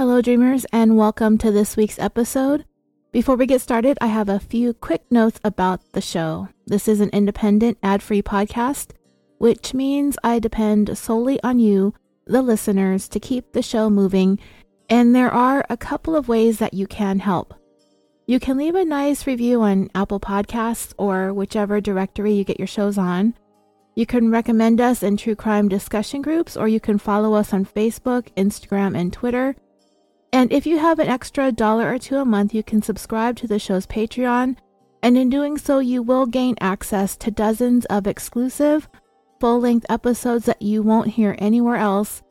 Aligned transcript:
Hello, 0.00 0.22
dreamers, 0.22 0.64
and 0.72 0.96
welcome 0.96 1.36
to 1.36 1.52
this 1.52 1.76
week's 1.76 1.98
episode. 1.98 2.64
Before 3.12 3.36
we 3.36 3.44
get 3.44 3.60
started, 3.60 3.98
I 4.00 4.06
have 4.06 4.30
a 4.30 4.40
few 4.40 4.72
quick 4.72 5.02
notes 5.10 5.38
about 5.44 5.92
the 5.92 6.00
show. 6.00 6.48
This 6.66 6.88
is 6.88 7.00
an 7.02 7.10
independent, 7.10 7.76
ad 7.82 8.02
free 8.02 8.22
podcast, 8.22 8.92
which 9.36 9.74
means 9.74 10.16
I 10.24 10.38
depend 10.38 10.96
solely 10.96 11.38
on 11.42 11.58
you, 11.58 11.92
the 12.24 12.40
listeners, 12.40 13.08
to 13.10 13.20
keep 13.20 13.52
the 13.52 13.60
show 13.60 13.90
moving, 13.90 14.38
and 14.88 15.14
there 15.14 15.30
are 15.30 15.66
a 15.68 15.76
couple 15.76 16.16
of 16.16 16.28
ways 16.28 16.60
that 16.60 16.72
you 16.72 16.86
can 16.86 17.18
help. 17.18 17.52
You 18.26 18.40
can 18.40 18.56
leave 18.56 18.76
a 18.76 18.86
nice 18.86 19.26
review 19.26 19.60
on 19.60 19.90
Apple 19.94 20.18
Podcasts 20.18 20.94
or 20.96 21.34
whichever 21.34 21.78
directory 21.78 22.32
you 22.32 22.44
get 22.44 22.58
your 22.58 22.66
shows 22.66 22.96
on. 22.96 23.34
You 23.96 24.06
can 24.06 24.30
recommend 24.30 24.80
us 24.80 25.02
in 25.02 25.18
true 25.18 25.36
crime 25.36 25.68
discussion 25.68 26.22
groups, 26.22 26.56
or 26.56 26.68
you 26.68 26.80
can 26.80 26.96
follow 26.96 27.34
us 27.34 27.52
on 27.52 27.66
Facebook, 27.66 28.32
Instagram, 28.34 28.98
and 28.98 29.12
Twitter. 29.12 29.56
And 30.32 30.52
if 30.52 30.66
you 30.66 30.78
have 30.78 30.98
an 30.98 31.08
extra 31.08 31.50
dollar 31.50 31.92
or 31.92 31.98
two 31.98 32.16
a 32.16 32.24
month, 32.24 32.54
you 32.54 32.62
can 32.62 32.82
subscribe 32.82 33.36
to 33.36 33.46
the 33.46 33.58
show's 33.58 33.86
Patreon. 33.86 34.56
And 35.02 35.16
in 35.18 35.30
doing 35.30 35.58
so, 35.58 35.78
you 35.78 36.02
will 36.02 36.26
gain 36.26 36.56
access 36.60 37.16
to 37.18 37.30
dozens 37.30 37.84
of 37.86 38.06
exclusive, 38.06 38.88
full 39.40 39.60
length 39.60 39.86
episodes 39.88 40.44
that 40.46 40.62
you 40.62 40.82
won't 40.82 41.08
hear 41.08 41.34
anywhere 41.38 41.76
else. 41.76 42.22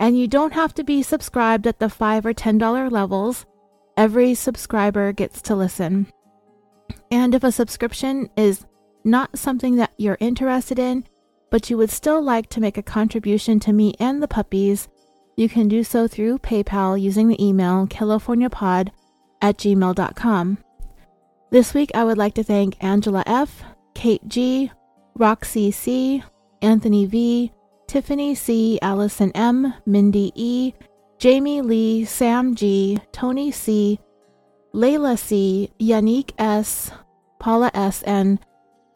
And 0.00 0.18
you 0.18 0.28
don't 0.28 0.52
have 0.52 0.74
to 0.74 0.84
be 0.84 1.02
subscribed 1.02 1.66
at 1.66 1.78
the 1.78 1.86
$5 1.86 2.24
or 2.24 2.34
$10 2.34 2.90
levels. 2.90 3.46
Every 3.96 4.34
subscriber 4.34 5.12
gets 5.12 5.40
to 5.42 5.56
listen. 5.56 6.06
And 7.10 7.34
if 7.34 7.44
a 7.44 7.52
subscription 7.52 8.28
is 8.36 8.66
not 9.04 9.38
something 9.38 9.76
that 9.76 9.92
you're 9.96 10.18
interested 10.20 10.78
in, 10.78 11.04
but 11.50 11.70
you 11.70 11.78
would 11.78 11.90
still 11.90 12.20
like 12.20 12.48
to 12.50 12.60
make 12.60 12.76
a 12.76 12.82
contribution 12.82 13.58
to 13.60 13.72
me 13.72 13.94
and 13.98 14.22
the 14.22 14.28
puppies, 14.28 14.88
you 15.38 15.48
can 15.48 15.68
do 15.68 15.84
so 15.84 16.08
through 16.08 16.36
PayPal 16.40 17.00
using 17.00 17.28
the 17.28 17.40
email 17.42 17.86
californiapod 17.86 18.88
at 19.40 19.56
gmail.com. 19.56 20.58
This 21.52 21.72
week, 21.72 21.92
I 21.94 22.02
would 22.02 22.18
like 22.18 22.34
to 22.34 22.42
thank 22.42 22.82
Angela 22.82 23.22
F., 23.24 23.62
Kate 23.94 24.26
G., 24.26 24.72
Roxy 25.14 25.70
C., 25.70 26.24
Anthony 26.60 27.06
V., 27.06 27.52
Tiffany 27.86 28.34
C., 28.34 28.80
Allison 28.82 29.30
M., 29.36 29.74
Mindy 29.86 30.32
E., 30.34 30.74
Jamie 31.18 31.62
Lee, 31.62 32.04
Sam 32.04 32.56
G., 32.56 32.98
Tony 33.12 33.52
C., 33.52 34.00
Layla 34.74 35.16
C., 35.16 35.70
Yannick 35.78 36.32
S., 36.36 36.90
Paula 37.38 37.70
S., 37.74 38.02
and 38.02 38.40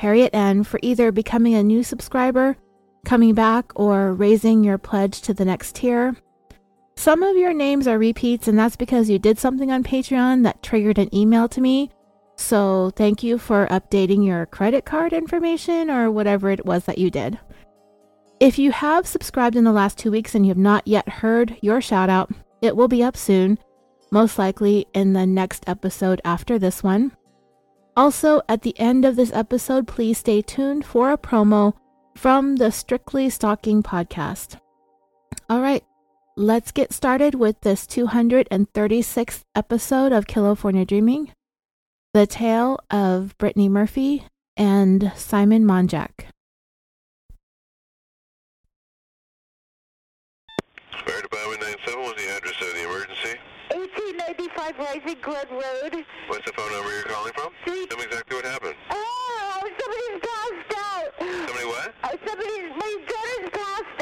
Harriet 0.01 0.35
N., 0.35 0.65
for 0.65 0.81
either 0.83 1.13
becoming 1.13 1.55
a 1.55 1.63
new 1.63 1.85
subscriber, 1.85 2.57
coming 3.05 3.33
back, 3.33 3.71
or 3.77 4.13
raising 4.13 4.65
your 4.65 4.77
pledge 4.77 5.21
to 5.23 5.33
the 5.33 5.45
next 5.45 5.77
tier. 5.77 6.17
Some 7.03 7.25
of 7.25 7.37
your 7.37 7.53
names 7.53 7.89
are 7.89 7.99
repeats, 7.99 8.47
and 8.47 8.57
that's 8.57 8.77
because 8.77 9.11
you 9.11 9.19
did 9.19 9.37
something 9.37 9.73
on 9.73 9.83
Patreon 9.83 10.45
that 10.45 10.63
triggered 10.63 10.99
an 10.99 11.13
email 11.13 11.49
to 11.49 11.61
me. 11.61 11.91
So, 12.37 12.93
thank 12.95 13.25
you 13.25 13.39
for 13.39 13.67
updating 13.73 14.25
your 14.25 14.47
credit 14.47 14.85
card 14.85 15.13
information 15.13 15.91
or 15.91 16.13
whatever 16.13 16.49
it 16.49 16.65
was 16.65 16.85
that 16.85 16.99
you 16.99 17.11
did. 17.11 17.41
If 18.39 18.57
you 18.57 18.71
have 18.71 19.09
subscribed 19.09 19.57
in 19.57 19.65
the 19.65 19.73
last 19.73 19.99
two 19.99 20.13
weeks 20.13 20.37
and 20.37 20.47
you 20.47 20.51
have 20.51 20.57
not 20.57 20.87
yet 20.87 21.09
heard 21.09 21.57
your 21.61 21.81
shout 21.81 22.09
out, 22.09 22.31
it 22.61 22.77
will 22.77 22.87
be 22.87 23.03
up 23.03 23.17
soon, 23.17 23.59
most 24.13 24.39
likely 24.39 24.87
in 24.95 25.13
the 25.13 25.27
next 25.27 25.65
episode 25.67 26.21
after 26.25 26.57
this 26.57 26.85
one. 26.85 27.11
Also, 27.97 28.43
at 28.49 28.63
the 28.63 28.79
end 28.79 29.05
of 29.05 29.17
this 29.17 29.33
episode, 29.33 29.89
please 29.89 30.19
stay 30.19 30.41
tuned 30.41 30.85
for 30.85 31.11
a 31.11 31.19
promo 31.19 31.75
from 32.15 32.55
the 32.55 32.71
Strictly 32.71 33.29
Stalking 33.29 33.83
podcast. 33.83 34.61
All 35.51 35.61
right, 35.61 35.83
let's 36.37 36.73
get 36.73 36.93
started 36.93 37.35
with 37.35 37.61
this 37.61 37.87
236th 37.87 39.43
episode 39.55 40.13
of 40.13 40.27
California 40.27 40.85
Dreaming 40.85 41.33
the 42.15 42.27
tale 42.27 42.79
of 42.91 43.37
Brittany 43.39 43.71
Murphy 43.71 44.25
and 44.55 45.11
Simon 45.17 45.65
Monjack. 45.65 46.27
Fire 51.07 51.23
Department 51.23 51.63
97, 51.63 52.01
what's 52.03 52.23
the 52.23 52.37
address 52.37 52.55
of 52.61 52.75
the 52.75 52.85
emergency? 52.85 53.39
1895 53.73 54.79
Rising 54.79 55.19
Glen 55.23 55.47
Road. 55.53 56.05
What's 56.29 56.45
the 56.45 56.53
phone 56.53 56.71
number 56.73 56.93
you're 56.93 57.05
calling 57.05 57.33
from? 57.33 57.49
Three- 57.65 57.87
Tell 57.87 57.97
me 57.99 58.05
exactly 58.05 58.37
what 58.37 58.45
happened. 58.45 58.75
Oh, 58.91 59.65
somebody's 59.81 60.21
passed 60.21 60.77
out. 60.77 61.09
Somebody 61.49 61.67
what? 61.67 61.89
Uh, 62.05 62.09
oh, 62.13 62.17
somebody's, 62.29 62.71
my 62.77 62.93
daughter's 63.09 63.51
passed 63.57 64.02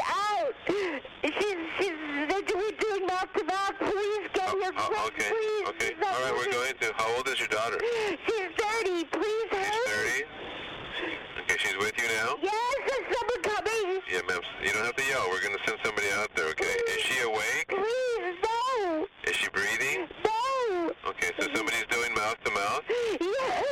She's, 1.39 1.57
she's, 1.79 1.97
they're 2.29 2.41
doing, 2.41 2.71
doing 2.79 3.05
mouth 3.07 3.31
to 3.35 3.43
mouth. 3.45 3.75
Please 3.79 4.27
get 4.33 4.49
Oh, 4.49 4.59
here, 4.59 4.71
oh, 4.75 5.07
okay, 5.07 5.29
please. 5.29 5.67
okay. 5.69 5.95
She's 5.95 6.05
All 6.05 6.21
right, 6.23 6.33
we're 6.35 6.51
going 6.51 6.73
to. 6.81 6.93
How 6.97 7.15
old 7.15 7.27
is 7.27 7.39
your 7.39 7.47
daughter? 7.47 7.79
She's 8.27 8.51
30. 8.57 9.05
Please 9.05 9.47
She's 9.51 9.87
hurry. 9.87 10.23
30. 10.25 11.41
Okay, 11.43 11.57
she's 11.57 11.77
with 11.77 11.93
you 11.97 12.07
now? 12.19 12.35
Yes, 12.41 12.75
there's 12.87 13.17
someone 13.17 13.41
coming. 13.43 14.01
Yeah, 14.11 14.21
ma'am. 14.27 14.41
You 14.63 14.73
don't 14.73 14.85
have 14.85 14.95
to 14.95 15.05
yell. 15.05 15.25
We're 15.29 15.41
going 15.41 15.57
to 15.57 15.63
send 15.65 15.79
somebody 15.83 16.07
out 16.15 16.29
there, 16.35 16.47
okay? 16.49 16.75
Is 16.89 17.01
she 17.01 17.21
awake? 17.23 17.67
Please, 17.69 18.35
no. 18.43 19.07
Is 19.25 19.35
she 19.35 19.49
breathing? 19.49 20.07
No. 20.25 20.91
Okay, 21.07 21.31
so 21.39 21.47
somebody's 21.55 21.85
doing 21.89 22.13
mouth 22.13 22.37
to 22.43 22.51
mouth? 22.51 22.83
Yes. 23.19 23.63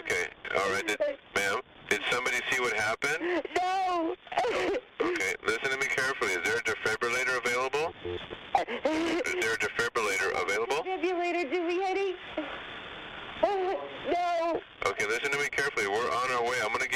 Okay, 0.00 0.26
all 0.58 0.70
right. 0.72 0.86
Did, 0.86 0.98
ma'am, 1.34 1.60
did 1.88 2.00
somebody 2.10 2.36
see 2.50 2.60
what 2.60 2.72
happened? 2.74 3.42
No. 3.56 4.14
Okay, 5.00 5.34
listen 5.46 5.70
to 5.70 5.76
me 5.78 5.86
carefully. 5.86 6.32
Is 6.32 6.42
there 6.44 6.58
a 6.58 6.62
defibrillator 6.62 7.38
available? 7.38 7.92
Is 8.04 8.20
there 9.40 9.54
a 9.54 9.58
defibrillator 9.58 10.42
available? 10.42 10.82
Defibrillator, 10.84 11.50
do 11.52 11.66
we, 11.66 11.82
honey? 11.82 12.14
No. 13.42 14.60
Okay, 14.86 15.06
listen 15.06 15.30
to 15.32 15.38
me 15.38 15.48
carefully. 15.50 15.86
We're 15.88 16.10
on 16.10 16.30
our 16.32 16.42
way. 16.42 16.56
I'm 16.62 16.68
going 16.68 16.80
to 16.80 16.88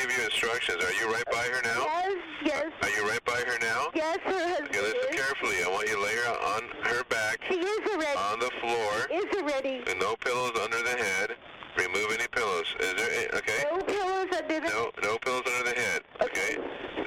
Are 0.68 0.92
you 0.92 1.10
right 1.10 1.24
by 1.32 1.48
her 1.48 1.62
now? 1.64 1.86
Yes, 1.88 2.16
yes, 2.44 2.72
Are 2.82 2.90
you 2.90 3.08
right 3.08 3.24
by 3.24 3.40
her 3.48 3.58
now? 3.62 3.88
yes, 3.94 4.18
her 4.24 4.32
husband 4.48 4.68
Okay, 4.68 4.80
listen 4.82 5.00
is. 5.08 5.16
carefully. 5.16 5.56
I 5.64 5.68
want 5.70 5.88
you 5.88 5.94
to 5.96 6.02
lay 6.02 6.14
her 6.14 6.28
on 6.28 6.62
her 6.84 7.02
back 7.04 7.38
She 7.48 7.54
is 7.54 7.80
already. 7.90 8.18
on 8.18 8.38
the 8.40 8.50
floor 8.60 8.92
is 9.10 9.24
already. 9.40 9.82
And 9.88 9.98
no 9.98 10.16
pillows 10.16 10.52
under 10.62 10.82
the 10.82 11.02
head. 11.02 11.36
Remove 11.78 12.12
any 12.12 12.28
pillows. 12.28 12.66
Is 12.78 12.92
there 12.92 13.10
any, 13.10 13.28
okay? 13.38 13.64
No 13.72 13.78
pillows 13.80 14.28
under 14.36 14.60
the... 14.60 14.68
No, 14.68 14.90
no 15.02 15.16
pillows 15.18 15.44
under 15.48 15.70
the 15.72 15.80
head. 15.80 16.02
Okay? 16.20 16.58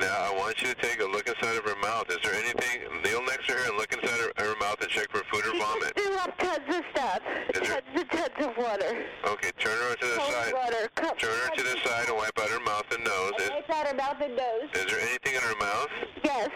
Now 0.02 0.18
I 0.34 0.34
want 0.36 0.60
you 0.62 0.70
to 0.74 0.76
take 0.82 1.00
a 1.00 1.06
look 1.06 1.28
inside 1.28 1.56
of 1.56 1.64
her 1.64 1.76
mouth. 1.80 2.10
Is 2.10 2.18
there 2.24 2.34
anything? 2.34 2.90
Kneel 3.04 3.22
next 3.24 3.46
to 3.48 3.54
her 3.54 3.70
and 3.70 3.78
look 3.78 3.94
inside 3.94 4.18
her, 4.18 4.32
her 4.44 4.56
mouth 4.60 4.82
and 4.82 4.90
check 4.90 5.10
for 5.12 5.22
food 5.30 5.46
or 5.46 5.52
She 5.54 5.60
vomit. 5.60 5.94
threw 5.96 6.16
up 6.18 6.36
tons 6.40 6.66
of 6.76 6.84
stuff. 6.92 7.20
Is 7.54 7.62
there- 7.70 7.82
Tons 7.86 8.02
and 8.02 8.10
tons 8.10 8.48
of 8.50 8.58
water. 8.58 9.06
Okay, 9.28 9.52
turn 9.60 9.78
her 9.78 9.96
to 9.96 10.06
the 10.08 10.16
Cold 10.18 10.34
side. 10.34 10.54
water. 10.54 10.90
Cup, 10.96 11.20
Turn 11.20 11.30
her 11.32 11.56
to 11.56 11.64
the 11.64 11.78
side 11.86 12.08
and 12.10 12.18
wipe 12.18 12.40
out 12.40 12.50
her 12.50 12.60
mouth 12.62 12.86
and 12.92 13.04
nose. 13.04 13.34
Is, 13.40 13.50
Wipe 13.52 13.70
out 13.70 13.88
her 13.88 13.94
mouth 14.14 14.22
and 14.22 14.36
nose. 14.36 14.70
is 14.74 14.92
there 14.92 15.00
anything 15.00 15.36
in 15.36 15.42
her 15.42 15.56
mouth? 15.60 15.88
Yes. 16.24 16.50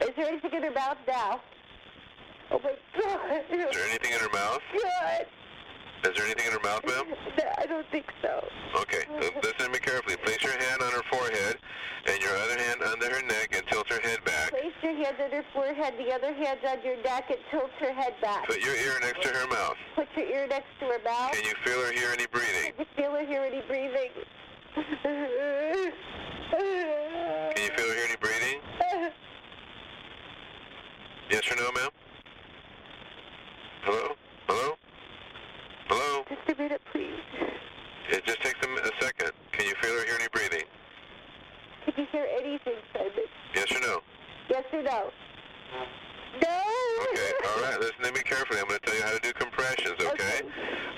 Is 0.00 0.10
there 0.16 0.26
anything 0.26 0.52
in 0.52 0.62
her 0.62 0.70
mouth 0.70 0.98
now? 1.06 1.40
Oh 2.50 2.60
my 2.62 2.72
God. 2.98 3.44
Is 3.50 3.74
there 3.74 3.88
anything 3.88 4.12
in 4.12 4.18
her 4.18 4.30
mouth? 4.32 4.60
God. 4.72 5.26
Is 6.04 6.16
there 6.16 6.24
anything 6.24 6.46
in 6.46 6.52
her 6.52 6.60
mouth, 6.62 6.86
ma'am? 6.86 7.04
No, 7.38 7.44
I 7.58 7.66
don't 7.66 7.86
think 7.90 8.06
so. 8.22 8.46
Okay, 8.80 9.02
listen 9.42 9.66
to 9.66 9.68
me 9.70 9.78
carefully. 9.78 10.16
Place 10.16 10.42
your 10.42 10.52
hand 10.52 10.82
on 10.82 10.92
her 10.92 11.02
forehead 11.10 11.56
and 12.06 12.22
your 12.22 12.36
other 12.36 12.62
hand 12.62 12.82
under 12.82 13.06
her 13.06 13.22
neck 13.26 13.56
and 13.56 13.66
tilt 13.66 13.88
her 13.88 14.00
head 14.00 14.22
back. 14.24 14.50
Place 14.50 14.72
your 14.82 14.94
hand 14.94 15.16
on 15.20 15.30
her 15.30 15.44
forehead, 15.52 15.94
the 15.98 16.12
other 16.12 16.32
hand 16.34 16.60
on 16.68 16.82
your 16.84 17.02
neck, 17.02 17.30
and 17.30 17.38
tilt 17.50 17.70
her 17.80 17.92
head 17.92 18.14
back. 18.20 18.46
Put 18.46 18.60
your 18.60 18.74
ear 18.74 18.98
next 19.00 19.22
to 19.22 19.28
her 19.28 19.48
mouth. 19.48 19.76
Put 19.96 20.08
your 20.16 20.26
ear 20.26 20.46
next 20.46 20.68
to 20.80 20.86
her 20.86 21.00
mouth. 21.04 21.32
Can 21.32 21.44
you 21.44 21.54
feel 21.64 21.80
or 21.80 21.92
hear 21.92 22.10
any 22.12 22.26
breathing? 22.26 22.72
Can 22.76 22.86
you 22.86 22.86
feel 22.94 23.12
her 23.12 23.26
hear 23.26 23.42
any 23.42 23.62
breathing? 23.62 24.10
Can 24.76 24.84
you 27.56 27.70
feel 27.74 27.90
or 27.90 27.94
hear 27.94 28.04
any 28.04 28.16
breathing? 28.20 28.60
Yes 31.30 31.50
or 31.50 31.56
no, 31.56 31.72
ma'am? 31.72 31.88
Hello? 33.84 34.14
Hello? 34.46 34.74
Hello? 35.88 36.24
Just 36.28 36.58
a 36.58 36.62
minute, 36.62 36.82
please. 36.92 37.08
It 38.10 38.26
just 38.26 38.42
takes 38.42 38.58
a, 38.62 38.68
a 38.68 38.90
second. 39.00 39.32
Can 39.52 39.64
you 39.66 39.74
feel 39.80 39.94
or 39.94 40.04
hear 40.04 40.16
any 40.20 40.28
breathing? 40.30 40.66
Can 41.86 41.94
you 41.96 42.06
hear 42.12 42.28
anything, 42.38 42.76
Simon? 42.92 43.12
Yes 43.54 43.72
or 43.72 43.80
no? 43.80 44.02
Yes 44.50 44.64
or 44.74 44.82
no? 44.82 45.10
No! 46.42 46.60
Okay, 47.12 47.32
all 47.48 47.62
right. 47.62 47.78
Listen 47.80 48.02
to 48.02 48.12
me 48.12 48.20
carefully. 48.20 48.60
I'm 48.60 48.68
going 48.68 48.80
to 48.80 48.86
tell 48.86 48.96
you 48.96 49.02
how 49.02 49.12
to 49.12 49.20
do 49.20 49.32
compressions, 49.32 49.96
okay? 50.00 50.42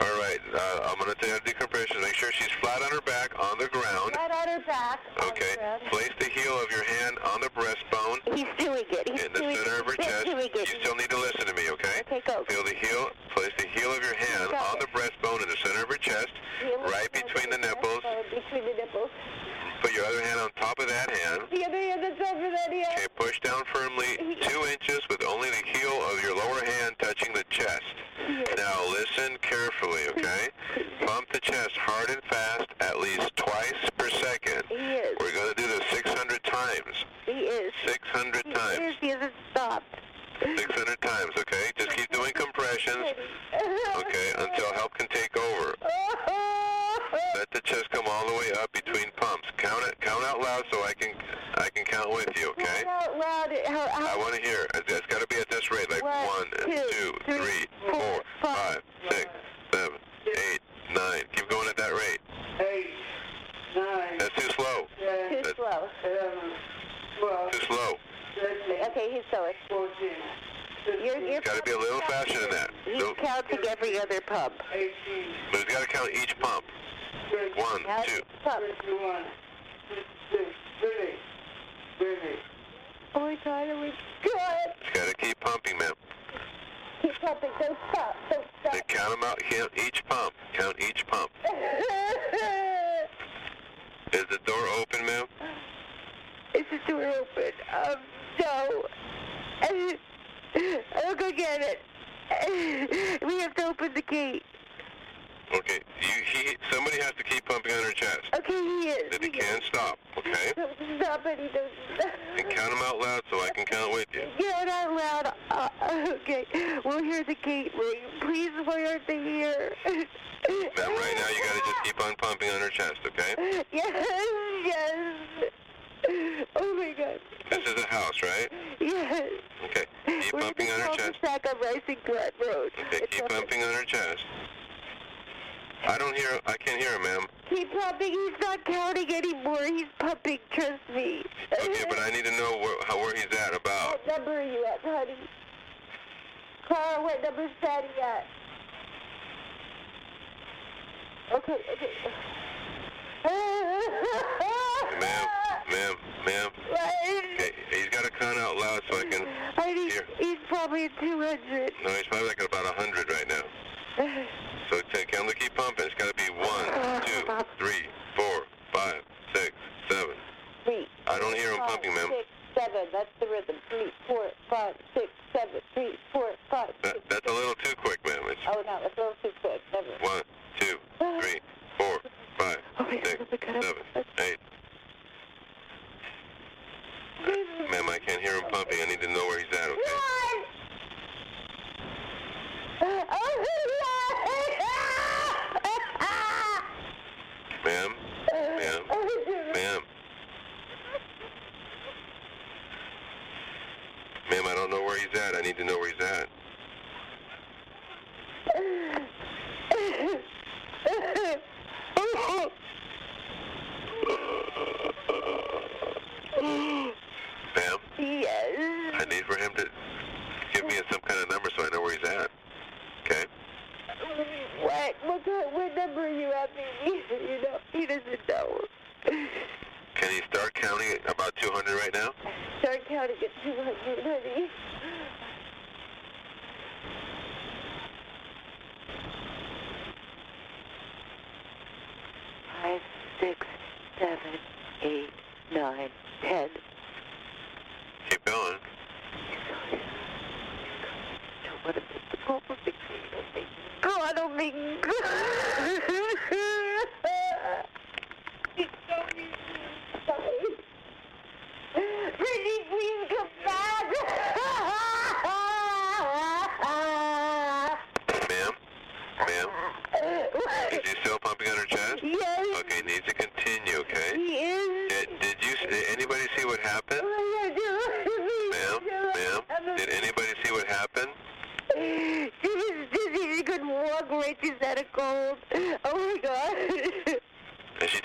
All 0.01 0.19
right, 0.19 0.41
uh, 0.55 0.89
I'm 0.89 0.99
going 0.99 1.11
to 1.11 1.19
tell 1.19 1.29
you 1.29 1.35
how 1.35 1.41
to 1.41 1.45
do 1.45 1.53
compressions. 1.53 2.01
Make 2.03 2.15
sure 2.15 2.31
she's 2.33 2.51
flat 2.61 2.83
on 2.83 2.91
her 2.91 3.01
back 3.03 3.33
on 3.39 3.59
the 3.59 3.69
ground. 3.69 4.13
Flat 4.13 4.31
on 4.31 4.49
her 4.49 4.65
back. 4.67 5.01
Okay. 5.23 5.55
the. 5.59 5.81
Place 5.91 6.11
the 6.19 6.27
heel 6.27 6.55
of 6.61 6.71
your 6.71 6.85
hand 6.85 7.19
on 7.33 7.41
the 7.41 7.51
breastbone. 7.51 8.19
He's 8.35 8.49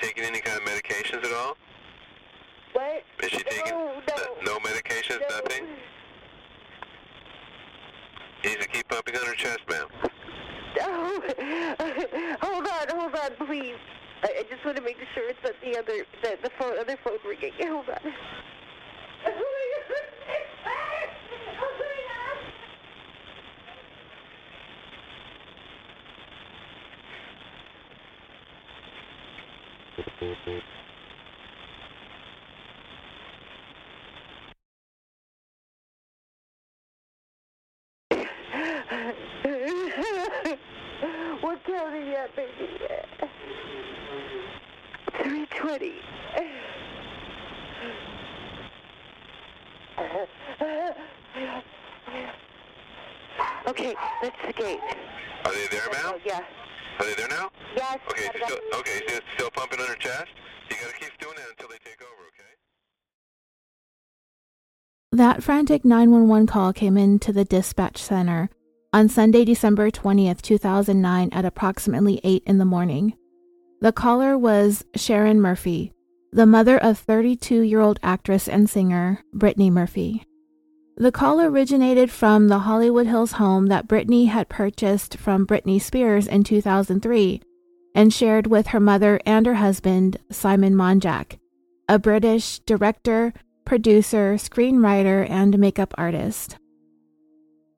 taking 0.04 0.24
any 0.26 0.40
kind 0.40 0.58
of 0.58 0.68
medications 0.68 1.24
at 1.24 1.34
all? 1.34 1.56
What? 2.74 3.04
Is 3.24 3.30
she 3.30 3.44
taking 3.44 3.72
no, 3.72 4.02
no 4.44 4.58
medications, 4.60 5.22
no. 5.30 5.38
nothing? 5.38 5.68
You 8.44 8.50
need 8.50 8.62
to 8.62 8.68
keep 8.68 8.88
pumping 8.90 9.16
on 9.16 9.26
her 9.26 9.36
chest, 9.36 9.60
ma'am. 9.70 9.88
Oh, 10.82 11.22
hold 12.42 12.68
on, 12.68 13.00
hold 13.00 13.16
on, 13.16 13.48
please. 13.48 13.78
I, 14.24 14.40
I 14.40 14.44
just 14.50 14.66
want 14.66 14.76
to 14.78 14.84
make 14.84 14.98
sure 15.14 15.30
it's 15.30 15.40
the 15.42 15.80
other, 15.80 16.06
that 16.24 16.42
the 16.42 16.50
phone, 16.60 16.78
other 16.80 16.98
phone 17.04 17.18
ringing. 17.26 17.54
Hold 17.62 17.90
on. 17.90 18.14
what 41.42 41.64
count 41.66 41.94
are 41.94 42.00
you 42.00 42.16
at, 42.16 42.36
baby? 42.36 42.70
320. 45.12 45.94
Okay, 53.68 53.96
that's 54.22 54.36
the 54.46 54.54
gate. 54.54 54.80
Are 55.46 55.52
they 55.52 55.68
there, 55.68 55.90
ma'am? 55.92 56.02
Oh, 56.06 56.20
yeah. 56.26 56.42
Are 57.00 57.06
they 57.06 57.14
there 57.16 57.28
now? 57.28 57.50
Yes. 57.76 58.00
Okay, 58.10 58.26
gotta 58.26 58.46
still, 58.46 58.80
okay, 58.80 59.02
so 59.08 59.16
it's 59.16 59.26
still 59.34 59.50
pumping 59.52 59.80
on 59.80 59.88
her 59.88 59.96
chest? 59.96 60.28
You 60.70 60.76
gotta 60.80 60.94
keep 60.94 61.18
doing 61.20 61.36
that 61.38 61.50
until 61.50 61.70
they 61.70 61.78
take 61.84 62.02
over, 62.02 62.28
okay? 62.28 62.54
That 65.12 65.44
frantic 65.44 65.84
911 65.84 66.48
call 66.48 66.74
came 66.74 66.98
into 66.98 67.34
the 67.34 67.46
dispatch 67.46 67.98
center 67.98 68.50
on 68.92 69.10
Sunday, 69.10 69.44
December 69.44 69.90
20th, 69.90 70.42
2009 70.42 71.30
at 71.32 71.46
approximately 71.46 72.22
8 72.24 72.44
in 72.46 72.60
the 72.60 72.66
morning. 72.66 73.14
The 73.82 73.92
caller 73.92 74.38
was 74.38 74.86
Sharon 74.96 75.42
Murphy, 75.42 75.94
the 76.32 76.46
mother 76.46 76.78
of 76.78 77.00
32 77.00 77.62
year 77.62 77.80
old 77.80 78.00
actress 78.04 78.48
and 78.48 78.70
singer 78.70 79.24
Brittany 79.34 79.72
Murphy. 79.72 80.24
The 80.96 81.12
call 81.12 81.42
originated 81.42 82.12
from 82.12 82.50
the 82.50 82.60
Hollywood 82.60 83.08
Hills 83.08 83.34
home 83.34 83.66
that 83.68 83.88
Brittany 83.88 84.26
had 84.26 84.48
purchased 84.48 85.18
from 85.18 85.48
Britney 85.48 85.82
Spears 85.82 86.28
in 86.28 86.44
2003 86.44 87.42
and 87.96 88.14
shared 88.14 88.48
with 88.48 88.68
her 88.68 88.80
mother 88.80 89.20
and 89.26 89.46
her 89.46 89.56
husband, 89.56 90.18
Simon 90.32 90.74
Monjack, 90.74 91.40
a 91.88 92.00
British 92.00 92.60
director, 92.60 93.34
producer, 93.66 94.36
screenwriter, 94.36 95.30
and 95.30 95.58
makeup 95.60 95.94
artist. 95.98 96.58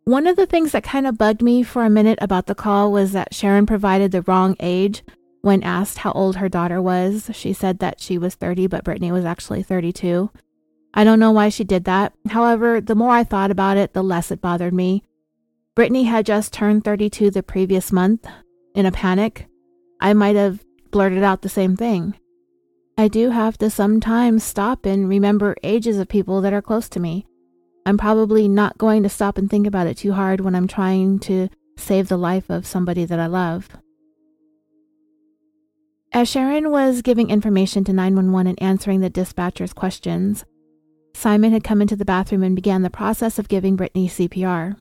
One 0.06 0.28
of 0.28 0.36
the 0.36 0.46
things 0.46 0.72
that 0.72 0.84
kind 0.84 1.08
of 1.08 1.18
bugged 1.18 1.42
me 1.42 1.64
for 1.64 1.84
a 1.84 1.90
minute 1.90 2.20
about 2.22 2.46
the 2.46 2.56
call 2.56 2.92
was 2.92 3.12
that 3.14 3.34
Sharon 3.34 3.66
provided 3.66 4.12
the 4.12 4.22
wrong 4.22 4.56
age 4.60 5.04
when 5.42 5.64
asked 5.64 6.00
how 6.00 6.12
old 6.12 6.38
her 6.38 6.50
daughter 6.50 6.82
was. 6.82 7.30
She 7.34 7.54
said 7.54 7.80
that 7.80 8.00
she 8.00 8.18
was 8.18 8.36
30, 8.36 8.68
but 8.68 8.84
Brittany 8.84 9.12
was 9.12 9.26
actually 9.26 9.64
32. 9.64 10.30
I 10.94 11.04
don't 11.04 11.20
know 11.20 11.32
why 11.32 11.50
she 11.50 11.64
did 11.64 11.86
that. 11.86 12.14
However, 12.30 12.80
the 12.80 12.96
more 12.96 13.12
I 13.12 13.24
thought 13.24 13.52
about 13.52 13.78
it, 13.78 13.94
the 13.94 14.04
less 14.04 14.32
it 14.32 14.42
bothered 14.42 14.74
me. 14.74 15.04
Brittany 15.76 16.04
had 16.04 16.26
just 16.26 16.54
turned 16.54 16.84
32 16.84 17.32
the 17.32 17.44
previous 17.44 17.92
month. 17.92 18.26
In 18.76 18.86
a 18.86 18.92
panic, 18.92 19.48
I 20.00 20.14
might 20.14 20.36
have 20.36 20.64
blurted 20.92 21.24
out 21.24 21.42
the 21.42 21.50
same 21.50 21.76
thing. 21.76 22.16
I 22.98 23.08
do 23.08 23.30
have 23.32 23.58
to 23.58 23.70
sometimes 23.70 24.44
stop 24.44 24.86
and 24.86 25.10
remember 25.10 25.56
ages 25.64 25.98
of 25.98 26.08
people 26.08 26.42
that 26.42 26.54
are 26.54 26.62
close 26.62 26.88
to 26.90 27.00
me. 27.00 27.26
I'm 27.86 27.98
probably 27.98 28.48
not 28.48 28.78
going 28.78 29.04
to 29.04 29.10
stop 29.10 29.38
and 29.38 29.50
think 29.50 29.68
about 29.68 29.88
it 29.88 29.98
too 29.98 30.14
hard 30.14 30.42
when 30.42 30.56
I'm 30.56 30.68
trying 30.68 31.20
to 31.20 31.50
save 31.78 32.08
the 32.08 32.18
life 32.18 32.50
of 32.50 32.66
somebody 32.66 33.06
that 33.06 33.20
I 33.20 33.28
love. 33.28 33.70
As 36.14 36.30
Sharon 36.30 36.72
was 36.72 37.02
giving 37.02 37.30
information 37.30 37.84
to 37.84 37.94
911 37.94 38.48
and 38.48 38.62
answering 38.62 39.02
the 39.02 39.10
dispatcher's 39.10 39.74
questions, 39.74 40.46
Simon 41.14 41.52
had 41.52 41.64
come 41.64 41.82
into 41.82 41.98
the 41.98 42.06
bathroom 42.06 42.44
and 42.44 42.56
began 42.56 42.82
the 42.82 42.90
process 42.90 43.38
of 43.38 43.50
giving 43.50 43.76
Brittany 43.76 44.08
CPR. 44.08 44.78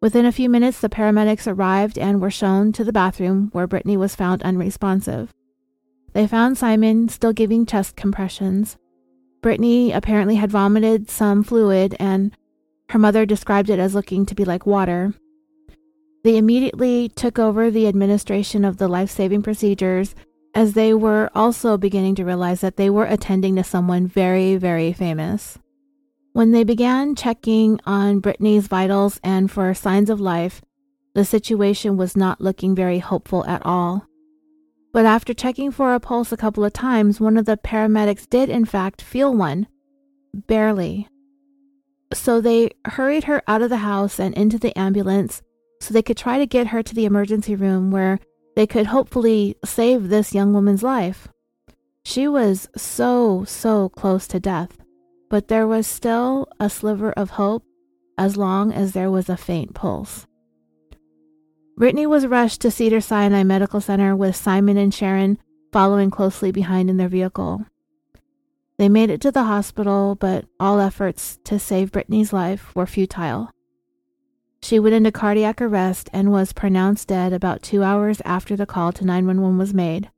Within 0.00 0.26
a 0.26 0.32
few 0.32 0.48
minutes, 0.48 0.80
the 0.80 0.88
paramedics 0.88 1.46
arrived 1.46 1.98
and 1.98 2.20
were 2.20 2.30
shown 2.30 2.72
to 2.72 2.84
the 2.84 2.92
bathroom 2.92 3.48
where 3.52 3.66
Brittany 3.66 3.96
was 3.96 4.14
found 4.14 4.42
unresponsive. 4.42 5.32
They 6.12 6.26
found 6.26 6.58
Simon 6.58 7.08
still 7.08 7.32
giving 7.32 7.66
chest 7.66 7.96
compressions. 7.96 8.76
Brittany 9.42 9.92
apparently 9.92 10.36
had 10.36 10.50
vomited 10.50 11.08
some 11.08 11.42
fluid, 11.42 11.96
and 11.98 12.36
her 12.90 12.98
mother 12.98 13.24
described 13.26 13.70
it 13.70 13.78
as 13.78 13.94
looking 13.94 14.26
to 14.26 14.34
be 14.34 14.44
like 14.44 14.66
water. 14.66 15.14
They 16.24 16.36
immediately 16.36 17.08
took 17.08 17.38
over 17.38 17.70
the 17.70 17.86
administration 17.86 18.64
of 18.64 18.78
the 18.78 18.88
life 18.88 19.10
saving 19.10 19.42
procedures 19.42 20.14
as 20.54 20.72
they 20.72 20.92
were 20.92 21.30
also 21.34 21.76
beginning 21.76 22.14
to 22.16 22.24
realize 22.24 22.60
that 22.62 22.76
they 22.76 22.90
were 22.90 23.04
attending 23.04 23.56
to 23.56 23.64
someone 23.64 24.06
very, 24.06 24.56
very 24.56 24.92
famous. 24.92 25.58
When 26.36 26.50
they 26.50 26.64
began 26.64 27.14
checking 27.14 27.80
on 27.86 28.20
Brittany's 28.20 28.66
vitals 28.66 29.18
and 29.24 29.50
for 29.50 29.72
signs 29.72 30.10
of 30.10 30.20
life, 30.20 30.60
the 31.14 31.24
situation 31.24 31.96
was 31.96 32.14
not 32.14 32.42
looking 32.42 32.74
very 32.74 32.98
hopeful 32.98 33.42
at 33.46 33.64
all. 33.64 34.06
But 34.92 35.06
after 35.06 35.32
checking 35.32 35.70
for 35.70 35.94
a 35.94 35.98
pulse 35.98 36.32
a 36.32 36.36
couple 36.36 36.62
of 36.62 36.74
times, 36.74 37.18
one 37.18 37.38
of 37.38 37.46
the 37.46 37.56
paramedics 37.56 38.28
did, 38.28 38.50
in 38.50 38.66
fact, 38.66 39.00
feel 39.00 39.34
one. 39.34 39.66
Barely. 40.34 41.08
So 42.12 42.42
they 42.42 42.72
hurried 42.84 43.24
her 43.24 43.42
out 43.48 43.62
of 43.62 43.70
the 43.70 43.78
house 43.78 44.20
and 44.20 44.34
into 44.34 44.58
the 44.58 44.78
ambulance 44.78 45.40
so 45.80 45.94
they 45.94 46.02
could 46.02 46.18
try 46.18 46.36
to 46.36 46.46
get 46.46 46.66
her 46.66 46.82
to 46.82 46.94
the 46.94 47.06
emergency 47.06 47.56
room 47.56 47.90
where 47.90 48.18
they 48.56 48.66
could 48.66 48.88
hopefully 48.88 49.56
save 49.64 50.10
this 50.10 50.34
young 50.34 50.52
woman's 50.52 50.82
life. 50.82 51.28
She 52.04 52.28
was 52.28 52.68
so, 52.76 53.44
so 53.44 53.88
close 53.88 54.26
to 54.26 54.38
death, 54.38 54.76
but 55.28 55.48
there 55.48 55.66
was 55.66 55.86
still 55.86 56.48
a 56.60 56.70
sliver 56.70 57.12
of 57.12 57.30
hope 57.30 57.64
as 58.18 58.36
long 58.36 58.72
as 58.72 58.92
there 58.92 59.10
was 59.10 59.28
a 59.28 59.36
faint 59.36 59.74
pulse. 59.74 60.26
Brittany 61.76 62.06
was 62.06 62.26
rushed 62.26 62.62
to 62.62 62.70
Cedar 62.70 63.00
Sinai 63.00 63.42
Medical 63.42 63.80
Center 63.80 64.16
with 64.16 64.34
Simon 64.34 64.76
and 64.78 64.94
Sharon 64.94 65.38
following 65.72 66.10
closely 66.10 66.50
behind 66.50 66.88
in 66.88 66.96
their 66.96 67.08
vehicle. 67.08 67.66
They 68.78 68.88
made 68.88 69.10
it 69.10 69.20
to 69.22 69.30
the 69.30 69.44
hospital, 69.44 70.14
but 70.14 70.46
all 70.58 70.80
efforts 70.80 71.38
to 71.44 71.58
save 71.58 71.92
Brittany's 71.92 72.32
life 72.32 72.74
were 72.74 72.86
futile. 72.86 73.50
She 74.62 74.78
went 74.78 74.94
into 74.94 75.12
cardiac 75.12 75.60
arrest 75.60 76.08
and 76.12 76.32
was 76.32 76.52
pronounced 76.52 77.08
dead 77.08 77.32
about 77.32 77.62
two 77.62 77.82
hours 77.82 78.22
after 78.24 78.56
the 78.56 78.66
call 78.66 78.92
to 78.92 79.04
911 79.04 79.58
was 79.58 79.74
made 79.74 80.10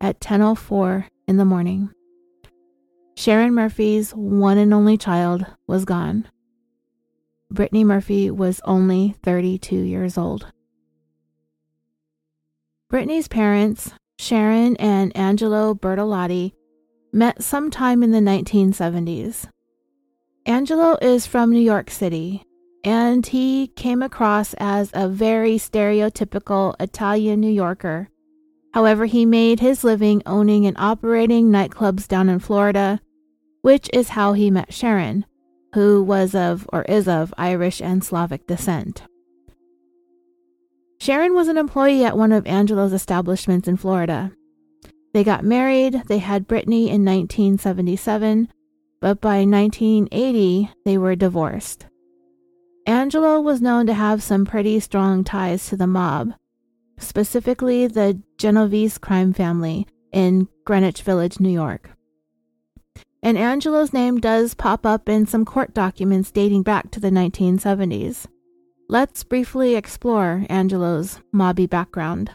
at 0.00 0.20
10.04 0.20 1.08
in 1.26 1.36
the 1.36 1.44
morning. 1.44 1.90
Sharon 3.16 3.54
Murphy's 3.54 4.10
one 4.12 4.58
and 4.58 4.74
only 4.74 4.98
child 4.98 5.46
was 5.66 5.86
gone. 5.86 6.28
Brittany 7.50 7.82
Murphy 7.82 8.30
was 8.30 8.60
only 8.64 9.16
32 9.22 9.74
years 9.74 10.18
old. 10.18 10.52
Brittany's 12.90 13.26
parents, 13.26 13.92
Sharon 14.18 14.76
and 14.76 15.16
Angelo 15.16 15.74
Bertolotti, 15.74 16.52
met 17.12 17.42
sometime 17.42 18.02
in 18.02 18.10
the 18.10 18.20
1970s. 18.20 19.48
Angelo 20.44 20.98
is 21.00 21.26
from 21.26 21.50
New 21.50 21.60
York 21.60 21.90
City, 21.90 22.42
and 22.84 23.26
he 23.26 23.68
came 23.68 24.02
across 24.02 24.54
as 24.58 24.90
a 24.92 25.08
very 25.08 25.56
stereotypical 25.56 26.74
Italian 26.78 27.40
New 27.40 27.50
Yorker. 27.50 28.08
However, 28.74 29.06
he 29.06 29.24
made 29.24 29.60
his 29.60 29.82
living 29.82 30.22
owning 30.26 30.66
and 30.66 30.76
operating 30.78 31.48
nightclubs 31.48 32.06
down 32.06 32.28
in 32.28 32.38
Florida, 32.38 33.00
which 33.66 33.90
is 33.92 34.10
how 34.10 34.32
he 34.32 34.48
met 34.48 34.72
Sharon, 34.72 35.26
who 35.74 36.00
was 36.00 36.36
of 36.36 36.68
or 36.72 36.82
is 36.82 37.08
of 37.08 37.34
Irish 37.36 37.82
and 37.82 38.04
Slavic 38.04 38.46
descent. 38.46 39.02
Sharon 41.00 41.34
was 41.34 41.48
an 41.48 41.58
employee 41.58 42.04
at 42.04 42.16
one 42.16 42.30
of 42.30 42.46
Angelo's 42.46 42.92
establishments 42.92 43.66
in 43.66 43.76
Florida. 43.76 44.30
They 45.12 45.24
got 45.24 45.42
married, 45.42 46.04
they 46.06 46.18
had 46.18 46.46
Brittany 46.46 46.90
in 46.90 47.04
1977, 47.04 48.46
but 49.00 49.20
by 49.20 49.38
1980 49.44 50.70
they 50.84 50.96
were 50.96 51.16
divorced. 51.16 51.86
Angelo 52.86 53.40
was 53.40 53.60
known 53.60 53.88
to 53.88 53.94
have 53.94 54.22
some 54.22 54.46
pretty 54.46 54.78
strong 54.78 55.24
ties 55.24 55.68
to 55.70 55.76
the 55.76 55.88
mob, 55.88 56.34
specifically 57.00 57.88
the 57.88 58.22
Genovese 58.38 58.96
crime 58.96 59.32
family 59.32 59.88
in 60.12 60.46
Greenwich 60.64 61.02
Village, 61.02 61.40
New 61.40 61.50
York. 61.50 61.95
And 63.26 63.36
Angelo's 63.36 63.92
name 63.92 64.18
does 64.20 64.54
pop 64.54 64.86
up 64.86 65.08
in 65.08 65.26
some 65.26 65.44
court 65.44 65.74
documents 65.74 66.30
dating 66.30 66.62
back 66.62 66.92
to 66.92 67.00
the 67.00 67.10
1970s. 67.10 68.26
Let's 68.88 69.24
briefly 69.24 69.74
explore 69.74 70.46
Angelo's 70.48 71.18
mobby 71.34 71.68
background. 71.68 72.30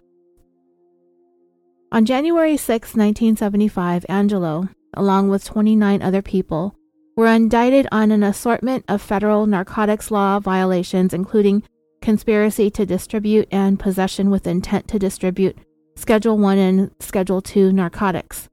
On 1.93 2.03
January 2.03 2.57
6, 2.57 2.89
1975, 2.89 4.05
Angelo, 4.09 4.67
along 4.93 5.29
with 5.29 5.45
29 5.45 6.01
other 6.01 6.21
people, 6.21 6.75
were 7.15 7.27
indicted 7.27 7.87
on 7.93 8.11
an 8.11 8.21
assortment 8.21 8.83
of 8.89 9.01
federal 9.01 9.47
narcotics 9.47 10.11
law 10.11 10.41
violations, 10.41 11.13
including 11.13 11.63
conspiracy 12.01 12.69
to 12.69 12.85
distribute 12.85 13.47
and 13.49 13.79
possession 13.79 14.29
with 14.29 14.45
intent 14.45 14.89
to 14.89 14.99
distribute 14.99 15.57
Schedule 15.95 16.37
1 16.37 16.57
and 16.57 16.91
Schedule 16.99 17.41
2 17.41 17.71
narcotics. 17.71 18.49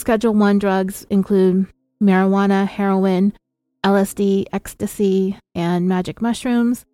Schedule 0.00 0.32
1 0.32 0.58
drugs 0.58 1.04
include 1.10 1.66
marijuana, 2.02 2.66
heroin, 2.66 3.34
LSD, 3.84 4.46
ecstasy, 4.50 5.38
and 5.54 5.86
magic 5.90 6.22
mushrooms. 6.22 6.86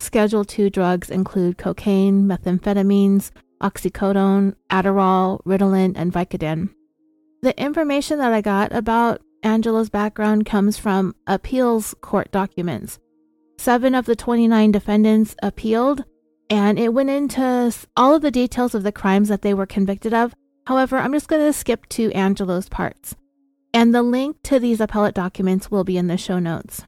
Schedule 0.00 0.42
2 0.42 0.70
drugs 0.70 1.10
include 1.10 1.58
cocaine, 1.58 2.24
methamphetamines, 2.24 3.30
oxycodone, 3.62 4.54
Adderall, 4.70 5.42
Ritalin, 5.44 5.92
and 5.96 6.10
Vicodin. 6.10 6.70
The 7.42 7.60
information 7.60 8.18
that 8.20 8.32
I 8.32 8.40
got 8.40 8.72
about 8.72 9.20
Angelo's 9.42 9.90
background 9.90 10.46
comes 10.46 10.78
from 10.78 11.14
appeals 11.26 11.94
court 12.00 12.32
documents. 12.32 12.98
Seven 13.58 13.94
of 13.94 14.06
the 14.06 14.16
29 14.16 14.72
defendants 14.72 15.36
appealed, 15.42 16.04
and 16.48 16.78
it 16.78 16.94
went 16.94 17.10
into 17.10 17.70
all 17.98 18.14
of 18.14 18.22
the 18.22 18.30
details 18.30 18.74
of 18.74 18.82
the 18.82 18.92
crimes 18.92 19.28
that 19.28 19.42
they 19.42 19.52
were 19.52 19.66
convicted 19.66 20.14
of. 20.14 20.34
However, 20.66 20.98
I'm 20.98 21.12
just 21.12 21.28
going 21.28 21.44
to 21.44 21.52
skip 21.52 21.86
to 21.90 22.12
Angelo's 22.12 22.68
parts. 22.68 23.14
And 23.72 23.94
the 23.94 24.02
link 24.02 24.36
to 24.44 24.58
these 24.58 24.80
appellate 24.80 25.14
documents 25.14 25.70
will 25.70 25.84
be 25.84 25.96
in 25.96 26.06
the 26.06 26.16
show 26.16 26.38
notes. 26.38 26.84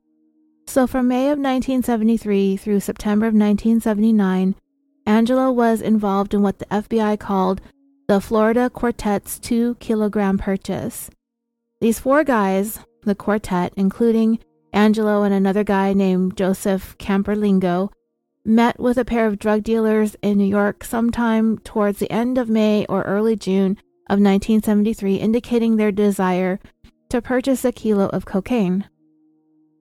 So, 0.66 0.87
from 0.87 1.08
May 1.08 1.26
of 1.26 1.38
1973 1.38 2.56
through 2.56 2.80
September 2.80 3.26
of 3.26 3.35
1979, 3.35 4.54
Angelo 5.06 5.50
was 5.50 5.80
involved 5.80 6.35
in 6.35 6.42
what 6.42 6.58
the 6.58 6.66
FBI 6.66 7.18
called 7.18 7.61
the 8.08 8.20
Florida 8.20 8.70
Quartet's 8.70 9.38
two 9.38 9.75
kilogram 9.76 10.38
purchase. 10.38 11.11
These 11.80 12.00
four 12.00 12.25
guys, 12.25 12.80
the 13.02 13.14
quartet, 13.14 13.73
including 13.76 14.38
Angelo 14.73 15.23
and 15.23 15.32
another 15.32 15.64
guy 15.64 15.92
named 15.92 16.37
Joseph 16.37 16.97
Camperlingo, 16.99 17.90
met 18.49 18.81
with 18.81 18.97
a 18.97 19.05
pair 19.05 19.26
of 19.26 19.38
drug 19.38 19.62
dealers 19.62 20.17
in 20.23 20.38
New 20.38 20.47
York 20.47 20.83
sometime 20.83 21.59
towards 21.59 21.99
the 21.99 22.11
end 22.11 22.38
of 22.38 22.49
May 22.49 22.87
or 22.88 23.02
early 23.02 23.37
June 23.37 23.73
of 24.09 24.19
1973, 24.19 25.17
indicating 25.17 25.76
their 25.76 25.93
desire 25.93 26.59
to 27.11 27.21
purchase 27.21 27.64
a 27.64 27.73
kilo 27.73 28.07
of 28.09 28.25
cocaine. 28.25 28.87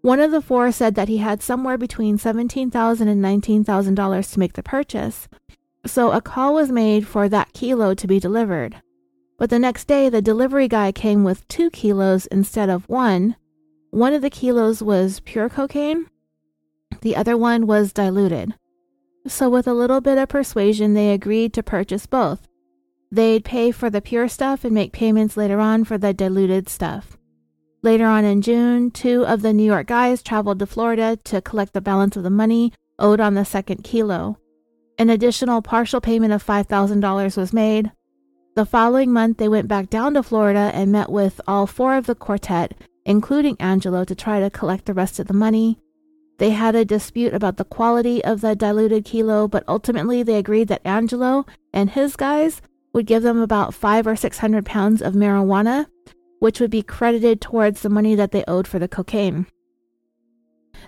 One 0.01 0.19
of 0.19 0.31
the 0.31 0.41
four 0.41 0.71
said 0.73 0.95
that 0.95 1.07
he 1.07 1.17
had 1.17 1.41
somewhere 1.41 1.77
between 1.77 2.17
$17,000 2.17 3.01
and 3.01 3.23
$19,000 3.23 4.33
to 4.33 4.39
make 4.39 4.53
the 4.53 4.63
purchase, 4.63 5.29
so 5.85 6.11
a 6.11 6.21
call 6.21 6.53
was 6.53 6.69
made 6.69 7.07
for 7.07 7.29
that 7.29 7.53
kilo 7.53 7.93
to 7.93 8.07
be 8.07 8.19
delivered. 8.19 8.81
But 9.37 9.49
the 9.49 9.59
next 9.59 9.85
day, 9.85 10.09
the 10.09 10.21
delivery 10.21 10.67
guy 10.67 10.91
came 10.91 11.23
with 11.23 11.47
two 11.47 11.69
kilos 11.69 12.25
instead 12.27 12.69
of 12.69 12.89
one. 12.89 13.37
One 13.91 14.13
of 14.13 14.21
the 14.21 14.29
kilos 14.29 14.81
was 14.81 15.21
pure 15.21 15.47
cocaine, 15.47 16.07
the 17.01 17.15
other 17.15 17.37
one 17.37 17.67
was 17.67 17.93
diluted. 17.93 18.53
So, 19.27 19.49
with 19.49 19.67
a 19.67 19.73
little 19.73 20.01
bit 20.01 20.17
of 20.17 20.29
persuasion, 20.29 20.93
they 20.93 21.11
agreed 21.11 21.53
to 21.53 21.63
purchase 21.63 22.05
both. 22.05 22.47
They'd 23.11 23.45
pay 23.45 23.71
for 23.71 23.89
the 23.89 24.01
pure 24.01 24.27
stuff 24.27 24.63
and 24.63 24.73
make 24.73 24.91
payments 24.91 25.37
later 25.37 25.59
on 25.59 25.83
for 25.83 25.97
the 25.97 26.13
diluted 26.13 26.69
stuff. 26.69 27.17
Later 27.83 28.05
on 28.05 28.25
in 28.25 28.41
June, 28.41 28.91
two 28.91 29.25
of 29.25 29.41
the 29.41 29.53
New 29.53 29.63
York 29.63 29.87
guys 29.87 30.23
traveled 30.23 30.59
to 30.59 30.65
Florida 30.65 31.17
to 31.25 31.41
collect 31.41 31.73
the 31.73 31.81
balance 31.81 32.17
of 32.17 32.23
the 32.23 32.29
money 32.29 32.73
owed 32.99 33.19
on 33.19 33.35
the 33.35 33.45
second 33.45 33.83
kilo. 33.83 34.37
An 34.97 35.09
additional 35.09 35.61
partial 35.61 36.01
payment 36.01 36.33
of 36.33 36.45
$5,000 36.45 37.37
was 37.37 37.53
made. 37.53 37.91
The 38.55 38.65
following 38.65 39.13
month, 39.13 39.37
they 39.37 39.47
went 39.47 39.67
back 39.67 39.89
down 39.89 40.15
to 40.15 40.23
Florida 40.23 40.71
and 40.73 40.91
met 40.91 41.11
with 41.11 41.39
all 41.47 41.67
four 41.67 41.95
of 41.95 42.07
the 42.07 42.15
quartet, 42.15 42.73
including 43.05 43.55
Angelo, 43.59 44.03
to 44.03 44.15
try 44.15 44.39
to 44.39 44.49
collect 44.49 44.85
the 44.85 44.95
rest 44.95 45.19
of 45.19 45.27
the 45.27 45.33
money. 45.33 45.79
They 46.37 46.51
had 46.51 46.75
a 46.75 46.85
dispute 46.85 47.33
about 47.33 47.57
the 47.57 47.65
quality 47.65 48.23
of 48.23 48.41
the 48.41 48.55
diluted 48.55 49.05
kilo, 49.05 49.47
but 49.47 49.63
ultimately 49.67 50.21
they 50.21 50.35
agreed 50.35 50.67
that 50.67 50.85
Angelo 50.85 51.45
and 51.73 51.89
his 51.89 52.15
guys 52.15 52.61
would 52.93 53.07
give 53.07 53.23
them 53.23 53.39
about 53.39 53.73
five 53.73 54.05
or 54.05 54.15
six 54.15 54.37
hundred 54.39 54.65
pounds 54.65 55.01
of 55.01 55.13
marijuana, 55.13 55.87
which 56.39 56.59
would 56.59 56.71
be 56.71 56.83
credited 56.83 57.41
towards 57.41 57.81
the 57.81 57.89
money 57.89 58.13
that 58.15 58.31
they 58.31 58.43
owed 58.47 58.67
for 58.67 58.77
the 58.77 58.87
cocaine. 58.87 59.47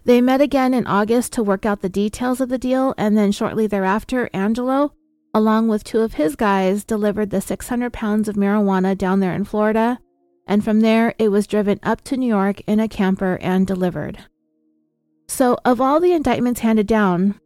They 0.06 0.22
met 0.22 0.40
again 0.40 0.74
in 0.74 0.86
August 0.86 1.34
to 1.34 1.44
work 1.44 1.66
out 1.66 1.82
the 1.82 1.90
details 1.90 2.40
of 2.40 2.50
the 2.50 2.60
deal, 2.60 2.94
and 2.98 3.18
then 3.18 3.32
shortly 3.32 3.66
thereafter, 3.66 4.30
Angelo, 4.34 4.94
along 5.34 5.68
with 5.68 5.84
two 5.84 6.00
of 6.00 6.14
his 6.14 6.36
guys, 6.36 6.84
delivered 6.84 7.32
the 7.32 7.42
600 7.42 7.92
pounds 7.92 8.28
of 8.28 8.36
marijuana 8.36 8.98
down 8.98 9.20
there 9.20 9.34
in 9.34 9.46
Florida, 9.46 10.00
and 10.48 10.64
from 10.64 10.82
there 10.82 11.16
it 11.18 11.30
was 11.30 11.48
driven 11.48 11.80
up 11.82 12.02
to 12.02 12.18
New 12.18 12.28
York 12.28 12.62
in 12.68 12.80
a 12.80 12.88
camper 12.88 13.40
and 13.42 13.66
delivered. 13.66 14.20
So, 15.30 15.60
of 15.64 15.80
all 15.80 16.00
the 16.00 16.12
indictments 16.12 16.62
handed 16.62 16.88
down, 16.88 17.40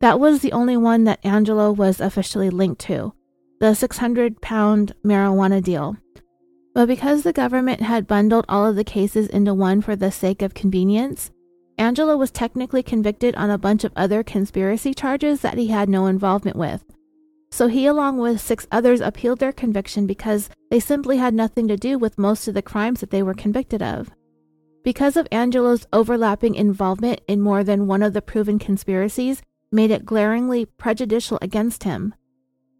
that 0.00 0.18
was 0.18 0.40
the 0.40 0.52
only 0.52 0.76
one 0.76 1.04
that 1.04 1.24
Angelo 1.24 1.70
was 1.70 2.00
officially 2.00 2.50
linked 2.50 2.80
to 2.82 3.14
the 3.60 3.72
600 3.72 4.42
pound 4.42 4.94
marijuana 5.04 5.62
deal. 5.62 5.96
But 6.74 6.86
because 6.86 7.22
the 7.22 7.32
government 7.32 7.82
had 7.82 8.08
bundled 8.08 8.46
all 8.48 8.66
of 8.66 8.74
the 8.74 8.84
cases 8.84 9.28
into 9.28 9.54
one 9.54 9.80
for 9.80 9.94
the 9.94 10.10
sake 10.10 10.42
of 10.42 10.54
convenience, 10.54 11.30
Angelo 11.78 12.16
was 12.16 12.32
technically 12.32 12.82
convicted 12.82 13.36
on 13.36 13.48
a 13.48 13.58
bunch 13.58 13.84
of 13.84 13.92
other 13.94 14.24
conspiracy 14.24 14.92
charges 14.92 15.40
that 15.40 15.56
he 15.56 15.68
had 15.68 15.88
no 15.88 16.06
involvement 16.06 16.56
with. 16.56 16.84
So 17.52 17.68
he, 17.68 17.86
along 17.86 18.18
with 18.18 18.40
six 18.40 18.66
others, 18.72 19.00
appealed 19.00 19.38
their 19.38 19.52
conviction 19.52 20.06
because 20.06 20.50
they 20.70 20.80
simply 20.80 21.18
had 21.18 21.34
nothing 21.34 21.68
to 21.68 21.76
do 21.76 21.96
with 21.96 22.18
most 22.18 22.48
of 22.48 22.54
the 22.54 22.62
crimes 22.62 23.00
that 23.00 23.10
they 23.10 23.22
were 23.22 23.34
convicted 23.34 23.82
of. 23.82 24.10
Because 24.82 25.16
of 25.16 25.28
Angelo's 25.30 25.86
overlapping 25.92 26.54
involvement 26.54 27.20
in 27.28 27.40
more 27.40 27.62
than 27.62 27.86
one 27.86 28.02
of 28.02 28.12
the 28.12 28.22
proven 28.22 28.58
conspiracies, 28.58 29.42
made 29.70 29.90
it 29.90 30.06
glaringly 30.06 30.64
prejudicial 30.64 31.38
against 31.42 31.84
him. 31.84 32.14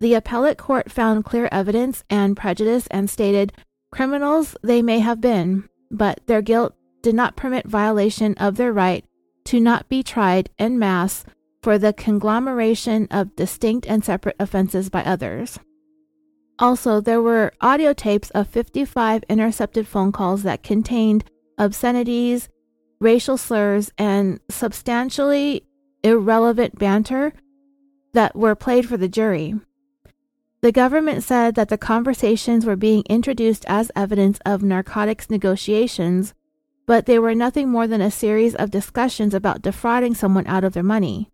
The 0.01 0.15
appellate 0.15 0.57
court 0.57 0.91
found 0.91 1.25
clear 1.25 1.49
evidence 1.53 2.05
and 2.09 2.37
prejudice 2.37 2.87
and 2.87 3.11
stated, 3.11 3.53
criminals 3.93 4.57
they 4.63 4.81
may 4.81 5.01
have 5.01 5.21
been, 5.21 5.69
but 5.91 6.21
their 6.27 6.41
guilt 6.41 6.75
did 7.03 7.15
not 7.15 7.37
permit 7.37 7.67
violation 7.67 8.35
of 8.35 8.57
their 8.57 8.73
right 8.73 9.05
to 9.45 9.61
not 9.61 9.89
be 9.89 10.03
tried 10.03 10.51
en 10.59 10.79
masse 10.79 11.25
for 11.63 11.79
the 11.79 11.93
conglomeration 11.93 13.07
of 13.11 13.37
distinct 13.37 13.87
and 13.87 14.05
separate 14.05 14.37
offenses 14.39 14.89
by 14.89 15.03
others. 15.03 15.59
Also, 16.59 17.01
there 17.01 17.23
were 17.23 17.53
audio 17.61 17.93
tapes 17.93 18.31
of 18.31 18.47
55 18.49 19.25
intercepted 19.29 19.87
phone 19.87 20.13
calls 20.13 20.43
that 20.43 20.63
contained 20.63 21.25
obscenities, 21.61 22.49
racial 23.01 23.37
slurs, 23.37 23.93
and 23.97 24.41
substantially 24.51 25.65
irrelevant 26.03 26.79
banter 26.79 27.33
that 28.15 28.35
were 28.35 28.57
played 28.57 28.89
for 28.89 28.97
the 28.97 29.09
jury. 29.09 29.55
The 30.63 30.73
government 30.73 31.23
said 31.23 31.55
that 31.55 31.69
the 31.69 31.79
conversations 31.79 32.67
were 32.67 32.77
being 32.77 33.05
introduced 33.09 33.65
as 33.69 33.93
evidence 33.95 34.41
of 34.45 34.63
narcotics 34.63 35.31
negotiations 35.31 36.35
but 36.91 37.07
they 37.07 37.21
were 37.21 37.37
nothing 37.37 37.69
more 37.69 37.87
than 37.87 38.01
a 38.01 38.11
series 38.11 38.57
of 38.57 38.73
discussions 38.73 39.33
about 39.33 39.63
defrauding 39.63 40.13
someone 40.13 40.45
out 40.49 40.65
of 40.65 40.73
their 40.73 40.83
money. 40.83 41.31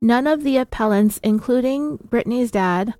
None 0.00 0.26
of 0.26 0.44
the 0.44 0.56
appellants, 0.56 1.20
including 1.22 1.98
Brittany's 1.98 2.50
dad, 2.50 2.94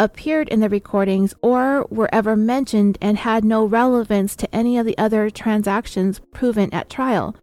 appeared 0.00 0.48
in 0.48 0.60
the 0.60 0.68
recordings 0.70 1.34
or 1.42 1.86
were 1.90 2.08
ever 2.12 2.34
mentioned 2.34 2.96
and 3.02 3.18
had 3.18 3.44
no 3.44 3.66
relevance 3.66 4.34
to 4.34 4.52
any 4.52 4.78
of 4.78 4.86
the 4.86 4.96
other 4.96 5.28
transactions 5.28 6.22
proven 6.32 6.72
at 6.72 6.88
trial. 6.88 7.36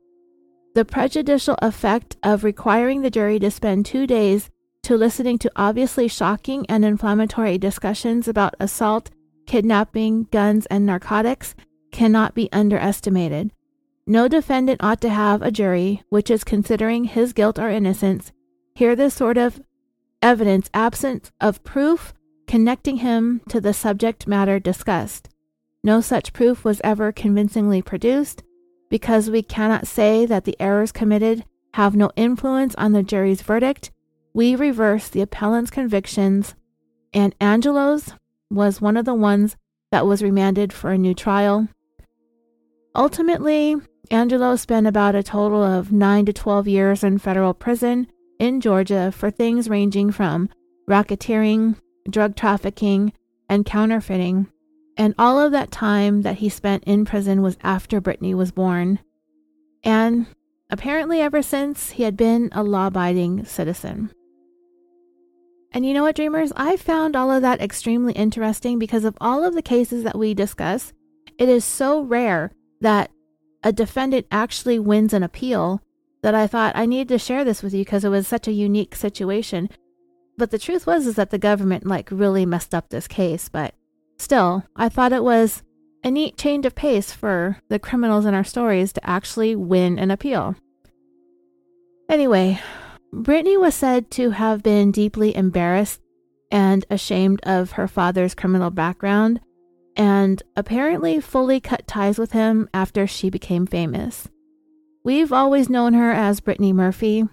The 0.74 0.84
prejudicial 0.84 1.56
effect 1.62 2.18
of 2.24 2.44
requiring 2.44 3.02
the 3.02 3.12
jury 3.12 3.38
to 3.40 3.52
spend 3.52 3.86
two 3.86 4.08
days 4.08 4.50
to 4.84 4.98
listening 4.98 5.38
to 5.40 5.52
obviously 5.56 6.08
shocking 6.08 6.66
and 6.68 6.84
inflammatory 6.84 7.60
discussions 7.60 8.28
about 8.28 8.56
assault, 8.60 9.12
kidnapping, 9.46 10.24
guns, 10.32 10.66
and 10.66 10.84
narcotics 10.84 11.54
cannot 11.92 12.34
be 12.34 12.50
underestimated. 12.52 13.52
No 14.08 14.28
defendant 14.28 14.84
ought 14.84 15.02
to 15.02 15.10
have 15.10 15.44
a 15.44 15.52
jury, 15.52 16.02
which 16.10 16.32
is 16.32 16.44
considering 16.44 17.04
his 17.04 17.34
guilt 17.34 17.60
or 17.60 17.70
innocence, 17.70 18.32
hear 18.74 18.96
this 18.96 19.14
sort 19.14 19.38
of 19.38 19.62
evidence 20.24 20.72
absent 20.74 21.32
of 21.40 21.64
proof 21.64 22.16
connecting 22.48 22.98
him 22.98 23.42
to 23.50 23.62
the 23.62 23.74
subject 23.74 24.28
matter 24.28 24.60
discussed. 24.60 25.30
No 25.84 26.02
such 26.02 26.34
proof 26.34 26.64
was 26.64 26.82
ever 26.84 27.12
convincingly 27.12 27.82
produced, 27.82 28.44
because 28.90 29.30
we 29.30 29.44
cannot 29.44 29.88
say 29.88 30.26
that 30.26 30.46
the 30.46 30.56
errors 30.60 30.92
committed 30.92 31.44
have 31.74 31.96
no 31.96 32.10
influence 32.16 32.74
on 32.76 32.94
the 32.94 33.04
jury's 33.04 33.42
verdict. 33.42 33.92
We 34.34 34.56
reverse 34.56 35.10
the 35.10 35.22
appellant's 35.22 35.70
convictions, 35.70 36.56
and 37.14 37.36
Angelo's 37.40 38.14
was 38.50 38.82
one 38.82 38.98
of 38.98 39.06
the 39.06 39.14
ones 39.14 39.58
that 39.92 40.06
was 40.06 40.24
remanded 40.24 40.74
for 40.74 40.92
a 40.92 40.98
new 40.98 41.14
trial. 41.14 41.68
Ultimately, 42.96 43.76
Angelo 44.10 44.56
spent 44.56 44.88
about 44.88 45.16
a 45.16 45.24
total 45.24 45.62
of 45.64 45.92
9 45.92 46.26
to 46.26 46.34
12 46.34 46.68
years 46.68 47.04
in 47.04 47.18
federal 47.18 47.54
prison 47.54 48.08
in 48.40 48.62
Georgia 48.62 49.12
for 49.12 49.30
things 49.30 49.70
ranging 49.70 50.12
from 50.12 50.50
racketeering, 50.90 51.76
drug 52.10 52.36
trafficking, 52.36 53.14
and 53.50 53.66
counterfeiting. 53.66 54.48
And 54.98 55.14
all 55.18 55.40
of 55.40 55.52
that 55.52 55.72
time 55.72 56.24
that 56.24 56.38
he 56.38 56.50
spent 56.50 56.84
in 56.86 57.06
prison 57.06 57.42
was 57.42 57.58
after 57.62 58.02
Brittany 58.02 58.34
was 58.34 58.52
born. 58.52 59.00
And 59.84 60.26
apparently, 60.70 61.22
ever 61.22 61.42
since, 61.42 61.92
he 61.92 62.04
had 62.04 62.18
been 62.18 62.50
a 62.52 62.64
law 62.64 62.88
abiding 62.88 63.46
citizen. 63.46 64.12
And 65.72 65.86
you 65.86 65.94
know 65.94 66.04
what, 66.04 66.16
dreamers? 66.16 66.52
I 66.56 66.78
found 66.78 67.16
all 67.16 67.32
of 67.32 67.42
that 67.44 67.62
extremely 67.62 68.14
interesting 68.14 68.80
because 68.80 69.06
of 69.06 69.18
all 69.22 69.44
of 69.44 69.54
the 69.54 69.62
cases 69.62 70.04
that 70.04 70.18
we 70.18 70.34
discuss. 70.34 70.94
It 71.38 71.50
is 71.50 71.64
so 71.64 72.02
rare 72.02 72.52
that 72.82 73.12
a 73.64 73.72
defendant 73.72 74.26
actually 74.32 74.80
wins 74.80 75.14
an 75.14 75.24
appeal 75.24 75.82
that 76.24 76.34
I 76.34 76.48
thought 76.48 76.76
I 76.76 76.86
needed 76.86 77.10
to 77.10 77.20
share 77.20 77.44
this 77.44 77.62
with 77.62 77.74
you 77.74 77.82
because 77.82 78.04
it 78.04 78.10
was 78.10 78.28
such 78.28 78.48
a 78.48 78.52
unique 78.52 78.96
situation. 78.96 79.70
But 80.38 80.52
the 80.52 80.60
truth 80.60 80.86
was 80.86 81.08
is 81.08 81.16
that 81.16 81.32
the 81.32 81.38
government 81.38 81.86
like 81.86 82.10
really 82.12 82.46
messed 82.46 82.76
up 82.76 82.90
this 82.90 83.08
case, 83.08 83.50
but 83.50 83.74
still, 84.18 84.64
I 84.76 84.90
thought 84.90 85.14
it 85.14 85.24
was 85.24 85.64
a 86.04 86.12
neat 86.12 86.38
change 86.38 86.66
of 86.66 86.76
pace 86.76 87.12
for 87.12 87.58
the 87.70 87.80
criminals 87.80 88.26
in 88.26 88.34
our 88.34 88.44
stories 88.44 88.94
to 88.94 89.10
actually 89.10 89.56
win 89.56 89.98
an 89.98 90.12
appeal. 90.12 90.56
Anyway, 92.08 92.60
Brittany 93.12 93.58
was 93.58 93.74
said 93.74 94.12
to 94.12 94.30
have 94.30 94.62
been 94.62 94.92
deeply 94.92 95.36
embarrassed 95.36 96.02
and 96.52 96.86
ashamed 96.90 97.42
of 97.44 97.72
her 97.72 97.88
father's 97.88 98.36
criminal 98.36 98.70
background 98.70 99.42
and 99.98 100.44
apparently 100.56 101.20
fully 101.20 101.60
cut 101.60 101.88
ties 101.88 102.20
with 102.20 102.32
him 102.32 102.70
after 102.74 103.08
she 103.08 103.30
became 103.30 103.66
famous. 103.66 104.30
We've 105.04 105.34
always 105.34 105.70
known 105.70 105.94
her 105.94 106.12
as 106.12 106.40
Brittany 106.40 106.72
Murphy, 106.72 107.28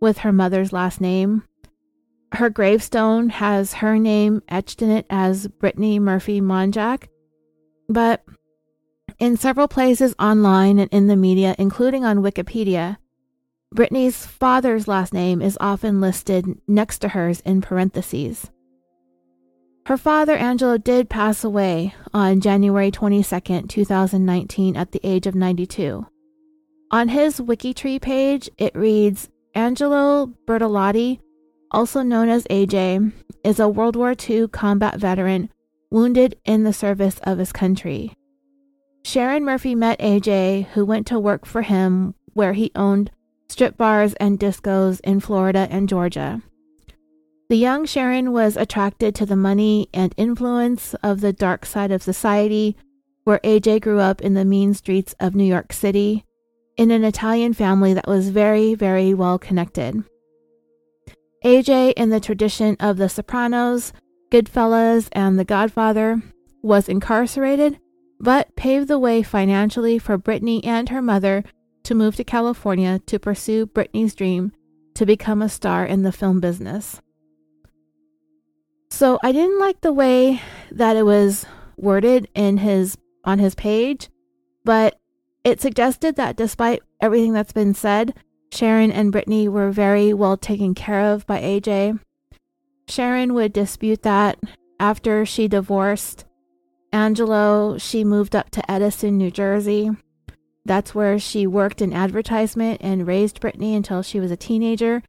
with 0.00 0.18
her 0.18 0.32
mother's 0.32 0.72
last 0.72 1.00
name. 1.00 1.42
Her 2.32 2.50
gravestone 2.50 3.30
has 3.30 3.74
her 3.74 3.98
name 3.98 4.42
etched 4.48 4.82
in 4.82 4.90
it 4.90 5.06
as 5.08 5.46
Brittany 5.46 5.98
Murphy 5.98 6.40
Monjack, 6.40 7.08
but 7.88 8.24
in 9.18 9.36
several 9.36 9.66
places 9.66 10.14
online 10.18 10.78
and 10.78 10.90
in 10.92 11.06
the 11.06 11.16
media, 11.16 11.54
including 11.58 12.04
on 12.04 12.18
Wikipedia, 12.18 12.98
Brittany's 13.72 14.24
father's 14.24 14.88
last 14.88 15.12
name 15.12 15.42
is 15.42 15.58
often 15.60 16.00
listed 16.00 16.46
next 16.66 17.00
to 17.00 17.08
hers 17.08 17.40
in 17.40 17.60
parentheses. 17.60 18.50
Her 19.86 19.96
father, 19.96 20.34
Angelo, 20.34 20.76
did 20.76 21.08
pass 21.08 21.44
away 21.44 21.94
on 22.12 22.40
January 22.40 22.90
22, 22.90 23.62
2019, 23.68 24.76
at 24.76 24.92
the 24.92 25.00
age 25.02 25.26
of 25.26 25.34
92. 25.34 26.06
On 26.90 27.08
his 27.08 27.40
Wikitree 27.40 28.00
page, 28.00 28.50
it 28.58 28.76
reads 28.76 29.28
Angelo 29.54 30.32
Bertolotti, 30.46 31.20
also 31.70 32.02
known 32.02 32.28
as 32.28 32.44
AJ, 32.44 33.12
is 33.44 33.60
a 33.60 33.68
World 33.68 33.96
War 33.96 34.14
II 34.28 34.48
combat 34.48 34.98
veteran 34.98 35.50
wounded 35.90 36.38
in 36.44 36.64
the 36.64 36.72
service 36.72 37.18
of 37.22 37.38
his 37.38 37.52
country. 37.52 38.12
Sharon 39.04 39.44
Murphy 39.44 39.74
met 39.74 39.98
AJ, 40.00 40.66
who 40.68 40.84
went 40.84 41.06
to 41.06 41.18
work 41.18 41.46
for 41.46 41.62
him 41.62 42.14
where 42.34 42.52
he 42.52 42.70
owned 42.74 43.10
strip 43.48 43.76
bars 43.76 44.14
and 44.14 44.38
discos 44.38 45.00
in 45.02 45.20
Florida 45.20 45.66
and 45.70 45.88
Georgia. 45.88 46.42
The 47.48 47.56
young 47.56 47.86
Sharon 47.86 48.32
was 48.32 48.56
attracted 48.56 49.14
to 49.14 49.26
the 49.26 49.36
money 49.36 49.88
and 49.94 50.12
influence 50.18 50.94
of 51.02 51.22
the 51.22 51.32
dark 51.32 51.64
side 51.64 51.90
of 51.90 52.02
society, 52.02 52.76
where 53.24 53.40
AJ 53.42 53.80
grew 53.80 54.00
up 54.00 54.20
in 54.20 54.34
the 54.34 54.44
mean 54.44 54.74
streets 54.74 55.14
of 55.18 55.34
New 55.34 55.44
York 55.44 55.72
City 55.72 56.24
in 56.76 56.90
an 56.90 57.04
Italian 57.04 57.54
family 57.54 57.94
that 57.94 58.06
was 58.06 58.28
very, 58.28 58.74
very 58.74 59.14
well 59.14 59.38
connected. 59.38 60.04
AJ, 61.44 61.92
in 61.96 62.10
the 62.10 62.20
tradition 62.20 62.76
of 62.80 62.96
The 62.96 63.08
Sopranos, 63.08 63.92
Goodfellas, 64.30 65.08
and 65.12 65.38
The 65.38 65.44
Godfather, 65.44 66.22
was 66.62 66.88
incarcerated, 66.88 67.78
but 68.18 68.54
paved 68.56 68.88
the 68.88 68.98
way 68.98 69.22
financially 69.22 69.98
for 69.98 70.18
Brittany 70.18 70.64
and 70.64 70.88
her 70.88 71.00
mother 71.00 71.44
to 71.84 71.94
move 71.94 72.16
to 72.16 72.24
California 72.24 72.98
to 73.06 73.18
pursue 73.18 73.66
Brittany's 73.66 74.14
dream 74.14 74.52
to 74.94 75.06
become 75.06 75.40
a 75.40 75.48
star 75.48 75.86
in 75.86 76.02
the 76.02 76.12
film 76.12 76.40
business. 76.40 77.00
So 78.90 79.18
I 79.22 79.32
didn't 79.32 79.60
like 79.60 79.80
the 79.80 79.92
way 79.92 80.42
that 80.72 80.96
it 80.96 81.04
was 81.04 81.46
worded 81.76 82.28
in 82.34 82.58
his 82.58 82.98
on 83.24 83.38
his 83.38 83.54
page, 83.54 84.08
but 84.64 84.98
it 85.44 85.60
suggested 85.60 86.16
that 86.16 86.36
despite 86.36 86.82
everything 87.00 87.32
that's 87.32 87.52
been 87.52 87.74
said, 87.74 88.14
Sharon 88.52 88.90
and 88.90 89.12
Brittany 89.12 89.48
were 89.48 89.70
very 89.70 90.12
well 90.12 90.36
taken 90.36 90.74
care 90.74 91.00
of 91.00 91.26
by 91.26 91.40
AJ. 91.40 92.00
Sharon 92.88 93.34
would 93.34 93.52
dispute 93.52 94.02
that 94.02 94.38
after 94.80 95.26
she 95.26 95.48
divorced 95.48 96.24
Angelo, 96.92 97.76
she 97.78 98.04
moved 98.04 98.34
up 98.34 98.50
to 98.50 98.70
Edison, 98.70 99.18
New 99.18 99.30
Jersey. 99.30 99.90
That's 100.64 100.94
where 100.94 101.18
she 101.18 101.46
worked 101.46 101.82
in 101.82 101.92
advertisement 101.92 102.80
and 102.82 103.06
raised 103.06 103.40
Brittany 103.40 103.74
until 103.74 104.02
she 104.02 104.20
was 104.20 104.30
a 104.30 104.36
teenager. 104.36 105.02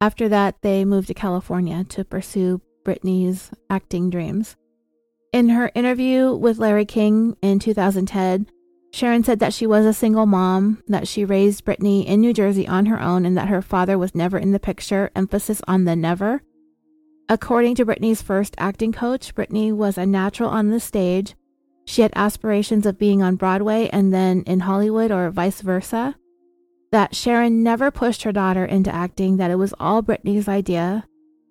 After 0.00 0.28
that, 0.28 0.56
they 0.62 0.84
moved 0.84 1.08
to 1.08 1.14
California 1.14 1.84
to 1.84 2.04
pursue 2.04 2.60
Brittany's 2.84 3.50
acting 3.68 4.10
dreams. 4.10 4.56
In 5.32 5.50
her 5.50 5.70
interview 5.74 6.34
with 6.34 6.58
Larry 6.58 6.84
King 6.84 7.36
in 7.42 7.58
2010, 7.58 8.48
Sharon 8.92 9.22
said 9.22 9.38
that 9.38 9.54
she 9.54 9.66
was 9.66 9.86
a 9.86 9.92
single 9.92 10.26
mom, 10.26 10.82
that 10.88 11.06
she 11.06 11.24
raised 11.24 11.64
Brittany 11.64 12.06
in 12.06 12.20
New 12.20 12.32
Jersey 12.32 12.66
on 12.66 12.86
her 12.86 13.00
own, 13.00 13.24
and 13.24 13.36
that 13.36 13.48
her 13.48 13.62
father 13.62 13.96
was 13.96 14.14
never 14.14 14.36
in 14.36 14.52
the 14.52 14.58
picture, 14.58 15.10
emphasis 15.14 15.62
on 15.68 15.84
the 15.84 15.94
never. 15.94 16.42
According 17.28 17.76
to 17.76 17.84
Brittany's 17.84 18.22
first 18.22 18.56
acting 18.58 18.92
coach, 18.92 19.34
Brittany 19.34 19.70
was 19.70 19.96
a 19.96 20.04
natural 20.04 20.50
on 20.50 20.70
the 20.70 20.80
stage. 20.80 21.36
She 21.84 22.02
had 22.02 22.12
aspirations 22.16 22.84
of 22.86 22.98
being 22.98 23.22
on 23.22 23.36
Broadway 23.36 23.88
and 23.92 24.12
then 24.12 24.42
in 24.42 24.60
Hollywood 24.60 25.12
or 25.12 25.30
vice 25.30 25.60
versa. 25.60 26.16
That 26.90 27.14
Sharon 27.14 27.62
never 27.62 27.92
pushed 27.92 28.24
her 28.24 28.32
daughter 28.32 28.64
into 28.64 28.92
acting, 28.92 29.36
that 29.36 29.52
it 29.52 29.56
was 29.56 29.72
all 29.78 30.02
Brittany's 30.02 30.48
idea, 30.48 31.04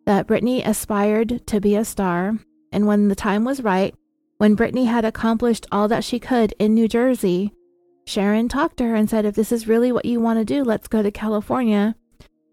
that 0.06 0.28
Brittany 0.28 0.62
aspired 0.62 1.48
to 1.48 1.62
be 1.62 1.78
a 1.78 1.86
star, 1.86 2.38
and 2.74 2.86
when 2.86 3.08
the 3.08 3.16
time 3.16 3.46
was 3.46 3.64
right, 3.64 3.96
when 4.40 4.56
Brittany 4.56 4.86
had 4.86 5.04
accomplished 5.04 5.68
all 5.70 5.90
that 5.90 6.04
she 6.04 6.18
could 6.18 6.54
in 6.60 6.74
New 6.74 6.88
Jersey, 6.88 7.52
Sharon 8.08 8.48
talked 8.48 8.78
to 8.78 8.86
her 8.86 8.96
and 8.96 9.10
said, 9.10 9.26
If 9.26 9.36
this 9.36 9.52
is 9.52 9.68
really 9.68 9.92
what 9.92 10.06
you 10.06 10.22
want 10.22 10.40
to 10.40 10.46
do, 10.46 10.64
let's 10.64 10.88
go 10.88 11.04
to 11.04 11.12
California. 11.12 11.96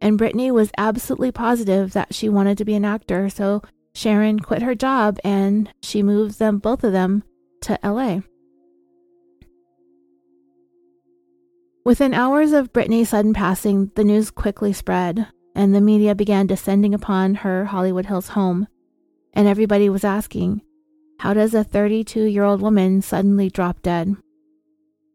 And 0.00 0.18
Brittany 0.18 0.50
was 0.50 0.72
absolutely 0.76 1.30
positive 1.30 1.92
that 1.92 2.12
she 2.12 2.28
wanted 2.28 2.58
to 2.58 2.64
be 2.64 2.74
an 2.74 2.84
actor, 2.84 3.28
so 3.28 3.62
Sharon 3.94 4.40
quit 4.40 4.62
her 4.62 4.74
job 4.74 5.20
and 5.22 5.72
she 5.80 6.02
moved 6.02 6.40
them, 6.40 6.58
both 6.58 6.82
of 6.82 6.92
them, 6.92 7.22
to 7.62 7.78
LA. 7.84 8.18
Within 11.84 12.14
hours 12.14 12.52
of 12.52 12.72
Brittany's 12.72 13.10
sudden 13.10 13.32
passing, 13.32 13.92
the 13.94 14.02
news 14.02 14.32
quickly 14.32 14.72
spread, 14.72 15.28
and 15.54 15.72
the 15.72 15.80
media 15.80 16.16
began 16.16 16.48
descending 16.48 16.94
upon 16.94 17.36
her 17.36 17.66
Hollywood 17.66 18.06
Hills 18.06 18.30
home. 18.30 18.66
And 19.32 19.46
everybody 19.46 19.88
was 19.88 20.02
asking, 20.02 20.62
how 21.18 21.34
does 21.34 21.54
a 21.54 21.64
32 21.64 22.24
year 22.24 22.44
old 22.44 22.60
woman 22.60 23.02
suddenly 23.02 23.50
drop 23.50 23.82
dead? 23.82 24.16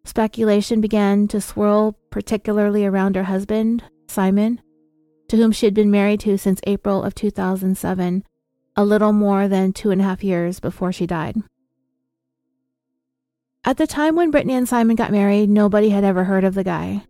Speculation 0.03 0.81
began 0.81 1.27
to 1.27 1.39
swirl, 1.39 1.97
particularly 2.09 2.85
around 2.85 3.15
her 3.15 3.23
husband, 3.23 3.83
Simon, 4.07 4.61
to 5.29 5.37
whom 5.37 5.51
she 5.51 5.65
had 5.65 5.73
been 5.73 5.91
married 5.91 6.19
to 6.21 6.37
since 6.37 6.59
April 6.65 7.03
of 7.03 7.13
2007, 7.13 8.23
a 8.75 8.85
little 8.85 9.13
more 9.13 9.47
than 9.47 9.73
two 9.73 9.91
and 9.91 10.01
a 10.01 10.03
half 10.03 10.23
years 10.23 10.59
before 10.59 10.91
she 10.91 11.05
died. 11.05 11.37
At 13.63 13.77
the 13.77 13.85
time 13.85 14.15
when 14.15 14.31
Brittany 14.31 14.55
and 14.55 14.67
Simon 14.67 14.95
got 14.95 15.11
married, 15.11 15.49
nobody 15.49 15.89
had 15.89 16.03
ever 16.03 16.23
heard 16.23 16.43
of 16.43 16.55
the 16.55 16.63
guy. 16.63 17.03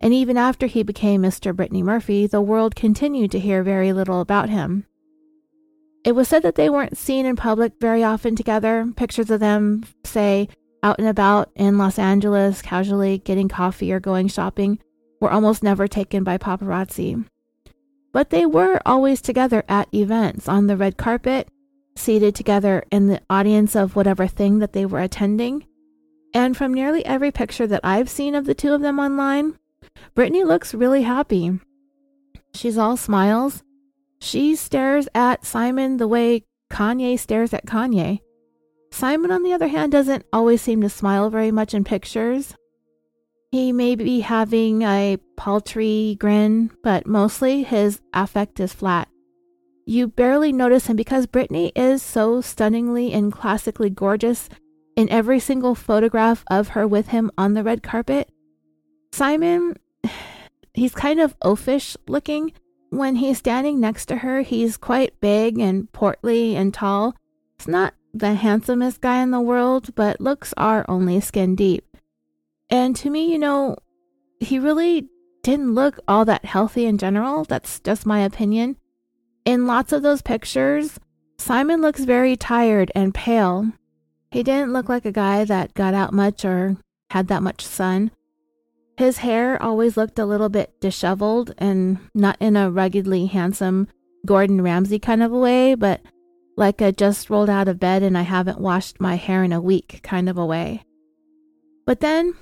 And 0.00 0.14
even 0.14 0.38
after 0.38 0.66
he 0.66 0.82
became 0.82 1.22
Mr. 1.22 1.54
Brittany 1.54 1.82
Murphy, 1.82 2.26
the 2.26 2.40
world 2.40 2.74
continued 2.74 3.30
to 3.32 3.38
hear 3.38 3.62
very 3.62 3.92
little 3.92 4.20
about 4.20 4.48
him. 4.48 4.86
It 6.04 6.12
was 6.12 6.28
said 6.28 6.42
that 6.42 6.56
they 6.56 6.68
weren't 6.68 6.98
seen 6.98 7.26
in 7.26 7.36
public 7.36 7.74
very 7.80 8.02
often 8.02 8.34
together. 8.34 8.92
Pictures 8.96 9.30
of 9.30 9.38
them, 9.38 9.84
say, 10.04 10.48
out 10.82 10.98
and 10.98 11.06
about 11.06 11.50
in 11.54 11.78
Los 11.78 11.98
Angeles, 11.98 12.60
casually 12.60 13.18
getting 13.18 13.48
coffee 13.48 13.92
or 13.92 14.00
going 14.00 14.26
shopping, 14.26 14.80
were 15.20 15.30
almost 15.30 15.62
never 15.62 15.86
taken 15.86 16.24
by 16.24 16.38
paparazzi. 16.38 17.24
But 18.12 18.30
they 18.30 18.44
were 18.44 18.80
always 18.84 19.22
together 19.22 19.62
at 19.68 19.94
events 19.94 20.48
on 20.48 20.66
the 20.66 20.76
red 20.76 20.96
carpet, 20.96 21.48
seated 21.94 22.34
together 22.34 22.82
in 22.90 23.06
the 23.06 23.20
audience 23.30 23.76
of 23.76 23.94
whatever 23.94 24.26
thing 24.26 24.58
that 24.58 24.72
they 24.72 24.84
were 24.84 25.00
attending. 25.00 25.66
And 26.34 26.56
from 26.56 26.74
nearly 26.74 27.06
every 27.06 27.30
picture 27.30 27.66
that 27.68 27.84
I've 27.84 28.10
seen 28.10 28.34
of 28.34 28.46
the 28.46 28.54
two 28.54 28.74
of 28.74 28.80
them 28.80 28.98
online, 28.98 29.56
Brittany 30.14 30.42
looks 30.42 30.74
really 30.74 31.02
happy. 31.02 31.60
She's 32.54 32.76
all 32.76 32.96
smiles 32.96 33.62
she 34.22 34.54
stares 34.54 35.08
at 35.16 35.44
Simon 35.44 35.96
the 35.96 36.06
way 36.06 36.44
Kanye 36.70 37.18
stares 37.18 37.52
at 37.52 37.66
Kanye. 37.66 38.20
Simon, 38.92 39.32
on 39.32 39.42
the 39.42 39.52
other 39.52 39.66
hand, 39.66 39.90
doesn't 39.90 40.24
always 40.32 40.62
seem 40.62 40.80
to 40.82 40.88
smile 40.88 41.28
very 41.28 41.50
much 41.50 41.74
in 41.74 41.82
pictures. 41.82 42.54
He 43.50 43.72
may 43.72 43.96
be 43.96 44.20
having 44.20 44.82
a 44.82 45.18
paltry 45.36 46.16
grin, 46.20 46.70
but 46.84 47.04
mostly 47.04 47.64
his 47.64 48.00
affect 48.14 48.60
is 48.60 48.72
flat. 48.72 49.08
You 49.86 50.06
barely 50.06 50.52
notice 50.52 50.86
him 50.86 50.96
because 50.96 51.26
Brittany 51.26 51.72
is 51.74 52.00
so 52.00 52.40
stunningly 52.40 53.12
and 53.12 53.32
classically 53.32 53.90
gorgeous 53.90 54.48
in 54.94 55.08
every 55.08 55.40
single 55.40 55.74
photograph 55.74 56.44
of 56.48 56.68
her 56.68 56.86
with 56.86 57.08
him 57.08 57.32
on 57.36 57.54
the 57.54 57.64
red 57.64 57.82
carpet. 57.82 58.30
Simon, 59.12 59.78
he's 60.74 60.94
kind 60.94 61.18
of 61.18 61.36
oafish 61.40 61.96
looking, 62.06 62.52
when 62.92 63.16
he's 63.16 63.38
standing 63.38 63.80
next 63.80 64.04
to 64.06 64.16
her, 64.16 64.42
he's 64.42 64.76
quite 64.76 65.18
big 65.18 65.58
and 65.58 65.90
portly 65.92 66.54
and 66.54 66.74
tall. 66.74 67.16
He's 67.58 67.66
not 67.66 67.94
the 68.12 68.34
handsomest 68.34 69.00
guy 69.00 69.22
in 69.22 69.30
the 69.30 69.40
world, 69.40 69.94
but 69.94 70.20
looks 70.20 70.52
are 70.58 70.84
only 70.88 71.18
skin 71.20 71.56
deep. 71.56 71.96
And 72.68 72.94
to 72.96 73.08
me, 73.08 73.32
you 73.32 73.38
know, 73.38 73.76
he 74.40 74.58
really 74.58 75.08
didn't 75.42 75.74
look 75.74 76.00
all 76.06 76.26
that 76.26 76.44
healthy 76.44 76.84
in 76.84 76.98
general. 76.98 77.44
That's 77.44 77.80
just 77.80 78.04
my 78.04 78.20
opinion. 78.20 78.76
In 79.46 79.66
lots 79.66 79.92
of 79.92 80.02
those 80.02 80.20
pictures, 80.20 81.00
Simon 81.38 81.80
looks 81.80 82.04
very 82.04 82.36
tired 82.36 82.92
and 82.94 83.14
pale. 83.14 83.72
He 84.30 84.42
didn't 84.42 84.74
look 84.74 84.90
like 84.90 85.06
a 85.06 85.12
guy 85.12 85.46
that 85.46 85.72
got 85.72 85.94
out 85.94 86.12
much 86.12 86.44
or 86.44 86.76
had 87.08 87.28
that 87.28 87.42
much 87.42 87.64
sun. 87.64 88.10
His 88.96 89.18
hair 89.18 89.60
always 89.62 89.96
looked 89.96 90.18
a 90.18 90.26
little 90.26 90.48
bit 90.48 90.80
disheveled 90.80 91.54
and 91.58 91.98
not 92.14 92.36
in 92.40 92.56
a 92.56 92.70
ruggedly 92.70 93.26
handsome 93.26 93.88
Gordon 94.24 94.62
Ramsay 94.62 94.98
kind 94.98 95.22
of 95.22 95.32
a 95.32 95.38
way, 95.38 95.74
but 95.74 96.00
like 96.56 96.80
a 96.80 96.92
just 96.92 97.30
rolled 97.30 97.50
out 97.50 97.68
of 97.68 97.80
bed 97.80 98.02
and 98.02 98.16
I 98.16 98.22
haven't 98.22 98.60
washed 98.60 99.00
my 99.00 99.16
hair 99.16 99.42
in 99.42 99.52
a 99.52 99.60
week 99.60 100.00
kind 100.02 100.28
of 100.28 100.36
a 100.36 100.46
way. 100.46 100.84
But 101.86 102.00
then 102.00 102.34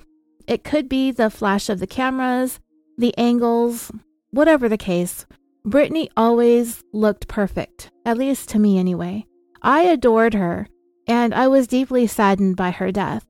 it 0.47 0.65
could 0.65 0.89
be 0.89 1.11
the 1.11 1.31
flash 1.31 1.69
of 1.69 1.79
the 1.79 1.87
cameras, 1.87 2.61
the 2.99 3.17
angles, 3.17 3.91
whatever 4.31 4.69
the 4.69 4.77
case. 4.77 5.27
Brittany 5.65 6.11
always 6.17 6.83
looked 6.93 7.29
perfect, 7.29 7.91
at 8.05 8.19
least 8.19 8.49
to 8.51 8.59
me 8.59 8.79
anyway. 8.79 9.27
I 9.63 9.83
adored 9.83 10.35
her, 10.35 10.67
and 11.07 11.35
I 11.35 11.49
was 11.49 11.67
deeply 11.67 12.07
saddened 12.07 12.57
by 12.57 12.71
her 12.71 12.91
death. 12.91 13.27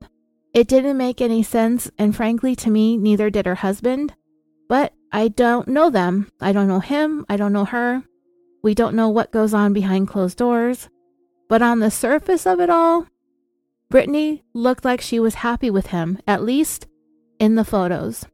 It 0.52 0.66
didn't 0.66 0.96
make 0.96 1.20
any 1.20 1.42
sense, 1.42 1.90
and 1.96 2.14
frankly, 2.14 2.56
to 2.56 2.70
me, 2.70 2.96
neither 2.96 3.30
did 3.30 3.46
her 3.46 3.56
husband. 3.56 4.14
But 4.68 4.92
I 5.12 5.28
don't 5.28 5.68
know 5.68 5.90
them. 5.90 6.28
I 6.40 6.52
don't 6.52 6.68
know 6.68 6.80
him. 6.80 7.24
I 7.28 7.36
don't 7.36 7.52
know 7.52 7.64
her. 7.64 8.02
We 8.62 8.74
don't 8.74 8.96
know 8.96 9.08
what 9.08 9.32
goes 9.32 9.54
on 9.54 9.72
behind 9.72 10.08
closed 10.08 10.38
doors. 10.38 10.88
But 11.48 11.62
on 11.62 11.80
the 11.80 11.90
surface 11.90 12.46
of 12.46 12.60
it 12.60 12.70
all, 12.70 13.06
Brittany 13.90 14.44
looked 14.54 14.84
like 14.84 15.00
she 15.00 15.18
was 15.18 15.36
happy 15.36 15.70
with 15.70 15.86
him, 15.86 16.18
at 16.26 16.44
least 16.44 16.86
in 17.40 17.56
the 17.56 17.64
photos. 17.64 18.24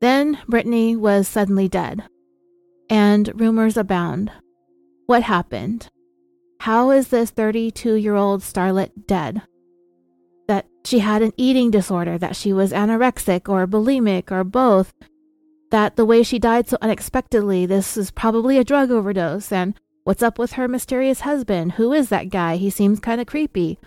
Then 0.00 0.38
Brittany 0.48 0.96
was 0.96 1.28
suddenly 1.28 1.68
dead, 1.68 2.04
and 2.88 3.32
rumors 3.38 3.76
abound. 3.76 4.32
What 5.06 5.22
happened? 5.22 5.88
How 6.60 6.90
is 6.90 7.08
this 7.08 7.30
32 7.30 7.94
year 7.94 8.14
old 8.14 8.42
starlet 8.42 9.06
dead? 9.06 9.42
She 10.84 11.00
had 11.00 11.22
an 11.22 11.32
eating 11.36 11.70
disorder, 11.70 12.18
that 12.18 12.36
she 12.36 12.52
was 12.52 12.72
anorexic 12.72 13.48
or 13.48 13.66
bulimic 13.66 14.30
or 14.30 14.44
both, 14.44 14.92
that 15.70 15.96
the 15.96 16.04
way 16.04 16.22
she 16.22 16.38
died 16.38 16.68
so 16.68 16.78
unexpectedly, 16.80 17.66
this 17.66 17.96
is 17.96 18.10
probably 18.10 18.58
a 18.58 18.64
drug 18.64 18.90
overdose, 18.90 19.52
and 19.52 19.78
what's 20.04 20.22
up 20.22 20.38
with 20.38 20.52
her 20.52 20.66
mysterious 20.66 21.20
husband? 21.20 21.72
Who 21.72 21.92
is 21.92 22.08
that 22.08 22.30
guy? 22.30 22.56
He 22.56 22.70
seems 22.70 22.98
kind 22.98 23.20
of 23.20 23.26
creepy. 23.26 23.78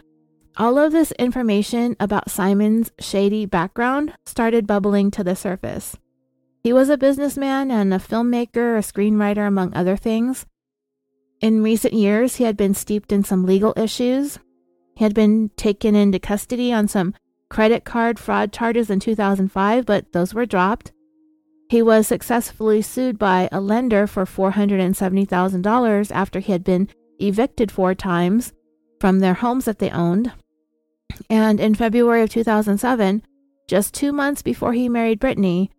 All 0.55 0.77
of 0.77 0.91
this 0.91 1.11
information 1.13 1.95
about 1.99 2.29
Simon's 2.29 2.91
shady 2.99 3.45
background 3.47 4.13
started 4.25 4.67
bubbling 4.67 5.09
to 5.11 5.23
the 5.23 5.35
surface. 5.35 5.97
He 6.63 6.71
was 6.71 6.89
a 6.89 6.97
businessman 6.97 7.71
and 7.71 7.93
a 7.93 7.97
filmmaker, 7.97 8.77
a 8.77 8.81
screenwriter, 8.81 9.47
among 9.47 9.73
other 9.73 9.97
things. 9.97 10.45
In 11.41 11.63
recent 11.63 11.93
years, 11.93 12.37
he 12.37 12.45
had 12.45 12.55
been 12.55 12.73
steeped 12.73 13.11
in 13.11 13.23
some 13.23 13.45
legal 13.45 13.73
issues. 13.75 14.39
He 14.95 15.03
had 15.03 15.13
been 15.13 15.49
taken 15.55 15.95
into 15.95 16.19
custody 16.19 16.71
on 16.71 16.87
some 16.87 17.13
credit 17.49 17.83
card 17.83 18.19
fraud 18.19 18.51
charges 18.51 18.89
in 18.89 18.99
2005, 18.99 19.85
but 19.85 20.11
those 20.13 20.33
were 20.33 20.45
dropped. 20.45 20.91
He 21.69 21.81
was 21.81 22.07
successfully 22.07 22.81
sued 22.81 23.17
by 23.17 23.49
a 23.51 23.59
lender 23.59 24.05
for 24.05 24.25
$470,000 24.25 26.11
after 26.11 26.39
he 26.39 26.51
had 26.51 26.63
been 26.63 26.89
evicted 27.19 27.71
four 27.71 27.95
times 27.95 28.53
from 28.99 29.19
their 29.19 29.33
homes 29.35 29.65
that 29.65 29.79
they 29.79 29.89
owned. 29.89 30.31
And 31.29 31.59
in 31.59 31.75
February 31.75 32.21
of 32.21 32.29
2007, 32.29 33.23
just 33.67 33.93
two 33.93 34.11
months 34.11 34.41
before 34.41 34.73
he 34.73 34.89
married 34.89 35.19
Brittany, 35.19 35.71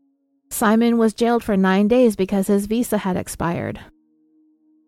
Simon 0.50 0.98
was 0.98 1.14
jailed 1.14 1.42
for 1.42 1.56
nine 1.56 1.88
days 1.88 2.16
because 2.16 2.46
his 2.46 2.66
visa 2.66 2.98
had 2.98 3.16
expired. 3.16 3.80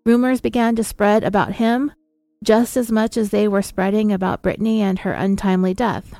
Rumors 0.05 0.41
began 0.41 0.77
to 0.77 0.85
spread 0.85 1.25
about 1.25 1.55
him 1.55 1.93
just 2.43 2.77
as 2.77 2.93
much 2.93 3.17
as 3.17 3.31
they 3.31 3.49
were 3.49 3.63
spreading 3.63 4.13
about 4.13 4.43
Brittany 4.43 4.83
and 4.83 5.01
her 5.01 5.13
untimely 5.13 5.75
death. 5.75 6.15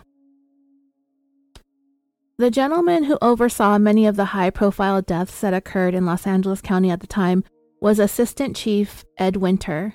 The 2.39 2.51
gentleman 2.51 3.05
who 3.05 3.17
oversaw 3.23 3.79
many 3.79 4.07
of 4.07 4.17
the 4.17 4.27
high 4.27 4.51
profile 4.51 5.01
deaths 5.01 5.41
that 5.41 5.55
occurred 5.55 5.95
in 5.95 6.05
Los 6.05 6.27
Angeles 6.27 6.61
County 6.61 6.91
at 6.91 7.01
the 7.01 7.07
time 7.07 7.45
was 7.81 7.99
Assistant 7.99 8.57
Chief 8.57 9.05
Ed 9.17 9.37
Winter. 9.37 9.95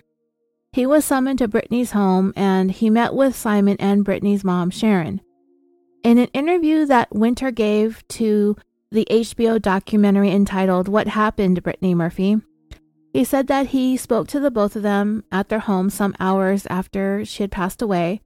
He 0.73 0.85
was 0.85 1.05
summoned 1.05 1.39
to 1.39 1.47
Brittany's 1.47 1.91
home 1.91 2.33
and 2.35 2.71
he 2.71 2.89
met 2.89 3.13
with 3.13 3.35
Simon 3.35 3.77
and 3.79 4.03
Brittany's 4.03 4.43
mom, 4.43 4.71
Sharon. 4.71 5.21
In 6.03 6.17
an 6.17 6.29
interview 6.33 6.85
that 6.85 7.13
Winter 7.13 7.51
gave 7.51 8.07
to 8.07 8.55
the 8.91 9.05
HBO 9.09 9.61
documentary 9.61 10.31
entitled 10.31 10.87
What 10.87 11.09
Happened, 11.09 11.61
Brittany 11.61 11.93
Murphy, 11.93 12.41
he 13.13 13.23
said 13.23 13.47
that 13.47 13.67
he 13.67 13.97
spoke 13.97 14.27
to 14.29 14.39
the 14.39 14.51
both 14.51 14.75
of 14.75 14.83
them 14.83 15.23
at 15.31 15.49
their 15.49 15.59
home 15.59 15.89
some 15.89 16.15
hours 16.19 16.65
after 16.67 17.25
she 17.25 17.43
had 17.43 17.51
passed 17.51 17.81
away, 17.81 18.21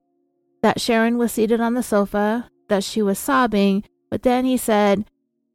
that 0.62 0.80
Sharon 0.80 1.18
was 1.18 1.32
seated 1.32 1.60
on 1.60 1.74
the 1.74 1.84
sofa, 1.84 2.50
that 2.70 2.84
she 2.84 3.02
was 3.02 3.20
sobbing, 3.20 3.84
but 4.10 4.24
then 4.24 4.46
he 4.46 4.58
said 4.58 5.06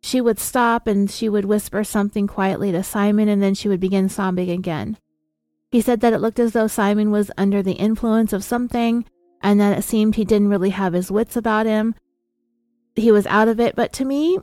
she 0.03 0.21
would 0.21 0.39
stop 0.39 0.87
and 0.87 1.11
she 1.11 1.29
would 1.29 1.45
whisper 1.45 1.85
something 1.85 2.27
quietly 2.27 2.73
to 2.73 2.83
Simon 2.83 3.29
and 3.29 3.43
then 3.43 3.55
she 3.55 3.69
would 3.69 3.81
begin 3.81 4.09
sobbing 4.09 4.51
again. 4.51 4.97
He 5.71 5.81
said 5.81 6.01
that 6.01 6.13
it 6.13 6.21
looked 6.21 6.41
as 6.41 6.53
though 6.53 6.67
Simon 6.67 7.11
was 7.11 7.31
under 7.39 7.63
the 7.63 7.73
influence 7.73 8.33
of 8.33 8.43
something 8.43 9.05
and 9.43 9.61
that 9.61 9.79
it 9.79 9.83
seemed 9.83 10.17
he 10.17 10.25
didn't 10.25 10.49
really 10.49 10.71
have 10.71 10.93
his 10.93 11.11
wits 11.11 11.37
about 11.37 11.67
him. 11.67 11.95
He 12.97 13.13
was 13.13 13.27
out 13.27 13.49
of 13.49 13.61
it, 13.61 13.77
but 13.77 13.93
to 13.95 14.05
me, 14.05 14.39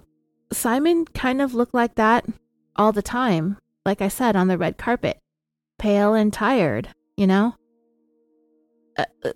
Simon 0.51 1.05
kind 1.05 1.41
of 1.41 1.53
looked 1.53 1.73
like 1.73 1.95
that 1.95 2.25
all 2.77 2.93
the 2.93 3.01
time, 3.01 3.57
like 3.87 4.01
I 4.01 4.09
said, 4.09 4.35
on 4.35 4.47
the 4.47 4.57
red 4.57 4.77
carpet, 4.77 5.17
pale 5.79 6.13
and 6.13 6.31
tired, 6.31 6.89
you 7.15 7.25
know? 7.25 7.55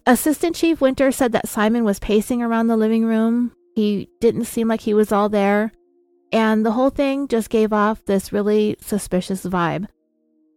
Assistant 0.05 0.55
Chief 0.55 0.81
Winter 0.81 1.11
said 1.11 1.31
that 1.31 1.47
Simon 1.47 1.83
was 1.83 1.99
pacing 1.99 2.43
around 2.43 2.67
the 2.67 2.77
living 2.77 3.05
room. 3.05 3.53
He 3.75 4.09
didn't 4.19 4.45
seem 4.45 4.67
like 4.67 4.81
he 4.81 4.93
was 4.93 5.11
all 5.11 5.29
there. 5.29 5.71
And 6.31 6.65
the 6.65 6.71
whole 6.71 6.89
thing 6.89 7.27
just 7.27 7.49
gave 7.49 7.73
off 7.73 8.05
this 8.05 8.33
really 8.33 8.75
suspicious 8.81 9.45
vibe. 9.45 9.87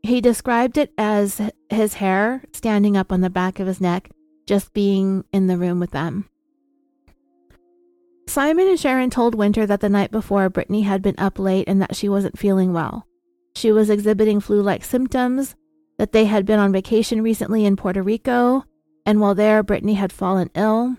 He 0.02 0.20
described 0.20 0.76
it 0.76 0.92
as 0.98 1.40
his 1.70 1.94
hair 1.94 2.42
standing 2.52 2.96
up 2.96 3.12
on 3.12 3.20
the 3.20 3.30
back 3.30 3.60
of 3.60 3.66
his 3.66 3.80
neck, 3.80 4.10
just 4.46 4.74
being 4.74 5.24
in 5.32 5.46
the 5.46 5.56
room 5.56 5.80
with 5.80 5.90
them. 5.90 6.28
Simon 8.26 8.68
and 8.68 8.80
Sharon 8.80 9.10
told 9.10 9.34
Winter 9.34 9.66
that 9.66 9.80
the 9.80 9.88
night 9.88 10.10
before 10.10 10.48
Brittany 10.48 10.82
had 10.82 11.02
been 11.02 11.14
up 11.18 11.38
late 11.38 11.68
and 11.68 11.80
that 11.80 11.94
she 11.94 12.08
wasn't 12.08 12.38
feeling 12.38 12.72
well. 12.72 13.06
She 13.54 13.72
was 13.72 13.90
exhibiting 13.90 14.40
flu 14.40 14.60
like 14.60 14.84
symptoms, 14.84 15.54
that 15.98 16.12
they 16.12 16.24
had 16.24 16.44
been 16.44 16.58
on 16.58 16.72
vacation 16.72 17.22
recently 17.22 17.64
in 17.64 17.76
Puerto 17.76 18.02
Rico, 18.02 18.64
and 19.06 19.20
while 19.20 19.34
there, 19.34 19.62
Brittany 19.62 19.94
had 19.94 20.12
fallen 20.12 20.50
ill. 20.54 20.96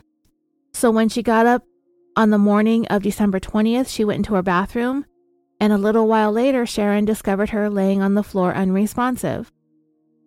So 0.74 0.92
when 0.92 1.10
she 1.10 1.24
got 1.24 1.46
up 1.46 1.64
on 2.16 2.30
the 2.30 2.38
morning 2.38 2.88
of 2.88 3.04
December 3.04 3.40
20th, 3.40 3.90
she 3.90 4.06
went 4.06 4.18
into 4.18 4.36
her 4.36 4.44
bathroom, 4.44 5.06
and 5.60 5.74
a 5.74 5.78
little 5.78 6.08
while 6.08 6.32
later, 6.32 6.66
Sharon 6.66 7.06
discovered 7.06 7.50
her 7.50 7.70
laying 7.70 8.02
on 8.02 8.14
the 8.14 8.24
floor 8.24 8.54
unresponsive. 8.54 9.52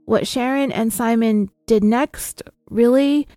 What 0.05 0.27
Sharon 0.27 0.73
and 0.73 0.93
Simon 0.93 1.51
did 1.67 1.85
next 1.85 2.43
really 2.71 3.29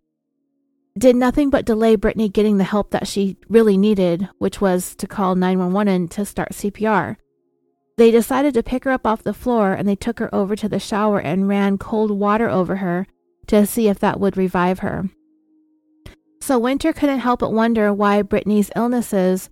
did 0.97 1.15
nothing 1.15 1.49
but 1.49 1.65
delay 1.65 1.95
Brittany 1.95 2.27
getting 2.29 2.57
the 2.57 2.65
help 2.65 2.91
that 2.91 3.07
she 3.07 3.37
really 3.47 3.77
needed, 3.77 4.27
which 4.39 4.59
was 4.59 4.95
to 4.95 5.07
call 5.07 5.35
911 5.35 5.93
and 5.93 6.11
to 6.11 6.25
start 6.25 6.51
CPR. 6.51 7.15
They 8.01 8.09
decided 8.09 8.55
to 8.55 8.63
pick 8.63 8.85
her 8.85 8.89
up 8.89 9.05
off 9.05 9.21
the 9.21 9.31
floor 9.31 9.73
and 9.73 9.87
they 9.87 9.95
took 9.95 10.17
her 10.17 10.33
over 10.33 10.55
to 10.55 10.67
the 10.67 10.79
shower 10.79 11.19
and 11.19 11.47
ran 11.47 11.77
cold 11.77 12.09
water 12.09 12.49
over 12.49 12.77
her 12.77 13.05
to 13.45 13.67
see 13.67 13.89
if 13.89 13.99
that 13.99 14.19
would 14.19 14.35
revive 14.35 14.79
her. 14.79 15.11
So 16.39 16.57
Winter 16.57 16.93
couldn't 16.93 17.19
help 17.19 17.41
but 17.41 17.53
wonder 17.53 17.93
why 17.93 18.23
Brittany's 18.23 18.71
illnesses 18.75 19.51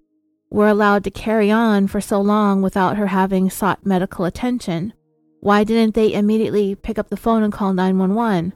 were 0.49 0.67
allowed 0.67 1.03
to 1.03 1.11
carry 1.11 1.51
on 1.51 1.85
for 1.85 2.01
so 2.01 2.19
long 2.19 2.63
without 2.63 2.97
her 2.97 3.05
having 3.05 3.51
sought 3.51 3.85
medical 3.85 4.25
attention. 4.25 4.93
Why 5.41 5.63
didn't 5.63 5.93
they 5.93 6.11
immediately 6.11 6.73
pick 6.73 6.97
up 6.97 7.11
the 7.11 7.17
phone 7.17 7.43
and 7.43 7.53
call 7.53 7.73
911? 7.73 8.53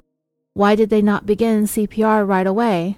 Why 0.56 0.74
did 0.74 0.90
they 0.90 1.04
not 1.04 1.28
begin 1.28 1.66
CPR 1.66 2.28
right 2.28 2.48
away? 2.48 2.98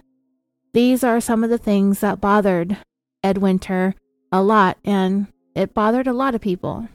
These 0.72 1.04
are 1.04 1.20
some 1.20 1.44
of 1.44 1.50
the 1.50 1.58
things 1.58 2.00
that 2.00 2.22
bothered 2.22 2.78
Ed 3.22 3.40
Winter 3.40 3.96
a 4.32 4.42
lot, 4.42 4.78
and 4.86 5.28
it 5.56 5.74
bothered 5.74 6.08
a 6.08 6.14
lot 6.14 6.36
of 6.36 6.42
people. 6.42 6.88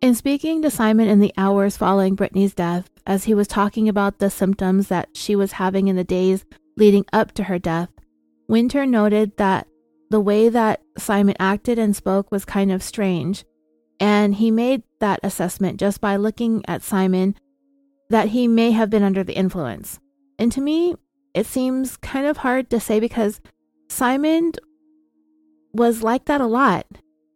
In 0.00 0.14
speaking 0.14 0.62
to 0.62 0.70
Simon 0.70 1.08
in 1.08 1.18
the 1.18 1.32
hours 1.36 1.76
following 1.76 2.14
Brittany's 2.14 2.54
death, 2.54 2.88
as 3.06 3.24
he 3.24 3.34
was 3.34 3.48
talking 3.48 3.88
about 3.88 4.18
the 4.18 4.30
symptoms 4.30 4.88
that 4.88 5.08
she 5.14 5.34
was 5.34 5.52
having 5.52 5.88
in 5.88 5.96
the 5.96 6.04
days 6.04 6.44
leading 6.76 7.04
up 7.12 7.32
to 7.32 7.44
her 7.44 7.58
death, 7.58 7.88
Winter 8.46 8.86
noted 8.86 9.36
that 9.38 9.66
the 10.10 10.20
way 10.20 10.48
that 10.48 10.82
Simon 10.96 11.34
acted 11.38 11.78
and 11.78 11.96
spoke 11.96 12.30
was 12.30 12.44
kind 12.44 12.70
of 12.70 12.82
strange, 12.82 13.44
and 13.98 14.36
he 14.36 14.50
made 14.50 14.82
that 15.00 15.20
assessment 15.22 15.80
just 15.80 16.00
by 16.00 16.16
looking 16.16 16.62
at 16.68 16.82
Simon 16.82 17.34
that 18.08 18.28
he 18.28 18.46
may 18.46 18.70
have 18.70 18.90
been 18.90 19.02
under 19.02 19.24
the 19.24 19.36
influence. 19.36 19.98
And 20.38 20.52
to 20.52 20.60
me, 20.60 20.94
it 21.34 21.46
seems 21.46 21.96
kind 21.96 22.26
of 22.26 22.38
hard 22.38 22.70
to 22.70 22.80
say 22.80 23.00
because 23.00 23.40
Simon 23.88 24.52
was 25.72 26.02
like 26.02 26.26
that 26.26 26.40
a 26.40 26.46
lot. 26.46 26.86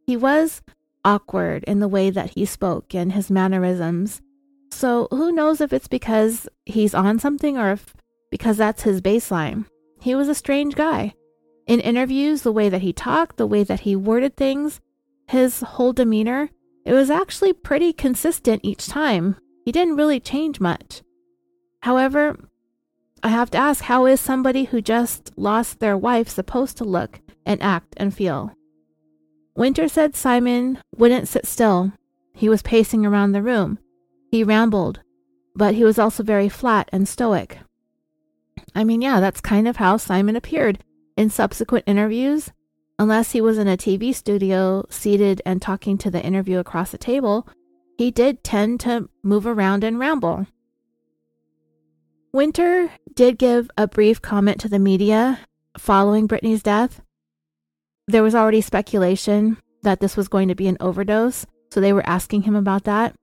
He 0.06 0.16
was 0.16 0.62
awkward 1.04 1.64
in 1.64 1.80
the 1.80 1.88
way 1.88 2.10
that 2.10 2.32
he 2.34 2.44
spoke 2.44 2.94
and 2.94 3.12
his 3.12 3.30
mannerisms. 3.30 4.20
So 4.70 5.08
who 5.10 5.32
knows 5.32 5.60
if 5.60 5.72
it's 5.72 5.88
because 5.88 6.48
he's 6.64 6.94
on 6.94 7.18
something 7.18 7.58
or 7.58 7.72
if 7.72 7.94
because 8.30 8.56
that's 8.56 8.82
his 8.82 9.00
baseline. 9.00 9.66
He 10.00 10.14
was 10.14 10.28
a 10.28 10.34
strange 10.34 10.74
guy. 10.74 11.14
In 11.66 11.80
interviews, 11.80 12.42
the 12.42 12.52
way 12.52 12.68
that 12.68 12.82
he 12.82 12.92
talked, 12.92 13.36
the 13.36 13.46
way 13.46 13.62
that 13.62 13.80
he 13.80 13.94
worded 13.94 14.36
things, 14.36 14.80
his 15.28 15.60
whole 15.60 15.92
demeanor, 15.92 16.50
it 16.84 16.92
was 16.92 17.10
actually 17.10 17.52
pretty 17.52 17.92
consistent 17.92 18.62
each 18.64 18.86
time. 18.86 19.36
He 19.64 19.70
didn't 19.70 19.96
really 19.96 20.18
change 20.18 20.58
much. 20.58 21.02
However, 21.82 22.36
I 23.22 23.28
have 23.28 23.50
to 23.52 23.58
ask 23.58 23.84
how 23.84 24.06
is 24.06 24.20
somebody 24.20 24.64
who 24.64 24.80
just 24.80 25.30
lost 25.36 25.78
their 25.78 25.96
wife 25.96 26.28
supposed 26.28 26.76
to 26.78 26.84
look 26.84 27.20
and 27.44 27.62
act 27.62 27.94
and 27.96 28.14
feel? 28.14 28.52
Winter 29.54 29.88
said 29.88 30.16
Simon 30.16 30.78
wouldn't 30.96 31.28
sit 31.28 31.46
still. 31.46 31.92
He 32.34 32.48
was 32.48 32.62
pacing 32.62 33.04
around 33.04 33.32
the 33.32 33.42
room. 33.42 33.78
He 34.30 34.44
rambled, 34.44 35.00
but 35.54 35.74
he 35.74 35.84
was 35.84 35.98
also 35.98 36.22
very 36.22 36.48
flat 36.48 36.88
and 36.92 37.06
stoic. 37.06 37.58
I 38.74 38.84
mean, 38.84 39.02
yeah, 39.02 39.20
that's 39.20 39.40
kind 39.40 39.68
of 39.68 39.76
how 39.76 39.98
Simon 39.98 40.36
appeared 40.36 40.82
in 41.16 41.30
subsequent 41.30 41.84
interviews. 41.86 42.50
Unless 42.98 43.32
he 43.32 43.40
was 43.40 43.58
in 43.58 43.68
a 43.68 43.76
TV 43.76 44.14
studio 44.14 44.84
seated 44.88 45.42
and 45.44 45.60
talking 45.60 45.98
to 45.98 46.10
the 46.10 46.22
interview 46.22 46.58
across 46.58 46.90
the 46.90 46.98
table, 46.98 47.48
he 47.98 48.10
did 48.10 48.44
tend 48.44 48.80
to 48.80 49.08
move 49.22 49.46
around 49.46 49.84
and 49.84 49.98
ramble. 49.98 50.46
Winter 52.32 52.90
did 53.12 53.38
give 53.38 53.70
a 53.76 53.86
brief 53.86 54.22
comment 54.22 54.60
to 54.60 54.68
the 54.68 54.78
media 54.78 55.40
following 55.76 56.26
Brittany's 56.26 56.62
death. 56.62 57.02
There 58.12 58.22
was 58.22 58.34
already 58.34 58.60
speculation 58.60 59.56
that 59.84 60.00
this 60.00 60.18
was 60.18 60.28
going 60.28 60.48
to 60.48 60.54
be 60.54 60.68
an 60.68 60.76
overdose, 60.80 61.46
so 61.70 61.80
they 61.80 61.94
were 61.94 62.06
asking 62.06 62.42
him 62.42 62.54
about 62.54 62.84
that. 62.84 63.14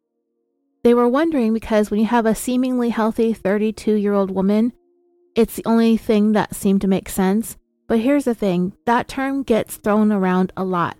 They 0.83 0.95
were 0.95 1.07
wondering 1.07 1.53
because 1.53 1.91
when 1.91 1.99
you 1.99 2.07
have 2.07 2.25
a 2.25 2.33
seemingly 2.33 2.89
healthy 2.89 3.31
32 3.31 3.93
year 3.93 4.15
old 4.15 4.31
woman, 4.31 4.73
it's 5.35 5.55
the 5.55 5.65
only 5.67 5.95
thing 5.95 6.31
that 6.31 6.55
seemed 6.55 6.81
to 6.81 6.87
make 6.87 7.07
sense. 7.07 7.55
But 7.87 7.99
here's 7.99 8.25
the 8.25 8.33
thing 8.33 8.73
that 8.87 9.07
term 9.07 9.43
gets 9.43 9.77
thrown 9.77 10.11
around 10.11 10.53
a 10.57 10.63
lot. 10.63 10.97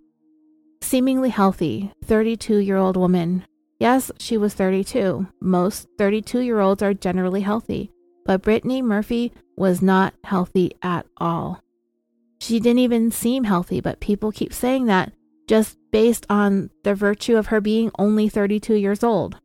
Seemingly 0.84 1.30
healthy, 1.30 1.92
32 2.06 2.58
year 2.58 2.78
old 2.78 2.96
woman. 2.96 3.44
Yes, 3.80 4.12
she 4.20 4.38
was 4.38 4.54
32. 4.54 5.26
Most 5.42 5.88
32 5.98 6.42
year 6.42 6.60
olds 6.60 6.84
are 6.84 6.94
generally 6.94 7.42
healthy. 7.42 7.92
But 8.24 8.44
Brittany 8.44 8.84
Murphy 8.84 9.34
was 9.58 9.82
not 9.82 10.14
healthy 10.24 10.74
at 10.84 11.08
all. 11.18 11.64
She 12.42 12.60
didn't 12.60 12.80
even 12.80 13.12
seem 13.12 13.44
healthy, 13.44 13.82
but 13.82 14.00
people 14.00 14.32
keep 14.32 14.54
saying 14.54 14.86
that 14.86 15.14
just 15.48 15.78
based 15.92 16.26
on 16.30 16.70
the 16.84 16.96
virtue 16.96 17.36
of 17.36 17.48
her 17.48 17.60
being 17.60 17.92
only 17.98 18.30
32 18.30 18.76
years 18.76 19.04
old. 19.04 19.40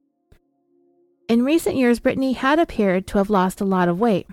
In 1.29 1.45
recent 1.45 1.77
years, 1.77 2.01
Brittany 2.01 2.35
had 2.35 2.59
appeared 2.59 3.07
to 3.09 3.19
have 3.19 3.31
lost 3.31 3.61
a 3.61 3.65
lot 3.65 3.89
of 3.89 3.99
weight. 3.99 4.27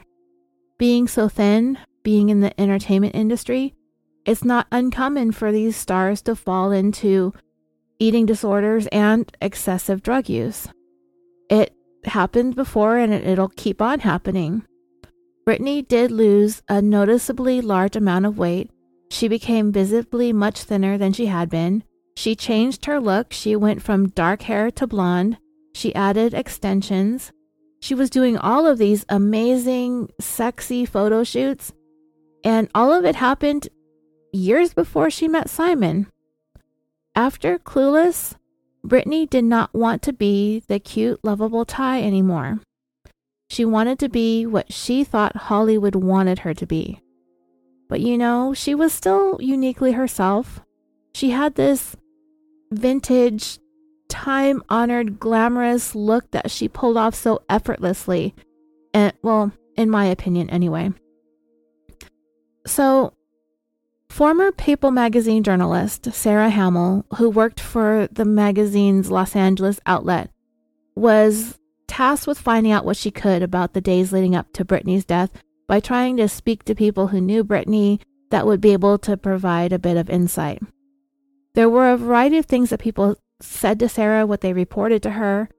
Being 0.78 1.08
so 1.08 1.30
thin, 1.30 1.78
being 2.04 2.30
in 2.30 2.42
the 2.42 2.60
entertainment 2.60 3.16
industry, 3.16 3.74
it's 4.26 4.44
not 4.44 4.68
uncommon 4.72 5.32
for 5.32 5.52
these 5.52 5.76
stars 5.76 6.22
to 6.24 6.36
fall 6.36 6.72
into 6.72 7.34
eating 8.00 8.26
disorders 8.26 8.88
and 8.88 9.32
excessive 9.42 10.04
drug 10.04 10.28
use. 10.28 10.68
It 11.50 11.74
happened 12.04 12.56
before 12.56 12.98
and 12.98 13.14
it, 13.14 13.38
will 13.38 13.50
keep 13.50 13.82
on 13.82 14.00
happening. 14.00 14.64
Brittany 15.52 15.82
did 15.82 16.12
lose 16.12 16.62
a 16.70 16.82
noticeably 16.82 17.60
large 17.60 17.98
amount 17.98 18.26
of 18.26 18.38
weight. 18.38 18.72
She 19.10 19.28
became 19.28 19.74
visibly 19.74 20.32
much 20.32 20.64
thinner 20.64 20.98
than 20.98 21.12
she 21.12 21.26
had 21.26 21.50
been. 21.50 21.84
She 22.16 22.38
changed 22.38 22.86
her 22.86 23.02
look. 23.02 23.34
She 23.34 23.58
went 23.58 23.82
from 23.82 24.12
dark 24.12 24.44
hair 24.44 24.72
to 24.72 24.88
blonde. 24.88 25.40
She 25.74 25.94
added 25.94 26.34
extensions. 26.34 27.34
She 27.82 27.94
was 27.94 28.10
doing 28.10 28.38
all 28.38 28.66
of 28.66 28.78
these 28.78 29.04
amazing, 29.10 30.12
sexy 30.22 30.86
photo 30.86 31.26
shoots. 31.26 31.74
And 32.46 32.70
all 32.74 32.94
of 32.94 33.04
it 33.04 33.16
happened 33.16 33.68
years 34.32 34.74
before 34.74 35.10
she 35.10 35.28
met 35.28 35.50
Simon. 35.50 36.08
After 37.14 37.60
Clueless, 37.60 38.36
Brittany 38.86 39.26
did 39.26 39.44
not 39.44 39.74
want 39.74 40.02
to 40.04 40.14
be 40.14 40.64
the 40.70 40.80
cute, 40.80 41.20
lovable 41.26 41.66
Tai 41.66 42.02
anymore. 42.02 42.62
She 43.52 43.66
wanted 43.66 44.00
to 44.00 44.08
be 44.08 44.46
what 44.46 44.72
she 44.72 45.04
thought 45.04 45.36
Hollywood 45.36 45.94
wanted 45.94 46.40
her 46.40 46.54
to 46.54 46.66
be. 46.66 47.02
But 47.90 48.00
you 48.00 48.18
know, 48.18 48.54
she 48.54 48.74
was 48.74 48.94
still 48.94 49.42
uniquely 49.42 49.92
herself. 49.92 50.62
She 51.14 51.32
had 51.32 51.56
this 51.56 51.98
vintage, 52.72 53.60
time 54.08 54.64
honored, 54.70 55.20
glamorous 55.20 55.94
look 55.94 56.32
that 56.32 56.50
she 56.50 56.70
pulled 56.70 56.96
off 56.96 57.14
so 57.14 57.42
effortlessly. 57.50 58.34
And, 58.94 59.12
well, 59.22 59.52
in 59.76 59.90
my 59.90 60.06
opinion, 60.06 60.50
anyway. 60.50 60.92
So, 62.66 63.12
Former 64.10 64.54
People 64.54 64.92
magazine 64.92 65.44
journalist 65.44 66.14
Sarah 66.14 66.50
Hamill, 66.50 67.06
who 67.18 67.30
worked 67.30 67.60
for 67.60 68.08
the 68.14 68.24
magazine's 68.24 69.12
Los 69.12 69.36
Angeles 69.36 69.82
outlet, 69.86 70.30
was 70.96 71.58
tasked 71.92 72.26
with 72.26 72.40
finding 72.40 72.72
out 72.72 72.86
what 72.86 72.96
she 72.96 73.12
could 73.12 73.44
about 73.44 73.74
the 73.74 73.82
days 73.82 74.14
leading 74.14 74.34
up 74.34 74.48
to 74.54 74.64
Brittany's 74.64 75.04
death 75.04 75.30
by 75.68 75.82
trying 75.82 76.16
to 76.16 76.30
speak 76.30 76.64
to 76.64 76.74
people 76.74 77.08
who 77.08 77.20
knew 77.20 77.44
Brittany 77.44 78.00
that 78.30 78.46
would 78.46 78.62
be 78.62 78.72
able 78.72 78.98
to 79.00 79.18
provide 79.18 79.74
a 79.74 79.80
bit 79.80 79.98
of 79.98 80.10
insight. 80.10 80.64
There 81.54 81.70
were 81.70 81.92
a 81.92 81.98
variety 81.98 82.38
of 82.38 82.46
things 82.46 82.70
that 82.70 82.80
people 82.80 83.18
said 83.42 83.78
to 83.80 83.90
Sarah, 83.90 84.26
what 84.26 84.40
they 84.40 84.54
reported 84.54 85.04
to 85.04 85.12
her. 85.12 85.50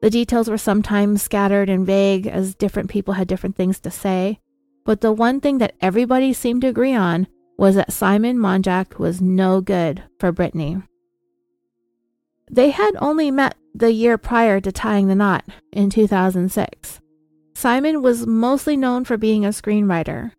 The 0.00 0.08
details 0.08 0.48
were 0.48 0.56
sometimes 0.56 1.20
scattered 1.20 1.68
and 1.68 1.84
vague 1.84 2.26
as 2.26 2.54
different 2.54 2.88
people 2.88 3.12
had 3.12 3.28
different 3.28 3.56
things 3.56 3.78
to 3.80 3.90
say. 3.90 4.40
But 4.86 5.02
the 5.02 5.12
one 5.12 5.42
thing 5.42 5.58
that 5.58 5.74
everybody 5.82 6.32
seemed 6.32 6.62
to 6.62 6.68
agree 6.68 6.94
on 6.94 7.26
was 7.58 7.74
that 7.74 7.92
Simon 7.92 8.38
Monjack 8.38 8.98
was 8.98 9.20
no 9.20 9.60
good 9.60 10.02
for 10.18 10.32
Brittany. 10.32 10.78
They 12.50 12.70
had 12.70 12.92
only 12.98 13.30
met 13.30 13.56
the 13.78 13.92
year 13.92 14.16
prior 14.16 14.60
to 14.60 14.72
tying 14.72 15.08
the 15.08 15.14
knot 15.14 15.44
in 15.72 15.90
2006. 15.90 17.00
Simon 17.54 18.02
was 18.02 18.26
mostly 18.26 18.76
known 18.76 19.04
for 19.04 19.16
being 19.16 19.44
a 19.44 19.50
screenwriter. 19.50 20.32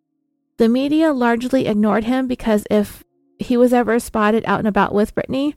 The 0.58 0.69
media 0.69 1.13
largely 1.13 1.67
ignored 1.67 2.06
him 2.06 2.28
because 2.28 2.65
if 2.71 3.04
he 3.38 3.56
was 3.56 3.73
ever 3.73 4.00
spotted 4.00 4.43
out 4.47 4.60
and 4.60 4.67
about 4.67 4.93
with 4.93 5.13
Brittany, 5.13 5.56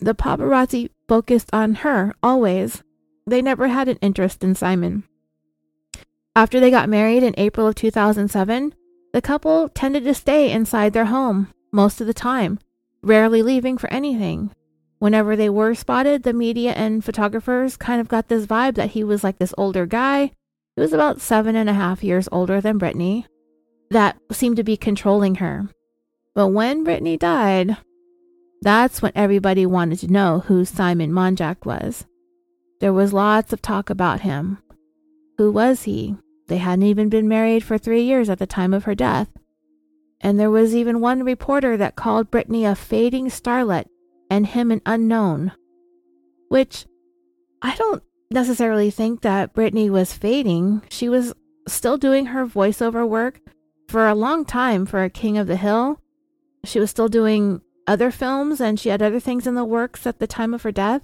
the 0.00 0.14
paparazzi 0.14 0.90
focused 1.06 1.48
on 1.52 1.76
her 1.76 2.12
always. 2.22 2.82
They 3.26 3.40
never 3.40 3.68
had 3.68 3.86
an 3.86 3.98
interest 4.00 4.42
in 4.42 4.56
Simon. 4.56 5.04
After 6.34 6.58
they 6.58 6.70
got 6.70 6.88
married 6.88 7.22
in 7.22 7.34
April 7.36 7.68
of 7.68 7.76
2007, 7.76 8.74
the 9.12 9.22
couple 9.22 9.68
tended 9.68 10.04
to 10.04 10.14
stay 10.14 10.50
inside 10.50 10.92
their 10.92 11.04
home 11.04 11.48
most 11.70 12.00
of 12.00 12.08
the 12.08 12.14
time, 12.14 12.58
rarely 13.02 13.42
leaving 13.42 13.78
for 13.78 13.92
anything. 13.92 14.50
Whenever 15.02 15.34
they 15.34 15.50
were 15.50 15.74
spotted, 15.74 16.22
the 16.22 16.32
media 16.32 16.70
and 16.74 17.04
photographers 17.04 17.76
kind 17.76 18.00
of 18.00 18.06
got 18.06 18.28
this 18.28 18.46
vibe 18.46 18.76
that 18.76 18.90
he 18.90 19.02
was 19.02 19.24
like 19.24 19.36
this 19.40 19.52
older 19.58 19.84
guy. 19.84 20.30
He 20.76 20.80
was 20.80 20.92
about 20.92 21.20
seven 21.20 21.56
and 21.56 21.68
a 21.68 21.72
half 21.72 22.04
years 22.04 22.28
older 22.30 22.60
than 22.60 22.78
Brittany, 22.78 23.26
that 23.90 24.16
seemed 24.30 24.58
to 24.58 24.62
be 24.62 24.76
controlling 24.76 25.34
her. 25.34 25.68
But 26.36 26.50
when 26.50 26.84
Brittany 26.84 27.16
died, 27.16 27.78
that's 28.60 29.02
when 29.02 29.10
everybody 29.16 29.66
wanted 29.66 29.98
to 29.98 30.12
know 30.12 30.44
who 30.46 30.64
Simon 30.64 31.10
Monjack 31.10 31.66
was. 31.66 32.06
There 32.78 32.92
was 32.92 33.12
lots 33.12 33.52
of 33.52 33.60
talk 33.60 33.90
about 33.90 34.20
him. 34.20 34.58
Who 35.36 35.50
was 35.50 35.82
he? 35.82 36.14
They 36.46 36.58
hadn't 36.58 36.86
even 36.86 37.08
been 37.08 37.26
married 37.26 37.64
for 37.64 37.76
three 37.76 38.04
years 38.04 38.30
at 38.30 38.38
the 38.38 38.46
time 38.46 38.72
of 38.72 38.84
her 38.84 38.94
death. 38.94 39.30
And 40.20 40.38
there 40.38 40.48
was 40.48 40.76
even 40.76 41.00
one 41.00 41.24
reporter 41.24 41.76
that 41.76 41.96
called 41.96 42.30
Brittany 42.30 42.64
a 42.64 42.76
fading 42.76 43.26
starlet 43.26 43.86
and 44.32 44.46
him 44.46 44.70
an 44.70 44.80
unknown. 44.86 45.52
Which 46.48 46.86
I 47.60 47.76
don't 47.76 48.02
necessarily 48.30 48.90
think 48.90 49.20
that 49.20 49.52
Brittany 49.52 49.90
was 49.90 50.14
fading. 50.14 50.80
She 50.88 51.10
was 51.10 51.34
still 51.68 51.98
doing 51.98 52.26
her 52.26 52.46
voiceover 52.46 53.06
work 53.06 53.40
for 53.88 54.08
a 54.08 54.14
long 54.14 54.46
time 54.46 54.86
for 54.86 55.04
a 55.04 55.10
King 55.10 55.36
of 55.36 55.48
the 55.48 55.56
Hill. 55.56 56.00
She 56.64 56.80
was 56.80 56.88
still 56.88 57.08
doing 57.08 57.60
other 57.86 58.10
films 58.10 58.58
and 58.58 58.80
she 58.80 58.88
had 58.88 59.02
other 59.02 59.20
things 59.20 59.46
in 59.46 59.54
the 59.54 59.66
works 59.66 60.06
at 60.06 60.18
the 60.18 60.26
time 60.26 60.54
of 60.54 60.62
her 60.62 60.72
death. 60.72 61.02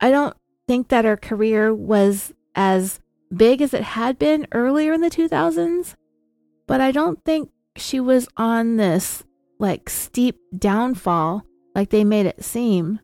I 0.00 0.10
don't 0.10 0.34
think 0.66 0.88
that 0.88 1.04
her 1.04 1.16
career 1.18 1.74
was 1.74 2.32
as 2.54 3.00
big 3.34 3.60
as 3.60 3.74
it 3.74 3.82
had 3.82 4.18
been 4.18 4.46
earlier 4.52 4.94
in 4.94 5.02
the 5.02 5.10
2000s, 5.10 5.94
but 6.66 6.80
I 6.80 6.90
don't 6.90 7.22
think 7.22 7.50
she 7.76 8.00
was 8.00 8.28
on 8.38 8.78
this 8.78 9.24
like 9.58 9.90
steep 9.90 10.38
downfall 10.56 11.45
like 11.76 11.90
they 11.90 12.04
made 12.04 12.24
it 12.24 12.42
seem. 12.42 12.98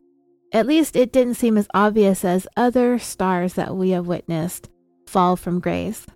At 0.51 0.65
least 0.65 0.95
it 0.95 1.13
didn't 1.13 1.35
seem 1.35 1.57
as 1.57 1.67
obvious 1.75 2.25
as 2.25 2.47
other 2.57 2.97
stars 2.97 3.53
that 3.53 3.75
we 3.75 3.91
have 3.91 4.07
witnessed 4.07 4.69
fall 5.05 5.35
from 5.35 5.59
grace. 5.59 6.07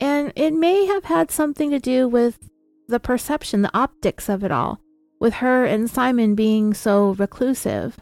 And 0.00 0.32
it 0.34 0.52
may 0.52 0.86
have 0.86 1.04
had 1.04 1.30
something 1.30 1.70
to 1.70 1.78
do 1.78 2.08
with 2.08 2.50
the 2.88 2.98
perception, 2.98 3.62
the 3.62 3.76
optics 3.78 4.28
of 4.28 4.42
it 4.42 4.50
all, 4.50 4.80
with 5.20 5.34
her 5.34 5.64
and 5.64 5.88
Simon 5.88 6.34
being 6.34 6.74
so 6.74 7.14
reclusive. 7.14 7.96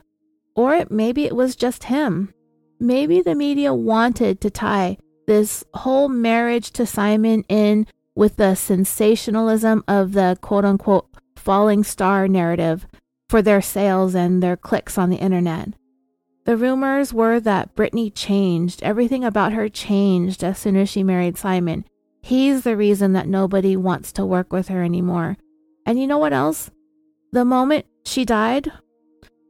Or 0.56 0.86
maybe 0.88 1.26
it 1.26 1.36
was 1.36 1.54
just 1.54 1.84
him. 1.84 2.32
Maybe 2.80 3.20
the 3.20 3.34
media 3.34 3.74
wanted 3.74 4.40
to 4.40 4.50
tie 4.50 4.96
this 5.26 5.64
whole 5.74 6.08
marriage 6.08 6.70
to 6.72 6.86
Simon 6.86 7.44
in 7.48 7.86
with 8.14 8.36
the 8.36 8.54
sensationalism 8.54 9.84
of 9.86 10.12
the 10.12 10.38
quote 10.40 10.64
unquote 10.64 11.08
falling 11.36 11.84
star 11.84 12.26
narrative 12.26 12.86
for 13.32 13.40
their 13.40 13.62
sales 13.62 14.14
and 14.14 14.42
their 14.42 14.58
clicks 14.58 14.98
on 14.98 15.08
the 15.08 15.16
internet. 15.16 15.70
The 16.44 16.54
rumors 16.54 17.14
were 17.14 17.40
that 17.40 17.74
Brittany 17.74 18.10
changed. 18.10 18.82
Everything 18.82 19.24
about 19.24 19.54
her 19.54 19.70
changed 19.70 20.44
as 20.44 20.58
soon 20.58 20.76
as 20.76 20.90
she 20.90 21.02
married 21.02 21.38
Simon. 21.38 21.86
He's 22.20 22.60
the 22.60 22.76
reason 22.76 23.14
that 23.14 23.26
nobody 23.26 23.74
wants 23.74 24.12
to 24.12 24.26
work 24.26 24.52
with 24.52 24.68
her 24.68 24.84
anymore. 24.84 25.38
And 25.86 25.98
you 25.98 26.06
know 26.06 26.18
what 26.18 26.34
else? 26.34 26.70
The 27.32 27.46
moment 27.46 27.86
she 28.04 28.26
died, 28.26 28.70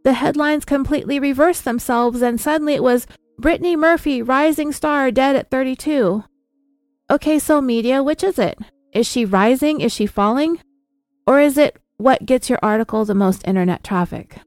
the 0.04 0.12
headlines 0.12 0.64
completely 0.64 1.18
reversed 1.18 1.64
themselves, 1.64 2.22
and 2.22 2.40
suddenly 2.40 2.74
it 2.74 2.84
was 2.84 3.08
Brittany 3.36 3.74
Murphy, 3.74 4.22
rising 4.22 4.70
star, 4.70 5.10
dead 5.10 5.34
at 5.34 5.50
32. 5.50 6.22
Okay, 7.10 7.40
so 7.40 7.60
media, 7.60 8.00
which 8.00 8.22
is 8.22 8.38
it? 8.38 8.60
Is 8.94 9.08
she 9.08 9.24
rising? 9.24 9.80
Is 9.80 9.92
she 9.92 10.06
falling? 10.06 10.60
Or 11.26 11.40
is 11.40 11.58
it 11.58 11.81
what 12.02 12.26
gets 12.26 12.50
your 12.50 12.58
article 12.62 13.04
the 13.04 13.14
most 13.14 13.46
internet 13.46 13.84
traffic? 13.84 14.38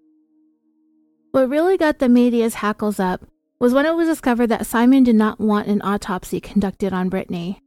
What 1.32 1.50
really 1.50 1.78
got 1.78 2.00
the 2.00 2.10
media's 2.10 2.56
hackles 2.56 3.00
up 3.00 3.26
was 3.60 3.74
when 3.74 3.86
it 3.86 3.96
was 3.96 4.10
discovered 4.10 4.48
that 4.48 4.66
Simon 4.66 5.04
did 5.04 5.16
not 5.16 5.40
want 5.40 5.68
an 5.68 5.82
autopsy 5.82 6.42
conducted 6.42 6.92
on 6.92 7.08
Brittany. 7.08 7.62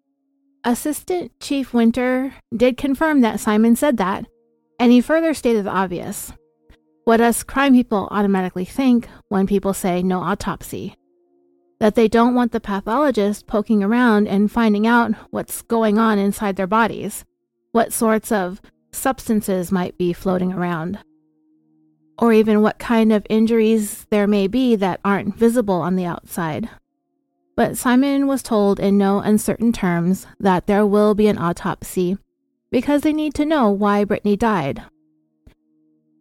Assistant 0.62 1.32
Chief 1.40 1.72
Winter 1.72 2.34
did 2.54 2.76
confirm 2.76 3.22
that 3.22 3.40
Simon 3.40 3.76
said 3.76 3.96
that, 3.96 4.26
and 4.78 4.92
he 4.92 5.00
further 5.00 5.32
stated 5.32 5.64
the 5.64 5.70
obvious. 5.70 6.32
What 7.04 7.22
us 7.22 7.42
crime 7.42 7.72
people 7.72 8.08
automatically 8.10 8.66
think 8.66 9.08
when 9.28 9.46
people 9.46 9.72
say 9.72 10.02
no 10.02 10.20
autopsy. 10.20 10.96
That 11.80 11.94
they 11.94 12.08
don't 12.08 12.34
want 12.34 12.52
the 12.52 12.60
pathologist 12.60 13.46
poking 13.46 13.82
around 13.82 14.28
and 14.28 14.52
finding 14.52 14.86
out 14.86 15.12
what's 15.30 15.62
going 15.62 15.96
on 15.96 16.18
inside 16.18 16.56
their 16.56 16.66
bodies, 16.66 17.24
what 17.72 17.94
sorts 17.94 18.30
of 18.30 18.60
substances 18.98 19.72
might 19.72 19.96
be 19.96 20.12
floating 20.12 20.52
around 20.52 20.98
or 22.18 22.32
even 22.32 22.60
what 22.60 22.78
kind 22.78 23.12
of 23.12 23.26
injuries 23.30 24.06
there 24.10 24.26
may 24.26 24.48
be 24.48 24.74
that 24.76 25.00
aren't 25.04 25.36
visible 25.36 25.76
on 25.76 25.96
the 25.96 26.04
outside. 26.04 26.68
But 27.56 27.76
Simon 27.76 28.26
was 28.26 28.42
told 28.42 28.80
in 28.80 28.98
no 28.98 29.20
uncertain 29.20 29.72
terms 29.72 30.26
that 30.38 30.66
there 30.66 30.86
will 30.86 31.14
be 31.14 31.28
an 31.28 31.38
autopsy 31.38 32.18
because 32.70 33.02
they 33.02 33.12
need 33.12 33.34
to 33.34 33.46
know 33.46 33.70
why 33.70 34.04
Brittany 34.04 34.36
died. 34.36 34.82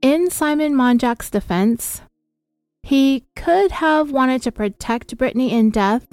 In 0.01 0.29
Simon 0.29 0.73
Monjack's 0.73 1.29
defense, 1.29 2.01
he 2.83 3.25
could 3.35 3.71
have 3.71 4.11
wanted 4.11 4.41
to 4.43 4.51
protect 4.51 5.17
Brittany 5.17 5.51
in 5.51 5.71
death. 5.71 6.07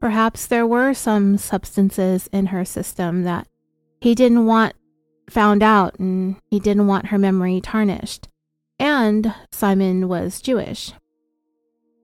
Perhaps 0.00 0.46
there 0.46 0.66
were 0.66 0.94
some 0.94 1.38
substances 1.38 2.28
in 2.32 2.46
her 2.46 2.64
system 2.64 3.24
that 3.24 3.48
he 4.00 4.14
didn't 4.14 4.46
want 4.46 4.74
found 5.28 5.62
out 5.62 5.98
and 5.98 6.36
he 6.50 6.60
didn't 6.60 6.86
want 6.86 7.06
her 7.06 7.18
memory 7.18 7.60
tarnished 7.60 8.28
and 8.78 9.34
Simon 9.50 10.06
was 10.08 10.40
Jewish. 10.40 10.92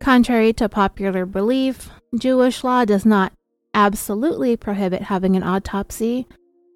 Contrary 0.00 0.52
to 0.54 0.68
popular 0.68 1.24
belief, 1.26 1.90
Jewish 2.18 2.64
law 2.64 2.84
does 2.84 3.06
not 3.06 3.32
absolutely 3.74 4.56
prohibit 4.56 5.02
having 5.02 5.36
an 5.36 5.44
autopsy. 5.44 6.26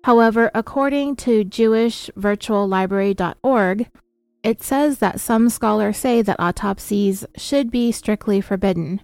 However, 0.05 0.53
according 0.55 1.17
to 1.17 1.45
JewishVirtualLibrary.org, 1.45 3.89
it 4.43 4.63
says 4.63 4.99
that 4.99 5.21
some 5.21 5.49
scholars 5.49 5.97
say 5.97 6.21
that 6.23 6.39
autopsies 6.39 7.27
should 7.37 7.73
be 7.73 7.91
strictly 7.91 8.41
forbidden. 8.41 9.01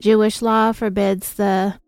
Jewish 0.00 0.40
law 0.40 0.70
forbids 0.70 1.34
the 1.34 1.80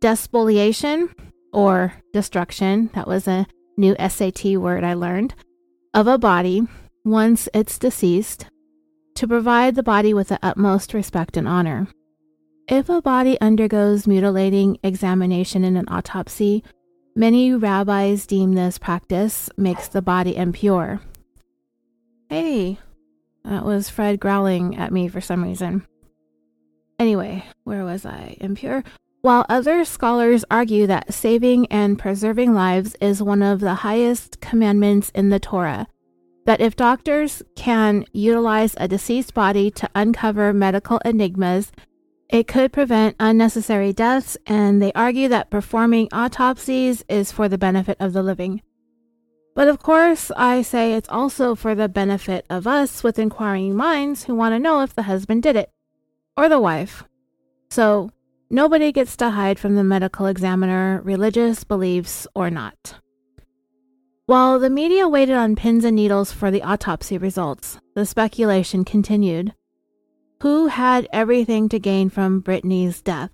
despoliation 0.00 1.14
or 1.52 1.92
destruction, 2.14 2.88
that 2.94 3.06
was 3.06 3.28
a 3.28 3.46
new 3.76 3.96
SAT 3.98 4.56
word 4.56 4.84
I 4.84 4.94
learned, 4.94 5.34
of 5.94 6.06
a 6.06 6.18
body 6.18 6.62
once 7.04 7.48
it's 7.54 7.78
deceased, 7.78 8.46
to 9.14 9.26
provide 9.26 9.74
the 9.74 9.82
body 9.82 10.14
with 10.14 10.28
the 10.28 10.38
utmost 10.42 10.94
respect 10.94 11.36
and 11.36 11.48
honor. 11.48 11.88
If 12.68 12.88
a 12.88 13.02
body 13.02 13.40
undergoes 13.40 14.06
mutilating 14.06 14.78
examination 14.82 15.64
in 15.64 15.76
an 15.76 15.88
autopsy, 15.88 16.62
many 17.16 17.52
rabbis 17.52 18.26
deem 18.26 18.54
this 18.54 18.78
practice 18.78 19.50
makes 19.56 19.88
the 19.88 20.02
body 20.02 20.36
impure. 20.36 21.00
Hey, 22.28 22.78
that 23.44 23.64
was 23.64 23.90
Fred 23.90 24.20
growling 24.20 24.76
at 24.76 24.92
me 24.92 25.08
for 25.08 25.20
some 25.20 25.42
reason. 25.42 25.84
Anyway, 26.98 27.44
where 27.64 27.84
was 27.84 28.06
I? 28.06 28.36
Impure? 28.40 28.84
While 29.22 29.44
other 29.50 29.84
scholars 29.84 30.46
argue 30.50 30.86
that 30.86 31.12
saving 31.12 31.66
and 31.66 31.98
preserving 31.98 32.54
lives 32.54 32.96
is 33.02 33.22
one 33.22 33.42
of 33.42 33.60
the 33.60 33.74
highest 33.74 34.40
commandments 34.40 35.10
in 35.14 35.28
the 35.28 35.38
Torah, 35.38 35.86
that 36.46 36.62
if 36.62 36.74
doctors 36.74 37.42
can 37.54 38.06
utilize 38.14 38.74
a 38.78 38.88
deceased 38.88 39.34
body 39.34 39.70
to 39.72 39.90
uncover 39.94 40.54
medical 40.54 41.00
enigmas, 41.04 41.70
it 42.30 42.48
could 42.48 42.72
prevent 42.72 43.16
unnecessary 43.20 43.92
deaths, 43.92 44.38
and 44.46 44.80
they 44.80 44.92
argue 44.94 45.28
that 45.28 45.50
performing 45.50 46.08
autopsies 46.12 47.04
is 47.06 47.30
for 47.30 47.46
the 47.46 47.58
benefit 47.58 47.98
of 48.00 48.14
the 48.14 48.22
living. 48.22 48.62
But 49.54 49.68
of 49.68 49.82
course, 49.82 50.30
I 50.34 50.62
say 50.62 50.94
it's 50.94 51.08
also 51.10 51.54
for 51.54 51.74
the 51.74 51.88
benefit 51.88 52.46
of 52.48 52.66
us 52.66 53.02
with 53.02 53.18
inquiring 53.18 53.76
minds 53.76 54.24
who 54.24 54.34
want 54.34 54.54
to 54.54 54.58
know 54.58 54.80
if 54.80 54.94
the 54.94 55.02
husband 55.02 55.42
did 55.42 55.56
it, 55.56 55.70
or 56.38 56.48
the 56.48 56.60
wife. 56.60 57.04
So, 57.68 58.10
nobody 58.50 58.92
gets 58.92 59.16
to 59.16 59.30
hide 59.30 59.58
from 59.58 59.76
the 59.76 59.84
medical 59.84 60.26
examiner, 60.26 61.00
religious 61.04 61.64
beliefs 61.64 62.26
or 62.34 62.50
not. 62.50 62.96
While 64.26 64.58
the 64.58 64.70
media 64.70 65.08
waited 65.08 65.34
on 65.34 65.56
pins 65.56 65.84
and 65.84 65.96
needles 65.96 66.30
for 66.30 66.50
the 66.50 66.62
autopsy 66.62 67.18
results, 67.18 67.78
the 67.94 68.06
speculation 68.06 68.84
continued. 68.84 69.54
Who 70.42 70.68
had 70.68 71.08
everything 71.12 71.68
to 71.70 71.78
gain 71.78 72.10
from 72.10 72.40
Brittany's 72.40 73.02
death? 73.02 73.30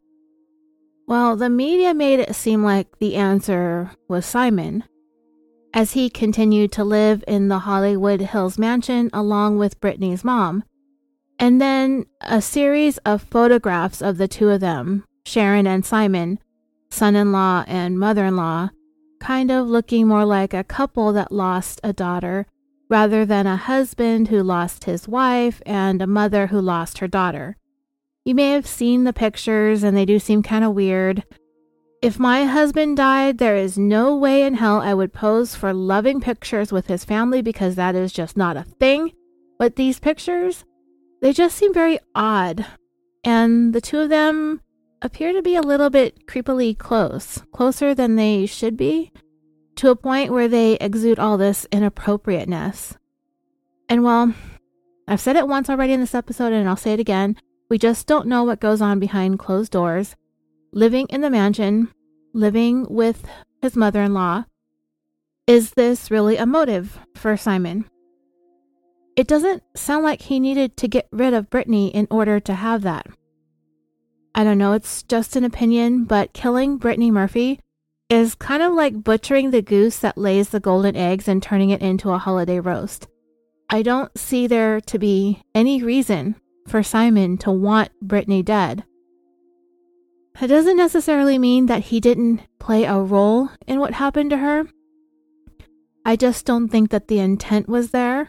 Well, 1.06 1.36
the 1.36 1.50
media 1.50 1.94
made 1.94 2.18
it 2.18 2.34
seem 2.34 2.64
like 2.64 2.98
the 2.98 3.14
answer 3.14 3.92
was 4.08 4.26
Simon, 4.26 4.84
as 5.72 5.92
he 5.92 6.10
continued 6.10 6.72
to 6.72 6.82
live 6.82 7.22
in 7.28 7.48
the 7.48 7.60
Hollywood 7.60 8.20
Hills 8.22 8.58
mansion 8.58 9.10
along 9.12 9.58
with 9.58 9.78
Brittany's 9.80 10.24
mom. 10.24 10.64
And 11.38 11.60
then 11.60 12.06
a 12.22 12.40
series 12.40 12.96
of 12.98 13.22
photographs 13.22 14.00
of 14.00 14.16
the 14.16 14.26
two 14.26 14.48
of 14.48 14.60
them, 14.60 15.04
Sharon 15.26 15.66
and 15.66 15.84
Simon, 15.84 16.38
son 16.88 17.16
in 17.16 17.32
law 17.32 17.64
and 17.66 17.98
mother 17.98 18.24
in 18.26 18.36
law, 18.36 18.70
kind 19.18 19.50
of 19.50 19.66
looking 19.66 20.06
more 20.06 20.24
like 20.24 20.54
a 20.54 20.62
couple 20.62 21.12
that 21.14 21.32
lost 21.32 21.80
a 21.82 21.92
daughter 21.92 22.46
rather 22.88 23.24
than 23.26 23.44
a 23.44 23.56
husband 23.56 24.28
who 24.28 24.40
lost 24.40 24.84
his 24.84 25.08
wife 25.08 25.60
and 25.66 26.00
a 26.00 26.06
mother 26.06 26.46
who 26.46 26.60
lost 26.60 26.98
her 26.98 27.08
daughter. 27.08 27.56
You 28.24 28.36
may 28.36 28.52
have 28.52 28.68
seen 28.68 29.02
the 29.02 29.12
pictures 29.12 29.82
and 29.82 29.96
they 29.96 30.04
do 30.04 30.20
seem 30.20 30.44
kind 30.44 30.64
of 30.64 30.74
weird. 30.74 31.24
If 32.00 32.20
my 32.20 32.44
husband 32.44 32.96
died, 32.96 33.38
there 33.38 33.56
is 33.56 33.76
no 33.76 34.16
way 34.16 34.44
in 34.44 34.54
hell 34.54 34.80
I 34.80 34.94
would 34.94 35.12
pose 35.12 35.56
for 35.56 35.72
loving 35.72 36.20
pictures 36.20 36.70
with 36.70 36.86
his 36.86 37.04
family 37.04 37.42
because 37.42 37.74
that 37.74 37.96
is 37.96 38.12
just 38.12 38.36
not 38.36 38.56
a 38.56 38.62
thing. 38.62 39.10
But 39.58 39.74
these 39.74 39.98
pictures, 39.98 40.64
they 41.20 41.32
just 41.32 41.56
seem 41.56 41.74
very 41.74 41.98
odd. 42.14 42.64
And 43.24 43.74
the 43.74 43.80
two 43.80 43.98
of 43.98 44.08
them 44.08 44.60
appear 45.02 45.32
to 45.32 45.42
be 45.42 45.56
a 45.56 45.62
little 45.62 45.90
bit 45.90 46.26
creepily 46.26 46.76
close, 46.76 47.42
closer 47.52 47.94
than 47.94 48.16
they 48.16 48.46
should 48.46 48.76
be, 48.76 49.12
to 49.76 49.90
a 49.90 49.96
point 49.96 50.32
where 50.32 50.48
they 50.48 50.74
exude 50.74 51.18
all 51.18 51.36
this 51.36 51.66
inappropriateness. 51.70 52.96
And 53.88 54.02
well, 54.02 54.34
I've 55.06 55.20
said 55.20 55.36
it 55.36 55.48
once 55.48 55.70
already 55.70 55.92
in 55.92 56.00
this 56.00 56.14
episode 56.14 56.52
and 56.52 56.68
I'll 56.68 56.76
say 56.76 56.92
it 56.92 57.00
again. 57.00 57.36
We 57.68 57.78
just 57.78 58.06
don't 58.06 58.26
know 58.26 58.44
what 58.44 58.60
goes 58.60 58.80
on 58.80 58.98
behind 58.98 59.38
closed 59.38 59.72
doors. 59.72 60.16
Living 60.72 61.06
in 61.10 61.20
the 61.20 61.30
mansion, 61.30 61.92
living 62.32 62.86
with 62.88 63.26
his 63.62 63.76
mother 63.76 64.02
in 64.02 64.14
law. 64.14 64.44
Is 65.46 65.72
this 65.72 66.10
really 66.10 66.36
a 66.36 66.46
motive 66.46 66.98
for 67.14 67.36
Simon? 67.36 67.88
It 69.16 69.26
doesn't 69.26 69.62
sound 69.74 70.04
like 70.04 70.22
he 70.22 70.40
needed 70.40 70.76
to 70.78 70.88
get 70.88 71.08
rid 71.12 71.32
of 71.32 71.48
Brittany 71.48 71.88
in 71.88 72.06
order 72.10 72.40
to 72.40 72.54
have 72.54 72.82
that. 72.82 73.06
I 74.38 74.44
don't 74.44 74.58
know, 74.58 74.74
it's 74.74 75.02
just 75.04 75.34
an 75.34 75.44
opinion, 75.44 76.04
but 76.04 76.34
killing 76.34 76.76
Brittany 76.76 77.10
Murphy 77.10 77.58
is 78.10 78.34
kind 78.34 78.62
of 78.62 78.74
like 78.74 79.02
butchering 79.02 79.50
the 79.50 79.62
goose 79.62 79.98
that 80.00 80.18
lays 80.18 80.50
the 80.50 80.60
golden 80.60 80.94
eggs 80.94 81.26
and 81.26 81.42
turning 81.42 81.70
it 81.70 81.80
into 81.80 82.10
a 82.10 82.18
holiday 82.18 82.60
roast. 82.60 83.08
I 83.70 83.80
don't 83.80 84.16
see 84.16 84.46
there 84.46 84.82
to 84.82 84.98
be 84.98 85.40
any 85.54 85.82
reason 85.82 86.36
for 86.68 86.82
Simon 86.82 87.38
to 87.38 87.50
want 87.50 87.90
Brittany 88.02 88.42
dead. 88.42 88.84
That 90.38 90.48
doesn't 90.48 90.76
necessarily 90.76 91.38
mean 91.38 91.64
that 91.66 91.84
he 91.84 91.98
didn't 91.98 92.42
play 92.58 92.84
a 92.84 92.98
role 92.98 93.48
in 93.66 93.80
what 93.80 93.94
happened 93.94 94.28
to 94.30 94.36
her. 94.36 94.68
I 96.04 96.14
just 96.14 96.44
don't 96.44 96.68
think 96.68 96.90
that 96.90 97.08
the 97.08 97.20
intent 97.20 97.70
was 97.70 97.90
there. 97.90 98.28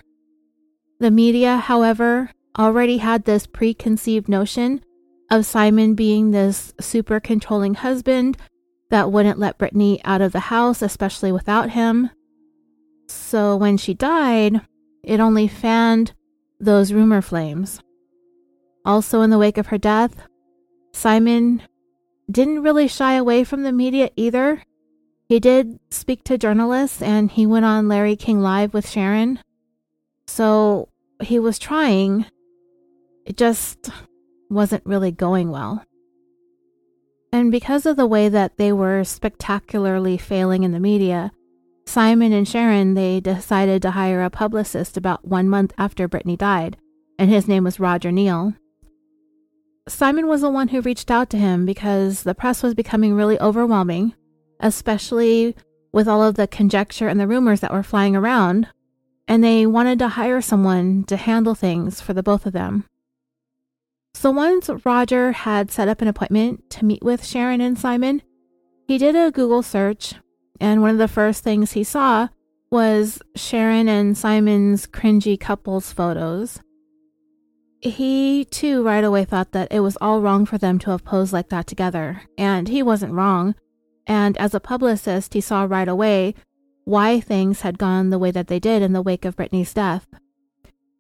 The 1.02 1.12
media, 1.12 1.58
however, 1.58 2.32
already 2.58 3.00
had 3.00 3.26
this 3.26 3.46
preconceived 3.46 4.30
notion 4.30 4.82
of 5.30 5.46
Simon 5.46 5.94
being 5.94 6.32
this 6.32 6.74
super 6.80 7.20
controlling 7.20 7.76
husband 7.76 8.38
that 8.90 9.12
wouldn't 9.12 9.40
let 9.40 9.58
Brittany 9.58 10.02
out 10.06 10.22
of 10.22 10.32
the 10.32 10.40
house, 10.40 10.82
especially 10.82 11.32
without 11.32 11.72
him. 11.72 12.10
So 13.08 13.56
when 13.56 13.78
she 13.78 13.94
died, 13.94 14.62
it 15.04 15.20
only 15.20 15.48
fanned 15.48 16.14
those 16.60 16.94
rumor 16.94 17.22
flames. 17.22 17.82
Also, 18.86 19.22
in 19.22 19.30
the 19.30 19.38
wake 19.38 19.58
of 19.58 19.68
her 19.68 19.78
death, 19.78 20.16
Simon 20.94 21.62
didn't 22.30 22.64
really 22.64 22.88
shy 22.88 23.14
away 23.14 23.44
from 23.44 23.64
the 23.64 23.72
media 23.72 24.10
either. 24.16 24.64
He 25.28 25.40
did 25.40 25.80
speak 25.90 26.24
to 26.26 26.38
journalists 26.38 27.02
and 27.02 27.30
he 27.30 27.46
went 27.46 27.66
on 27.66 27.90
Larry 27.90 28.16
King 28.16 28.40
Live 28.40 28.74
with 28.74 28.90
Sharon. 28.90 29.40
So 30.28 30.90
he 31.22 31.40
was 31.40 31.60
trying. 31.60 32.26
It 33.26 33.36
just 33.36 33.90
wasn't 34.50 34.86
really 34.86 35.12
going 35.12 35.50
well. 35.52 35.84
And 37.32 37.52
because 37.52 37.86
of 37.86 37.98
the 37.98 38.08
way 38.08 38.30
that 38.30 38.58
they 38.58 38.72
were 38.72 39.04
spectacularly 39.04 40.18
failing 40.18 40.64
in 40.64 40.72
the 40.72 40.80
media, 40.80 41.32
Simon 41.86 42.34
and 42.34 42.48
Sharon 42.48 42.94
they 42.94 43.20
decided 43.20 43.82
to 43.82 43.92
hire 43.92 44.24
a 44.24 44.30
publicist 44.30 44.98
about 44.98 45.26
1 45.26 45.48
month 45.48 45.74
after 45.78 46.08
Brittany 46.08 46.38
died, 46.38 46.78
and 47.20 47.30
his 47.30 47.48
name 47.48 47.64
was 47.64 47.80
Roger 47.80 48.12
Neal. 48.12 48.54
Simon 49.88 50.28
was 50.28 50.42
the 50.42 50.50
one 50.50 50.68
who 50.70 50.82
reached 50.82 51.10
out 51.10 51.30
to 51.30 51.38
him 51.38 51.66
because 51.66 52.24
the 52.24 52.36
press 52.36 52.62
was 52.62 52.74
becoming 52.74 53.14
really 53.14 53.40
overwhelming, 53.40 54.14
especially 54.60 55.56
with 55.94 56.08
all 56.08 56.22
of 56.22 56.36
the 56.36 56.48
conjecture 56.48 57.08
and 57.08 57.20
the 57.20 57.28
rumors 57.28 57.62
that 57.62 57.72
were 57.72 57.84
flying 57.84 58.16
around, 58.16 58.68
and 59.28 59.44
they 59.44 59.66
wanted 59.66 59.98
to 60.00 60.10
hire 60.10 60.42
someone 60.42 61.04
to 61.06 61.16
handle 61.16 61.56
things 61.56 62.02
for 62.02 62.14
the 62.14 62.24
both 62.24 62.46
of 62.46 62.54
them. 62.54 62.86
So 64.20 64.32
once 64.32 64.68
Roger 64.84 65.32
had 65.32 65.70
set 65.70 65.88
up 65.88 66.02
an 66.02 66.08
appointment 66.08 66.72
to 66.72 66.84
meet 66.84 67.04
with 67.04 67.24
Sharon 67.24 67.62
and 67.62 67.78
Simon, 67.78 68.24
he 68.88 68.98
did 68.98 69.16
a 69.16 69.30
Google 69.30 69.62
search, 69.62 70.16
and 70.60 70.82
one 70.82 70.90
of 70.90 70.98
the 70.98 71.08
first 71.08 71.44
things 71.44 71.74
he 71.74 71.84
saw 71.84 72.30
was 72.72 73.22
Sharon 73.36 73.88
and 73.88 74.18
Simon's 74.18 74.88
cringy 74.88 75.40
couples 75.40 75.94
photos. 75.94 76.60
He 77.80 78.44
too 78.46 78.84
right 78.84 79.04
away 79.04 79.24
thought 79.24 79.52
that 79.52 79.72
it 79.72 79.82
was 79.82 80.00
all 80.02 80.20
wrong 80.20 80.48
for 80.48 80.58
them 80.58 80.80
to 80.80 80.90
have 80.90 81.06
posed 81.06 81.32
like 81.32 81.50
that 81.50 81.68
together, 81.68 82.24
and 82.40 82.70
he 82.70 82.82
wasn't 82.82 83.14
wrong. 83.14 83.54
And 84.08 84.36
as 84.38 84.56
a 84.56 84.60
publicist, 84.60 85.36
he 85.36 85.42
saw 85.42 85.66
right 85.66 85.88
away 85.88 86.34
why 86.86 87.20
things 87.20 87.62
had 87.62 87.78
gone 87.78 88.10
the 88.10 88.18
way 88.18 88.32
that 88.32 88.48
they 88.48 88.60
did 88.60 88.82
in 88.82 88.94
the 88.94 89.04
wake 89.04 89.26
of 89.26 89.36
Brittany's 89.36 89.76
death. 89.76 90.08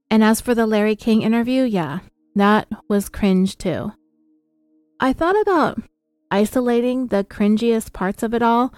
And 0.08 0.24
as 0.24 0.40
for 0.40 0.54
the 0.54 0.68
Larry 0.68 0.96
King 0.96 1.24
interview, 1.24 1.64
yeah, 1.64 2.02
that 2.40 2.68
was 2.88 3.10
cringe 3.10 3.58
too. 3.58 3.92
I 5.00 5.14
thought 5.14 5.40
about 5.42 5.82
isolating 6.32 7.08
the 7.08 7.24
cringiest 7.24 7.94
parts 7.94 8.24
of 8.24 8.34
it 8.34 8.42
all, 8.42 8.74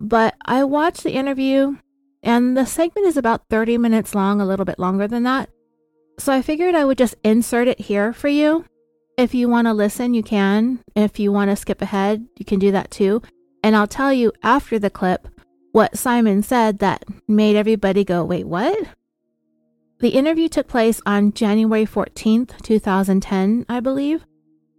but 0.00 0.34
I 0.44 0.64
watched 0.64 1.02
the 1.02 1.12
interview 1.12 1.76
and 2.22 2.56
the 2.56 2.64
segment 2.64 3.06
is 3.06 3.16
about 3.16 3.48
30 3.50 3.78
minutes 3.78 4.14
long, 4.14 4.40
a 4.40 4.46
little 4.46 4.64
bit 4.64 4.78
longer 4.78 5.06
than 5.06 5.24
that. 5.24 5.50
So 6.18 6.32
I 6.32 6.42
figured 6.42 6.74
I 6.74 6.84
would 6.84 6.98
just 6.98 7.16
insert 7.22 7.68
it 7.68 7.80
here 7.80 8.12
for 8.12 8.28
you. 8.28 8.64
If 9.18 9.34
you 9.34 9.48
want 9.48 9.66
to 9.66 9.74
listen, 9.74 10.14
you 10.14 10.22
can. 10.22 10.80
If 10.96 11.18
you 11.18 11.30
want 11.30 11.50
to 11.50 11.56
skip 11.56 11.82
ahead, 11.82 12.26
you 12.38 12.44
can 12.44 12.58
do 12.58 12.72
that 12.72 12.90
too. 12.90 13.22
And 13.62 13.76
I'll 13.76 13.86
tell 13.86 14.12
you 14.12 14.32
after 14.42 14.78
the 14.78 14.90
clip 14.90 15.28
what 15.72 15.98
Simon 15.98 16.42
said 16.42 16.78
that 16.78 17.04
made 17.28 17.56
everybody 17.56 18.04
go, 18.04 18.24
wait, 18.24 18.46
what? 18.46 18.88
The 20.04 20.10
interview 20.10 20.50
took 20.50 20.68
place 20.68 21.00
on 21.06 21.32
January 21.32 21.86
14th, 21.86 22.60
2010, 22.60 23.64
I 23.70 23.80
believe, 23.80 24.26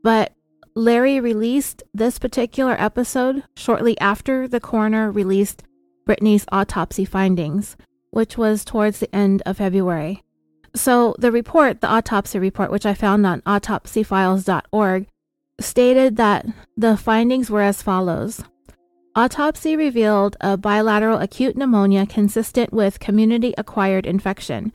but 0.04 0.34
Larry 0.76 1.20
released 1.20 1.82
this 1.96 2.20
particular 2.20 2.80
episode 2.80 3.42
shortly 3.58 4.00
after 4.00 4.48
the 4.48 4.60
coroner 4.60 5.10
released 5.10 5.64
Brittany's 6.06 6.46
autopsy 6.52 7.06
findings, 7.06 7.76
which 8.12 8.38
was 8.38 8.64
towards 8.64 9.00
the 9.00 9.16
end 9.16 9.42
of 9.48 9.58
February. 9.58 10.22
So 10.76 11.16
the 11.18 11.32
report, 11.32 11.82
the 11.82 11.90
autopsy 11.90 12.38
report, 12.38 12.70
which 12.70 12.86
I 12.86 12.94
found 12.94 13.26
on 13.26 13.42
autopsyfiles.org, 13.48 15.08
stated 15.60 16.18
that 16.18 16.46
the 16.78 16.98
findings 16.98 17.50
were 17.50 17.64
as 17.64 17.82
follows. 17.82 18.44
Autopsy 19.16 19.76
revealed 19.76 20.38
a 20.40 20.56
bilateral 20.56 21.18
acute 21.18 21.58
pneumonia 21.58 22.06
consistent 22.06 22.72
with 22.72 23.00
community 23.00 23.56
acquired 23.58 24.06
infection 24.06 24.72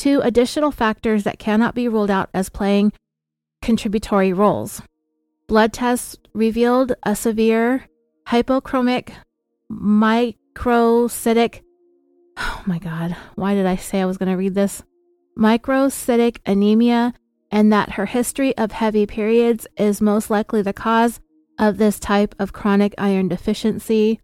two 0.00 0.20
additional 0.22 0.70
factors 0.70 1.24
that 1.24 1.38
cannot 1.38 1.74
be 1.74 1.86
ruled 1.86 2.10
out 2.10 2.30
as 2.32 2.48
playing 2.48 2.90
contributory 3.60 4.32
roles. 4.32 4.80
Blood 5.46 5.74
tests 5.74 6.16
revealed 6.32 6.94
a 7.02 7.14
severe 7.14 7.84
hypochromic 8.26 9.12
microcytic. 9.70 11.60
Oh 12.38 12.62
my 12.64 12.78
God, 12.78 13.14
why 13.34 13.54
did 13.54 13.66
I 13.66 13.76
say 13.76 14.00
I 14.00 14.06
was 14.06 14.16
going 14.16 14.30
to 14.30 14.36
read 14.36 14.54
this? 14.54 14.82
Microcytic 15.38 16.38
anemia, 16.46 17.12
and 17.50 17.70
that 17.70 17.92
her 17.92 18.06
history 18.06 18.56
of 18.56 18.72
heavy 18.72 19.04
periods 19.04 19.66
is 19.76 20.00
most 20.00 20.30
likely 20.30 20.62
the 20.62 20.72
cause 20.72 21.20
of 21.58 21.76
this 21.76 22.00
type 22.00 22.34
of 22.38 22.54
chronic 22.54 22.94
iron 22.96 23.28
deficiency. 23.28 24.18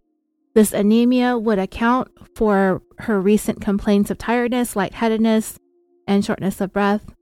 This 0.55 0.73
anemia 0.73 1.37
would 1.37 1.59
account 1.59 2.07
for 2.35 2.81
her 2.97 3.21
recent 3.21 3.61
complaints 3.61 4.09
of 4.09 4.17
tiredness, 4.17 4.75
lightheadedness, 4.75 5.59
and 6.07 6.23
shortness 6.23 6.61
of 6.61 6.73
breath. 6.73 7.13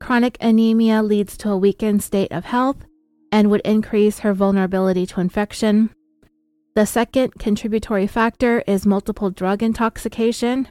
Chronic 0.00 0.36
anemia 0.40 1.02
leads 1.02 1.36
to 1.38 1.50
a 1.50 1.56
weakened 1.56 2.02
state 2.02 2.32
of 2.32 2.44
health 2.44 2.84
and 3.30 3.50
would 3.50 3.62
increase 3.64 4.20
her 4.20 4.34
vulnerability 4.34 5.06
to 5.06 5.20
infection. 5.20 5.90
The 6.74 6.86
second 6.86 7.34
contributory 7.38 8.06
factor 8.06 8.62
is 8.66 8.86
multiple 8.86 9.30
drug 9.30 9.62
intoxication. 9.62 10.68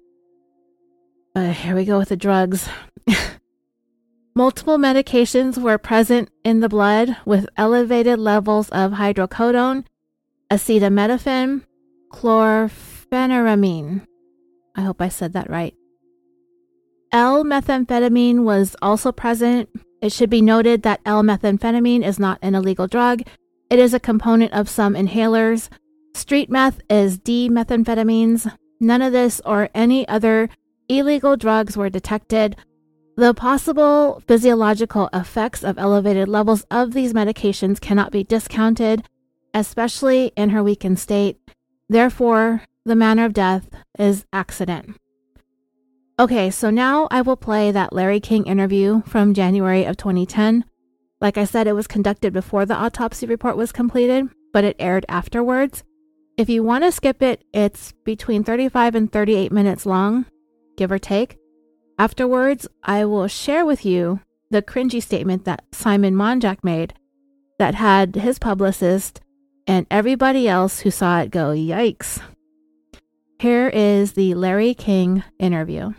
Uh, 1.35 1.51
here 1.51 1.75
we 1.75 1.85
go 1.85 1.97
with 1.97 2.09
the 2.09 2.17
drugs. 2.17 2.67
Multiple 4.35 4.77
medications 4.77 5.57
were 5.57 5.77
present 5.77 6.29
in 6.43 6.61
the 6.61 6.69
blood 6.69 7.17
with 7.25 7.47
elevated 7.57 8.17
levels 8.17 8.69
of 8.69 8.93
hydrocodone, 8.93 9.85
acetaminophen, 10.51 11.63
chlorpheniramine. 12.11 14.05
I 14.75 14.81
hope 14.81 15.01
I 15.01 15.09
said 15.09 15.33
that 15.33 15.49
right. 15.49 15.75
L-methamphetamine 17.13 18.43
was 18.43 18.75
also 18.81 19.11
present. 19.11 19.69
It 20.01 20.13
should 20.13 20.29
be 20.29 20.41
noted 20.41 20.83
that 20.83 21.01
L-methamphetamine 21.05 22.05
is 22.05 22.17
not 22.17 22.39
an 22.41 22.55
illegal 22.55 22.87
drug. 22.87 23.23
It 23.69 23.79
is 23.79 23.93
a 23.93 23.99
component 23.99 24.53
of 24.53 24.69
some 24.69 24.93
inhalers. 24.93 25.69
Street 26.15 26.49
meth 26.49 26.79
is 26.89 27.17
D-methamphetamines. 27.17 28.55
None 28.79 29.01
of 29.01 29.11
this 29.11 29.41
or 29.45 29.69
any 29.75 30.07
other 30.07 30.49
illegal 30.87 31.35
drugs 31.35 31.75
were 31.75 31.89
detected. 31.89 32.55
The 33.17 33.33
possible 33.33 34.23
physiological 34.25 35.09
effects 35.13 35.65
of 35.65 35.77
elevated 35.77 36.29
levels 36.29 36.65
of 36.71 36.93
these 36.93 37.11
medications 37.11 37.81
cannot 37.81 38.11
be 38.11 38.23
discounted, 38.23 39.03
especially 39.53 40.31
in 40.37 40.51
her 40.51 40.63
weakened 40.63 40.97
state. 40.97 41.37
Therefore, 41.89 42.63
the 42.85 42.95
manner 42.95 43.25
of 43.25 43.33
death 43.33 43.69
is 43.99 44.25
accident. 44.31 44.95
Okay, 46.21 46.51
so 46.51 46.69
now 46.69 47.07
I 47.09 47.21
will 47.21 47.35
play 47.35 47.71
that 47.71 47.93
Larry 47.93 48.19
King 48.19 48.45
interview 48.45 49.01
from 49.07 49.33
January 49.33 49.85
of 49.85 49.97
2010. 49.97 50.65
Like 51.19 51.35
I 51.35 51.45
said, 51.45 51.65
it 51.65 51.73
was 51.73 51.87
conducted 51.87 52.31
before 52.31 52.63
the 52.63 52.75
autopsy 52.75 53.25
report 53.25 53.57
was 53.57 53.71
completed, 53.71 54.27
but 54.53 54.63
it 54.63 54.75
aired 54.77 55.03
afterwards. 55.09 55.83
If 56.37 56.47
you 56.47 56.61
want 56.61 56.83
to 56.83 56.91
skip 56.91 57.23
it, 57.23 57.43
it's 57.55 57.93
between 58.05 58.43
35 58.43 58.93
and 58.93 59.11
38 59.11 59.51
minutes 59.51 59.87
long, 59.87 60.27
give 60.77 60.91
or 60.91 60.99
take. 60.99 61.39
Afterwards, 61.97 62.67
I 62.83 63.03
will 63.05 63.27
share 63.27 63.65
with 63.65 63.83
you 63.83 64.19
the 64.51 64.61
cringy 64.61 65.01
statement 65.01 65.45
that 65.45 65.63
Simon 65.71 66.13
Monjack 66.13 66.63
made 66.63 66.93
that 67.57 67.73
had 67.73 68.13
his 68.13 68.37
publicist 68.37 69.21
and 69.65 69.87
everybody 69.89 70.47
else 70.47 70.81
who 70.81 70.91
saw 70.91 71.21
it 71.21 71.31
go, 71.31 71.49
yikes. 71.49 72.21
Here 73.39 73.69
is 73.69 74.11
the 74.11 74.35
Larry 74.35 74.75
King 74.75 75.23
interview. 75.39 75.93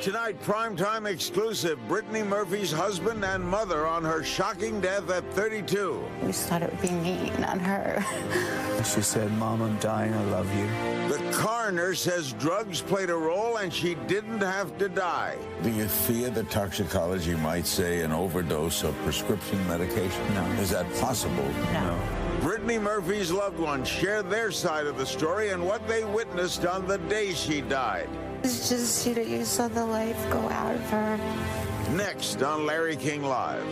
Tonight, 0.00 0.40
primetime 0.42 1.06
exclusive 1.06 1.76
Brittany 1.88 2.22
Murphy's 2.22 2.70
husband 2.70 3.24
and 3.24 3.42
mother 3.42 3.84
on 3.84 4.04
her 4.04 4.22
shocking 4.22 4.80
death 4.80 5.10
at 5.10 5.24
32. 5.32 6.04
We 6.20 6.28
just 6.28 6.48
thought 6.48 6.62
it 6.62 6.70
would 6.70 6.80
be 6.80 6.92
me, 6.92 7.32
not 7.40 7.58
her. 7.58 8.04
She 8.84 9.02
said, 9.02 9.32
Mom, 9.32 9.60
I'm 9.60 9.76
dying. 9.78 10.14
I 10.14 10.22
love 10.26 10.48
you. 10.56 10.68
The 11.08 11.32
coroner 11.32 11.96
says 11.96 12.32
drugs 12.34 12.80
played 12.80 13.10
a 13.10 13.16
role 13.16 13.56
and 13.56 13.74
she 13.74 13.96
didn't 14.06 14.40
have 14.40 14.78
to 14.78 14.88
die. 14.88 15.36
Do 15.64 15.70
you 15.70 15.88
fear 15.88 16.30
that 16.30 16.48
toxicology 16.48 17.34
might 17.34 17.66
say 17.66 18.02
an 18.02 18.12
overdose 18.12 18.84
of 18.84 18.96
prescription 18.98 19.66
medication? 19.66 20.32
No. 20.32 20.44
Is 20.60 20.70
that 20.70 20.86
possible? 21.00 21.48
No. 21.72 22.00
Brittany 22.40 22.78
Murphy's 22.78 23.32
loved 23.32 23.58
ones 23.58 23.88
share 23.88 24.22
their 24.22 24.52
side 24.52 24.86
of 24.86 24.96
the 24.96 25.06
story 25.06 25.50
and 25.50 25.66
what 25.66 25.88
they 25.88 26.04
witnessed 26.04 26.64
on 26.66 26.86
the 26.86 26.98
day 26.98 27.34
she 27.34 27.62
died. 27.62 28.08
It's 28.42 28.68
just, 28.68 29.06
you 29.06 29.14
know, 29.14 29.22
you 29.22 29.44
saw 29.44 29.68
the 29.68 29.84
life 29.84 30.16
go 30.30 30.38
out 30.48 30.74
of 30.74 30.90
her. 30.90 31.16
Next 31.96 32.42
on 32.42 32.66
Larry 32.66 32.96
King 32.96 33.22
Live. 33.24 33.64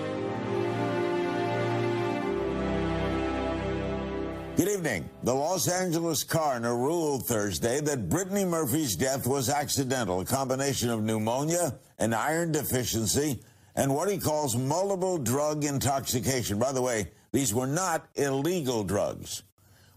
Good 4.56 4.68
evening. 4.68 5.08
The 5.22 5.34
Los 5.34 5.68
Angeles 5.68 6.24
coroner 6.24 6.74
ruled 6.76 7.26
Thursday 7.26 7.80
that 7.82 8.08
Brittany 8.08 8.44
Murphy's 8.44 8.96
death 8.96 9.26
was 9.26 9.50
accidental, 9.50 10.20
a 10.20 10.24
combination 10.24 10.88
of 10.88 11.02
pneumonia, 11.02 11.78
an 11.98 12.14
iron 12.14 12.52
deficiency, 12.52 13.42
and 13.76 13.94
what 13.94 14.10
he 14.10 14.18
calls 14.18 14.56
multiple 14.56 15.18
drug 15.18 15.64
intoxication. 15.64 16.58
By 16.58 16.72
the 16.72 16.82
way, 16.82 17.12
these 17.32 17.52
were 17.54 17.66
not 17.66 18.08
illegal 18.14 18.82
drugs. 18.82 19.42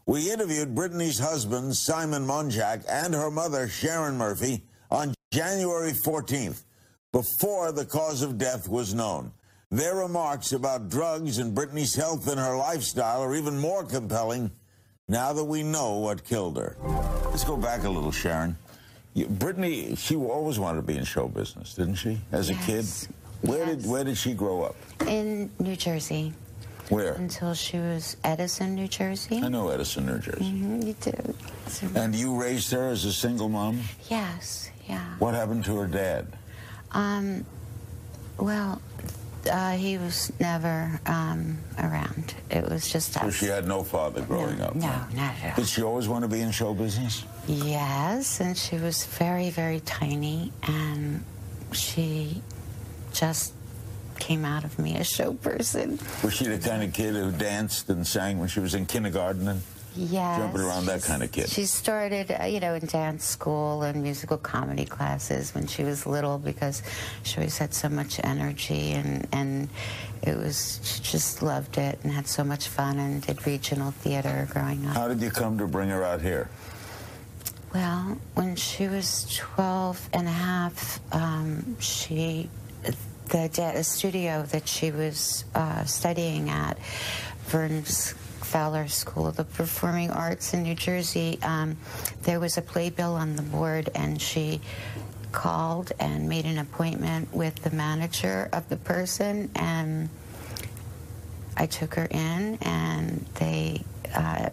We 0.09 0.31
interviewed 0.31 0.73
Brittany's 0.73 1.19
husband, 1.19 1.75
Simon 1.75 2.25
Monjack, 2.25 2.83
and 2.89 3.13
her 3.13 3.29
mother, 3.29 3.67
Sharon 3.67 4.17
Murphy, 4.17 4.63
on 4.89 5.13
January 5.31 5.91
14th, 6.03 6.63
before 7.11 7.71
the 7.71 7.85
cause 7.85 8.23
of 8.23 8.39
death 8.39 8.67
was 8.67 8.95
known. 8.95 9.31
Their 9.69 9.97
remarks 9.97 10.51
about 10.51 10.89
drugs 10.89 11.37
and 11.37 11.53
Brittany's 11.53 11.93
health 11.93 12.27
and 12.27 12.39
her 12.39 12.57
lifestyle 12.57 13.21
are 13.21 13.35
even 13.35 13.59
more 13.59 13.83
compelling 13.83 14.49
now 15.07 15.31
that 15.31 15.43
we 15.43 15.61
know 15.61 15.99
what 15.99 16.23
killed 16.25 16.57
her. 16.57 16.75
Let's 17.25 17.43
go 17.43 17.55
back 17.55 17.83
a 17.83 17.89
little, 17.89 18.11
Sharon. 18.11 18.57
Brittany, 19.15 19.95
she 19.95 20.15
always 20.15 20.57
wanted 20.57 20.77
to 20.77 20.87
be 20.87 20.97
in 20.97 21.03
show 21.03 21.27
business, 21.27 21.75
didn't 21.75 21.95
she? 21.95 22.17
As 22.31 22.49
a 22.49 22.55
kid, 22.55 22.87
where 23.41 23.59
Yes. 23.59 23.83
did 23.83 23.85
where 23.91 24.03
did 24.03 24.17
she 24.17 24.33
grow 24.33 24.63
up? 24.63 24.75
In 25.05 25.51
New 25.59 25.75
Jersey 25.75 26.33
Where? 26.89 27.13
until 27.13 27.53
she 27.53 27.77
was 27.77 28.17
Edison, 28.23 28.75
New 28.75 28.87
Jersey. 28.87 29.37
I 29.43 29.47
know 29.49 29.69
Edison, 29.69 30.05
New 30.07 30.19
Jersey. 30.19 30.43
Mhm, 30.43 30.87
you 30.87 30.95
do. 30.99 31.35
So- 31.67 31.87
And 31.95 32.15
you 32.15 32.35
raised 32.39 32.71
her 32.71 32.89
as 32.89 33.05
a 33.05 33.13
single 33.13 33.47
mom. 33.49 33.81
yes, 34.09 34.69
yeah. 34.87 35.15
What 35.19 35.35
happened 35.35 35.65
to 35.65 35.77
her 35.77 35.87
dad? 35.87 36.27
Um, 36.91 37.45
well, 38.37 38.81
uh, 39.51 39.71
he 39.77 39.97
was 39.97 40.31
never 40.39 40.99
um, 41.05 41.59
around. 41.77 42.33
It 42.49 42.67
was 42.69 42.89
just 42.91 43.13
So 43.13 43.29
she 43.29 43.45
had 43.45 43.67
no 43.67 43.83
father 43.83 44.21
growing 44.21 44.57
no, 44.57 44.65
up. 44.65 44.75
No, 44.75 44.87
not 45.13 45.33
at 45.43 45.49
all. 45.51 45.55
Did 45.57 45.67
she 45.67 45.81
always 45.83 46.07
want 46.07 46.23
to 46.23 46.27
be 46.27 46.41
in 46.41 46.51
show 46.51 46.73
business? 46.73 47.23
Yes, 47.47 48.41
and 48.41 48.57
she 48.57 48.77
was 48.77 49.05
very, 49.05 49.49
very 49.49 49.79
tiny, 49.81 50.51
and 50.63 51.23
she 51.71 52.41
just 53.13 53.53
came 54.19 54.45
out 54.45 54.63
of 54.63 54.77
me 54.79 54.97
a 54.97 55.03
show 55.03 55.33
person. 55.33 55.99
Was 56.23 56.33
she 56.33 56.45
the 56.47 56.57
kind 56.59 56.83
of 56.83 56.93
kid 56.93 57.13
who 57.15 57.31
danced 57.31 57.89
and 57.89 58.05
sang 58.05 58.39
when 58.39 58.47
she 58.49 58.59
was 58.59 58.75
in 58.75 58.85
kindergarten 58.85 59.47
and 59.47 59.61
Yes. 59.95 60.37
jumping 60.39 60.61
around 60.61 60.85
that 60.85 61.01
kind 61.03 61.23
of 61.23 61.31
kid? 61.31 61.49
She 61.49 61.65
started, 61.65 62.31
uh, 62.39 62.45
you 62.45 62.59
know, 62.59 62.75
in 62.75 62.85
dance 62.85 63.25
school 63.25 63.81
and 63.81 64.03
musical 64.03 64.37
comedy 64.37 64.85
classes 64.85 65.53
when 65.55 65.65
she 65.67 65.83
was 65.83 66.05
little 66.05 66.37
because 66.37 66.83
she 67.23 67.37
always 67.37 67.57
had 67.57 67.73
so 67.73 67.89
much 67.89 68.19
energy 68.23 68.91
and, 68.91 69.27
and 69.33 69.67
it 70.21 70.37
was, 70.37 70.79
she 70.83 71.01
just 71.01 71.41
loved 71.41 71.77
it 71.77 71.99
and 72.03 72.13
had 72.13 72.27
so 72.27 72.43
much 72.43 72.67
fun 72.67 72.99
and 72.99 73.23
did 73.25 73.45
regional 73.47 73.91
theater 73.91 74.47
growing 74.51 74.85
up. 74.85 74.93
How 74.95 75.07
did 75.07 75.21
you 75.21 75.31
come 75.31 75.57
to 75.57 75.67
bring 75.67 75.89
her 75.89 76.03
out 76.03 76.21
here? 76.21 76.49
Well, 77.73 78.17
when 78.35 78.55
she 78.55 78.87
was 78.87 79.25
12 79.37 80.09
and 80.13 80.27
a 80.27 80.31
half, 80.31 80.99
um, 81.13 81.75
she, 81.79 82.49
the 83.29 83.83
studio 83.83 84.43
that 84.51 84.67
she 84.67 84.91
was 84.91 85.45
uh, 85.55 85.83
studying 85.85 86.49
at, 86.49 86.77
Verne 87.47 87.81
Fowler 87.83 88.87
School 88.87 89.27
of 89.27 89.35
the 89.35 89.43
Performing 89.43 90.11
Arts 90.11 90.53
in 90.53 90.63
New 90.63 90.75
Jersey, 90.75 91.39
um, 91.41 91.77
there 92.23 92.39
was 92.39 92.57
a 92.57 92.61
playbill 92.61 93.13
on 93.15 93.35
the 93.35 93.41
board, 93.41 93.89
and 93.95 94.21
she 94.21 94.61
called 95.31 95.91
and 95.99 96.27
made 96.29 96.45
an 96.45 96.57
appointment 96.57 97.33
with 97.33 97.55
the 97.63 97.71
manager 97.71 98.49
of 98.53 98.67
the 98.69 98.77
person, 98.77 99.49
and 99.55 100.09
I 101.57 101.65
took 101.65 101.95
her 101.95 102.05
in, 102.05 102.57
and 102.61 103.25
they 103.35 103.83
uh, 104.15 104.49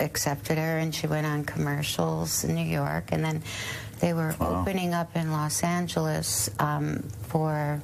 accepted 0.00 0.56
her, 0.58 0.78
and 0.78 0.94
she 0.94 1.06
went 1.06 1.26
on 1.26 1.44
commercials 1.44 2.44
in 2.44 2.54
New 2.54 2.64
York, 2.64 3.12
and 3.12 3.24
then 3.24 3.42
they 4.00 4.12
were 4.12 4.34
Wow. 4.38 4.60
opening 4.60 4.92
up 4.94 5.16
in 5.16 5.32
Los 5.32 5.62
Angeles 5.62 6.50
um, 6.58 7.02
for 7.28 7.80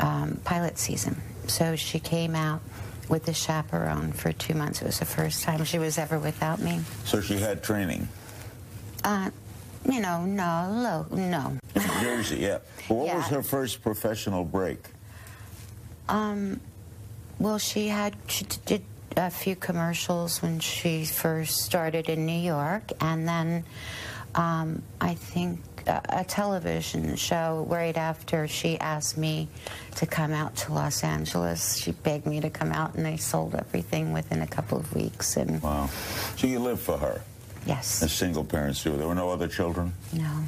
um, 0.00 0.40
pilot 0.44 0.78
season. 0.78 1.20
So 1.46 1.76
she 1.76 1.98
came 1.98 2.34
out 2.34 2.60
with 3.08 3.28
a 3.28 3.34
chaperone 3.34 4.12
for 4.12 4.32
two 4.32 4.54
months. 4.54 4.80
It 4.80 4.86
was 4.86 4.98
the 4.98 5.04
first 5.04 5.42
time 5.42 5.64
she 5.64 5.78
was 5.78 5.98
ever 5.98 6.18
without 6.18 6.60
me. 6.60 6.80
So 7.04 7.20
she 7.20 7.38
had 7.38 7.62
training. 7.62 8.08
Uh, 9.04 9.30
you 9.88 10.00
know, 10.00 10.24
no, 10.24 11.06
lo- 11.10 11.16
no. 11.16 11.58
Jersey, 12.00 12.36
yeah. 12.38 12.58
But 12.88 12.94
what 12.94 13.14
was 13.16 13.26
her 13.26 13.42
first 13.42 13.82
professional 13.82 14.44
break? 14.44 14.78
Um, 16.08 16.60
well, 17.38 17.58
she 17.58 17.88
had 17.88 18.14
she 18.28 18.44
did 18.64 18.82
a 19.16 19.30
few 19.30 19.56
commercials 19.56 20.40
when 20.40 20.60
she 20.60 21.04
first 21.04 21.62
started 21.62 22.08
in 22.08 22.24
New 22.26 22.40
York, 22.40 22.92
and 23.00 23.26
then 23.26 23.64
um, 24.34 24.82
I 25.00 25.14
think 25.14 25.60
a, 25.86 26.00
a 26.08 26.24
television 26.24 27.16
show 27.16 27.66
right 27.68 27.96
after 27.96 28.48
she 28.48 28.78
asked 28.78 29.18
me 29.18 29.48
to 29.96 30.06
come 30.06 30.32
out 30.32 30.54
to 30.56 30.72
Los 30.72 31.04
Angeles. 31.04 31.76
She 31.76 31.92
begged 31.92 32.26
me 32.26 32.40
to 32.40 32.50
come 32.50 32.72
out, 32.72 32.94
and 32.94 33.06
I 33.06 33.16
sold 33.16 33.54
everything 33.54 34.12
within 34.12 34.42
a 34.42 34.46
couple 34.46 34.78
of 34.78 34.94
weeks. 34.94 35.36
And 35.36 35.62
Wow. 35.62 35.88
So 36.36 36.46
you 36.46 36.58
lived 36.58 36.80
for 36.80 36.98
her, 36.98 37.22
yes, 37.66 38.02
as 38.02 38.12
single 38.12 38.44
parents 38.44 38.82
do. 38.82 38.96
There 38.96 39.08
were 39.08 39.14
no 39.14 39.30
other 39.30 39.48
children? 39.48 39.92
no, 40.12 40.44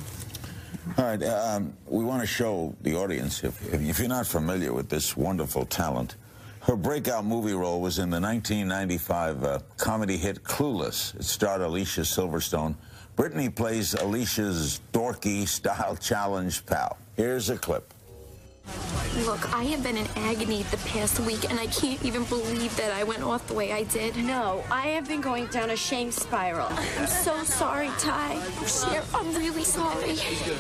All 0.99 1.05
right, 1.05 1.23
um, 1.23 1.73
we 1.87 2.05
want 2.05 2.21
to 2.21 2.27
show 2.27 2.75
the 2.83 2.97
audience, 2.97 3.45
if, 3.45 3.75
if 3.75 3.99
you're 3.99 4.09
not 4.09 4.27
familiar 4.27 4.73
with 4.73 4.89
this 4.89 5.17
wonderful 5.17 5.65
talent, 5.67 6.17
her 6.63 6.77
breakout 6.77 7.27
movie 7.27 7.53
role 7.53 7.83
was 7.83 7.99
in 7.99 8.09
the 8.09 8.21
1995 8.21 9.45
uh, 9.45 9.59
comedy 9.77 10.17
hit 10.17 10.43
Clueless. 10.45 11.15
It 11.15 11.25
starred 11.25 11.61
Alicia 11.61 12.03
Silverstone. 12.03 12.75
Brittany 13.17 13.49
plays 13.49 13.95
Alicia's 13.95 14.81
dorky 14.93 15.47
style 15.47 15.97
challenge 15.97 16.67
pal. 16.67 16.99
Here's 17.17 17.49
a 17.49 17.57
clip. 17.57 17.95
Look, 19.19 19.55
I 19.55 19.63
have 19.65 19.85
been 19.85 19.97
in 19.97 20.07
agony 20.17 20.65
the 20.65 20.79
past 20.79 21.21
week, 21.21 21.49
and 21.49 21.61
I 21.61 21.67
can't 21.67 22.03
even 22.05 22.25
believe 22.25 22.77
that 22.77 22.93
I 22.93 23.05
went 23.05 23.23
off 23.23 23.47
the 23.47 23.55
way 23.55 23.73
I 23.73 23.85
did. 23.85 24.17
No, 24.17 24.65
I 24.71 24.89
have 24.89 25.07
been 25.07 25.21
going 25.21 25.47
down 25.47 25.71
a 25.71 25.77
shame 25.77 26.11
spiral. 26.11 26.67
I'm 26.71 27.07
so 27.07 27.45
sorry, 27.45 27.91
Tai. 27.99 28.41
Cher, 28.67 29.05
I'm 29.15 29.33
really 29.35 29.63
sorry. 29.63 30.17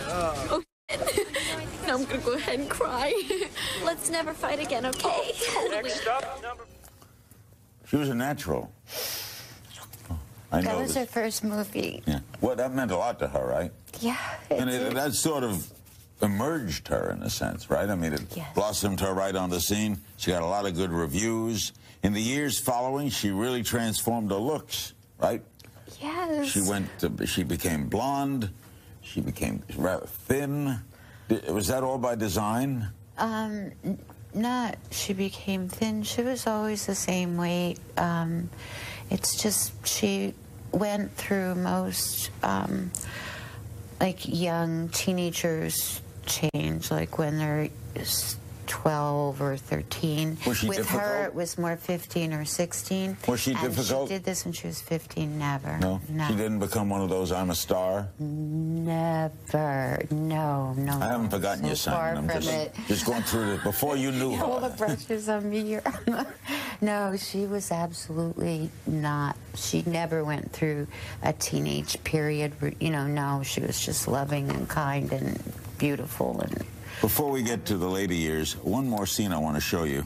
Oh, 0.07 0.63
shit. 0.89 1.27
now 1.87 1.95
I'm 1.95 2.05
gonna 2.05 2.19
go 2.19 2.35
ahead 2.35 2.61
and 2.61 2.71
cry. 2.71 3.13
Let's 3.85 4.11
never 4.11 4.33
fight 4.33 4.61
again, 4.61 4.87
okay? 4.87 5.33
Totally. 5.53 5.91
She 7.87 7.97
was 7.97 8.11
a 8.11 8.15
natural. 8.15 8.71
I 10.59 10.61
that 10.63 10.77
was 10.79 10.95
her 10.97 11.07
first 11.07 11.45
movie. 11.45 12.03
Yeah. 12.07 12.21
Well, 12.41 12.57
that 12.57 12.73
meant 12.75 12.91
a 12.91 12.97
lot 12.97 13.19
to 13.21 13.29
her, 13.29 13.47
right? 13.47 13.73
Yeah, 14.01 14.17
And 14.51 14.69
it 14.71 14.95
that 14.95 15.15
sort 15.15 15.45
of 15.45 15.71
emerged 16.23 16.89
her 16.89 17.11
in 17.11 17.23
a 17.23 17.31
sense, 17.31 17.71
right? 17.71 17.89
I 17.89 17.95
mean, 17.95 18.13
it 18.13 18.23
Yes. 18.35 18.55
blossomed 18.55 19.01
her 19.01 19.13
right 19.13 19.35
on 19.35 19.51
the 19.51 19.61
scene. 19.61 20.01
She 20.17 20.31
got 20.31 20.43
a 20.43 20.47
lot 20.47 20.67
of 20.67 20.75
good 20.75 20.91
reviews. 20.91 21.73
In 22.03 22.13
the 22.13 22.21
years 22.21 22.59
following, 22.59 23.09
she 23.11 23.31
really 23.31 23.63
transformed 23.63 24.31
her 24.31 24.37
looks, 24.37 24.93
right? 25.19 25.43
yes. 26.01 26.49
She 26.49 26.61
went 26.61 26.89
to, 27.01 27.27
she 27.27 27.43
became 27.45 27.89
blonde. 27.89 28.51
She 29.03 29.21
became 29.21 29.63
rather 29.77 30.07
thin. 30.07 30.81
Was 31.49 31.69
that 31.69 31.83
all 31.83 31.99
by 31.99 32.15
design? 32.15 32.89
Um, 33.19 33.71
not. 34.35 34.77
She 34.91 35.13
became 35.13 35.69
thin. 35.69 36.03
She 36.03 36.23
was 36.23 36.47
always 36.47 36.87
the 36.87 36.95
same 36.95 37.37
weight. 37.37 37.79
Um, 37.97 38.51
it's 39.11 39.41
just 39.41 39.73
she 39.87 40.35
went 40.75 41.13
through 41.17 41.55
most 41.55 42.31
um, 42.43 42.91
like 44.01 44.27
young 44.27 44.89
teenagers 44.89 46.01
change, 46.27 46.91
like 46.91 47.19
when 47.19 47.39
they're 47.39 47.69
12 48.67 49.41
or 49.43 49.57
13. 49.57 50.39
Was 50.47 50.59
she 50.59 50.69
With 50.69 50.89
her, 50.91 51.27
it 51.27 51.35
was 51.35 51.59
more 51.59 51.77
15 51.77 52.33
or 52.33 52.45
16. 52.45 53.17
Was 53.27 53.41
she 53.41 53.55
difficult? 53.55 54.09
She 54.09 54.15
did 54.15 54.25
this 54.25 54.45
when 54.45 54.53
she 54.53 54.67
was 54.67 54.81
15. 54.81 55.39
Never. 55.39 55.79
No. 55.79 56.01
No. 56.09 56.27
She 56.29 56.35
didn't 56.35 56.59
become 56.59 56.89
one 56.89 57.01
of 57.01 57.09
those 57.09 57.33
I'm 57.33 57.51
a 57.51 57.55
star. 57.55 58.09
Never. 58.19 60.05
No. 60.11 60.75
No. 60.75 60.99
I 61.01 61.07
haven't 61.07 61.31
forgotten 61.31 61.65
so 61.65 61.69
you, 61.71 61.77
Simon. 61.77 62.31
I'm 62.31 62.41
just, 62.41 62.55
it. 62.55 62.75
just 62.89 63.07
going 63.07 63.23
through 63.23 63.55
it 63.55 63.63
before 63.63 63.97
you 63.97 64.11
knew 64.19 64.35
all 64.37 64.61
the 64.61 64.69
her. 64.69 64.77
brushes 64.77 65.29
on 65.29 65.49
me 65.49 65.63
here. 65.65 65.83
no, 66.81 67.17
she 67.17 67.47
was 67.47 67.71
absolutely 67.73 68.71
not. 68.87 69.37
She 69.55 69.83
never 69.87 70.25
went 70.25 70.53
through 70.53 70.87
a 71.23 71.33
teenage 71.33 72.03
period. 72.05 72.53
You 72.81 72.91
know, 72.91 73.07
no, 73.07 73.43
she 73.43 73.61
was 73.61 73.85
just 73.85 74.09
loving 74.09 74.51
and 74.51 74.69
kind 74.69 75.13
and 75.13 75.41
beautiful 75.79 76.41
and. 76.41 76.65
Before 77.05 77.31
we 77.31 77.43
get 77.43 77.67
to 77.67 77.77
the 77.77 77.87
later 77.87 78.15
years, 78.15 78.57
one 78.57 78.89
more 78.89 79.05
scene 79.05 79.31
I 79.31 79.37
want 79.37 79.57
to 79.57 79.61
show 79.61 79.85
you. 79.85 80.05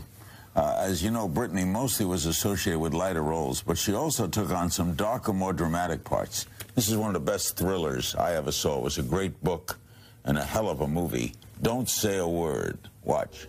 Uh, 0.57 0.79
as 0.81 1.01
you 1.01 1.13
know, 1.13 1.29
Brittany 1.29 1.65
mostly 1.65 2.05
was 2.05 2.27
associated 2.27 2.81
with 2.81 2.93
lighter 2.93 3.23
roles, 3.23 3.63
but 3.63 3.79
she 3.79 3.95
also 3.95 4.27
took 4.27 4.51
on 4.51 4.69
some 4.69 4.95
darker, 4.95 5.33
more 5.33 5.53
dramatic 5.53 6.03
parts. 6.03 6.47
This 6.75 6.89
is 6.89 6.97
one 6.97 7.15
of 7.15 7.25
the 7.25 7.31
best 7.31 7.57
thrillers 7.57 8.17
I 8.17 8.35
ever 8.35 8.51
saw. 8.51 8.79
It 8.79 8.83
was 8.83 8.99
a 8.99 9.05
great 9.05 9.45
book 9.45 9.79
and 10.25 10.37
a 10.37 10.43
hell 10.43 10.69
of 10.69 10.81
a 10.81 10.89
movie. 10.89 11.35
Don't 11.63 11.89
say 11.89 12.17
a 12.17 12.27
word. 12.27 12.77
Watch. 13.05 13.47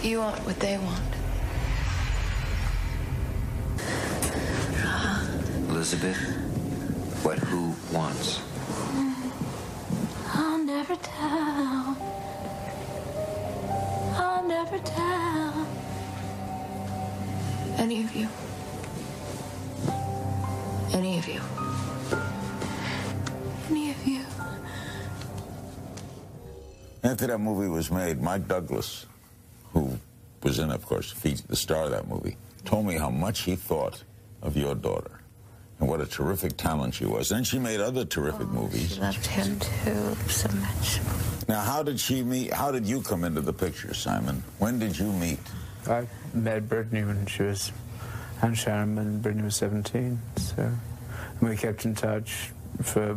You 0.00 0.20
want 0.20 0.46
what 0.46 0.60
they 0.60 0.78
want. 0.78 1.02
Elizabeth, 5.70 6.18
what 7.24 7.40
who 7.40 7.74
wants. 7.92 8.40
Never 10.82 10.96
tell. 10.96 11.96
I'll 14.16 14.42
never 14.42 14.78
tell. 14.78 15.66
Any 17.78 18.02
of 18.02 18.12
you. 18.16 18.28
Any 20.92 21.18
of 21.18 21.28
you. 21.28 21.40
Any 23.70 23.90
of 23.92 24.04
you. 24.04 24.24
After 27.04 27.28
that 27.28 27.38
movie 27.38 27.68
was 27.68 27.92
made, 27.92 28.20
Mike 28.20 28.48
Douglas, 28.48 29.06
who 29.72 30.00
was 30.42 30.58
in, 30.58 30.72
of 30.72 30.84
course, 30.84 31.12
the 31.12 31.54
star 31.54 31.84
of 31.84 31.92
that 31.92 32.08
movie, 32.08 32.36
told 32.64 32.86
me 32.86 32.96
how 32.96 33.08
much 33.10 33.42
he 33.42 33.54
thought 33.54 34.02
of 34.42 34.56
your 34.56 34.74
daughter 34.74 35.21
and 35.82 35.90
what 35.90 36.00
a 36.00 36.06
terrific 36.06 36.56
talent 36.56 36.94
she 36.94 37.04
was. 37.06 37.28
Then 37.28 37.42
she 37.42 37.58
made 37.58 37.80
other 37.80 38.04
terrific 38.04 38.46
movies. 38.46 38.94
She 38.94 39.00
loved 39.00 39.26
him 39.26 39.58
too 39.58 40.14
so 40.30 40.48
much. 40.54 41.00
Now, 41.48 41.60
how 41.60 41.82
did 41.82 41.98
she 41.98 42.22
meet? 42.22 42.52
How 42.52 42.70
did 42.70 42.86
you 42.86 43.02
come 43.02 43.24
into 43.24 43.40
the 43.40 43.52
picture, 43.52 43.92
Simon? 43.92 44.44
When 44.60 44.78
did 44.78 44.96
you 44.96 45.10
meet? 45.12 45.40
I 45.88 46.06
met 46.34 46.68
Brittany 46.68 47.02
when 47.02 47.26
she 47.26 47.42
was, 47.42 47.72
and 48.42 48.56
Sharon 48.56 48.94
when 48.94 49.18
Brittany 49.20 49.42
was 49.42 49.56
17. 49.56 50.20
So 50.36 50.62
and 51.40 51.48
we 51.48 51.56
kept 51.56 51.84
in 51.84 51.96
touch 51.96 52.50
for 52.80 53.16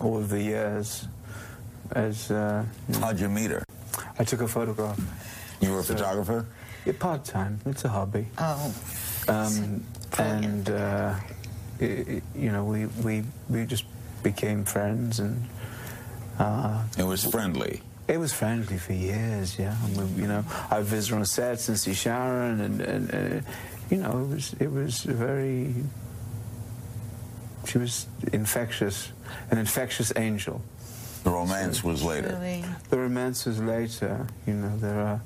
all 0.00 0.16
of 0.16 0.30
the 0.30 0.40
years. 0.40 1.06
As 1.92 2.30
uh, 2.30 2.64
how'd 2.98 3.20
you 3.20 3.28
meet 3.28 3.50
her? 3.50 3.62
I 4.18 4.24
took 4.24 4.40
a 4.40 4.48
photograph. 4.48 4.98
You 5.60 5.70
were 5.72 5.80
a 5.80 5.84
So- 5.84 5.92
photographer? 5.94 6.46
Yeah, 6.86 6.94
part 6.98 7.24
time. 7.26 7.60
It's 7.66 7.84
a 7.84 7.88
hobby. 7.90 8.26
Oh. 8.38 8.74
Um, 9.28 9.84
and 10.18 10.68
uh, 10.70 11.14
i 11.84 12.04
i 12.16 12.22
you 12.34 12.50
know, 12.52 12.64
we, 12.64 12.86
we 12.86 13.24
we 13.48 13.64
just 13.66 13.84
became 14.22 14.64
friends, 14.64 15.20
and 15.20 15.44
uh, 16.38 16.82
It 16.98 17.04
was 17.04 17.24
friendly. 17.24 17.80
it 18.08 18.18
was 18.18 18.32
friendly 18.32 18.78
for 18.78 18.92
years. 18.92 19.58
Yeah, 19.58 19.76
and 19.84 19.96
we, 19.96 20.22
you 20.22 20.28
know, 20.28 20.44
I 20.70 20.78
would 20.78 20.86
visit 20.86 21.14
on 21.14 21.24
sets 21.24 21.68
and 21.68 21.78
see 21.78 21.94
Sharon, 21.94 22.60
and, 22.60 22.80
and 22.80 23.04
uh, 23.14 23.40
you 23.90 23.98
know, 23.98 24.12
it 24.22 24.28
was 24.34 24.54
it 24.60 24.70
was 24.72 25.02
very. 25.04 25.74
She 27.66 27.78
was 27.78 28.06
infectious, 28.32 29.10
an 29.50 29.58
infectious 29.58 30.12
angel. 30.16 30.60
The 31.24 31.30
romance 31.30 31.82
was 31.82 32.02
later. 32.02 32.36
The 32.90 32.98
romance 32.98 33.46
was 33.46 33.58
later. 33.58 34.26
You 34.46 34.54
know, 34.54 34.76
there 34.76 35.00
are. 35.00 35.20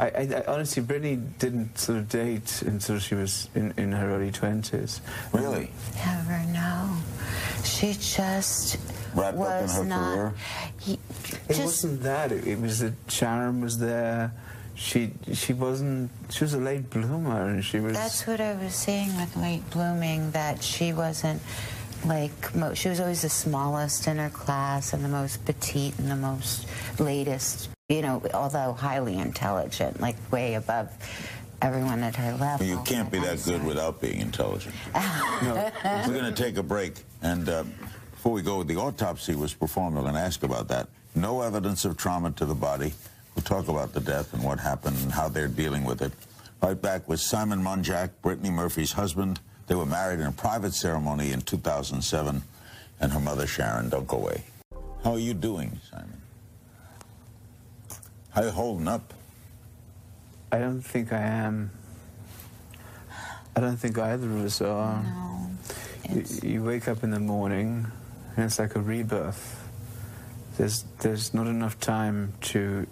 I, 0.00 0.06
I, 0.06 0.28
I 0.34 0.44
honestly, 0.48 0.82
Brittany 0.82 1.16
didn't 1.38 1.78
sort 1.78 1.98
of 1.98 2.08
date 2.08 2.62
until 2.62 2.98
she 2.98 3.14
was 3.14 3.50
in, 3.54 3.74
in 3.76 3.92
her 3.92 4.10
early 4.14 4.32
twenties. 4.32 5.02
Really? 5.32 5.70
Never 5.94 6.42
know. 6.52 6.96
She 7.64 7.92
just 7.92 8.78
Wrapped 9.14 9.36
up 9.36 9.62
in 9.62 9.68
her 9.68 9.84
not. 9.84 10.14
career? 10.14 10.34
He, 10.80 10.98
It 11.48 11.58
wasn't 11.58 12.02
that. 12.02 12.32
It, 12.32 12.46
it 12.46 12.60
was 12.60 12.78
that 12.78 12.94
Sharon 13.08 13.60
was 13.60 13.78
there. 13.78 14.32
She 14.74 15.12
she 15.34 15.52
wasn't. 15.52 16.10
She 16.30 16.44
was 16.44 16.54
a 16.54 16.58
late 16.58 16.88
bloomer, 16.88 17.50
and 17.50 17.62
she 17.62 17.80
was. 17.80 17.92
That's 17.92 18.26
what 18.26 18.40
I 18.40 18.54
was 18.54 18.74
saying 18.74 19.14
with 19.18 19.36
late 19.36 19.68
blooming, 19.70 20.30
that 20.30 20.62
she 20.62 20.94
wasn't 20.94 21.42
like, 22.04 22.54
mo- 22.54 22.74
she 22.74 22.88
was 22.88 23.00
always 23.00 23.22
the 23.22 23.28
smallest 23.28 24.06
in 24.06 24.16
her 24.18 24.30
class 24.30 24.92
and 24.92 25.04
the 25.04 25.08
most 25.08 25.44
petite 25.44 25.98
and 25.98 26.10
the 26.10 26.16
most 26.16 26.66
latest, 26.98 27.68
you 27.88 28.02
know, 28.02 28.22
although 28.34 28.72
highly 28.72 29.18
intelligent, 29.18 30.00
like 30.00 30.16
way 30.32 30.54
above 30.54 30.90
everyone 31.62 32.02
at 32.02 32.16
her 32.16 32.32
level. 32.34 32.66
You 32.66 32.80
can't 32.84 33.10
be 33.10 33.18
that 33.20 33.42
good 33.44 33.64
without 33.64 34.00
being 34.00 34.20
intelligent. 34.20 34.74
We're 34.94 35.72
going 36.06 36.32
to 36.32 36.42
take 36.42 36.56
a 36.56 36.62
break. 36.62 36.94
And 37.22 37.48
uh, 37.48 37.64
before 38.12 38.32
we 38.32 38.42
go, 38.42 38.62
the 38.62 38.76
autopsy 38.76 39.34
was 39.34 39.52
performed. 39.52 39.96
We're 39.96 40.02
going 40.02 40.14
to 40.14 40.20
ask 40.20 40.42
about 40.42 40.68
that. 40.68 40.88
No 41.14 41.42
evidence 41.42 41.84
of 41.84 41.96
trauma 41.96 42.30
to 42.32 42.46
the 42.46 42.54
body. 42.54 42.92
We'll 43.34 43.42
talk 43.42 43.68
about 43.68 43.92
the 43.92 44.00
death 44.00 44.32
and 44.32 44.42
what 44.42 44.58
happened 44.58 44.96
and 45.02 45.12
how 45.12 45.28
they're 45.28 45.48
dealing 45.48 45.84
with 45.84 46.02
it. 46.02 46.12
Right 46.62 46.80
back 46.80 47.08
with 47.08 47.20
Simon 47.20 47.62
Monjack, 47.62 48.10
Brittany 48.22 48.50
Murphy's 48.50 48.92
husband. 48.92 49.40
They 49.70 49.76
were 49.76 49.86
married 49.86 50.18
in 50.18 50.26
a 50.26 50.32
private 50.32 50.74
ceremony 50.74 51.30
in 51.30 51.42
2007. 51.42 52.42
And 52.98 53.12
her 53.12 53.20
mother, 53.20 53.46
Sharon. 53.46 53.88
Don't 53.88 54.04
go 54.04 54.16
away. 54.16 54.42
How 55.04 55.12
are 55.12 55.18
you 55.20 55.32
doing, 55.32 55.78
Simon? 55.88 56.20
How 58.30 58.40
are 58.40 58.44
you 58.46 58.50
holding 58.50 58.88
up? 58.88 59.14
I 60.50 60.58
don't 60.58 60.82
think 60.82 61.12
I 61.12 61.20
am. 61.20 61.70
I 63.54 63.60
don't 63.60 63.76
think 63.76 63.96
either 63.96 64.26
of 64.26 64.44
us 64.44 64.60
are. 64.60 65.04
No. 65.04 65.50
You, 66.16 66.24
you 66.42 66.64
wake 66.64 66.88
up 66.88 67.04
in 67.04 67.12
the 67.12 67.20
morning, 67.20 67.86
and 68.34 68.46
it's 68.46 68.58
like 68.58 68.74
a 68.74 68.80
rebirth. 68.80 69.70
There's 70.56 70.84
there's 70.98 71.32
not 71.32 71.46
enough 71.46 71.78
time 71.78 72.32
to. 72.40 72.88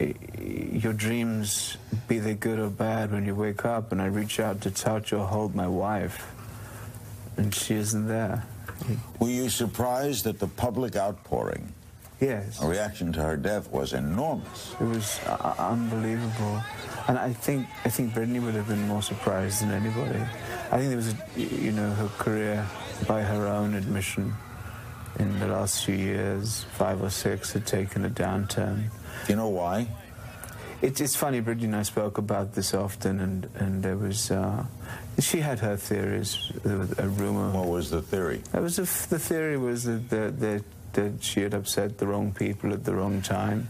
Your 0.00 0.92
dreams, 0.92 1.76
be 2.06 2.20
they 2.20 2.34
good 2.34 2.58
or 2.58 2.70
bad, 2.70 3.10
when 3.10 3.26
you 3.26 3.34
wake 3.34 3.64
up, 3.64 3.90
and 3.90 4.00
I 4.00 4.06
reach 4.06 4.38
out 4.38 4.60
to 4.62 4.70
touch 4.70 5.12
or 5.12 5.26
hold 5.26 5.54
my 5.54 5.66
wife, 5.66 6.32
and 7.36 7.52
she 7.52 7.74
isn't 7.74 8.06
there. 8.06 8.44
Were 9.18 9.28
you 9.28 9.48
surprised 9.48 10.26
at 10.26 10.38
the 10.38 10.46
public 10.46 10.94
outpouring? 10.94 11.72
Yes. 12.20 12.62
A 12.62 12.66
reaction 12.66 13.12
to 13.14 13.22
her 13.22 13.36
death 13.36 13.70
was 13.70 13.92
enormous. 13.92 14.74
It 14.80 14.84
was 14.84 15.20
uh, 15.26 15.54
unbelievable, 15.58 16.62
and 17.08 17.18
I 17.18 17.32
think 17.32 17.66
I 17.84 17.90
think 17.90 18.14
Brittany 18.14 18.40
would 18.40 18.54
have 18.54 18.68
been 18.68 18.86
more 18.86 19.02
surprised 19.02 19.62
than 19.62 19.70
anybody. 19.70 20.20
I 20.70 20.78
think 20.78 20.88
there 20.88 20.96
was, 20.96 21.14
a, 21.14 21.40
you 21.40 21.72
know, 21.72 21.90
her 21.90 22.08
career, 22.18 22.66
by 23.06 23.22
her 23.22 23.46
own 23.46 23.74
admission, 23.74 24.34
in 25.18 25.38
the 25.40 25.48
last 25.48 25.84
few 25.84 25.96
years, 25.96 26.64
five 26.74 27.02
or 27.02 27.10
six, 27.10 27.52
had 27.52 27.66
taken 27.66 28.04
a 28.04 28.10
downturn. 28.10 28.90
Do 29.26 29.32
you 29.32 29.36
know 29.36 29.48
why? 29.48 29.88
It, 30.80 31.00
it's 31.00 31.16
funny. 31.16 31.40
Bridget 31.40 31.66
and 31.66 31.76
I 31.76 31.82
spoke 31.82 32.18
about 32.18 32.54
this 32.54 32.72
often, 32.72 33.20
and 33.20 33.48
and 33.56 33.82
there 33.82 33.96
was. 33.96 34.30
Uh, 34.30 34.64
she 35.18 35.40
had 35.40 35.58
her 35.58 35.76
theories. 35.76 36.52
There 36.64 36.78
was 36.78 36.96
a 36.98 37.08
rumor. 37.08 37.50
What 37.50 37.66
was 37.66 37.90
the 37.90 38.00
theory? 38.00 38.42
That 38.52 38.62
was 38.62 38.78
f 38.78 39.08
the 39.08 39.18
theory 39.18 39.58
was 39.58 39.84
that, 39.84 40.08
that 40.10 40.40
that 40.40 40.64
that 40.92 41.22
she 41.22 41.40
had 41.40 41.54
upset 41.54 41.98
the 41.98 42.06
wrong 42.06 42.32
people 42.32 42.72
at 42.72 42.84
the 42.84 42.94
wrong 42.94 43.22
time, 43.22 43.68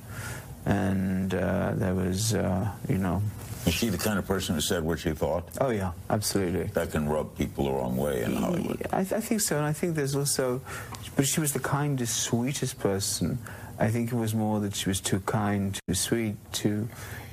and 0.66 1.34
uh, 1.34 1.72
there 1.74 1.94
was, 1.94 2.34
uh, 2.34 2.70
you 2.88 2.98
know. 2.98 3.22
Is 3.66 3.74
she 3.74 3.88
the 3.88 3.98
kind 3.98 4.18
of 4.18 4.26
person 4.26 4.54
who 4.54 4.60
said 4.60 4.82
what 4.82 5.00
she 5.00 5.12
thought? 5.12 5.48
Oh 5.60 5.70
yeah, 5.70 5.92
absolutely. 6.08 6.64
That 6.72 6.90
can 6.90 7.08
rub 7.08 7.36
people 7.36 7.64
the 7.64 7.72
wrong 7.72 7.96
way 7.96 8.22
in 8.22 8.36
Hollywood. 8.36 8.86
I, 8.92 9.00
I 9.00 9.20
think 9.20 9.40
so, 9.40 9.56
and 9.56 9.66
I 9.66 9.72
think 9.72 9.94
there's 9.94 10.14
also, 10.14 10.60
but 11.16 11.26
she 11.26 11.40
was 11.40 11.52
the 11.52 11.60
kindest, 11.60 12.16
sweetest 12.16 12.78
person. 12.78 13.38
I 13.78 13.88
think 13.88 14.12
it 14.12 14.16
was 14.16 14.34
more 14.34 14.60
that 14.60 14.74
she 14.74 14.88
was 14.88 15.00
too 15.00 15.20
kind, 15.20 15.78
too 15.86 15.94
sweet, 15.94 16.36
too. 16.52 16.88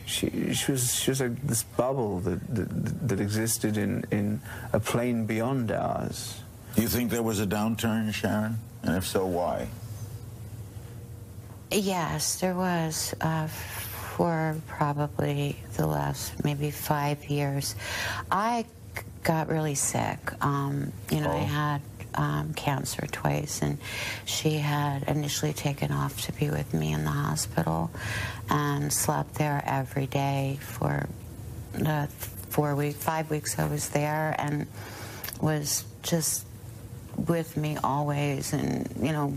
She, 0.05 0.53
she 0.53 0.71
was 0.71 0.93
she 0.93 1.09
was 1.09 1.19
like 1.19 1.41
this 1.41 1.63
bubble 1.63 2.19
that 2.19 2.55
that, 2.55 3.07
that 3.07 3.19
existed 3.19 3.75
in, 3.75 4.05
in 4.11 4.39
a 4.71 4.79
plane 4.79 5.25
beyond 5.25 5.71
ours. 5.71 6.41
Do 6.75 6.83
you 6.83 6.87
think 6.87 7.09
there 7.09 7.23
was 7.23 7.39
a 7.39 7.47
downturn, 7.47 8.13
Sharon? 8.13 8.57
And 8.83 8.95
if 8.95 9.07
so, 9.07 9.25
why? 9.25 9.67
Yes, 11.71 12.39
there 12.39 12.53
was 12.53 13.15
uh, 13.21 13.47
for 13.47 14.55
probably 14.67 15.57
the 15.77 15.87
last 15.87 16.43
maybe 16.43 16.69
five 16.69 17.25
years. 17.25 17.75
I 18.29 18.65
got 19.23 19.49
really 19.49 19.75
sick. 19.75 20.19
Um, 20.41 20.91
you 21.09 21.21
know, 21.21 21.31
I 21.31 21.39
had 21.39 21.81
um, 22.15 22.53
cancer 22.53 23.07
twice, 23.11 23.61
and 23.61 23.77
she 24.25 24.57
had 24.57 25.03
initially 25.03 25.53
taken 25.53 25.91
off 25.91 26.21
to 26.23 26.31
be 26.33 26.49
with 26.49 26.73
me 26.73 26.93
in 26.93 27.03
the 27.03 27.11
hospital 27.11 27.91
and 28.49 28.91
slept 28.91 29.35
there 29.35 29.63
every 29.65 30.07
day 30.07 30.57
for 30.61 31.07
the 31.73 32.07
four 32.49 32.75
weeks, 32.75 33.03
five 33.03 33.29
weeks 33.29 33.59
I 33.59 33.67
was 33.67 33.89
there, 33.89 34.35
and 34.37 34.67
was 35.41 35.83
just 36.03 36.45
with 37.17 37.57
me 37.57 37.77
always, 37.83 38.53
and 38.53 38.89
you 39.01 39.11
know, 39.11 39.35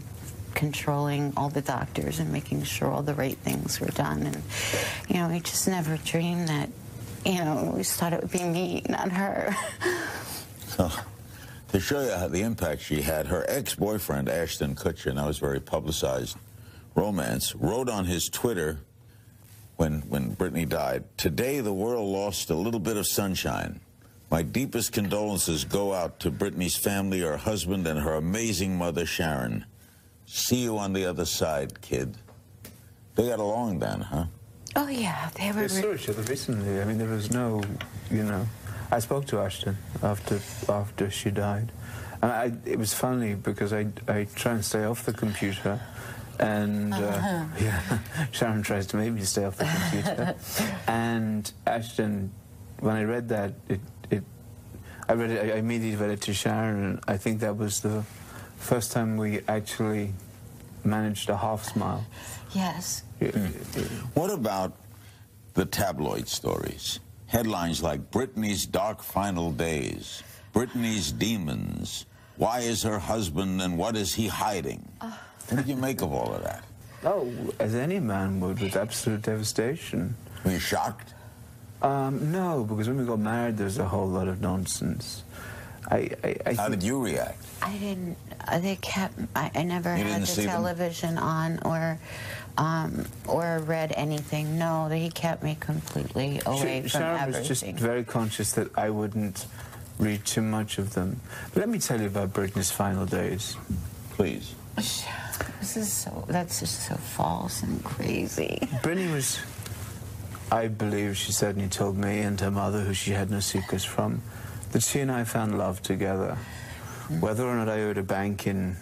controlling 0.55 1.33
all 1.37 1.49
the 1.49 1.63
doctors 1.63 2.19
and 2.19 2.33
making 2.33 2.63
sure 2.63 2.91
all 2.91 3.03
the 3.03 3.15
right 3.15 3.37
things 3.39 3.81
were 3.81 3.89
done. 3.89 4.23
And 4.23 4.43
you 5.09 5.17
know, 5.17 5.29
we 5.29 5.41
just 5.41 5.69
never 5.69 5.97
dreamed 5.99 6.49
that. 6.49 6.71
You 7.25 7.45
know, 7.45 7.61
we 7.63 7.69
always 7.69 7.95
thought 7.95 8.13
it 8.13 8.23
would 8.23 8.31
be 8.31 8.45
me, 8.45 8.83
not 8.89 9.13
her. 9.13 9.55
So, 10.79 10.89
to 11.69 11.81
show 11.81 12.01
you 12.01 12.11
how 12.11 12.29
the 12.29 12.43
impact 12.43 12.83
she 12.83 13.03
had, 13.03 13.27
her 13.27 13.45
ex-boyfriend, 13.49 14.29
Ashton 14.29 14.75
Kutcher, 14.75 15.07
and 15.07 15.19
that 15.19 15.27
was 15.27 15.39
very 15.39 15.61
publicized 15.61 16.37
romance, 16.95 17.55
wrote 17.55 17.89
on 17.89 18.07
his 18.07 18.29
Twitter 18.29 18.79
when, 19.77 20.01
when 20.03 20.31
Brittany 20.35 20.65
died, 20.65 21.05
Today 21.17 21.61
the 21.61 21.73
world 21.73 22.09
lost 22.09 22.51
a 22.51 22.55
little 22.55 22.81
bit 22.81 22.97
of 22.97 23.07
sunshine. 23.07 23.81
My 24.31 24.43
deepest 24.43 24.93
condolences 24.93 25.65
go 25.65 25.95
out 25.95 26.21
to 26.21 26.31
Brittany's 26.31 26.77
family, 26.77 27.21
her 27.21 27.37
husband, 27.37 27.87
and 27.87 28.01
her 28.01 28.15
amazing 28.15 28.77
mother, 28.77 29.07
Sharon. 29.07 29.65
See 30.27 30.65
you 30.65 30.77
on 30.77 30.93
the 30.93 31.07
other 31.07 31.25
side, 31.25 31.81
kid. 31.81 32.17
They 33.15 33.29
got 33.29 33.39
along 33.39 33.79
then, 33.79 34.01
huh? 34.01 34.27
oh 34.77 34.89
yeah, 34.89 35.31
they 35.35 35.51
were. 35.53 35.63
They 35.63 35.69
saw 35.69 35.95
each 35.95 36.09
other 36.09 36.23
recently. 36.23 36.81
I 36.81 36.85
mean, 36.85 36.99
there 36.99 37.09
was 37.09 37.31
no, 37.31 37.63
you 38.11 38.23
know, 38.23 38.47
I 38.91 38.99
spoke 39.01 39.27
to 39.27 39.39
Ashton 39.41 39.77
after 40.03 40.41
after 40.69 41.11
she 41.11 41.31
died. 41.31 41.73
And 42.23 42.33
I, 42.33 42.53
it 42.65 42.79
was 42.79 42.93
funny 42.95 43.35
because 43.35 43.73
I, 43.73 43.87
I 44.09 44.27
try 44.35 44.53
and 44.53 44.65
stay 44.65 44.85
off 44.85 45.05
the 45.05 45.13
computer. 45.13 45.81
And 46.41 46.93
uh, 46.95 46.97
Uh-huh. 47.19 47.45
yeah, 47.61 47.99
Sharon 48.33 48.63
tries 48.63 48.87
to 48.89 48.97
make 48.97 49.13
me 49.13 49.23
stay 49.23 49.45
off 49.45 49.57
the 49.57 49.65
computer. 49.67 50.35
and 50.89 51.53
Ashton, 51.67 52.33
when 52.81 52.97
I 52.97 53.05
read 53.05 53.29
that, 53.29 53.53
it, 53.69 53.81
it 54.11 54.25
I 55.09 55.13
read 55.15 55.31
it. 55.31 55.53
I 55.55 55.59
immediately 55.59 55.97
read 55.97 56.11
it 56.11 56.23
to 56.23 56.35
Sharon, 56.35 56.85
and 56.85 57.01
I 57.07 57.17
think 57.19 57.41
that 57.41 57.57
was 57.57 57.81
the 57.81 58.03
first 58.57 58.91
time 58.93 59.17
we 59.17 59.41
actually 59.49 60.13
managed 60.85 61.29
a 61.31 61.37
half 61.37 61.65
smile. 61.65 62.05
Yes. 62.53 63.03
What 64.15 64.31
about 64.31 64.73
the 65.55 65.65
tabloid 65.67 66.29
stories? 66.29 67.01
Headlines 67.29 67.83
like 67.83 68.11
Brittany's 68.11 68.65
Dark 68.67 69.03
Final 69.03 69.53
Days, 69.53 70.23
Brittany's 70.53 71.13
Demons, 71.13 72.07
Why 72.37 72.61
is 72.61 72.83
her 72.85 72.99
husband 72.99 73.61
and 73.61 73.77
what 73.77 73.97
is 73.97 74.15
he 74.15 74.29
hiding? 74.29 74.89
What 75.01 75.57
did 75.57 75.69
you 75.69 75.77
make 75.77 76.01
of 76.03 76.13
all 76.13 76.33
of 76.35 76.43
that? 76.45 76.65
Oh, 77.05 77.31
as 77.59 77.75
any 77.75 78.01
man 78.01 78.41
would, 78.41 78.61
with 78.61 78.77
absolute 78.77 79.23
devastation. 79.23 80.17
Were 80.45 80.53
you 80.53 80.59
shocked? 80.59 81.15
Um, 81.83 82.33
no, 82.33 82.65
because 82.65 82.89
when 82.89 82.97
we 82.99 83.05
got 83.05 83.19
married, 83.19 83.57
there 83.57 83.65
was 83.67 83.79
a 83.79 83.85
whole 83.87 84.09
lot 84.09 84.27
of 84.27 84.41
nonsense. 84.41 85.23
I, 85.91 86.11
I, 86.25 86.37
I 86.47 86.55
How 86.55 86.69
did 86.69 86.83
you 86.83 87.03
react? 87.03 87.45
I 87.63 87.77
didn't. 87.79 88.17
They 88.61 88.77
kept. 88.77 89.19
I, 89.37 89.51
I 89.55 89.63
never 89.63 89.97
You 89.97 90.05
had 90.05 90.23
the 90.23 90.27
see 90.27 90.43
them? 90.43 90.51
television 90.51 91.19
on 91.19 91.61
or, 91.65 91.99
um, 92.59 93.07
or 93.27 93.61
read 93.61 93.93
anything. 93.97 94.59
No, 94.59 94.89
he 94.89 95.09
kept 95.09 95.43
me 95.43 95.57
completely 95.59 96.41
away 96.45 96.81
Sh- 96.87 96.91
from 96.93 97.01
Sharon 97.01 97.21
everything. 97.21 97.41
was 97.41 97.49
just 97.49 97.65
very 97.79 98.05
conscious 98.05 98.53
that 98.53 98.77
I 98.77 98.91
wouldn't 98.91 99.47
read 99.99 100.25
too 100.27 100.43
much 100.43 100.79
of 100.79 100.93
them. 100.95 101.21
But 101.55 101.61
let 101.61 101.69
me 101.69 101.79
tell 101.79 102.01
you 102.01 102.09
about 102.09 102.33
Brittany's 102.35 102.71
final 102.71 103.07
days. 103.07 103.57
Please. 104.11 104.55
This 104.77 105.77
is 105.77 105.93
so. 105.93 106.25
That's 106.29 106.61
just 106.61 106.87
so 106.89 106.95
false 106.97 107.63
and 107.63 107.83
crazy. 107.85 108.61
Brittany 108.83 109.11
was, 109.13 109.41
I 110.53 110.69
believe 110.69 111.17
she 111.17 111.33
certainly 111.33 111.69
told 111.69 111.97
me 111.97 112.21
and 112.21 112.39
her 112.41 112.51
mother, 112.51 112.81
who 112.83 112.95
she 112.95 113.13
had 113.13 113.31
no 113.31 113.41
secrets 113.41 113.85
from, 113.85 114.23
that 114.73 114.83
she 114.83 115.01
and 115.01 115.11
I 115.11 115.25
found 115.25 115.57
love 115.59 115.83
together. 115.83 116.37
Whether 117.21 117.45
or 117.47 117.55
not 117.57 117.69
I 117.69 117.83
owed 117.83 117.99
a 117.99 118.03
bank 118.03 118.47
in 118.47 118.77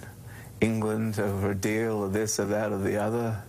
England 0.60 1.18
over 1.20 1.50
a 1.50 1.54
deal 1.54 1.94
or 1.98 2.08
this 2.08 2.40
or 2.40 2.46
that 2.46 2.72
or 2.72 2.78
the 2.78 2.96
other, 2.96 3.42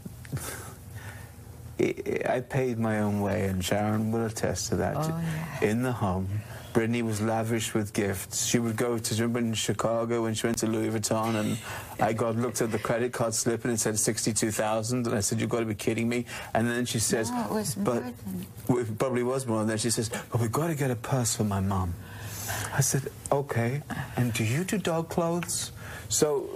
I 1.80 2.42
paid 2.50 2.80
my 2.80 3.00
own 3.00 3.22
way, 3.22 3.46
and 3.46 3.64
Sharon 3.64 4.12
will 4.12 4.26
attest 4.26 4.70
to 4.70 4.76
that. 4.78 4.96
Oh, 4.98 5.22
In 5.62 5.84
the 5.84 5.92
home, 5.92 6.28
Brittany 6.74 7.04
was 7.04 7.22
lavish 7.22 7.74
with 7.76 7.94
gifts. 7.94 8.46
She 8.48 8.58
would 8.58 8.76
go 8.76 8.98
to 8.98 9.14
remember 9.16 9.40
in 9.40 9.54
Chicago 9.54 10.24
when 10.24 10.34
she 10.34 10.48
went 10.48 10.58
to 10.60 10.68
Louis 10.68 10.90
Vuitton, 10.90 11.36
and 11.36 11.58
I 12.00 12.14
got 12.14 12.36
looked 12.36 12.62
at 12.62 12.72
the 12.72 12.80
credit 12.80 13.14
card 13.14 13.36
slip 13.36 13.64
and 13.64 13.74
it 13.74 13.80
said 13.80 13.98
sixty-two 14.00 14.50
thousand, 14.52 15.06
and 15.06 15.16
I 15.16 15.20
said, 15.20 15.40
"You've 15.40 15.52
got 15.52 15.60
to 15.60 15.66
be 15.66 15.76
kidding 15.76 16.10
me." 16.10 16.26
And 16.56 16.68
then 16.68 16.86
she 16.86 16.98
says, 17.00 17.30
No, 17.30 17.46
it 17.46 17.52
was 17.52 17.76
"But 17.76 18.04
than- 18.04 18.78
it 18.80 18.98
probably 18.98 19.24
was 19.24 19.46
more." 19.46 19.62
And 19.62 19.70
then 19.70 19.78
she 19.78 19.92
says, 19.92 20.10
"But 20.32 20.42
we've 20.42 20.52
got 20.52 20.68
to 20.68 20.76
get 20.76 20.90
a 20.90 20.96
purse 20.96 21.36
for 21.36 21.44
my 21.44 21.60
mom." 21.60 21.94
I 22.76 22.82
said, 22.82 23.10
"Okay." 23.32 23.84
And 24.16 24.34
do 24.34 24.44
you 24.44 24.64
do 24.64 24.78
dog 24.80 25.10
clothes? 25.10 25.72
So 26.10 26.48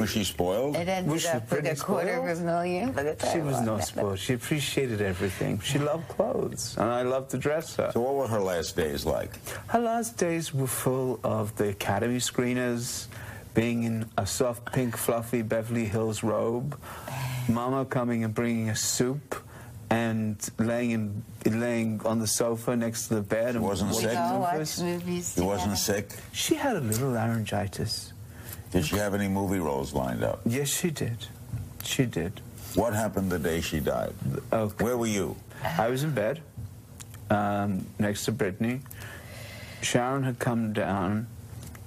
Was 0.00 0.10
she 0.10 0.24
spoiled? 0.24 0.76
It 0.76 0.88
ended 0.88 1.12
Was 1.12 1.22
she 1.22 1.28
up 1.28 1.34
with 1.50 1.60
a 1.60 1.62
pretty 1.62 1.80
quarter 1.80 2.14
of 2.14 2.24
a 2.26 2.34
spoiled? 2.34 2.44
million 2.46 2.92
by 2.92 3.02
the 3.04 3.14
time 3.14 3.32
She 3.32 3.38
was 3.40 3.56
I 3.56 3.64
no 3.64 3.78
spoiled. 3.80 4.18
She 4.18 4.32
appreciated 4.34 5.00
everything. 5.00 5.60
She 5.60 5.78
loved 5.78 6.08
clothes, 6.08 6.76
and 6.76 6.90
I 6.90 7.02
loved 7.02 7.30
to 7.30 7.38
dress 7.38 7.76
her. 7.76 7.90
So 7.92 8.00
what 8.00 8.14
were 8.14 8.26
her 8.28 8.40
last 8.40 8.76
days 8.76 9.04
like? 9.06 9.30
Her 9.68 9.78
last 9.80 10.16
days 10.16 10.52
were 10.52 10.66
full 10.66 11.20
of 11.22 11.54
the 11.56 11.68
Academy 11.68 12.18
screeners, 12.18 13.06
being 13.54 13.84
in 13.84 14.06
a 14.18 14.26
soft 14.26 14.72
pink 14.72 14.96
fluffy 14.96 15.42
Beverly 15.42 15.86
Hills 15.86 16.22
robe, 16.22 16.78
Mama 17.48 17.84
coming 17.84 18.24
and 18.24 18.34
bringing 18.34 18.68
a 18.70 18.76
soup, 18.76 19.36
and 19.88 20.36
laying 20.58 20.90
in, 20.90 21.60
laying 21.60 22.00
on 22.04 22.18
the 22.18 22.26
sofa 22.26 22.74
next 22.74 23.06
to 23.08 23.14
the 23.14 23.22
bed. 23.22 23.54
and 23.54 23.62
wasn't 23.64 23.94
sick? 23.94 24.08
We 24.10 24.14
go 24.16 24.50
movies. 24.52 24.78
watch 24.78 24.84
movies 24.84 25.34
She 25.36 25.40
wasn't 25.42 25.78
sick? 25.78 26.10
She 26.32 26.54
had 26.56 26.76
a 26.76 26.80
little 26.80 27.10
laryngitis. 27.10 28.12
Did 28.72 28.84
she 28.86 28.96
have 28.96 29.14
any 29.14 29.28
movie 29.28 29.58
roles 29.58 29.92
lined 29.94 30.22
up? 30.24 30.40
Yes, 30.44 30.68
she 30.68 30.90
did. 30.90 31.26
She 31.84 32.04
did. 32.04 32.40
What 32.74 32.92
happened 32.92 33.30
the 33.30 33.38
day 33.38 33.60
she 33.60 33.80
died? 33.80 34.12
Okay. 34.52 34.84
Where 34.84 34.96
were 34.96 35.06
you? 35.06 35.36
I 35.78 35.88
was 35.88 36.02
in 36.02 36.12
bed 36.12 36.42
um, 37.30 37.86
next 37.98 38.24
to 38.26 38.32
Brittany. 38.32 38.80
Sharon 39.82 40.22
had 40.24 40.38
come 40.38 40.72
down, 40.72 41.26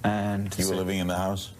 and 0.02 0.56
You 0.58 0.68
were 0.68 0.76
living 0.76 0.98
in 0.98 1.06
the 1.06 1.16
house? 1.16 1.52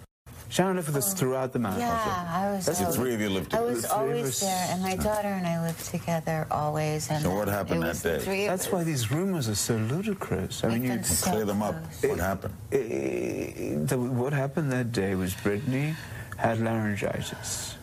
Sharon 0.50 0.74
lived 0.76 0.88
with 0.88 0.96
us 0.96 1.14
throughout 1.14 1.52
the 1.52 1.60
marathon. 1.60 1.80
Yeah, 1.80 2.28
I 2.28 2.50
was. 2.50 2.66
The 2.66 2.76
always- 2.82 2.96
three 2.96 3.14
of 3.14 3.20
you 3.20 3.30
lived 3.30 3.54
I 3.54 3.58
together. 3.58 3.72
was 3.72 3.82
The 3.82 3.88
three 3.88 3.96
of 3.96 4.02
always 4.02 4.26
us- 4.28 4.40
there, 4.40 4.66
and 4.70 4.82
my 4.82 4.96
daughter 4.96 5.28
and 5.28 5.46
I 5.46 5.62
lived 5.62 5.84
together 5.86 6.46
always. 6.50 7.08
And 7.08 7.22
So 7.22 7.30
what 7.34 7.46
happened 7.48 7.82
that 7.84 8.02
day? 8.02 8.46
That's 8.48 8.70
why 8.72 8.82
these 8.82 9.10
rumors 9.12 9.48
are 9.48 9.54
so 9.54 9.76
ludicrous. 9.76 10.64
I 10.64 10.68
mean, 10.68 10.82
you, 10.82 10.88
been 10.90 11.04
so 11.04 11.30
Clear 11.30 11.44
them 11.44 11.62
up. 11.62 11.76
close. 12.00 12.10
What 12.10 12.18
happened? 12.18 12.54
Eh, 12.72 13.76
the, 13.86 13.96
what 13.96 14.32
happened 14.32 14.72
that 14.72 14.90
day 14.92 15.14
was 15.14 15.34
Brittany 15.34 15.94
had 16.36 16.58
laryngitis. 16.60 17.76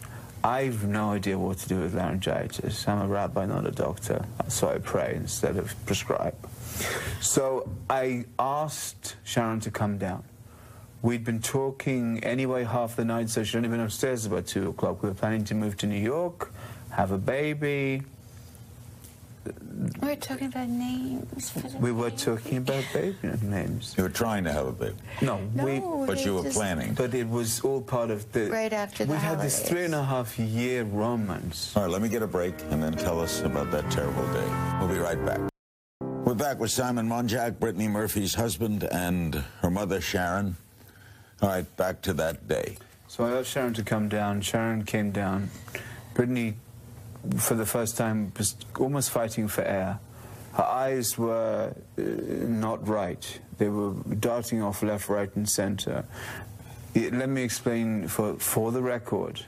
I've 0.43 0.85
no 0.87 1.11
idea 1.13 1.37
what 1.37 1.57
to 1.59 1.67
do 1.69 1.79
with 1.79 1.95
laryngitis. 1.95 2.85
I'm 2.87 3.01
a 3.01 3.07
rabbi, 3.07 3.45
not 3.45 3.65
a 3.65 3.71
doctor, 3.71 4.25
so 4.49 4.69
I 4.69 4.77
pray 4.79 5.13
instead 5.15 5.55
of 5.57 5.73
prescribe. 5.85 6.35
So 7.21 7.69
I 7.89 8.25
asked 8.37 9.15
Sharon 9.23 9.59
to 9.61 9.71
come 9.71 9.97
down. 9.97 10.23
We'd 11.07 11.23
been 11.23 11.39
talking 11.39 12.21
anyway 12.21 12.65
half 12.65 12.97
the 12.97 13.05
night, 13.05 13.29
so 13.29 13.41
she'd 13.41 13.55
only 13.55 13.69
been 13.69 13.79
upstairs 13.79 14.25
about 14.25 14.45
2 14.45 14.71
o'clock. 14.71 15.01
We 15.01 15.07
were 15.07 15.15
planning 15.15 15.45
to 15.45 15.55
move 15.55 15.77
to 15.77 15.87
New 15.87 16.01
York, 16.01 16.51
have 16.89 17.13
a 17.13 17.17
baby. 17.17 18.03
We 20.01 20.05
were 20.09 20.15
talking 20.17 20.47
about 20.47 20.67
names. 20.67 21.49
For 21.49 21.61
the 21.61 21.77
We 21.77 21.93
were 21.93 22.09
baby. 22.09 22.21
talking 22.21 22.57
about 22.57 22.83
baby 22.93 23.15
names. 23.41 23.95
You 23.97 24.03
were 24.03 24.09
trying 24.09 24.43
to 24.43 24.51
have 24.51 24.67
a 24.67 24.73
baby. 24.73 24.95
No, 25.21 25.37
we... 25.55 25.79
But 26.05 26.25
you 26.25 26.35
were 26.35 26.43
just- 26.43 26.57
planning. 26.57 26.93
But 26.93 27.13
it 27.13 27.29
was 27.29 27.61
all 27.61 27.79
part 27.79 28.11
of 28.11 28.29
the. 28.33 28.51
Right 28.51 28.73
after 28.73 29.05
the 29.05 29.13
We 29.13 29.17
had 29.17 29.39
this 29.39 29.61
three 29.61 29.85
and 29.85 29.95
a 29.95 30.03
half 30.03 30.37
year 30.37 30.83
romance. 30.83 31.71
All 31.77 31.83
right, 31.83 31.89
let 31.91 32.01
me 32.01 32.09
get 32.09 32.21
a 32.21 32.27
break 32.27 32.55
and 32.69 32.83
then 32.83 32.91
tell 32.91 33.21
us 33.21 33.39
about 33.43 33.71
that 33.71 33.89
terrible 33.89 34.27
day. 34.33 34.77
We'll 34.81 34.89
be 34.89 34.99
right 34.99 35.25
back. 35.25 35.39
We're 36.01 36.33
back 36.33 36.59
with 36.59 36.71
Simon 36.71 37.07
Monjack, 37.07 37.59
Brittany 37.61 37.87
Murphy's 37.87 38.35
husband, 38.35 38.83
and 38.83 39.35
her 39.61 39.71
mother, 39.71 40.01
Sharon. 40.01 40.57
All 41.41 41.49
right, 41.49 41.77
back 41.77 42.01
to 42.03 42.13
that 42.13 42.47
day. 42.47 42.77
So 43.07 43.25
I 43.25 43.37
asked 43.39 43.49
Sharon 43.49 43.73
to 43.75 43.83
come 43.83 44.09
down. 44.09 44.41
Sharon 44.41 44.83
came 44.83 45.11
down. 45.11 45.49
Brittany, 46.13 46.55
for 47.37 47.53
the 47.53 47.65
first 47.65 47.95
time, 47.97 48.31
was 48.37 48.55
almost 48.79 49.11
fighting 49.11 49.47
for 49.47 49.61
air. 49.63 49.99
Her 50.53 50.63
eyes 50.63 51.17
were 51.17 51.73
uh, 51.97 52.01
not 52.01 52.87
right. 52.87 53.39
They 53.59 53.69
were 53.69 53.93
darting 54.19 54.61
off 54.63 54.81
left, 54.81 55.09
right, 55.09 55.33
and 55.35 55.47
center. 55.47 56.05
It- 56.95 57.13
let 57.13 57.29
me 57.29 57.43
explain 57.43 58.07
for, 58.07 58.33
for 58.39 58.71
the 58.71 58.81
record 58.81 59.45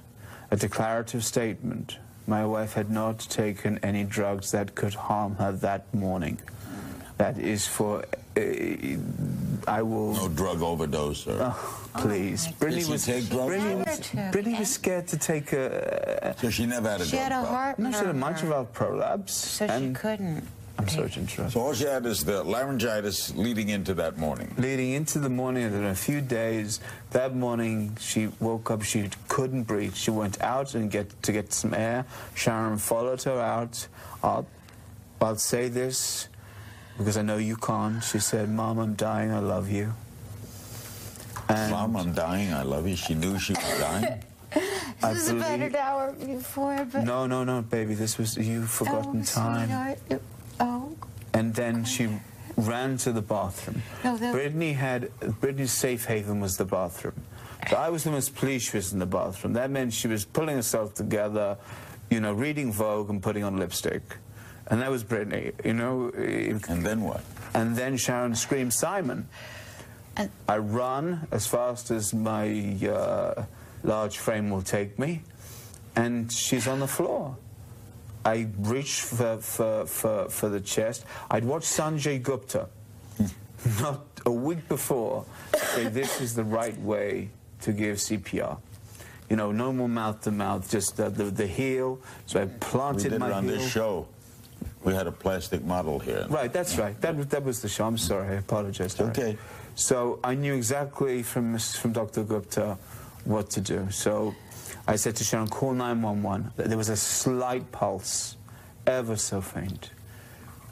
a 0.52 0.56
declarative 0.56 1.24
statement. 1.26 1.98
My 2.28 2.46
wife 2.46 2.74
had 2.74 2.92
not 2.92 3.20
taken 3.20 3.80
any 3.82 4.04
drugs 4.04 4.52
that 4.52 4.76
could 4.76 4.94
harm 4.94 5.36
her 5.38 5.52
that 5.52 5.92
morning. 5.94 6.40
That 7.20 7.38
is 7.38 7.67
for. 7.67 8.03
Uh, 8.38 8.41
I 9.67 9.82
will. 9.82 10.13
No 10.13 10.30
drug 10.30 10.61
overdose 10.61 11.26
sir. 11.26 11.38
Oh, 11.41 11.89
please. 11.97 12.45
my 12.45 12.53
Brittany 12.59 12.80
Did 12.82 12.86
she 12.86 12.91
was, 12.93 13.05
take 13.05 13.30
drugs? 13.30 13.47
Brittany 13.47 13.76
was, 13.76 14.32
Brittany 14.32 14.59
was 14.59 14.72
scared 14.72 15.07
to 15.09 15.17
take 15.17 15.51
a. 15.51 16.34
So 16.39 16.49
she 16.49 16.65
never 16.65 16.89
had 16.89 17.01
a 17.01 17.05
She 17.05 17.11
drug 17.11 17.24
had 17.24 17.32
a 17.34 17.36
problem. 17.36 17.53
heart 17.55 17.80
No, 17.80 17.91
she 17.91 17.97
had 17.97 18.05
a 18.07 18.13
mitral 18.13 18.51
valve 18.51 18.72
prolapse. 18.74 19.34
so 19.34 19.67
she 19.67 19.91
couldn't. 19.93 20.47
I'm 20.78 20.88
sorry 20.88 21.09
to 21.09 21.20
interrupt. 21.20 21.51
So 21.51 21.59
all 21.59 21.74
she 21.74 21.84
had 21.84 22.05
is 22.05 22.24
the 22.24 22.41
laryngitis 22.41 23.36
leading 23.36 23.67
into 23.67 23.93
that 23.95 24.17
morning. 24.17 24.55
Leading 24.57 24.93
into 24.93 25.20
the 25.20 25.28
morning, 25.30 25.63
in 25.63 25.84
a 25.84 25.93
few 25.93 26.22
days, 26.22 26.80
that 27.11 27.36
morning 27.36 27.97
she 27.99 28.28
woke 28.39 28.72
up, 28.72 28.84
she 28.84 29.09
couldn't 29.28 29.63
breathe. 29.63 29.93
She 29.93 30.09
went 30.11 30.41
out 30.41 30.74
and 30.76 30.89
get 30.89 31.22
to 31.24 31.34
get 31.34 31.51
some 31.51 31.74
air. 31.74 32.05
Sharon 32.34 32.78
followed 32.78 33.22
her 33.24 33.41
out. 33.41 33.89
I'll, 34.24 34.47
I'll 35.20 35.36
say 35.36 35.67
this 35.67 36.29
because 37.00 37.18
I 37.18 37.24
know 37.24 37.38
you 37.38 37.56
can't. 37.56 38.04
She 38.04 38.20
said, 38.20 38.50
Mom, 38.50 38.78
I'm 38.78 38.93
dying, 38.93 39.32
I 39.32 39.39
love 39.39 39.72
you. 39.72 39.93
And 41.47 41.72
Mom, 41.72 41.95
I'm 41.97 42.14
dying. 42.14 42.54
I 42.54 42.62
love 42.62 42.88
you. 42.88 42.95
She 42.95 43.16
knew 43.16 43.39
she 43.39 43.54
was 43.54 43.80
dying. 43.80 44.24
I 45.02 45.14
This 45.14 45.24
was 45.24 45.30
about 45.30 45.58
believe- 45.58 45.74
an 45.74 45.76
hour 45.78 46.12
before, 46.14 46.86
but 46.91 47.04
No, 47.04 47.26
no, 47.26 47.43
no, 47.43 47.62
baby, 47.64 47.95
this 47.95 48.18
was, 48.18 48.38
you've 48.38 48.70
forgotten 48.70 49.22
oh, 49.22 49.26
time. 49.26 49.68
sweetheart. 49.68 50.00
It- 50.10 50.22
Oh, 50.62 50.93
And 51.34 51.56
then 51.56 51.86
she 51.86 52.10
ran 52.58 52.97
to 52.97 53.14
the 53.14 53.22
bathroom. 53.22 53.82
No, 54.04 54.18
that- 54.18 54.34
Brittany 54.34 54.74
had 54.74 55.10
Brittany's 55.39 55.72
safe 55.72 56.04
haven 56.06 56.41
was 56.41 56.58
the 56.58 56.66
bathroom. 56.66 57.16
So 57.70 57.78
I 57.78 57.88
was 57.89 58.04
the 58.04 58.12
most 58.12 58.36
pleased 58.36 58.70
she 58.72 58.78
was 58.78 58.91
in 58.91 59.00
the 59.00 59.06
bathroom. 59.06 59.54
That 59.54 59.72
meant 59.72 59.93
she 59.93 60.10
was 60.10 60.26
pulling 60.26 60.56
herself 60.58 60.93
together, 60.95 61.58
you 62.10 62.20
know, 62.20 62.34
reading 62.34 62.74
Vogue 62.74 63.10
and 63.10 63.24
putting 63.24 63.43
on 63.45 63.56
lipstick. 63.58 64.02
And 64.70 64.82
that 64.82 64.91
was 64.91 65.03
Brittany, 65.03 65.51
you 65.65 65.74
know. 65.74 66.09
And 66.15 66.86
then 66.86 67.01
what? 67.01 67.22
And 67.53 67.76
then 67.76 67.97
Sharon 67.97 68.36
screamed, 68.36 68.74
Simon. 68.74 69.28
And- 70.15 70.30
I 70.47 70.57
run 70.57 71.28
as 71.32 71.47
fast 71.47 71.91
as 71.91 72.13
my 72.13 72.78
uh, 72.88 73.45
large 73.84 74.17
frame 74.17 74.49
will 74.49 74.61
take 74.61 74.99
me, 74.99 75.24
and 75.95 76.32
she's 76.32 76.67
on 76.67 76.80
the 76.80 76.88
floor. 76.88 77.36
I 78.26 78.47
reach 78.59 79.01
for, 79.01 79.38
for, 79.38 79.86
for, 79.86 80.30
for 80.30 80.49
the 80.49 80.59
chest. 80.59 81.05
I'd 81.32 81.45
watched 81.45 81.67
Sanjay 81.67 82.22
Gupta, 82.22 82.67
not 83.82 84.01
a 84.26 84.32
week 84.32 84.67
before, 84.67 85.26
say 85.74 85.88
this 85.88 86.20
is 86.22 86.36
the 86.36 86.43
right 86.43 86.78
way 86.82 87.30
to 87.61 87.72
give 87.72 87.97
CPR. 87.97 88.57
You 89.30 89.36
know, 89.38 89.51
no 89.51 89.72
more 89.72 89.88
mouth 89.88 90.22
to 90.22 90.32
mouth, 90.32 90.70
just 90.70 90.97
the, 90.97 91.09
the, 91.09 91.26
the 91.26 91.47
heel. 91.47 92.01
So 92.26 92.41
I 92.41 92.45
We 92.45 92.51
planted 92.59 93.03
did 93.03 93.13
it 93.13 93.20
my 93.20 93.32
on 93.32 93.45
heel. 93.45 93.57
this 93.57 93.72
show. 93.72 94.07
We 94.84 94.94
had 94.94 95.08
a 95.08 95.12
plastic 95.12 95.64
model 95.64 96.00
here. 96.00 96.26
Right, 96.30 96.52
that's 96.52 96.78
right. 96.78 97.00
That 97.02 97.16
was, 97.16 97.28
that 97.28 97.44
was 97.44 97.62
the 97.62 97.68
show. 97.68 97.86
I'm 97.86 97.98
sorry. 97.98 98.30
I 98.30 98.40
apologize. 98.40 98.96
Derek. 98.96 99.18
okay. 99.18 99.38
So 99.76 100.20
I 100.24 100.36
knew 100.36 100.56
exactly 100.56 101.24
from, 101.24 101.58
from 101.58 101.92
Dr. 101.92 102.24
Gupta 102.24 102.78
what 103.26 103.50
to 103.52 103.62
do. 103.62 103.88
So 103.92 104.34
I 104.88 104.96
said 104.96 105.16
to 105.18 105.24
Sharon, 105.24 105.48
call 105.48 105.74
911. 105.74 106.52
There 106.56 106.78
was 106.78 106.90
a 106.90 106.98
slight 106.98 107.72
pulse, 107.72 108.38
ever 108.88 109.16
so 109.16 109.42
faint. 109.42 109.92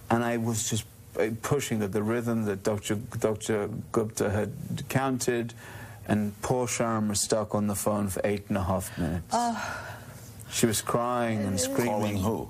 And 0.09 0.23
I 0.23 0.37
was 0.37 0.69
just 0.69 0.85
uh, 1.19 1.27
pushing 1.41 1.81
at 1.83 1.91
the 1.91 2.01
rhythm 2.01 2.45
that 2.45 2.63
Dr. 2.63 2.95
Dr. 2.95 3.69
Gupta 3.91 4.29
had 4.29 4.51
counted, 4.87 5.53
and 6.07 6.39
poor 6.41 6.67
Sharon 6.67 7.09
was 7.09 7.19
stuck 7.19 7.53
on 7.55 7.67
the 7.67 7.75
phone 7.75 8.07
for 8.07 8.21
eight 8.23 8.45
and 8.47 8.57
a 8.57 8.63
half 8.63 8.97
minutes. 8.97 9.35
She 10.49 10.65
was 10.65 10.81
crying 10.81 11.39
and 11.39 11.59
screaming. 11.59 11.85
Calling 11.91 12.17
who? 12.17 12.49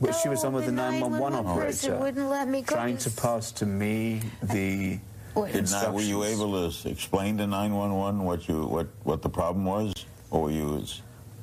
Well, 0.00 0.12
she 0.12 0.28
was 0.28 0.44
on 0.44 0.52
with 0.52 0.66
the 0.66 0.70
the 0.72 0.76
911 0.76 1.20
911 1.20 1.66
person 1.66 1.92
operator. 1.92 2.04
wouldn't 2.04 2.28
let 2.30 2.48
me 2.48 2.62
go 2.62 2.74
Trying 2.74 2.98
to 2.98 3.10
to 3.10 3.16
pass 3.20 3.50
to 3.52 3.66
me 3.66 4.20
the 4.42 4.98
Wait. 5.34 5.52
Did 5.52 5.70
not, 5.70 5.92
were 5.92 6.00
you 6.00 6.24
able 6.24 6.70
to 6.70 6.88
explain 6.88 7.36
to 7.38 7.46
911 7.46 8.24
what 8.24 8.48
you 8.48 8.64
what 8.66 8.86
what 9.04 9.20
the 9.22 9.28
problem 9.28 9.66
was, 9.66 9.92
or 10.30 10.44
were 10.44 10.50
you? 10.50 10.82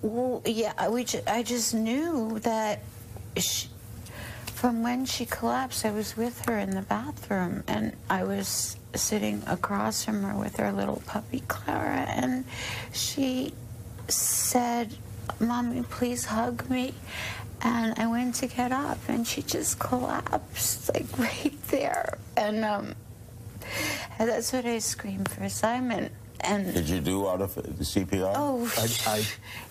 Well, 0.02 0.42
yeah, 0.46 0.74
I- 0.78 0.90
we 0.90 1.04
ju- 1.04 1.22
I 1.28 1.44
just 1.44 1.76
knew 1.76 2.40
that 2.40 2.80
she, 3.38 3.68
from 4.48 4.82
when 4.82 5.06
she 5.06 5.26
collapsed, 5.28 5.86
I 5.86 5.92
was 5.92 6.18
with 6.18 6.44
her 6.46 6.58
in 6.58 6.72
the 6.72 6.82
bathroom, 6.82 7.64
and 7.68 7.94
I 8.10 8.24
was 8.24 8.78
sitting 8.96 9.44
across 9.46 10.04
from 10.06 10.24
her 10.24 10.36
with 10.36 10.58
her 10.58 10.72
little 10.72 11.02
puppy 11.06 11.44
Clara, 11.48 12.06
and 12.10 12.46
she 12.94 13.54
said, 14.08 14.96
"Mommy, 15.40 15.84
please 15.84 16.26
hug 16.26 16.68
me." 16.68 16.96
And 17.66 17.98
I 17.98 18.08
went 18.08 18.36
to 18.36 18.48
get 18.48 18.72
up, 18.74 18.98
and 19.08 19.26
she 19.26 19.42
just 19.42 19.80
collapsed, 19.80 20.92
like 20.94 21.06
right 21.18 21.54
there. 21.70 22.18
And 22.36 22.66
um, 22.66 22.96
and 24.20 24.30
that's 24.30 24.52
what 24.52 24.66
I 24.66 24.80
screamed 24.80 25.30
for 25.30 25.48
Simon. 25.50 26.10
And 26.42 26.74
Did 26.74 26.90
you 26.90 27.00
do 27.00 27.28
out 27.30 27.40
of 27.42 27.56
the 27.56 27.62
CPR? 27.86 28.34
oh, 28.36 28.70
I, 29.08 29.26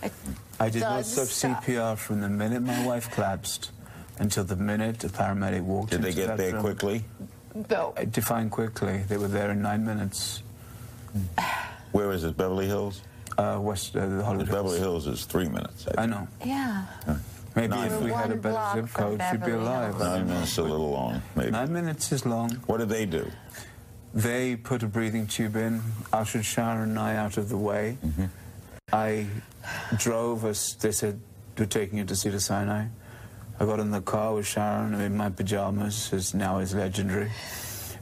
I, 0.07 0.11
I 0.67 0.71
did 0.71 0.81
not 0.81 0.97
Doesn't 1.05 1.27
stop 1.27 1.53
stop. 1.57 1.65
CPR 1.65 1.99
from 1.99 2.23
the 2.23 2.31
minute 2.31 2.63
my 2.63 2.87
wife 2.87 3.11
collapsed 3.11 3.71
until 4.19 4.45
the 4.45 4.57
minute 4.57 5.05
a 5.05 5.09
paramedic 5.11 5.63
walked 5.63 5.91
Did 5.91 6.01
they 6.01 6.15
get 6.15 6.39
there 6.39 6.53
room. 6.53 6.63
quickly? 6.63 7.05
no. 7.69 7.93
I 7.99 8.07
define 8.07 8.49
quickly. 8.49 9.03
They 9.07 9.19
were 9.19 9.29
there 9.29 9.51
in 9.51 9.61
nine 9.61 9.85
minutes. 9.85 10.43
Where 11.93 12.11
is 12.13 12.25
it? 12.25 12.39
Beverly 12.39 12.67
Hills. 12.67 13.03
Uh, 13.37 13.59
West, 13.61 13.95
uh, 13.95 14.07
the 14.07 14.25
Hollywood 14.25 14.47
Beverly 14.47 14.79
Hills. 14.79 15.05
Hills 15.05 15.21
is 15.21 15.25
three 15.27 15.49
minutes. 15.49 15.87
I 15.99 16.05
I 16.05 16.07
know. 16.07 16.27
Yeah. 16.43 16.87
Maybe 17.55 17.69
Nine 17.69 17.93
if 17.93 18.01
we 18.01 18.11
had 18.11 18.31
a 18.31 18.37
better 18.37 18.81
zip 18.81 18.93
code, 18.95 19.23
she'd 19.31 19.45
be 19.45 19.53
alive. 19.53 19.99
Nine 19.99 20.19
don't 20.19 20.29
know. 20.29 20.35
minutes 20.35 20.59
a 20.59 20.63
little 20.63 20.91
long, 20.91 21.23
maybe. 21.37 21.51
Nine 21.51 21.73
minutes 21.73 22.13
is 22.13 22.25
long. 22.25 22.51
What 22.67 22.79
did 22.79 22.89
they 22.89 23.07
do? 23.07 23.31
They 24.15 24.57
put 24.57 24.83
a 24.83 24.87
breathing 24.87 25.27
tube 25.27 25.57
in, 25.57 25.83
ushered 26.13 26.45
Sharon 26.45 26.91
and 26.91 26.99
I 26.99 27.17
out 27.17 27.37
of 27.37 27.49
the 27.49 27.57
way. 27.57 27.99
Mm-hmm. 28.05 28.25
I 28.93 29.27
drove 29.97 30.45
us, 30.45 30.75
they 30.75 30.93
said, 30.93 31.21
we're 31.59 31.67
taking 31.67 31.99
you 31.99 32.05
to 32.05 32.17
Cedar 32.17 32.41
Sinai. 32.41 32.87
I 33.61 33.65
got 33.65 33.81
in 33.81 33.91
the 33.91 34.01
car 34.01 34.35
with 34.35 34.47
Sharon 34.47 34.95
i 34.95 35.05
in 35.05 35.17
my 35.17 35.31
pajamas, 35.31 36.13
as 36.13 36.35
now 36.35 36.59
is 36.59 36.75
legendary. 36.75 37.31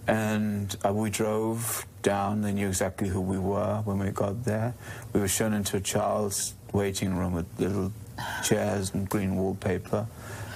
And 0.06 0.74
uh, 0.84 0.92
we 0.92 1.10
drove 1.10 1.86
down. 2.02 2.40
They 2.40 2.52
knew 2.52 2.68
exactly 2.68 3.08
who 3.08 3.20
we 3.20 3.38
were 3.38 3.82
when 3.84 3.98
we 3.98 4.10
got 4.10 4.44
there. 4.44 4.74
We 5.12 5.20
were 5.20 5.28
shown 5.28 5.52
into 5.52 5.76
a 5.76 5.80
child's 5.80 6.54
waiting 6.72 7.14
room 7.16 7.34
with 7.34 7.46
little 7.58 7.92
chairs 8.42 8.92
and 8.94 9.08
green 9.08 9.36
wallpaper. 9.36 10.06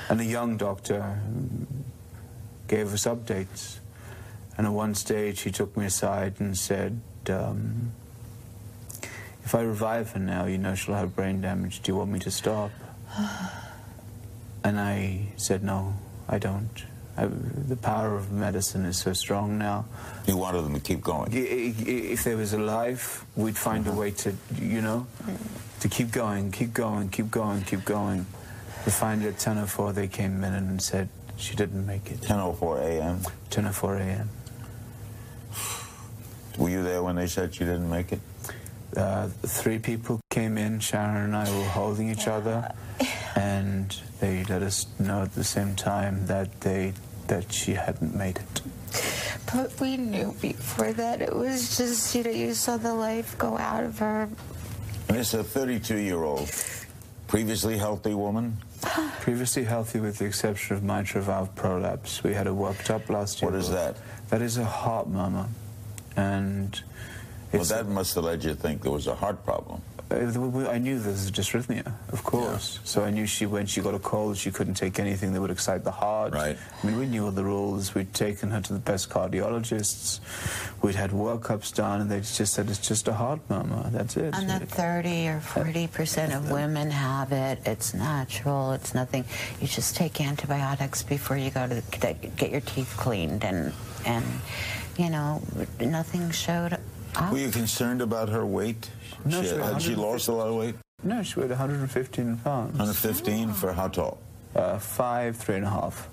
And 0.09 0.21
a 0.21 0.25
young 0.25 0.57
doctor 0.57 1.19
gave 2.69 2.93
us 2.93 3.05
updates. 3.07 3.79
And 4.57 4.67
at 4.67 4.73
one 4.73 4.95
stage, 4.95 5.41
he 5.41 5.51
took 5.51 5.77
me 5.77 5.87
aside 5.87 6.35
and 6.39 6.57
said, 6.57 7.01
um, 7.29 7.93
If 9.45 9.55
I 9.55 9.63
revive 9.63 10.13
her 10.13 10.21
now, 10.21 10.47
you 10.47 10.59
know 10.59 10.75
she'll 10.75 10.95
have 10.95 11.17
brain 11.17 11.41
damage. 11.41 11.83
Do 11.83 11.93
you 11.93 11.97
want 11.97 12.11
me 12.11 12.21
to 12.21 12.31
stop? 12.31 12.71
And 14.63 14.79
I 14.79 15.29
said, 15.37 15.63
No, 15.65 15.95
I 16.29 16.39
don't. 16.39 16.85
I, 17.17 17.27
the 17.27 17.77
power 17.77 18.17
of 18.17 18.33
medicine 18.33 18.85
is 18.85 18.99
so 18.99 19.13
strong 19.13 19.57
now. 19.57 19.85
You 20.27 20.37
wanted 20.37 20.63
them 20.63 20.75
to 20.75 20.81
keep 20.81 21.01
going. 21.01 21.31
If 21.33 22.25
there 22.25 22.37
was 22.37 22.53
a 22.55 22.59
life, 22.59 23.25
we'd 23.37 23.57
find 23.57 23.87
a 23.87 23.93
way 23.93 24.11
to, 24.11 24.35
you 24.61 24.81
know, 24.81 25.07
to 25.85 25.91
keep 25.91 26.11
going, 26.11 26.51
keep 26.51 26.73
going, 26.73 27.11
keep 27.11 27.31
going, 27.31 27.63
keep 27.63 27.85
going. 27.85 28.25
We 28.87 28.91
finally 28.91 29.29
at 29.29 29.37
10.04, 29.37 29.93
they 29.93 30.09
came 30.09 30.43
in 30.43 30.55
and 30.55 30.81
said 30.81 31.11
she 31.37 31.55
didn't 31.55 31.85
make 31.85 32.11
it. 32.11 32.23
10:04 32.23 32.81
a.m. 32.81 33.21
10.04 33.51 34.01
a.m. 34.01 34.31
Were 36.57 36.71
you 36.71 36.83
there 36.83 37.03
when 37.03 37.17
they 37.17 37.27
said 37.27 37.55
she 37.55 37.67
didn't 37.67 37.91
make 37.91 38.13
it? 38.13 38.21
uh, 38.97 39.29
three 39.43 39.79
people 39.79 40.21
came 40.31 40.57
in. 40.57 40.81
Sharon 40.81 41.17
and 41.25 41.37
I 41.37 41.51
were 41.51 41.65
holding 41.65 42.11
each 42.11 42.29
other, 42.29 42.73
and 43.37 43.95
they 44.21 44.45
let 44.45 44.63
us 44.63 44.87
know 44.99 45.23
at 45.23 45.35
the 45.35 45.45
same 45.45 45.75
time 45.75 46.27
that 46.29 46.63
they 46.63 46.95
that 47.27 47.53
she 47.53 47.73
hadn't 47.73 48.15
made 48.15 48.39
it. 48.39 48.63
But 49.53 49.79
we 49.81 49.97
knew 49.97 50.35
before 50.41 50.93
that 50.93 51.21
it 51.21 51.35
was 51.35 51.77
just, 51.77 52.15
you 52.15 52.23
know, 52.23 52.31
you 52.31 52.55
saw 52.55 52.77
the 52.77 52.95
life 52.95 53.37
go 53.39 53.59
out 53.59 53.85
of 53.85 53.99
her. 53.99 54.29
It's 55.09 55.35
a 55.35 55.45
32-year-old, 55.45 56.51
previously 57.29 57.79
healthy 57.79 58.15
woman. 58.15 58.59
Previously 59.21 59.65
healthy, 59.65 60.01
with 60.01 60.19
the 60.19 60.27
exception 60.27 60.77
of 60.77 60.83
mitral 60.83 61.25
valve 61.25 61.55
prolapse. 61.55 62.23
We 62.23 62.35
had 62.35 62.47
it 62.47 62.53
worked 62.53 62.91
up 62.91 63.09
last 63.09 63.41
year. 63.41 63.51
What 63.51 63.59
is 63.59 63.71
that? 63.71 63.97
That 64.29 64.43
is 64.43 64.59
a 64.59 64.65
heart 64.65 65.09
murmur, 65.09 65.49
and 66.17 66.79
Well, 67.53 67.65
that 67.65 67.87
must 67.87 68.15
have 68.17 68.25
led 68.25 68.45
you 68.45 68.51
to 68.51 68.57
think 68.57 68.83
there 68.83 68.93
was 68.93 69.07
a 69.07 69.15
heart 69.15 69.45
problem. 69.45 69.81
Uh, 70.11 70.69
I 70.69 70.79
knew 70.79 70.99
there 70.99 71.13
was 71.13 71.29
a 71.29 71.33
dysrhythmia, 71.33 71.93
of 72.13 72.23
course. 72.25 72.79
So 72.85 73.03
I 73.03 73.11
knew 73.11 73.27
she, 73.27 73.47
when 73.47 73.67
she 73.67 73.81
got 73.81 73.95
a 73.95 73.99
cold, 73.99 74.37
she 74.37 74.51
couldn't 74.51 74.75
take 74.75 74.99
anything 74.99 75.33
that 75.33 75.41
would 75.41 75.51
excite 75.51 75.83
the 75.83 75.91
heart. 75.91 76.35
Right. 76.35 76.57
I 76.83 76.87
mean, 76.87 76.99
we 76.99 77.07
knew 77.07 77.25
all 77.25 77.31
the 77.31 77.45
rules. 77.45 77.95
We'd 77.95 78.13
taken 78.13 78.51
her 78.51 78.61
to 78.61 78.73
the 78.75 78.79
best 78.79 79.09
cardiologists. 79.09 80.21
We'd 80.83 80.95
had 80.95 81.11
workups 81.11 81.75
done, 81.75 82.03
and 82.03 82.11
they 82.11 82.21
just 82.21 82.53
said 82.53 82.69
it's 82.69 82.87
just 82.87 83.09
a 83.09 83.15
heart 83.15 83.41
murmur. 83.49 83.89
That's 83.91 84.17
it. 84.17 84.35
And 84.35 84.49
that 84.51 84.69
30 84.69 85.29
or 85.29 85.41
40 85.41 85.87
percent 85.89 86.33
of 86.35 86.51
women 86.51 86.91
have 86.91 87.33
it. 87.33 87.61
It's 87.65 87.95
natural. 87.95 88.73
It's 88.73 88.95
nothing. 88.95 89.25
You 89.61 89.67
just 89.67 89.97
take 89.97 90.21
antibiotics 90.21 91.03
before 91.03 91.39
you 91.39 91.51
go 91.51 91.67
to 91.67 91.75
the, 91.77 92.15
get 92.37 92.51
your 92.51 92.61
teeth 92.61 92.95
cleaned, 92.97 93.45
and 93.45 93.73
and 94.05 94.25
you 94.99 95.09
know 95.09 95.43
nothing 95.81 96.31
showed 96.31 96.75
up. 96.75 96.81
Were 97.33 97.39
you 97.39 97.51
concerned 97.51 98.03
about 98.03 98.29
her 98.29 98.45
weight? 98.45 98.91
No, 99.25 99.43
she, 99.43 99.49
she 99.49 99.55
had 99.57 99.83
she 99.83 99.95
lost 99.95 100.29
a 100.29 100.33
lot 100.33 100.49
of 100.49 100.55
weight? 100.57 100.75
No, 101.03 101.23
she 101.23 101.39
weighed 101.41 101.51
115 101.51 102.37
pounds. 102.39 102.71
115 102.79 103.53
for 103.53 103.73
how 103.73 103.89
tall? 103.89 104.19
Uh, 104.55 104.79
five, 104.79 105.37
three 105.37 105.57
and 105.57 105.65
a 105.65 105.71
half. 105.71 106.09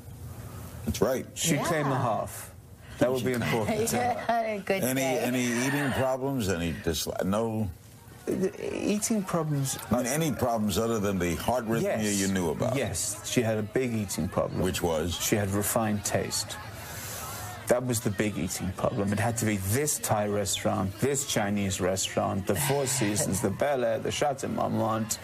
That's 0.86 1.02
right. 1.02 1.26
She 1.36 1.56
Yeah. 1.56 1.64
claimed 1.64 1.92
the 1.92 1.96
half. 1.96 2.52
That 3.00 3.12
would 3.12 3.24
be 3.24 3.34
important. 3.34 3.92
yeah, 3.92 4.58
good 4.66 4.84
Any 4.84 5.02
day. 5.02 5.20
any 5.20 5.44
eating 5.44 5.92
problems? 5.94 6.50
Any 6.50 6.74
dislike? 6.84 7.24
No. 7.26 7.70
Eating 8.28 9.24
problems. 9.24 9.78
I 9.90 9.98
mean, 9.98 10.06
any 10.06 10.32
problems 10.32 10.78
other 10.78 11.00
than 11.00 11.18
the 11.18 11.36
heart 11.36 11.68
rhythmia 11.68 11.82
Yes. 11.82 12.20
you 12.20 12.28
knew 12.28 12.52
about? 12.52 12.76
Yes, 12.76 13.20
she 13.30 13.42
had 13.42 13.58
a 13.58 13.64
big 13.64 13.94
eating 13.94 14.28
problem. 14.28 14.62
Which 14.62 14.82
was? 14.82 15.16
She 15.20 15.36
had 15.36 15.50
refined 15.52 16.06
taste. 16.06 16.56
That 17.72 17.88
was 17.88 18.02
the 18.02 18.10
big 18.10 18.38
eating 18.38 18.70
problem. 18.76 19.14
It 19.14 19.20
had 19.20 19.38
to 19.38 19.46
be 19.46 19.56
this 19.72 19.98
Thai 19.98 20.28
restaurant, 20.28 20.94
this 21.00 21.26
Chinese 21.26 21.80
restaurant, 21.80 22.46
the 22.46 22.56
Four 22.56 22.86
Seasons, 23.00 23.40
the 23.40 23.50
Bel 23.50 23.86
Air, 23.86 23.98
the 23.98 24.12
Chateau 24.12 24.50
Marmont, 24.50 25.20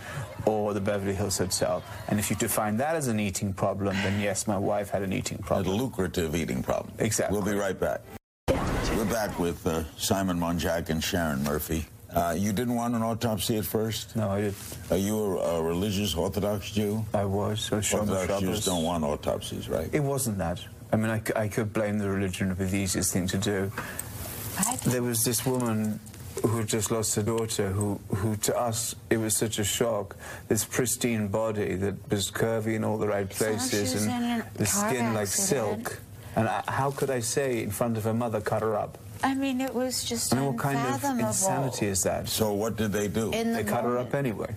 or 0.45 0.73
the 0.73 0.79
Beverly 0.79 1.13
Hills 1.13 1.37
Hotel. 1.39 1.83
And 2.07 2.19
if 2.19 2.29
you 2.29 2.37
define 2.37 2.77
that 2.77 2.95
as 2.95 3.09
an 3.09 3.19
eating 3.19 3.51
problem, 3.51 3.97
then 3.97 4.21
yes, 4.21 4.47
my 4.47 4.57
wife 4.57 4.89
had 4.91 5.01
an 5.01 5.11
eating 5.11 5.39
problem. 5.39 5.75
A 5.75 5.77
lucrative 5.77 6.37
eating 6.37 6.63
problem. 6.63 6.93
Exactly. 6.99 7.37
We'll 7.37 7.45
be 7.45 7.59
right 7.59 7.77
back. 7.77 7.99
We're 8.47 9.03
back 9.11 9.37
with 9.37 9.67
uh, 9.67 9.83
Simon 9.97 10.39
Monjack 10.39 10.87
and 10.87 11.03
Sharon 11.03 11.43
Murphy. 11.43 11.85
Uh, 12.15 12.33
you 12.37 12.53
didn't 12.53 12.75
want 12.75 12.95
an 12.95 13.03
autopsy 13.03 13.57
at 13.57 13.65
first? 13.65 14.15
No, 14.15 14.29
I 14.29 14.39
did. 14.39 14.55
Are 14.89 14.95
you 14.95 15.37
a, 15.37 15.59
a 15.59 15.61
religious 15.61 16.15
Orthodox 16.15 16.71
Jew? 16.71 17.05
I 17.13 17.25
was. 17.25 17.59
So 17.59 17.79
Shomer 17.79 18.11
Orthodox 18.11 18.39
Jews 18.39 18.65
don't 18.65 18.83
want 18.83 19.03
autopsies, 19.03 19.67
right? 19.67 19.89
It 19.91 19.99
wasn't 19.99 20.37
that. 20.37 20.61
I 20.91 20.95
mean, 20.95 21.09
I 21.35 21.47
could 21.47 21.73
blame 21.73 21.97
the 21.99 22.09
religion. 22.09 22.47
It 22.47 22.57
would 22.57 22.59
be 22.59 22.65
the 22.65 22.77
easiest 22.77 23.13
thing 23.13 23.27
to 23.27 23.37
do. 23.37 23.71
There 24.85 25.03
was 25.03 25.23
this 25.23 25.45
woman 25.45 25.99
who 26.43 26.57
had 26.57 26.67
just 26.67 26.91
lost 26.91 27.15
her 27.15 27.23
daughter, 27.23 27.69
who, 27.69 27.99
who 28.15 28.35
to 28.37 28.55
us, 28.57 28.95
it 29.09 29.17
was 29.17 29.35
such 29.35 29.59
a 29.59 29.63
shock. 29.63 30.15
This 30.47 30.63
pristine 30.65 31.27
body 31.27 31.75
that 31.75 31.95
was 32.09 32.31
curvy 32.31 32.75
in 32.75 32.83
all 32.83 32.97
the 32.97 33.07
right 33.07 33.31
Sounds 33.33 33.41
like 33.51 33.61
she 33.71 33.77
places 33.77 33.93
was 33.93 34.05
and 34.05 34.25
in 34.25 34.37
the 34.53 34.65
car 34.65 34.89
skin 34.89 35.13
like 35.13 35.23
accident. 35.23 35.87
silk. 35.87 35.99
And 36.35 36.47
I, 36.47 36.63
how 36.67 36.91
could 36.91 37.09
I 37.09 37.19
say 37.21 37.63
in 37.63 37.71
front 37.71 37.97
of 37.97 38.03
her 38.03 38.13
mother, 38.13 38.39
cut 38.39 38.61
her 38.61 38.75
up? 38.75 38.97
I 39.23 39.33
mean, 39.33 39.59
it 39.61 39.73
was 39.73 40.03
just 40.05 40.33
I 40.33 40.37
mean, 40.37 40.53
what 40.53 40.59
kind 40.59 40.77
of 40.77 41.03
insanity 41.19 41.87
is 41.87 42.03
that? 42.03 42.29
So 42.29 42.53
what 42.53 42.77
did 42.77 42.91
they 42.91 43.07
do? 43.07 43.31
In 43.31 43.51
the 43.53 43.63
they 43.63 43.69
cut 43.69 43.83
her 43.83 43.97
up 43.97 44.13
anyway. 44.13 44.53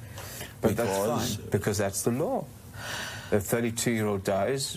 But 0.61 0.76
Because- 0.76 1.07
that's 1.09 1.37
fine, 1.37 1.51
because 1.51 1.78
that's 1.78 2.03
the 2.03 2.11
law. 2.11 2.45
A 3.33 3.37
32-year-old 3.37 4.24
dies 4.24 4.76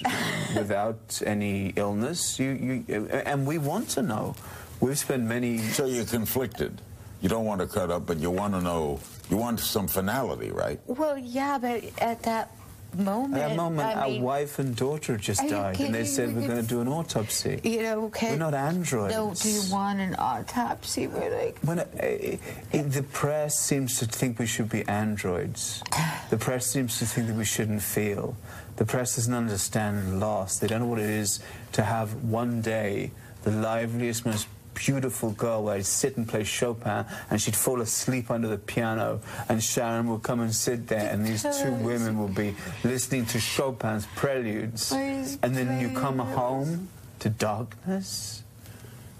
without 0.55 1.21
any 1.25 1.73
illness, 1.75 2.39
you, 2.39 2.51
you, 2.87 3.07
and 3.07 3.47
we 3.47 3.57
want 3.57 3.89
to 3.89 4.03
know. 4.03 4.35
We've 4.79 4.97
spent 4.97 5.23
many... 5.23 5.57
So 5.57 5.85
you're 5.87 6.05
conflicted. 6.05 6.79
You 7.21 7.29
don't 7.29 7.45
want 7.45 7.61
to 7.61 7.67
cut 7.67 7.89
up, 7.89 8.05
but 8.05 8.19
you 8.19 8.29
want 8.29 8.53
to 8.53 8.61
know, 8.61 8.99
you 9.29 9.37
want 9.37 9.59
some 9.59 9.87
finality, 9.87 10.51
right? 10.51 10.79
Well, 10.85 11.17
yeah, 11.17 11.57
but 11.57 11.83
at 11.99 12.21
that 12.23 12.55
moment, 12.97 13.41
At 13.41 13.49
that 13.49 13.55
moment, 13.57 13.87
I 13.87 13.93
our 14.01 14.09
mean, 14.09 14.21
wife 14.21 14.59
and 14.59 14.75
daughter 14.75 15.17
just 15.17 15.41
died, 15.47 15.79
and 15.79 15.93
they 15.93 16.05
said 16.05 16.35
we're 16.35 16.47
going 16.47 16.61
to 16.61 16.67
do 16.67 16.81
an 16.81 16.87
autopsy. 16.87 17.59
you 17.63 17.83
know, 17.83 18.05
okay. 18.05 18.31
We're 18.31 18.37
not 18.37 18.53
androids. 18.53 19.13
No, 19.13 19.33
do 19.33 19.49
you 19.49 19.61
want 19.71 19.99
an 19.99 20.15
autopsy? 20.15 21.07
We're 21.07 21.35
like, 21.35 21.59
When 21.59 21.79
uh, 21.79 21.83
uh, 21.83 22.37
the 22.71 23.05
press 23.11 23.59
seems 23.59 23.99
to 23.99 24.05
think 24.05 24.39
we 24.39 24.45
should 24.45 24.69
be 24.69 24.87
androids. 24.87 25.83
The 26.29 26.37
press 26.37 26.65
seems 26.65 26.97
to 26.97 27.05
think 27.05 27.27
that 27.27 27.35
we 27.35 27.45
shouldn't 27.45 27.83
feel. 27.83 28.35
The 28.77 28.85
press 28.85 29.17
doesn't 29.17 29.33
understand 29.33 30.19
loss. 30.19 30.57
They 30.57 30.65
don't 30.67 30.79
know 30.79 30.87
what 30.87 30.99
it 30.99 31.09
is 31.09 31.39
to 31.73 31.83
have 31.83 32.23
one 32.23 32.61
day 32.61 33.11
the 33.43 33.51
liveliest, 33.51 34.25
most 34.25 34.47
beautiful 34.73 35.31
girl 35.31 35.63
where 35.63 35.75
I'd 35.75 35.85
sit 35.85 36.17
and 36.17 36.27
play 36.27 36.43
Chopin 36.43 37.05
and 37.29 37.41
she'd 37.41 37.55
fall 37.55 37.81
asleep 37.81 38.29
under 38.31 38.47
the 38.47 38.57
piano 38.57 39.21
and 39.49 39.61
Sharon 39.63 40.07
would 40.07 40.23
come 40.23 40.39
and 40.39 40.53
sit 40.53 40.87
there 40.87 41.11
and 41.11 41.25
these 41.25 41.43
two 41.43 41.71
women 41.73 42.19
would 42.19 42.35
be 42.35 42.55
listening 42.83 43.25
to 43.27 43.39
Chopin's 43.39 44.05
preludes 44.15 44.91
and 44.91 45.55
then 45.55 45.79
you 45.79 45.97
come 45.97 46.19
home 46.19 46.89
to 47.19 47.29
darkness. 47.29 48.43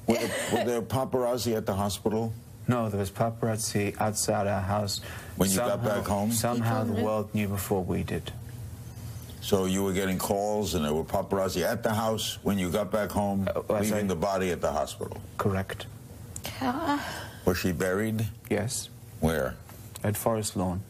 Were 0.07 0.15
there, 0.15 0.31
were 0.51 0.63
there 0.65 0.81
paparazzi 0.81 1.55
at 1.55 1.65
the 1.65 1.75
hospital? 1.75 2.33
No, 2.67 2.89
there 2.89 2.99
was 2.99 3.11
paparazzi 3.11 3.99
outside 3.99 4.47
our 4.47 4.61
house. 4.61 5.01
When 5.37 5.49
you 5.49 5.57
got 5.57 5.83
back 5.83 6.05
home? 6.05 6.31
Somehow 6.31 6.83
the 6.83 7.01
world 7.01 7.33
knew 7.33 7.47
before 7.47 7.83
we 7.83 8.03
did. 8.03 8.31
So 9.43 9.65
you 9.65 9.83
were 9.83 9.91
getting 9.91 10.17
calls 10.17 10.73
and 10.73 10.85
there 10.85 10.93
were 10.93 11.03
paparazzi 11.03 11.63
at 11.63 11.83
the 11.83 11.93
house 11.93 12.37
when 12.43 12.57
you 12.57 12.69
got 12.71 12.91
back 12.91 13.11
home, 13.11 13.49
Uh, 13.53 13.61
leaving 13.81 14.05
I- 14.05 14.07
the 14.07 14.15
body 14.15 14.51
at 14.51 14.61
the 14.61 14.71
hospital. 14.71 15.17
Correct. 15.37 15.85
Was 17.45 17.57
she 17.57 17.73
buried? 17.73 18.25
Yes. 18.49 18.87
Where? 19.19 19.55
At 20.01 20.15
Forest 20.15 20.55
Lawn. 20.55 20.81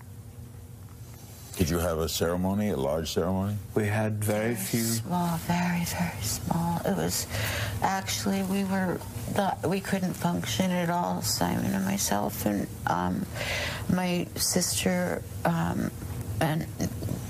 Did 1.58 1.70
you 1.70 1.80
have 1.80 1.98
a 1.98 2.08
ceremony, 2.10 2.70
a 2.70 2.78
large 2.78 3.12
ceremony? 3.14 3.58
We 3.74 3.88
had 3.88 4.24
very 4.24 4.56
few. 4.56 4.84
small, 4.84 5.38
very, 5.48 5.86
very 5.86 6.22
small. 6.22 6.80
It 6.86 6.96
was 6.96 7.26
actually 7.82 8.44
we 8.44 8.64
were 8.66 9.00
not, 9.36 9.66
we 9.68 9.80
couldn't 9.80 10.14
function 10.14 10.70
at 10.72 10.90
all. 10.92 11.22
Simon 11.24 11.74
and 11.74 11.86
myself 11.86 12.46
and 12.46 12.68
um, 12.88 13.26
my 13.90 14.28
sister 14.36 15.22
um, 15.46 15.90
and 16.40 16.66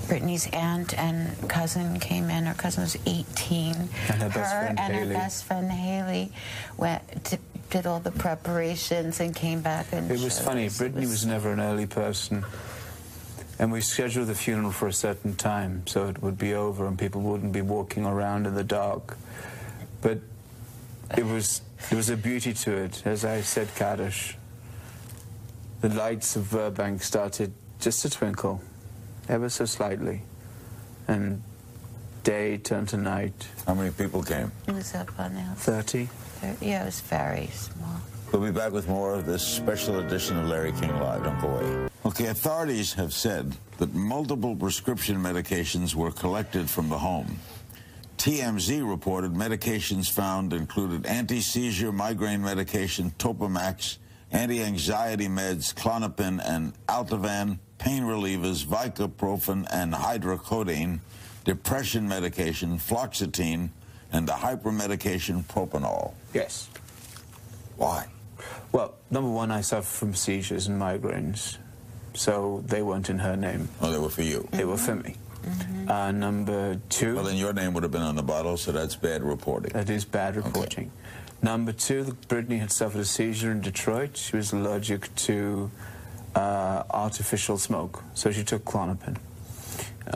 Brittany's 0.08 0.48
aunt 0.52 0.96
and 0.98 1.48
cousin 1.48 1.98
came 2.00 2.30
in. 2.30 2.44
Her 2.44 2.54
cousin 2.54 2.82
was 2.82 2.96
18. 3.06 3.74
And 3.74 3.88
her 4.22 4.28
best 4.28 4.54
friend, 4.54 4.78
and 4.78 4.94
Haley. 4.94 5.06
her 5.08 5.14
best 5.14 5.44
friend 5.44 5.70
Haley 5.70 6.32
went 6.76 7.24
to, 7.26 7.38
did 7.70 7.86
all 7.86 8.00
the 8.00 8.10
preparations 8.10 9.20
and 9.20 9.34
came 9.34 9.60
back 9.60 9.86
and 9.92 10.10
It 10.10 10.20
was 10.20 10.38
funny. 10.38 10.66
us. 10.66 10.76
It 10.76 10.78
Brittany 10.78 11.06
was 11.06 11.24
never 11.26 11.52
an 11.52 11.60
early 11.60 11.86
person. 11.86 12.44
And 13.58 13.70
we 13.70 13.80
scheduled 13.80 14.26
the 14.26 14.34
funeral 14.34 14.72
for 14.72 14.88
a 14.88 14.92
certain 14.92 15.36
time 15.36 15.86
so 15.86 16.08
it 16.08 16.20
would 16.22 16.36
be 16.38 16.54
over 16.54 16.86
and 16.86 16.98
people 16.98 17.20
wouldn't 17.20 17.52
be 17.52 17.62
walking 17.62 18.04
around 18.04 18.46
in 18.46 18.54
the 18.54 18.64
dark. 18.64 19.16
But 20.02 20.18
it 21.16 21.24
was 21.24 21.62
there 21.88 21.96
was 21.96 22.10
a 22.10 22.16
beauty 22.16 22.52
to 22.52 22.72
it. 22.72 23.02
As 23.06 23.24
I 23.24 23.42
said, 23.42 23.68
Kaddish, 23.76 24.36
the 25.82 25.88
lights 25.88 26.34
of 26.34 26.50
Burbank 26.50 27.02
started 27.02 27.52
just 27.78 28.02
to 28.02 28.10
twinkle, 28.10 28.60
ever 29.28 29.48
so 29.48 29.64
slightly. 29.64 30.22
And 31.08 31.42
day 32.22 32.58
turned 32.58 32.88
to 32.90 32.96
night. 32.96 33.46
How 33.66 33.74
many 33.74 33.90
people 33.90 34.22
came? 34.22 34.50
It 34.66 34.72
was 34.72 34.94
up 34.94 35.18
on 35.18 35.34
the 35.34 35.40
hill. 35.40 35.54
30. 35.54 36.08
Yeah, 36.60 36.82
it 36.82 36.86
was 36.86 37.00
very 37.00 37.48
small. 37.48 38.00
We'll 38.32 38.42
be 38.42 38.50
back 38.50 38.72
with 38.72 38.88
more 38.88 39.14
of 39.14 39.26
this 39.26 39.46
special 39.46 40.00
edition 40.00 40.36
of 40.38 40.48
Larry 40.48 40.72
King 40.72 40.98
Live. 40.98 41.22
Don't 41.22 41.40
go 41.40 41.48
away. 41.48 41.88
Okay, 42.04 42.26
authorities 42.26 42.92
have 42.94 43.12
said 43.12 43.56
that 43.78 43.94
multiple 43.94 44.56
prescription 44.56 45.16
medications 45.16 45.94
were 45.94 46.10
collected 46.10 46.68
from 46.68 46.88
the 46.88 46.98
home. 46.98 47.38
TMZ 48.18 48.88
reported 48.88 49.34
medications 49.34 50.10
found 50.10 50.52
included 50.52 51.06
anti-seizure 51.06 51.92
migraine 51.92 52.42
medication, 52.42 53.12
Topamax, 53.18 53.98
anti-anxiety 54.32 55.28
meds, 55.28 55.74
Klonopin 55.74 56.40
and 56.44 56.72
Ativan, 56.88 57.58
pain 57.84 58.02
relievers, 58.04 58.64
Vicoprofen 58.64 59.66
and 59.70 59.92
hydrocodone, 59.92 61.00
depression 61.44 62.08
medication, 62.08 62.78
fluoxetine, 62.78 63.68
and 64.10 64.26
the 64.26 64.32
hypermedication 64.32 65.44
propanol. 65.44 66.14
Yes. 66.32 66.70
Why? 67.76 68.06
Well, 68.72 68.94
number 69.10 69.28
one, 69.28 69.50
I 69.50 69.60
suffer 69.60 69.86
from 69.86 70.14
seizures 70.14 70.66
and 70.66 70.80
migraines, 70.80 71.58
so 72.14 72.64
they 72.66 72.80
weren't 72.80 73.10
in 73.10 73.18
her 73.18 73.36
name. 73.36 73.68
Oh, 73.82 73.92
they 73.92 73.98
were 73.98 74.08
for 74.08 74.22
you. 74.22 74.48
They 74.52 74.64
were 74.64 74.78
for 74.78 74.94
me. 74.94 75.16
Uh, 75.86 76.10
number 76.10 76.80
two. 76.88 77.16
Well, 77.16 77.24
then 77.24 77.36
your 77.36 77.52
name 77.52 77.74
would 77.74 77.82
have 77.82 77.92
been 77.92 78.00
on 78.00 78.16
the 78.16 78.22
bottle, 78.22 78.56
so 78.56 78.72
that's 78.72 78.96
bad 78.96 79.22
reporting. 79.22 79.72
That 79.74 79.90
is 79.90 80.06
bad 80.06 80.36
reporting. 80.36 80.90
Number 81.42 81.72
two, 81.72 82.16
Brittany 82.28 82.56
had 82.56 82.72
suffered 82.72 83.02
a 83.02 83.04
seizure 83.04 83.50
in 83.52 83.60
Detroit. 83.60 84.16
She 84.16 84.36
was 84.36 84.54
allergic 84.54 85.14
to 85.16 85.70
uh, 86.34 86.82
artificial 86.90 87.58
smoke, 87.58 88.02
so 88.14 88.30
she 88.30 88.44
took 88.44 88.64
Klonopin. 88.64 89.16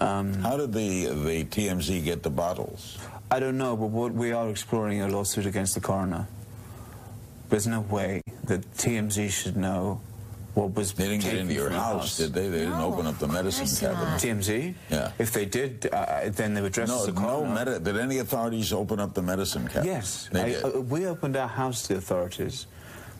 Um, 0.00 0.34
How 0.42 0.56
did 0.56 0.72
the 0.72 1.06
the 1.06 1.44
TMZ 1.44 2.04
get 2.04 2.22
the 2.22 2.30
bottles? 2.30 2.98
I 3.30 3.40
don't 3.40 3.56
know, 3.58 3.76
but 3.76 3.86
what 3.90 4.12
we 4.12 4.32
are 4.32 4.48
exploring 4.50 5.00
a 5.02 5.08
lawsuit 5.08 5.46
against 5.46 5.74
the 5.74 5.80
coroner. 5.80 6.26
There's 7.50 7.66
no 7.66 7.80
way 7.80 8.20
that 8.44 8.60
TMZ 8.76 9.30
should 9.30 9.56
know 9.56 10.00
what 10.54 10.74
was. 10.74 10.92
They 10.92 11.08
didn't 11.08 11.22
get 11.22 11.36
into 11.36 11.54
your 11.54 11.66
from 11.68 11.74
the 11.74 11.80
house, 11.80 12.16
did 12.18 12.34
they? 12.34 12.48
They 12.48 12.58
didn't 12.60 12.80
open 12.80 13.06
up 13.06 13.18
the 13.18 13.28
medicine 13.28 13.66
cabinet. 13.66 14.20
TMZ? 14.20 14.74
Yeah. 14.90 15.12
If 15.18 15.32
they 15.32 15.46
did, 15.46 15.88
uh, 15.92 16.28
then 16.28 16.52
they 16.54 16.60
would 16.60 16.72
dress 16.72 16.88
No, 16.88 17.00
as 17.02 17.08
a 17.08 17.12
no. 17.12 17.44
Medi- 17.46 17.78
did 17.82 17.96
any 17.96 18.18
authorities 18.18 18.72
open 18.72 19.00
up 19.00 19.14
the 19.14 19.22
medicine 19.22 19.66
cabinet? 19.68 19.86
Yes, 19.86 20.28
they 20.32 20.40
I- 20.42 20.48
did. 20.60 20.64
uh, 20.64 20.80
we 20.82 21.06
opened 21.06 21.36
our 21.36 21.48
house 21.48 21.82
to 21.86 21.94
the 21.94 21.98
authorities. 21.98 22.66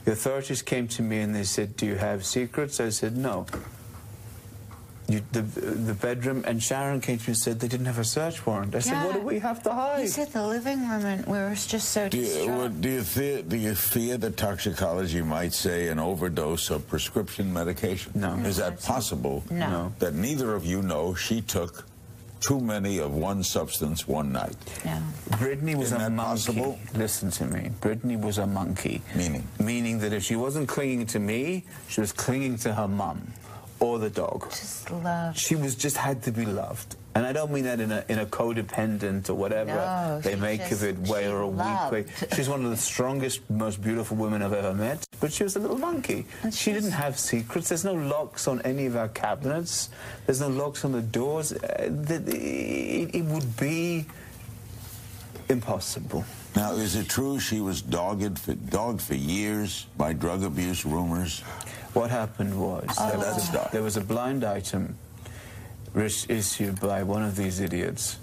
The 0.08 0.14
authorities 0.14 0.62
came 0.62 0.88
to 0.88 1.02
me 1.02 1.20
and 1.20 1.34
they 1.34 1.44
said, 1.44 1.76
"Do 1.76 1.84
you 1.84 1.96
have 1.96 2.24
secrets?" 2.24 2.80
I 2.80 2.88
said, 2.88 3.14
"No." 3.18 3.44
You, 5.06 5.20
the 5.32 5.42
the 5.42 5.92
bedroom 5.92 6.44
and 6.46 6.62
Sharon 6.62 7.02
came 7.02 7.18
to 7.18 7.24
me 7.24 7.32
and 7.32 7.36
said 7.36 7.60
they 7.60 7.68
didn't 7.68 7.84
have 7.92 7.98
a 7.98 8.04
search 8.04 8.46
warrant. 8.46 8.74
I 8.74 8.78
said, 8.78 9.04
"What 9.04 9.16
do 9.16 9.20
we 9.20 9.38
have 9.40 9.62
to 9.64 9.70
hide?" 9.70 10.00
He 10.00 10.06
said 10.06 10.32
the 10.32 10.46
living 10.46 10.88
room, 10.88 11.04
and 11.04 11.26
we 11.26 11.36
were 11.36 11.54
just 11.54 11.90
so 11.90 12.08
do 12.08 12.16
you, 12.16 12.24
distraught. 12.24 12.58
what- 12.58 12.80
do 12.80 12.88
you 12.88 13.02
fear? 13.02 13.42
Do 13.42 13.56
you 13.58 13.74
fear 13.74 14.16
that 14.16 14.38
toxicology 14.38 15.20
might 15.20 15.52
say 15.52 15.88
an 15.88 15.98
overdose 15.98 16.70
of 16.70 16.88
prescription 16.88 17.52
medication? 17.52 18.12
No. 18.14 18.32
Is 18.46 18.56
that 18.56 18.82
possible? 18.82 19.44
No. 19.50 19.70
No. 19.70 19.92
That 19.98 20.14
neither 20.14 20.54
of 20.54 20.64
you 20.64 20.80
know 20.80 21.14
she 21.14 21.42
took 21.42 21.84
too 22.40 22.60
many 22.60 22.98
of 22.98 23.14
one 23.14 23.42
substance 23.42 24.06
one 24.08 24.32
night. 24.32 24.56
No. 24.84 25.02
Brittany 25.38 25.74
was 25.74 25.88
Isn't 25.92 26.00
a 26.00 26.10
monkey. 26.10 26.30
possible? 26.52 26.78
Listen 26.94 27.30
to 27.32 27.44
me. 27.46 27.70
Brittany 27.80 28.16
was 28.16 28.38
a 28.38 28.46
monkey. 28.46 29.02
Meaning? 29.14 29.46
Meaning 29.58 29.98
that 30.00 30.12
if 30.12 30.22
she 30.24 30.36
wasn't 30.36 30.68
clinging 30.68 31.06
to 31.06 31.18
me, 31.18 31.64
she 31.88 32.00
was 32.00 32.12
clinging 32.12 32.56
to 32.58 32.74
her 32.74 32.88
mum 32.88 33.32
or 33.80 33.98
the 33.98 34.10
dog. 34.10 34.48
Just 34.50 34.90
love. 34.90 35.36
She 35.36 35.54
was 35.56 35.74
just 35.74 35.96
had 35.96 36.22
to 36.24 36.32
be 36.32 36.44
loved. 36.46 36.96
And 37.18 37.26
I 37.26 37.32
don't 37.32 37.50
mean 37.50 37.64
that 37.64 37.80
in 37.80 37.90
a, 37.90 38.04
in 38.08 38.20
a 38.20 38.26
codependent 38.26 39.28
or 39.28 39.34
whatever 39.34 39.74
No, 39.74 40.20
they 40.22 40.36
make 40.36 40.60
just- 40.60 40.72
of 40.74 40.84
it 40.84 40.96
way 41.10 41.26
or 41.28 41.40
a 41.40 41.48
weak 41.48 41.90
way. 41.90 42.04
She's 42.36 42.48
one 42.48 42.64
of 42.64 42.70
the 42.70 42.76
strongest, 42.76 43.40
most 43.50 43.82
beautiful 43.82 44.16
women 44.16 44.40
I've 44.40 44.52
ever 44.52 44.72
met. 44.72 45.04
But 45.18 45.32
she 45.32 45.42
was 45.42 45.56
a 45.56 45.58
little 45.58 45.78
monkey. 45.78 46.26
And 46.44 46.54
She 46.54 46.72
didn't 46.72 46.92
have 46.92 47.18
secrets. 47.18 47.70
There's 47.70 47.84
no 47.84 47.94
locks 47.94 48.46
on 48.46 48.62
any 48.62 48.86
of 48.86 48.94
our 48.94 49.08
cabinets. 49.08 49.88
There's 50.26 50.40
no 50.40 50.46
locks 50.48 50.84
on 50.84 50.92
the 50.92 51.02
doors. 51.02 51.52
Uh, 51.52 51.88
the- 51.90 52.22
it, 52.36 53.14
it 53.16 53.24
would 53.24 53.56
be 53.56 54.06
impossible. 55.48 56.24
Now, 56.54 56.72
is 56.74 56.94
it 56.94 57.08
true 57.08 57.40
she 57.40 57.60
was 57.60 57.82
dogged 57.82 58.38
for, 58.38 58.54
dogged 58.54 59.00
for 59.02 59.14
years 59.14 59.86
by 59.96 60.12
drug 60.12 60.44
abuse 60.44 60.84
rumors? 60.86 61.40
What 61.94 62.10
happened 62.10 62.54
was 62.60 62.84
Oh. 62.98 63.08
there, 63.10 63.18
was 63.18 63.48
a, 63.54 63.68
there 63.72 63.82
was 63.82 63.96
a 63.96 64.00
blind 64.02 64.44
item 64.44 64.82
ris- 64.84 64.94
issued 65.94 66.80
by 66.80 67.02
one 67.02 67.22
of 67.22 67.36
these 67.36 67.60
idiots 67.60 68.18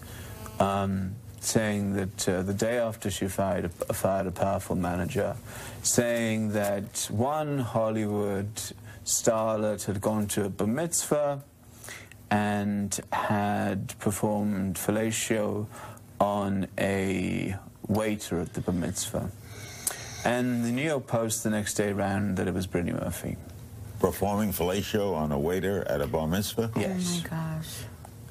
um, 0.59 1.15
saying 1.39 1.93
that 1.93 2.29
uh, 2.29 2.41
the 2.41 2.53
day 2.53 2.77
after 2.77 3.09
she 3.11 3.27
fired 3.27 3.65
a, 3.65 3.93
fired 3.93 4.27
a 4.27 4.31
powerful 4.31 4.75
manager, 4.75 5.35
saying 5.83 6.51
that 6.53 7.07
one 7.11 7.59
Hollywood 7.59 8.49
starlet 9.05 9.85
had 9.85 10.01
gone 10.01 10.27
to 10.27 10.45
a 10.45 10.49
bar 10.49 10.67
mitzvah 10.67 11.43
and 12.31 12.99
had 13.11 13.97
performed 13.99 14.75
fellatio 14.75 15.67
on 16.19 16.67
a 16.79 17.55
waiter 17.87 18.39
at 18.39 18.53
the 18.53 18.61
bar 18.61 18.73
mitzvah. 18.73 19.29
And 20.23 20.65
the 20.65 20.71
New 20.71 20.81
York 20.83 21.05
Post 21.05 21.43
the 21.43 21.51
next 21.51 21.75
day 21.75 21.93
ran 21.93 22.33
that 22.35 22.47
it 22.47 22.53
was 22.53 22.65
Brittany 22.65 22.93
Murphy. 22.93 23.37
Performing 23.99 24.51
fellatio 24.53 25.15
on 25.15 25.31
a 25.31 25.39
waiter 25.39 25.84
at 25.88 26.01
a 26.01 26.07
bar 26.07 26.27
mitzvah? 26.27 26.72
Yes. 26.76 27.22
Oh 27.22 27.22
my 27.23 27.30
gosh. 27.30 27.67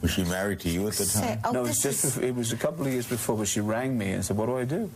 Was 0.03 0.11
she 0.11 0.25
married 0.25 0.61
to 0.61 0.69
you 0.69 0.87
at 0.87 0.95
the 0.95 1.07
time? 1.07 1.41
oh, 1.45 1.51
no, 1.53 1.61
it 1.65 1.69
was 1.69 1.83
just 1.83 2.05
bef- 2.05 2.23
it 2.23 2.35
was 2.35 2.53
a 2.53 2.57
couple 2.57 2.87
of 2.87 2.93
years 2.93 3.07
before, 3.07 3.37
but 3.39 3.49
she 3.49 3.61
rang 3.61 3.97
me 3.97 4.13
and 4.13 4.25
said, 4.25 4.37
"What 4.37 4.47
do 4.47 4.59
I 4.59 4.65
do?" 4.65 4.91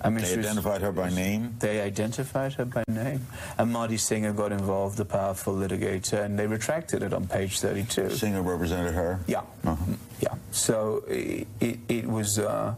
I 0.00 0.08
mean, 0.08 0.24
They 0.24 0.30
she 0.30 0.36
was- 0.38 0.46
identified 0.46 0.80
her 0.80 0.90
by 0.90 1.10
name? 1.10 1.54
They 1.60 1.80
identified 1.82 2.54
her 2.54 2.64
by 2.64 2.82
name, 2.88 3.26
and 3.58 3.70
Marty 3.70 3.98
Singer 3.98 4.32
got 4.32 4.50
involved, 4.50 4.96
the 4.96 5.04
powerful 5.04 5.54
litigator, 5.54 6.24
and 6.24 6.38
they 6.38 6.46
retracted 6.46 7.02
it 7.02 7.12
on 7.12 7.26
page 7.28 7.60
thirty-two. 7.60 8.10
Singer 8.10 8.42
represented 8.42 8.94
her? 8.94 9.20
Yeah, 9.26 9.42
Uh-huh. 9.64 9.76
yeah. 10.20 10.34
So 10.50 11.04
it 11.06 11.46
it, 11.60 11.78
it 11.88 12.06
was 12.08 12.38
uh, 12.38 12.74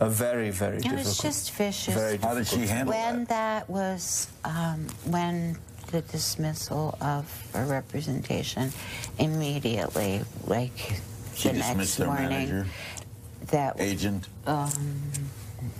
a 0.00 0.08
very 0.10 0.50
very 0.50 0.76
It 0.76 0.82
difficult. 0.82 1.06
was 1.06 1.18
just 1.18 1.52
vicious. 1.52 1.94
Very 1.94 2.18
How 2.18 2.34
did 2.34 2.46
she 2.46 2.56
difficult- 2.56 2.76
handle 2.76 2.94
when 2.94 3.24
that? 3.24 3.66
that 3.66 3.70
was 3.70 4.28
um, 4.44 4.86
when 5.06 5.56
the 5.90 6.02
dismissal 6.02 6.96
of 7.00 7.24
her 7.54 7.64
representation 7.66 8.70
immediately 9.18 10.20
like 10.46 10.76
She 11.34 11.48
the 11.48 11.54
dismissed 11.54 11.76
next 11.76 11.96
their 11.96 12.06
morning 12.08 12.28
manager, 12.28 12.66
that 13.50 13.80
agent? 13.80 14.28
um, 14.46 14.70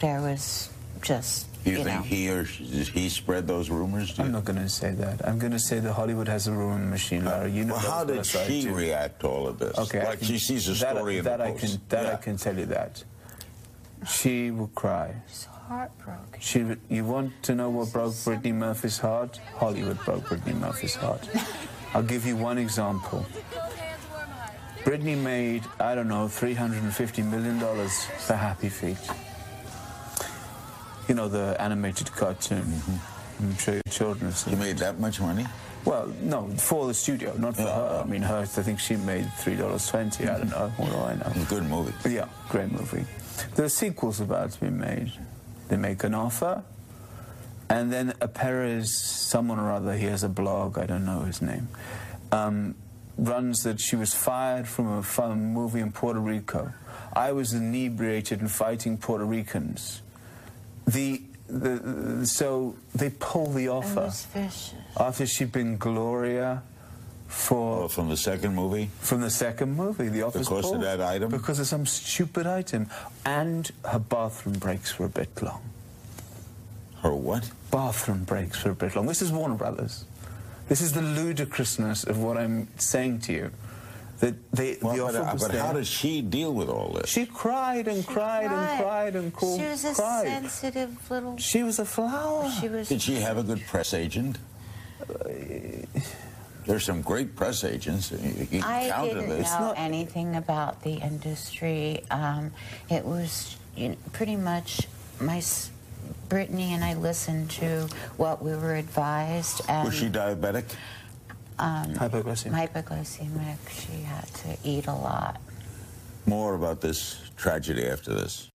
there 0.00 0.20
was 0.20 0.70
just 1.02 1.46
you, 1.64 1.72
you 1.78 1.84
think 1.84 1.96
know 1.96 2.02
he 2.02 2.30
or 2.30 2.44
she, 2.44 2.64
he 2.64 3.08
spread 3.08 3.46
those 3.46 3.68
rumors? 3.68 4.14
Do 4.14 4.22
I'm 4.22 4.32
not 4.32 4.44
going 4.44 4.58
to 4.58 4.68
say 4.68 4.92
that. 4.92 5.26
I'm 5.28 5.38
going 5.38 5.52
to 5.52 5.58
say 5.58 5.80
that 5.80 5.92
Hollywood 5.92 6.26
has 6.28 6.46
a 6.46 6.52
rumor 6.52 6.78
machine, 6.78 7.24
Larry. 7.24 7.50
You 7.52 7.64
know 7.66 7.74
well, 7.74 7.82
how 7.90 8.04
that 8.04 8.12
did 8.14 8.20
as 8.20 8.34
well 8.34 8.42
as 8.44 8.48
I 8.48 8.52
she 8.52 8.62
do. 8.62 8.74
react 8.74 9.20
to 9.20 9.28
all 9.28 9.46
of 9.46 9.58
this? 9.58 9.76
Okay, 9.78 10.04
like 10.06 10.18
can- 10.18 10.28
she 10.28 10.38
sees 10.38 10.66
a 10.68 10.72
that- 10.84 10.96
story 10.96 11.18
in 11.18 11.24
that 11.24 11.38
the 11.38 11.44
I 11.44 11.50
Post. 11.52 11.60
can 11.64 11.80
that 11.90 12.06
I 12.06 12.16
can 12.16 12.36
tell 12.36 12.56
you 12.56 12.66
that. 12.66 13.04
She 14.08 14.50
will 14.52 14.70
cry. 14.74 15.14
She's 15.28 15.48
heartbroken. 15.68 16.40
She, 16.40 16.64
you 16.88 17.04
want 17.04 17.32
to 17.42 17.54
know 17.54 17.68
what 17.70 17.92
broke 17.92 18.14
Brittany 18.24 18.52
Murphy's 18.52 18.98
heart? 18.98 19.38
Hollywood 19.56 19.98
broke 20.04 20.28
Brittany 20.28 20.54
Murphy's 20.54 20.94
heart. 20.94 21.28
I'll 21.94 22.02
give 22.02 22.26
you 22.26 22.36
one 22.36 22.58
example. 22.58 23.26
Brittany 24.84 25.14
made, 25.14 25.64
I 25.78 25.94
don't 25.94 26.08
know, 26.08 26.26
$350 26.26 27.24
million 27.30 27.58
for 27.88 28.34
Happy 28.34 28.68
Feet. 28.68 28.98
You 31.08 31.14
know, 31.14 31.28
the 31.28 31.56
animated 31.60 32.10
cartoon. 32.12 32.64
I'm 33.40 33.56
sure 33.56 33.74
your 33.74 33.82
children 33.90 34.26
have 34.26 34.36
seen 34.36 34.54
You 34.54 34.58
made 34.58 34.78
that 34.78 34.98
much 34.98 35.20
money? 35.20 35.46
Well, 35.84 36.12
no, 36.22 36.48
for 36.56 36.86
the 36.86 36.94
studio, 36.94 37.34
not 37.38 37.56
for 37.56 37.62
her. 37.62 38.02
I 38.04 38.08
mean, 38.08 38.22
her, 38.22 38.38
I 38.38 38.44
think 38.44 38.80
she 38.80 38.96
made 38.96 39.24
$3.20. 39.24 40.22
I 40.22 40.38
don't 40.38 40.48
mm-hmm. 40.48 40.50
know. 40.50 40.68
What 40.76 40.90
do 40.90 40.96
I 40.96 41.14
know? 41.14 41.26
It 41.26 41.34
was 41.34 41.44
a 41.44 41.48
good 41.48 41.64
movie. 41.64 41.94
But 42.02 42.12
yeah, 42.12 42.28
great 42.48 42.72
movie. 42.72 43.04
There 43.54 43.64
are 43.64 43.70
sequels 43.70 44.20
about 44.20 44.50
to 44.52 44.60
be 44.60 44.70
made. 44.70 45.12
They 45.68 45.76
make 45.76 46.02
an 46.04 46.14
offer, 46.14 46.62
and 47.68 47.92
then 47.92 48.14
a 48.20 48.28
Perez, 48.28 48.98
someone 48.98 49.58
or 49.58 49.70
other, 49.70 49.96
he 49.96 50.06
has 50.06 50.22
a 50.22 50.28
blog, 50.28 50.78
I 50.78 50.86
don't 50.86 51.04
know 51.04 51.20
his 51.20 51.42
name, 51.42 51.68
um, 52.32 52.74
runs 53.18 53.62
that 53.64 53.80
she 53.80 53.96
was 53.96 54.14
fired 54.14 54.66
from 54.66 54.88
a 54.88 55.02
fun 55.02 55.52
movie 55.52 55.80
in 55.80 55.92
Puerto 55.92 56.20
Rico. 56.20 56.72
I 57.12 57.32
was 57.32 57.52
inebriated 57.52 58.40
and 58.40 58.50
fighting 58.50 58.96
Puerto 58.96 59.24
Ricans. 59.24 60.02
The, 60.86 61.22
the, 61.48 62.26
so 62.26 62.76
they 62.94 63.10
pull 63.10 63.52
the 63.52 63.68
offer 63.68 64.10
after 64.98 65.26
she'd 65.26 65.52
been 65.52 65.76
Gloria 65.76 66.62
for 67.28 67.84
Oh, 67.84 67.88
from 67.88 68.08
the 68.08 68.16
second 68.16 68.54
movie? 68.54 68.90
from 69.00 69.20
the 69.20 69.30
second 69.30 69.76
movie. 69.76 70.08
The 70.08 70.22
office 70.22 70.48
Because 70.48 70.72
of 70.72 70.80
that 70.80 71.00
item? 71.00 71.30
Because 71.30 71.58
of 71.60 71.66
some 71.66 71.86
stupid 71.86 72.46
item, 72.46 72.88
and 73.24 73.70
her 73.86 73.98
bathroom 74.00 74.58
breaks 74.58 74.98
were 74.98 75.06
a 75.06 75.10
bit 75.10 75.30
long. 75.42 75.62
Her 77.02 77.14
what? 77.14 77.50
Bathroom 77.70 78.24
breaks 78.24 78.64
were 78.64 78.72
a 78.72 78.74
bit 78.74 78.96
long. 78.96 79.06
This 79.06 79.22
is 79.22 79.30
Warner 79.30 79.54
Brothers. 79.54 80.04
This 80.68 80.80
is 80.80 80.92
the 80.92 81.02
ludicrousness 81.02 82.04
of 82.04 82.18
what 82.18 82.36
I'm 82.36 82.68
saying 82.76 83.20
to 83.20 83.32
you. 83.32 83.50
That 84.20 84.34
they, 84.50 84.78
Well, 84.82 84.94
the 84.96 85.02
but, 85.02 85.14
offer 85.14 85.28
uh, 85.28 85.32
was 85.34 85.42
but 85.42 85.52
there. 85.52 85.62
how 85.62 85.72
did 85.74 85.86
she 85.86 86.22
deal 86.22 86.52
with 86.52 86.68
all 86.68 86.92
this? 86.94 87.08
she 87.08 87.24
cried 87.24 87.86
and 87.86 88.04
cried, 88.04 88.50
and 88.50 88.82
cried 88.82 89.14
and 89.16 89.32
called, 89.32 89.60
She 89.60 89.66
was 89.66 89.84
a 89.84 89.94
cried. 89.94 90.26
sensitive 90.26 91.10
little. 91.10 91.36
She 91.36 91.62
was 91.62 91.78
a 91.78 91.84
flower. 91.84 92.50
She 92.60 92.68
was. 92.68 92.88
Did 92.88 93.00
she 93.00 93.14
have 93.16 93.38
a 93.38 93.44
good 93.44 93.64
press 93.66 93.94
agent? 93.94 94.38
There's 96.68 96.84
some 96.84 97.00
great 97.00 97.34
press 97.34 97.64
agents. 97.64 98.10
You, 98.12 98.46
you 98.50 98.62
I 98.62 98.90
counted 98.90 99.14
didn't 99.14 99.28
this. 99.30 99.50
know 99.58 99.72
anything 99.74 100.36
about 100.36 100.82
the 100.82 100.92
industry. 100.96 102.04
Um, 102.10 102.52
it 102.90 103.06
was 103.06 103.56
you 103.74 103.88
know, 103.88 103.96
pretty 104.12 104.36
much 104.36 104.86
my 105.18 105.38
s- 105.38 105.70
Brittany 106.28 106.74
and 106.74 106.84
I 106.84 106.92
listened 106.92 107.48
to 107.52 107.88
what 108.18 108.42
we 108.44 108.50
were 108.52 108.74
advised, 108.74 109.62
and 109.66 109.86
Was 109.86 109.94
she 109.94 110.08
diabetic? 110.10 110.64
um, 111.58 111.94
Hypoglycemia. 111.94 112.68
hypoglycemic. 112.68 113.56
She 113.70 114.02
had 114.02 114.26
to 114.34 114.56
eat 114.62 114.86
a 114.88 114.94
lot. 114.94 115.40
More 116.26 116.54
about 116.54 116.82
this 116.82 117.18
tragedy 117.38 117.86
after 117.88 118.12
this. 118.12 118.50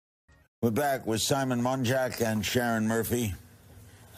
We're 0.60 0.70
back 0.70 1.06
with 1.06 1.22
Simon 1.22 1.62
Monjack 1.62 2.20
and 2.20 2.44
Sharon 2.44 2.86
Murphy. 2.86 3.32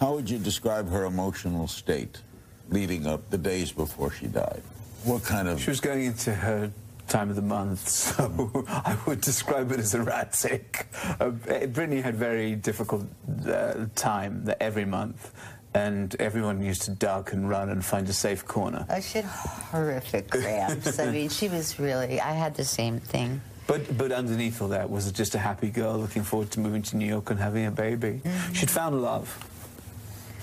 How 0.00 0.14
would 0.14 0.28
you 0.28 0.38
describe 0.38 0.90
her 0.90 1.04
emotional 1.04 1.68
state 1.68 2.20
leading 2.68 3.06
up 3.06 3.30
the 3.30 3.38
days 3.38 3.72
before 3.72 4.10
she 4.10 4.26
died? 4.26 4.62
What 5.04 5.22
kind 5.24 5.48
of 5.48 5.60
She 5.60 5.70
was 5.70 5.80
going 5.80 6.04
into 6.04 6.34
her 6.34 6.70
time 7.08 7.28
of 7.30 7.36
the 7.36 7.42
month, 7.42 7.88
so 7.88 8.64
I 8.68 8.96
would 9.06 9.20
describe 9.20 9.70
it 9.72 9.78
as 9.78 9.94
erratic. 9.94 10.88
Uh, 11.20 11.30
Brittany 11.30 12.00
had 12.00 12.16
very 12.16 12.54
difficult 12.54 13.06
uh, 13.46 13.86
time 13.94 14.44
that 14.46 14.62
every 14.62 14.84
month, 14.84 15.32
and 15.74 16.14
everyone 16.20 16.62
used 16.62 16.82
to 16.82 16.92
duck 16.92 17.32
and 17.32 17.48
run 17.48 17.68
and 17.68 17.84
find 17.84 18.08
a 18.08 18.12
safe 18.12 18.46
corner. 18.46 18.86
Oh, 18.88 19.00
she 19.00 19.18
had 19.18 19.24
horrific 19.26 20.30
cramps. 20.30 20.98
I 20.98 21.10
mean, 21.10 21.28
she 21.28 21.48
was 21.48 21.78
really. 21.78 22.20
I 22.20 22.32
had 22.32 22.54
the 22.54 22.64
same 22.64 23.00
thing. 23.00 23.40
But 23.66 23.96
but 23.96 24.12
underneath 24.12 24.60
all 24.60 24.68
that 24.68 24.90
was 24.90 25.06
it 25.06 25.14
just 25.14 25.34
a 25.34 25.38
happy 25.38 25.70
girl 25.70 25.98
looking 25.98 26.22
forward 26.22 26.50
to 26.52 26.60
moving 26.60 26.82
to 26.82 26.96
New 26.96 27.06
York 27.06 27.30
and 27.30 27.40
having 27.40 27.66
a 27.66 27.70
baby. 27.70 28.20
She'd 28.52 28.70
found 28.70 29.00
love. 29.02 29.28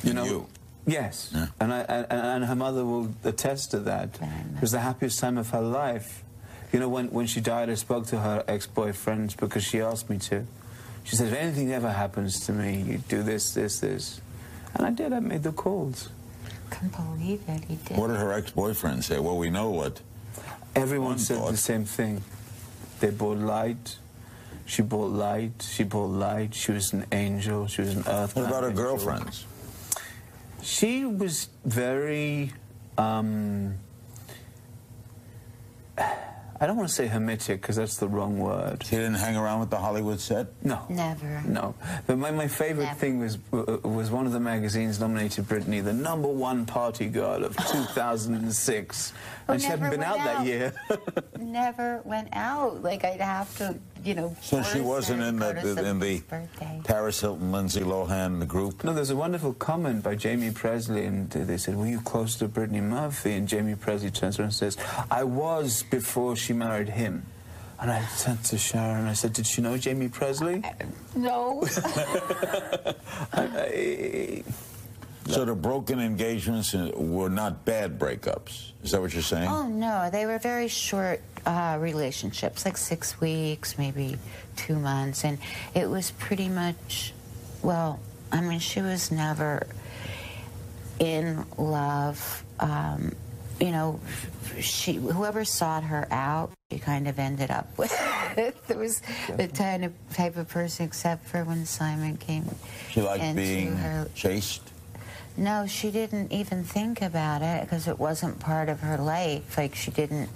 You 0.04 0.14
know. 0.14 0.26
you? 0.26 0.48
Yes, 0.92 1.30
Yeah. 1.34 1.48
and, 1.60 1.74
I, 1.74 1.80
and 1.82 2.06
and 2.12 2.46
her 2.46 2.56
mother 2.56 2.84
will 2.86 3.08
attest 3.24 3.72
to 3.72 3.80
that. 3.92 4.10
It 4.56 4.62
was 4.62 4.72
the 4.72 4.80
happiest 4.82 5.20
time 5.20 5.38
of 5.38 5.50
her 5.52 5.62
life. 5.62 6.24
You 6.74 6.80
know, 6.80 6.90
when 6.90 7.08
when 7.12 7.28
she 7.28 7.40
died, 7.42 7.70
I 7.70 7.76
spoke 7.76 8.06
to 8.08 8.20
her 8.20 8.44
ex-boyfriend 8.48 9.36
because 9.38 9.64
she 9.64 9.82
asked 9.82 10.10
me 10.10 10.18
to. 10.30 10.46
She 11.04 11.16
said, 11.16 11.28
"If 11.28 11.38
anything 11.40 11.72
ever 11.72 11.92
happens 11.92 12.46
to 12.46 12.52
me, 12.54 12.82
you 12.82 12.98
do 13.10 13.24
this, 13.24 13.54
this, 13.54 13.80
this," 13.80 14.22
and 14.76 14.86
I 14.86 14.92
did. 14.92 15.14
I 15.14 15.20
made 15.20 15.44
the 15.44 15.52
calls. 15.52 16.10
Couldn't 16.70 16.96
believe 16.96 17.42
it. 17.48 17.64
He 17.68 17.76
did. 17.76 17.98
What 17.98 18.08
did 18.08 18.18
her 18.18 18.32
ex-boyfriend 18.34 19.04
say? 19.04 19.20
Well, 19.20 19.38
we 19.38 19.50
know 19.50 19.70
what. 19.70 20.02
Everyone 20.76 21.20
said 21.20 21.38
thought. 21.40 21.52
the 21.52 21.58
same 21.58 21.84
thing. 21.86 22.24
They 23.02 23.10
bought 23.12 23.38
light. 23.40 23.98
She 24.66 24.82
bought 24.84 25.12
light. 25.12 25.68
She 25.70 25.84
bought 25.84 26.12
light. 26.12 26.54
She 26.54 26.72
was 26.72 26.94
an 26.94 27.06
angel. 27.12 27.68
She 27.68 27.82
was 27.82 27.96
an 27.96 28.04
earth. 28.08 28.36
What 28.38 28.46
about 28.48 28.64
her 28.64 28.70
angel. 28.70 28.84
girlfriends? 28.86 29.46
She 30.64 31.06
was 31.06 31.50
very. 31.66 32.52
Um, 32.98 33.78
I 35.98 36.68
don't 36.68 36.78
want 36.78 36.90
to 36.90 36.94
say 36.94 37.08
hermetic 37.08 37.60
because 37.60 37.76
that's 37.76 37.98
the 37.98 38.08
wrong 38.08 38.38
word. 38.38 38.84
She 38.84 38.92
didn't 38.96 39.16
hang 39.16 39.36
around 39.36 39.62
with 39.62 39.72
the 39.72 39.80
Hollywood 39.80 40.20
set? 40.20 40.48
No. 40.64 40.86
Never. 40.90 41.42
No. 41.48 41.74
But 42.06 42.20
my, 42.20 42.30
my 42.30 42.48
favorite 42.48 42.84
Never. 42.84 43.00
thing 43.00 43.18
was 43.20 43.40
uh, 43.52 43.80
was 43.84 44.12
one 44.12 44.28
of 44.28 44.32
the 44.32 44.40
magazines 44.40 45.00
nominated 45.00 45.48
Brittany 45.48 45.82
the 45.82 45.92
number 45.94 46.28
one 46.28 46.68
party 46.68 47.08
girl 47.10 47.44
of 47.44 47.58
2006. 47.72 49.14
Who 49.52 49.56
and 49.56 49.62
she 49.62 49.68
hadn't 49.68 49.90
been 49.90 50.02
out, 50.02 50.18
went 50.18 50.38
that 50.38 50.46
year. 50.46 50.74
Never 51.38 52.02
went 52.06 52.30
out. 52.32 52.82
Like 52.82 53.04
I'd 53.04 53.20
have 53.20 53.54
to, 53.58 53.78
you 54.04 54.16
know. 54.16 54.34
So 54.42 54.64
she 54.64 54.80
wasn't 54.80 55.22
in 55.24 55.40
to 55.40 55.46
the, 55.46 55.76
go 55.76 55.84
in 55.84 56.00
the 56.00 56.20
birthday. 56.20 56.82
Paris 56.86 57.20
Hilton, 57.20 57.52
Lindsay 57.52 57.82
Lohan, 57.82 58.40
the 58.40 58.46
group? 58.46 58.84
No, 58.86 58.94
there's 58.94 59.10
a 59.10 59.16
wonderful 59.16 59.54
comment 59.54 60.04
by 60.04 60.16
Jaime 60.16 60.52
Pressly, 60.52 61.06
and 61.06 61.30
they 61.30 61.58
said, 61.58 61.76
"Were 61.76 61.88
you 61.88 62.00
close 62.00 62.36
to 62.38 62.48
Brittany 62.48 62.80
Murphy?" 62.82 63.34
And 63.34 63.52
Jaime 63.52 63.76
Pressly 63.76 64.14
turns 64.14 64.40
around 64.40 64.48
and 64.48 64.54
says, 64.54 64.78
"I 65.10 65.26
was 65.26 65.84
before 65.84 66.38
she 66.38 66.54
married 66.54 66.90
him." 66.90 67.26
And 67.80 67.92
I 67.92 68.08
turned 68.20 68.44
to 68.46 68.58
Sharon. 68.58 69.00
And 69.00 69.10
I 69.10 69.14
said, 69.14 69.34
"Did 69.34 69.48
she 69.48 69.62
know 69.62 69.78
Jaime 69.78 70.08
Pressly?" 70.08 70.64
No. 71.16 71.64
I, 73.34 73.42
I, 73.44 74.44
So 75.28 75.46
the 75.46 75.56
broken 75.56 76.00
engagements 76.00 76.74
were 76.74 77.30
not 77.30 77.64
bad 77.64 78.00
breakups. 78.00 78.72
Is 78.84 78.92
that 78.92 79.02
what 79.02 79.14
you're 79.14 79.22
saying? 79.22 79.48
Oh 79.50 79.68
no, 79.68 80.10
they 80.12 80.26
were 80.26 80.40
very 80.40 80.68
short 80.68 81.22
uh, 81.46 81.78
relationships, 81.80 82.66
like 82.66 82.78
six 82.78 83.20
weeks, 83.22 83.78
maybe 83.78 84.18
two 84.56 84.78
months, 84.78 85.24
and 85.24 85.38
it 85.76 85.90
was 85.90 86.12
pretty 86.12 86.50
much. 86.50 87.14
Well, 87.62 88.00
I 88.32 88.42
mean, 88.42 88.60
she 88.60 88.82
was 88.82 89.12
never 89.12 89.68
in 91.00 91.46
love. 91.58 92.44
Um, 92.60 93.14
you 93.60 93.72
know, 93.72 94.00
she 94.60 94.94
whoever 94.94 95.46
sought 95.46 95.84
her 95.84 96.08
out, 96.10 96.52
she 96.72 96.80
kind 96.80 97.08
of 97.08 97.20
ended 97.20 97.52
up 97.52 97.68
with. 97.78 97.92
there 98.68 98.78
was 98.78 99.02
the 99.38 99.48
kind 99.48 99.86
of 99.86 99.94
type 100.14 100.36
of 100.38 100.50
person, 100.50 100.86
except 100.88 101.28
for 101.28 101.44
when 101.44 101.66
Simon 101.66 102.18
came. 102.18 102.50
She 102.90 103.02
liked 103.02 103.36
being 103.36 103.76
her 103.76 104.10
chased? 104.16 104.62
No, 105.38 105.66
she 105.68 105.92
didn't 105.92 106.32
even 106.32 106.64
think 106.64 107.02
about 107.02 107.42
it 107.42 107.62
because 107.64 107.88
it 107.88 107.98
wasn't 108.00 108.40
part 108.40 108.70
of 108.70 108.80
her 108.82 108.98
life. 108.98 109.58
Like 109.58 109.76
she 109.76 109.92
didn't, 109.92 110.30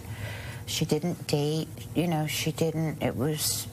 she 0.65 0.85
didn't 0.85 1.27
date. 1.27 1.67
You 1.93 2.07
know, 2.07 2.27
she 2.27 2.51
didn't. 2.51 3.01
It 3.03 3.15
was 3.15 3.67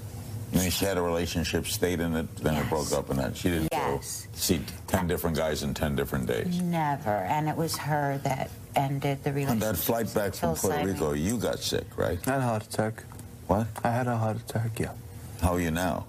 I 0.53 0.57
mean, 0.59 0.71
she 0.71 0.85
had 0.85 0.99
a 0.99 1.03
relationship, 1.03 1.67
stayed 1.67 2.01
in 2.01 2.15
it, 2.15 2.37
then 2.37 2.55
it 2.57 2.69
broke 2.69 2.93
up, 2.93 3.09
and 3.09 3.19
that 3.19 3.35
she 3.37 3.49
didn't 3.49 3.69
Yes. 3.73 4.27
go 4.27 4.37
see 4.39 4.61
ten 4.87 5.07
different 5.07 5.35
guys 5.37 5.63
in 5.63 5.73
ten 5.73 5.97
different 5.97 6.27
days. 6.27 6.61
never, 6.61 7.09
and 7.11 7.49
it 7.49 7.57
was 7.57 7.75
her 7.79 8.19
that 8.25 8.51
ended 8.77 9.23
the 9.25 9.31
On 9.31 9.37
relationship. 9.37 9.61
that 9.73 9.77
flight 9.79 10.13
back 10.15 10.35
from 10.35 10.55
Puerto 10.55 10.77
Simon- 10.77 10.93
Rico, 10.93 11.13
you 11.15 11.39
got 11.39 11.59
sick, 11.61 11.87
right? 11.97 12.19
I 12.29 12.33
had 12.33 12.41
a 12.41 12.45
heart 12.45 12.65
attack. 12.65 13.03
What? 13.47 13.67
I 13.83 13.91
had 13.91 14.07
a 14.07 14.17
heart 14.19 14.37
attack, 14.37 14.79
yeah. 14.79 14.93
How 15.41 15.55
are 15.55 15.61
you 15.61 15.71
now? 15.71 16.05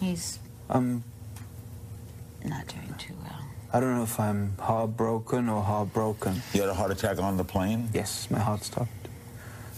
He's 0.00 0.38
Um, 0.68 1.02
not 2.44 2.66
doing 2.66 2.94
too 2.98 3.14
well. 3.22 3.35
I 3.72 3.80
don't 3.80 3.96
know 3.96 4.04
if 4.04 4.18
I'm 4.18 4.56
heartbroken 4.58 5.48
or 5.48 5.62
heartbroken. 5.62 6.40
You 6.54 6.60
had 6.62 6.70
a 6.70 6.74
heart 6.74 6.90
attack 6.90 7.18
on 7.18 7.36
the 7.36 7.44
plane? 7.44 7.88
Yes, 7.92 8.30
my 8.30 8.38
heart 8.38 8.62
stopped. 8.62 8.90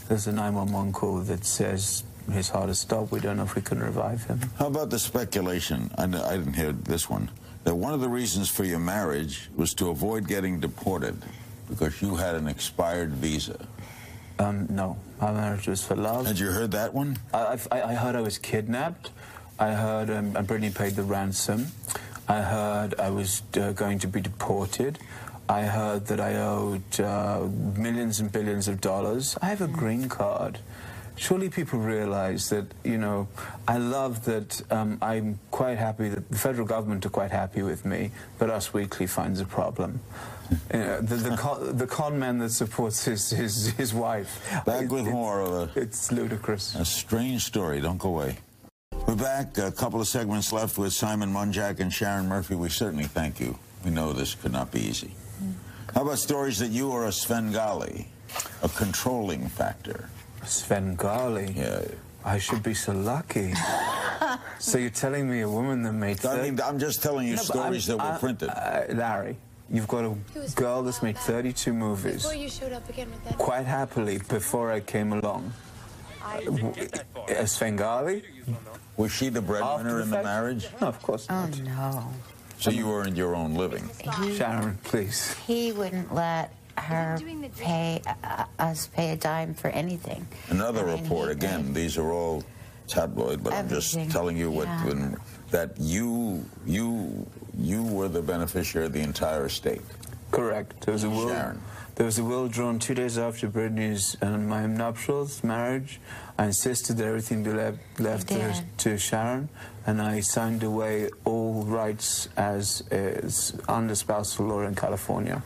There's 0.08 0.26
a 0.26 0.32
911 0.32 0.92
call 0.92 1.18
that 1.20 1.44
says 1.44 2.04
his 2.32 2.48
heart 2.48 2.68
has 2.68 2.80
stopped. 2.80 3.12
We 3.12 3.20
don't 3.20 3.36
know 3.36 3.44
if 3.44 3.54
we 3.54 3.62
can 3.62 3.80
revive 3.80 4.24
him. 4.24 4.40
How 4.58 4.66
about 4.66 4.90
the 4.90 4.98
speculation? 4.98 5.90
I, 5.96 6.04
I 6.04 6.36
didn't 6.36 6.54
hear 6.54 6.72
this 6.72 7.08
one. 7.08 7.30
That 7.64 7.74
one 7.74 7.92
of 7.92 8.00
the 8.00 8.08
reasons 8.08 8.48
for 8.48 8.64
your 8.64 8.78
marriage 8.78 9.50
was 9.56 9.74
to 9.74 9.90
avoid 9.90 10.28
getting 10.28 10.60
deported 10.60 11.22
because 11.68 12.00
you 12.00 12.16
had 12.16 12.34
an 12.34 12.48
expired 12.48 13.10
visa. 13.10 13.58
Um, 14.38 14.66
no, 14.70 14.96
my 15.20 15.32
marriage 15.32 15.66
was 15.66 15.82
for 15.84 15.96
love. 15.96 16.26
Had 16.26 16.38
you 16.38 16.50
heard 16.50 16.70
that 16.70 16.94
one? 16.94 17.18
I, 17.34 17.58
I, 17.72 17.82
I 17.82 17.94
heard 17.94 18.14
I 18.14 18.20
was 18.20 18.38
kidnapped. 18.38 19.10
I 19.58 19.72
heard 19.72 20.08
um, 20.10 20.32
Brittany 20.44 20.70
paid 20.70 20.94
the 20.94 21.02
ransom. 21.02 21.66
I 22.28 22.40
heard 22.42 22.94
I 23.00 23.10
was 23.10 23.42
uh, 23.56 23.72
going 23.72 23.98
to 24.00 24.06
be 24.08 24.20
deported. 24.20 24.98
I 25.48 25.62
heard 25.62 26.06
that 26.08 26.20
I 26.20 26.34
owed 26.36 27.00
uh, 27.00 27.48
millions 27.76 28.20
and 28.20 28.30
billions 28.30 28.68
of 28.68 28.80
dollars. 28.82 29.36
I 29.40 29.46
have 29.46 29.62
a 29.62 29.66
green 29.68 30.08
card. 30.08 30.58
Surely 31.16 31.48
people 31.48 31.80
realize 31.80 32.50
that, 32.50 32.66
you 32.84 32.98
know, 32.98 33.26
I 33.66 33.78
love 33.78 34.24
that 34.26 34.62
um, 34.70 34.98
I'm 35.02 35.40
quite 35.50 35.78
happy 35.78 36.10
that 36.10 36.30
the 36.30 36.38
federal 36.38 36.66
government 36.66 37.04
are 37.06 37.10
quite 37.10 37.32
happy 37.32 37.62
with 37.62 37.84
me, 37.84 38.12
but 38.38 38.50
Us 38.50 38.72
Weekly 38.72 39.06
finds 39.08 39.40
a 39.40 39.44
problem. 39.46 40.00
You 40.72 40.78
know, 40.78 41.00
the, 41.00 41.16
the, 41.16 41.36
con, 41.36 41.76
the 41.76 41.86
con 41.86 42.18
man 42.18 42.38
that 42.38 42.50
supports 42.50 43.04
his, 43.04 43.30
his, 43.30 43.68
his 43.70 43.92
wife. 43.92 44.40
Back 44.64 44.90
with 44.90 45.08
It- 45.08 45.10
more 45.10 45.40
of 45.40 45.52
a, 45.76 45.80
It's 45.80 46.12
ludicrous. 46.12 46.74
a 46.76 46.84
strange 46.84 47.42
story. 47.44 47.80
Don't 47.80 47.98
go 47.98 48.10
away. 48.10 48.36
We're 49.08 49.14
back. 49.16 49.56
A 49.56 49.72
couple 49.72 50.02
of 50.02 50.06
segments 50.06 50.52
left 50.52 50.76
with 50.76 50.92
Simon 50.92 51.32
Monjack 51.32 51.80
and 51.80 51.90
Sharon 51.90 52.28
Murphy. 52.28 52.54
We 52.56 52.68
certainly 52.68 53.04
thank 53.04 53.40
you. 53.40 53.58
We 53.82 53.90
know 53.90 54.12
this 54.12 54.34
could 54.34 54.52
not 54.52 54.70
be 54.70 54.80
easy. 54.80 55.12
How 55.94 56.02
about 56.02 56.18
stories 56.18 56.58
that 56.58 56.68
you 56.68 56.92
are 56.92 57.06
a 57.06 57.12
Svengali, 57.12 58.06
a 58.62 58.68
controlling 58.68 59.48
factor? 59.48 60.10
Svengali. 60.44 61.54
Yeah. 61.56 61.80
I 62.22 62.38
should 62.38 62.62
be 62.62 62.74
so 62.74 62.92
lucky. 62.92 63.54
so 64.58 64.76
you're 64.76 64.90
telling 64.90 65.30
me 65.30 65.40
a 65.40 65.48
woman 65.48 65.82
that 65.84 65.94
made. 65.94 66.18
I 66.26 66.36
30 66.36 66.50
mean, 66.50 66.60
I'm 66.60 66.78
just 66.78 67.02
telling 67.02 67.26
you 67.28 67.36
No, 67.36 67.42
stories 67.42 67.88
I'm- 67.88 67.96
that 67.98 68.04
were 68.04 68.14
I- 68.14 68.18
printed. 68.18 68.48
uh, 68.50 68.82
Larry, 68.90 69.38
you've 69.70 69.88
got 69.88 70.04
a 70.04 70.14
girl 70.54 70.82
that's 70.82 71.02
made 71.02 71.16
32 71.16 71.72
movies 71.72 72.24
Before 72.24 72.34
you 72.34 72.50
showed 72.50 72.72
up 72.74 72.86
again 72.90 73.10
with 73.10 73.24
that. 73.24 73.38
quite 73.38 73.64
happily 73.64 74.18
before 74.28 74.70
I 74.70 74.80
came 74.80 75.14
along. 75.14 75.54
A 77.28 77.46
Svengali? 77.46 78.22
Was 78.96 79.12
she 79.12 79.28
the 79.28 79.40
breadwinner 79.42 80.00
After 80.00 80.00
in 80.00 80.10
the 80.10 80.22
marriage? 80.22 80.68
No, 80.80 80.88
of 80.88 81.00
course 81.02 81.26
Oh 81.30 81.46
not. 81.46 81.58
no, 81.60 82.04
So 82.58 82.70
you 82.70 82.90
earned 82.92 83.16
your 83.16 83.34
own 83.36 83.54
living. 83.54 83.88
he, 84.20 84.34
Sharon, 84.36 84.78
please. 84.84 85.34
he 85.46 85.72
wouldn't 85.72 86.12
let 86.14 86.52
her 86.76 87.18
pay 87.58 88.00
uh, 88.24 88.44
us 88.58 88.86
pay 88.88 89.10
a 89.10 89.16
dime 89.16 89.54
for 89.54 89.68
anything. 89.68 90.26
Another 90.48 90.88
I 90.88 90.94
mean, 90.94 91.02
report. 91.02 91.26
he- 91.28 91.32
Again, 91.32 91.72
these 91.72 91.96
are 91.98 92.10
all 92.12 92.42
tabloid, 92.86 93.42
but 93.44 93.52
I'm 93.52 93.68
just 93.68 93.94
telling 94.10 94.36
you 94.36 94.50
what 94.50 94.66
yeah. 94.66 94.86
when, 94.86 95.16
that 95.50 95.72
you 95.78 96.44
you 96.66 97.26
you 97.58 97.82
were 97.82 98.08
the 98.08 98.22
beneficiary 98.22 98.86
of 98.86 98.92
the 98.92 99.00
entire 99.00 99.46
estate. 99.46 99.82
Correct. 100.30 100.80
There 100.86 100.92
was 100.92 101.04
a 101.04 101.10
will. 101.10 101.28
Sharon. 101.28 101.60
There 101.98 102.06
was 102.06 102.16
a 102.16 102.22
will 102.22 102.46
drawn 102.46 102.78
two 102.78 102.94
days 102.94 103.18
after 103.18 103.48
Brittany's 103.48 104.16
and 104.20 104.48
my 104.48 104.66
nuptials, 104.66 105.42
marriage. 105.42 105.98
I 106.38 106.44
insisted 106.44 106.96
that 106.98 107.04
everything 107.04 107.42
be 107.42 107.50
left, 107.50 107.80
left 107.98 108.28
to, 108.28 108.54
to 108.76 108.96
Sharon, 108.96 109.48
and 109.84 110.00
I 110.00 110.20
signed 110.20 110.62
away 110.62 111.10
all 111.24 111.64
rights 111.64 112.28
as, 112.36 112.84
as 112.92 113.60
under 113.68 113.96
spousal 113.96 114.46
law 114.46 114.60
in 114.60 114.76
California. 114.76 115.42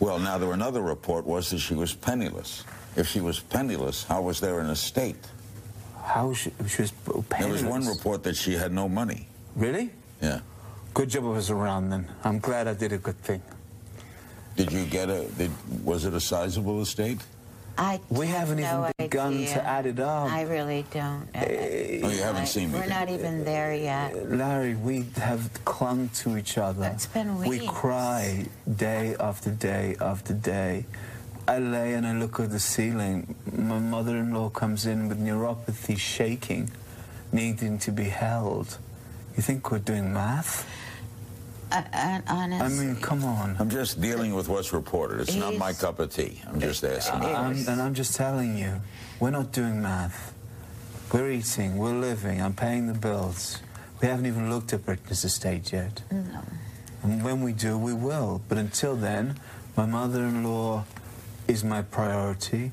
Well, 0.00 0.18
now 0.18 0.38
there 0.38 0.52
another 0.52 0.82
report 0.82 1.24
was 1.24 1.50
that 1.50 1.60
she 1.60 1.74
was 1.74 1.94
penniless. 1.94 2.64
If 2.96 3.06
she 3.06 3.20
was 3.20 3.38
penniless, 3.38 4.02
how 4.02 4.22
was 4.22 4.40
there 4.40 4.58
an 4.58 4.70
estate? 4.70 5.24
How 6.02 6.32
she, 6.32 6.50
she 6.66 6.82
was 6.82 6.90
penniless? 6.90 7.30
There 7.38 7.48
was 7.48 7.62
one 7.62 7.86
report 7.86 8.24
that 8.24 8.34
she 8.34 8.54
had 8.54 8.72
no 8.72 8.88
money. 8.88 9.28
Really? 9.54 9.90
Yeah. 10.20 10.40
Good 10.94 11.10
job 11.10 11.26
I 11.26 11.28
was 11.28 11.48
around 11.48 11.90
then. 11.90 12.08
I'm 12.24 12.40
glad 12.40 12.66
I 12.66 12.74
did 12.74 12.92
a 12.92 12.98
good 12.98 13.22
thing. 13.22 13.40
Did 14.56 14.72
you 14.72 14.84
get 14.84 15.08
a? 15.08 15.24
Did, 15.38 15.50
was 15.84 16.04
it 16.04 16.14
a 16.14 16.20
sizable 16.20 16.80
estate? 16.82 17.20
I 17.78 17.98
We 18.10 18.26
have 18.26 18.48
haven't 18.48 18.60
no 18.62 18.80
even 18.82 18.92
begun 18.98 19.32
idea. 19.34 19.54
to 19.54 19.64
add 19.66 19.86
it 19.86 20.00
up. 20.00 20.30
I 20.30 20.42
really 20.42 20.84
don't. 20.90 21.28
Uh, 21.34 21.46
Oh, 22.02 22.08
you 22.10 22.22
haven't 22.22 22.46
seen 22.46 22.72
me. 22.72 22.78
We're 22.78 22.86
not 22.86 23.08
even 23.08 23.44
there 23.44 23.74
yet. 23.74 24.30
Larry, 24.30 24.74
we 24.74 25.06
have 25.16 25.48
clung 25.64 26.08
to 26.20 26.36
each 26.36 26.58
other. 26.58 26.86
It's 26.94 27.06
been 27.06 27.38
weeks. 27.38 27.48
We 27.50 27.66
cry 27.68 28.46
day 28.76 29.16
after 29.20 29.50
day 29.50 29.96
after 30.00 30.34
day. 30.34 30.84
I 31.48 31.58
lay 31.58 31.94
and 31.94 32.06
I 32.06 32.14
look 32.14 32.38
at 32.40 32.50
the 32.50 32.60
ceiling. 32.60 33.34
My 33.52 33.78
mother-in-law 33.78 34.50
comes 34.50 34.84
in 34.86 35.08
with 35.08 35.18
neuropathy, 35.18 35.98
shaking, 35.98 36.70
needing 37.32 37.78
to 37.80 37.90
be 37.92 38.04
held. 38.04 38.78
You 39.36 39.42
think 39.42 39.70
we're 39.70 39.78
doing 39.78 40.12
math? 40.12 40.66
Honest. 41.72 42.28
I 42.64 42.68
mean, 42.68 42.96
come 42.96 43.24
on. 43.24 43.56
I'm 43.58 43.70
just 43.70 44.00
dealing 44.00 44.34
with 44.34 44.48
what's 44.48 44.72
reported. 44.72 45.20
It's 45.20 45.34
not 45.34 45.56
my 45.56 45.72
cup 45.72 45.98
of 46.00 46.12
tea. 46.12 46.42
I'm 46.46 46.60
just 46.60 46.82
asking. 46.84 47.22
you. 47.22 47.28
I'm, 47.28 47.56
and 47.68 47.80
I'm 47.80 47.94
just 47.94 48.16
telling 48.16 48.56
you, 48.58 48.80
we're 49.20 49.30
not 49.30 49.52
doing 49.52 49.80
math. 49.80 50.34
We're 51.12 51.30
eating, 51.30 51.76
we're 51.76 51.98
living, 51.98 52.40
I'm 52.40 52.54
paying 52.54 52.86
the 52.86 52.94
bills. 52.94 53.58
We 54.00 54.06
haven't 54.08 54.26
even 54.26 54.48
looked 54.48 54.72
at 54.72 54.84
Britain's 54.86 55.24
estate 55.24 55.72
yet. 55.72 56.02
No. 56.10 56.42
And 57.02 57.24
when 57.24 57.42
we 57.42 57.52
do, 57.52 57.76
we 57.76 57.92
will. 57.92 58.40
But 58.48 58.58
until 58.58 58.94
then, 58.94 59.38
my 59.76 59.86
mother-in-law 59.86 60.84
is 61.48 61.64
my 61.64 61.82
priority. 61.82 62.70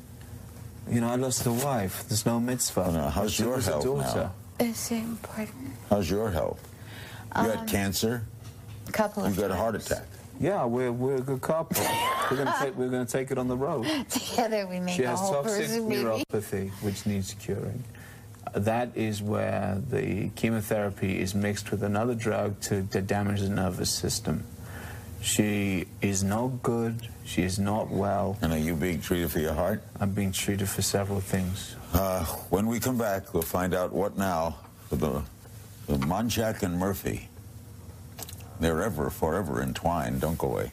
You 0.89 1.01
know, 1.01 1.09
I 1.09 1.15
lost 1.15 1.45
a 1.47 1.51
wife. 1.51 2.03
There's 2.07 2.25
no 2.25 2.39
mitzvah. 2.39 2.85
Oh, 2.87 2.91
no. 2.91 3.09
How's 3.09 3.37
There 3.37 3.47
your 3.47 3.55
was 3.55 3.67
a 3.67 3.71
health 3.71 3.83
daughter. 3.83 4.31
now? 4.59 4.65
Is 4.65 4.91
it 4.91 4.95
important? 5.03 5.71
How's 5.89 6.09
your 6.09 6.29
health? 6.31 6.61
You 7.35 7.49
had 7.49 7.57
um, 7.59 7.67
cancer. 7.67 8.23
A 8.87 8.91
couple 8.91 9.23
You 9.23 9.29
of 9.29 9.37
got 9.37 9.51
a 9.51 9.55
heart 9.55 9.75
attack. 9.75 10.03
Yeah, 10.39 10.65
we're, 10.65 10.91
we're 10.91 11.15
a 11.15 11.21
good 11.21 11.41
couple. 11.41 11.83
we're 12.29 12.37
going 12.37 12.47
to 12.61 12.73
we're 12.77 12.89
gonna 12.89 13.05
take 13.05 13.31
it 13.31 13.37
on 13.37 13.47
the 13.47 13.57
road. 13.57 13.85
Together 14.09 14.67
we 14.67 14.79
make 14.79 14.95
She 14.95 15.03
a 15.03 15.09
has 15.09 15.19
whole 15.19 15.33
toxic 15.43 15.61
person, 15.67 15.89
maybe. 15.89 16.03
neuropathy, 16.03 16.69
which 16.83 17.05
needs 17.05 17.33
curing. 17.33 17.83
That 18.53 18.91
is 18.95 19.21
where 19.21 19.81
the 19.89 20.29
chemotherapy 20.35 21.19
is 21.19 21.33
mixed 21.35 21.69
with 21.71 21.83
another 21.83 22.15
drug 22.15 22.59
to, 22.61 22.83
to 22.91 23.01
damage 23.01 23.41
the 23.41 23.49
nervous 23.49 23.89
system. 23.89 24.43
She 25.21 25.87
is 26.01 26.23
not 26.23 26.61
good. 26.61 27.07
She 27.25 27.41
is 27.41 27.57
not 27.59 27.89
well. 27.89 28.37
And 28.41 28.53
are 28.53 28.57
you 28.57 28.75
being 28.75 29.01
treated 29.01 29.31
for 29.31 29.39
your 29.39 29.53
heart? 29.53 29.81
I'm 29.99 30.11
being 30.11 30.31
treated 30.31 30.69
for 30.69 30.81
several 30.83 31.19
things. 31.19 31.75
Uh, 31.93 32.23
when 32.49 32.67
we 32.67 32.79
come 32.79 32.97
back, 32.97 33.33
we'll 33.33 33.41
find 33.43 33.73
out 33.73 33.91
what 33.91 34.17
now 34.17 34.57
for 34.87 34.95
the, 34.95 35.23
the 35.87 35.97
Monjack 36.05 36.61
and 36.63 36.77
Murphy. 36.77 37.27
They're 38.59 38.81
ever, 38.83 39.09
forever 39.09 39.61
entwined. 39.61 40.21
Don't 40.21 40.37
go 40.37 40.47
away. 40.51 40.71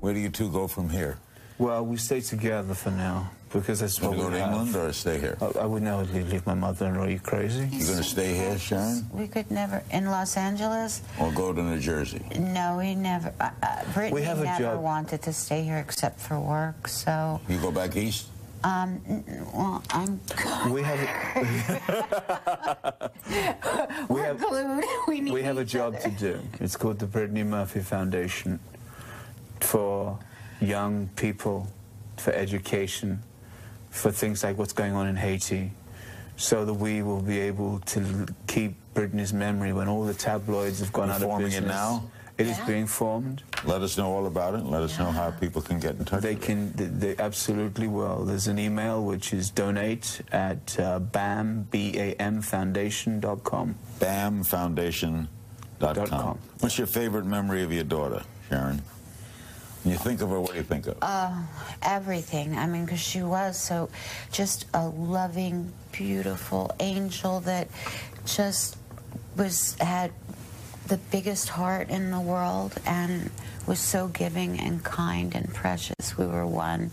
Where 0.00 0.12
do 0.14 0.20
you 0.20 0.28
two 0.30 0.50
go 0.50 0.66
from 0.66 0.90
here? 0.90 1.18
Well, 1.58 1.84
we 1.86 1.96
stay 1.96 2.20
together 2.20 2.74
for 2.74 2.90
now 2.90 3.30
because 3.52 3.78
that's 3.78 4.00
You 4.00 4.08
what 4.08 4.16
gonna 4.16 4.26
we 4.28 4.32
go 4.32 4.36
to 4.38 4.44
have. 4.44 4.66
England 4.66 4.76
or 4.88 4.92
stay 4.92 5.20
here? 5.20 5.38
I, 5.40 5.60
I 5.60 5.66
would 5.66 5.84
never 5.84 6.02
leave, 6.04 6.28
leave 6.28 6.44
my 6.46 6.54
mother-in-law. 6.54 7.04
Are 7.04 7.08
you 7.10 7.20
crazy? 7.20 7.68
You're 7.70 7.86
gonna 7.86 8.02
stay 8.02 8.34
here, 8.34 8.58
Sharon, 8.58 9.06
We 9.12 9.28
could 9.28 9.48
never 9.52 9.80
in 9.92 10.06
Los 10.06 10.36
Angeles. 10.36 11.00
or 11.20 11.30
go 11.30 11.52
to 11.52 11.62
New 11.62 11.78
Jersey? 11.78 12.22
No, 12.40 12.78
we 12.78 12.96
never. 12.96 13.32
Uh, 13.38 13.50
uh, 13.62 13.84
Brittany 13.94 14.22
have 14.22 14.40
a 14.40 14.44
never 14.44 14.64
job. 14.74 14.82
wanted 14.82 15.22
to 15.22 15.32
stay 15.32 15.62
here 15.62 15.78
except 15.78 16.18
for 16.18 16.40
work. 16.40 16.88
So, 16.88 17.40
You 17.48 17.58
go 17.58 17.70
back 17.70 17.94
east? 17.96 18.26
Um, 18.64 19.00
n- 19.06 19.24
n- 19.28 19.46
well, 19.54 19.82
I'm. 19.90 20.20
We 20.72 20.82
have 20.82 20.98
we 24.08 24.16
We're 24.16 24.24
have 24.24 24.40
glued. 24.40 24.84
We 25.08 25.20
need 25.20 25.32
we 25.32 25.42
have 25.42 25.58
a 25.58 25.64
job 25.64 25.94
other. 25.96 26.08
to 26.08 26.16
do. 26.16 26.40
It's 26.60 26.76
called 26.76 26.98
the 26.98 27.06
Brittany 27.06 27.42
Murphy 27.44 27.80
Foundation 27.80 28.58
for 29.60 30.18
young 30.60 31.08
people, 31.16 31.68
for 32.16 32.32
education, 32.32 33.22
for 33.90 34.10
things 34.10 34.42
like 34.42 34.58
what's 34.58 34.72
going 34.72 34.94
on 34.94 35.06
in 35.08 35.16
Haiti, 35.16 35.72
so 36.36 36.64
that 36.64 36.74
we 36.74 37.02
will 37.02 37.20
be 37.22 37.38
able 37.40 37.80
to 37.80 38.26
keep 38.46 38.74
Brittany's 38.94 39.32
memory 39.32 39.72
when 39.72 39.88
all 39.88 40.04
the 40.04 40.14
tabloids 40.14 40.80
have 40.80 40.92
gone 40.92 41.08
You're 41.08 41.16
out 41.16 41.22
of 41.22 41.28
forming 41.28 41.52
it 41.52 41.64
now? 41.64 42.04
It 42.36 42.48
is 42.48 42.58
Yeah. 42.58 42.66
being 42.66 42.86
formed. 42.88 43.42
Let 43.64 43.82
us 43.82 43.96
know 43.96 44.10
all 44.12 44.26
about 44.26 44.54
it. 44.54 44.64
Let 44.64 44.82
us 44.82 44.98
know 44.98 45.12
how 45.12 45.30
people 45.30 45.62
can 45.62 45.78
get 45.78 45.94
in 45.96 46.04
touch. 46.04 46.20
They 46.22 46.34
with 46.34 46.42
it. 46.42 46.46
can, 46.46 46.72
they, 46.72 46.86
they 47.14 47.22
absolutely 47.22 47.86
will. 47.86 48.24
There's 48.24 48.48
an 48.48 48.58
email 48.58 49.04
which 49.04 49.32
is 49.32 49.50
donate 49.50 50.20
at 50.32 50.78
uh, 50.80 50.98
bam, 50.98 51.68
B-A-M 51.70 52.42
foundation.com. 52.42 53.76
BAMFoundation.com. 54.00 55.28
Dot 55.80 56.08
com. 56.08 56.38
What's 56.60 56.78
your 56.78 56.86
favorite 56.86 57.26
memory 57.26 57.62
of 57.62 57.72
your 57.72 57.84
daughter, 57.84 58.22
Sharon? 58.48 58.80
When 59.82 59.92
you 59.92 59.98
think 59.98 60.22
of 60.22 60.30
her, 60.30 60.40
what 60.40 60.52
do 60.52 60.56
you 60.56 60.62
think 60.62 60.86
of? 60.86 60.96
Uh, 61.02 61.32
everything. 61.82 62.56
I 62.56 62.66
mean, 62.66 62.84
because 62.86 63.00
she 63.00 63.22
was 63.22 63.58
so 63.60 63.90
just 64.32 64.66
a 64.72 64.86
loving, 64.86 65.72
beautiful 65.92 66.70
angel 66.80 67.40
that 67.40 67.68
just 68.24 68.78
was 69.36 69.76
had 69.80 70.12
the 70.86 70.98
biggest 71.10 71.48
heart 71.48 71.88
in 71.88 72.10
the 72.10 72.20
world 72.20 72.74
and 72.86 73.30
was 73.66 73.78
so 73.80 74.08
giving 74.08 74.58
and 74.60 74.84
kind 74.84 75.34
and 75.34 75.52
precious. 75.54 76.16
We 76.18 76.26
were 76.26 76.46
one. 76.46 76.90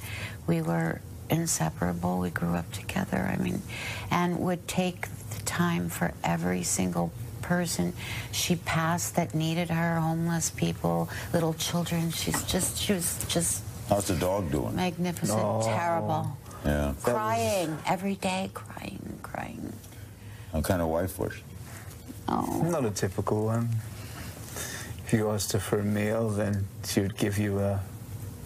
We 0.48 0.62
were 0.62 1.02
inseparable. 1.30 2.20
We 2.20 2.30
grew 2.30 2.56
up 2.56 2.72
together. 2.72 3.18
I 3.18 3.42
mean, 3.42 3.62
and 4.10 4.40
would 4.40 4.68
take 4.68 5.08
the 5.32 5.40
time 5.46 5.90
for 5.90 6.14
every 6.24 6.64
single 6.64 7.12
person 7.42 7.92
she 8.32 8.56
passed 8.56 9.16
that 9.16 9.34
needed 9.36 9.70
her, 9.70 10.00
homeless 10.00 10.50
people, 10.52 11.10
little 11.34 11.54
children. 11.56 12.12
She's 12.12 12.44
just, 12.44 12.78
she 12.78 12.94
was 12.94 13.24
just 13.28 13.64
How's 13.90 14.08
the 14.08 14.16
dog 14.16 14.52
doing? 14.52 14.76
magnificent, 14.76 15.38
Oh. 15.42 15.62
terrible. 15.66 16.38
Yeah. 16.64 16.94
Crying 17.04 17.78
every 17.88 18.16
day, 18.16 18.52
crying, 18.54 19.20
crying. 19.24 19.74
What 20.52 20.64
kind 20.64 20.82
of 20.82 20.88
wife 20.88 21.18
was 21.20 21.34
she? 21.34 21.42
Oh, 22.28 22.62
Not 22.70 22.86
a 22.86 22.92
typical 22.92 23.46
one. 23.46 23.70
If 25.06 25.14
you 25.14 25.30
asked 25.32 25.52
her 25.54 25.60
for 25.60 25.80
a 25.80 25.84
meal, 25.84 26.30
then 26.30 26.66
she 26.86 27.02
would 27.02 27.18
give 27.18 27.38
you 27.38 27.60
uh, 27.60 27.80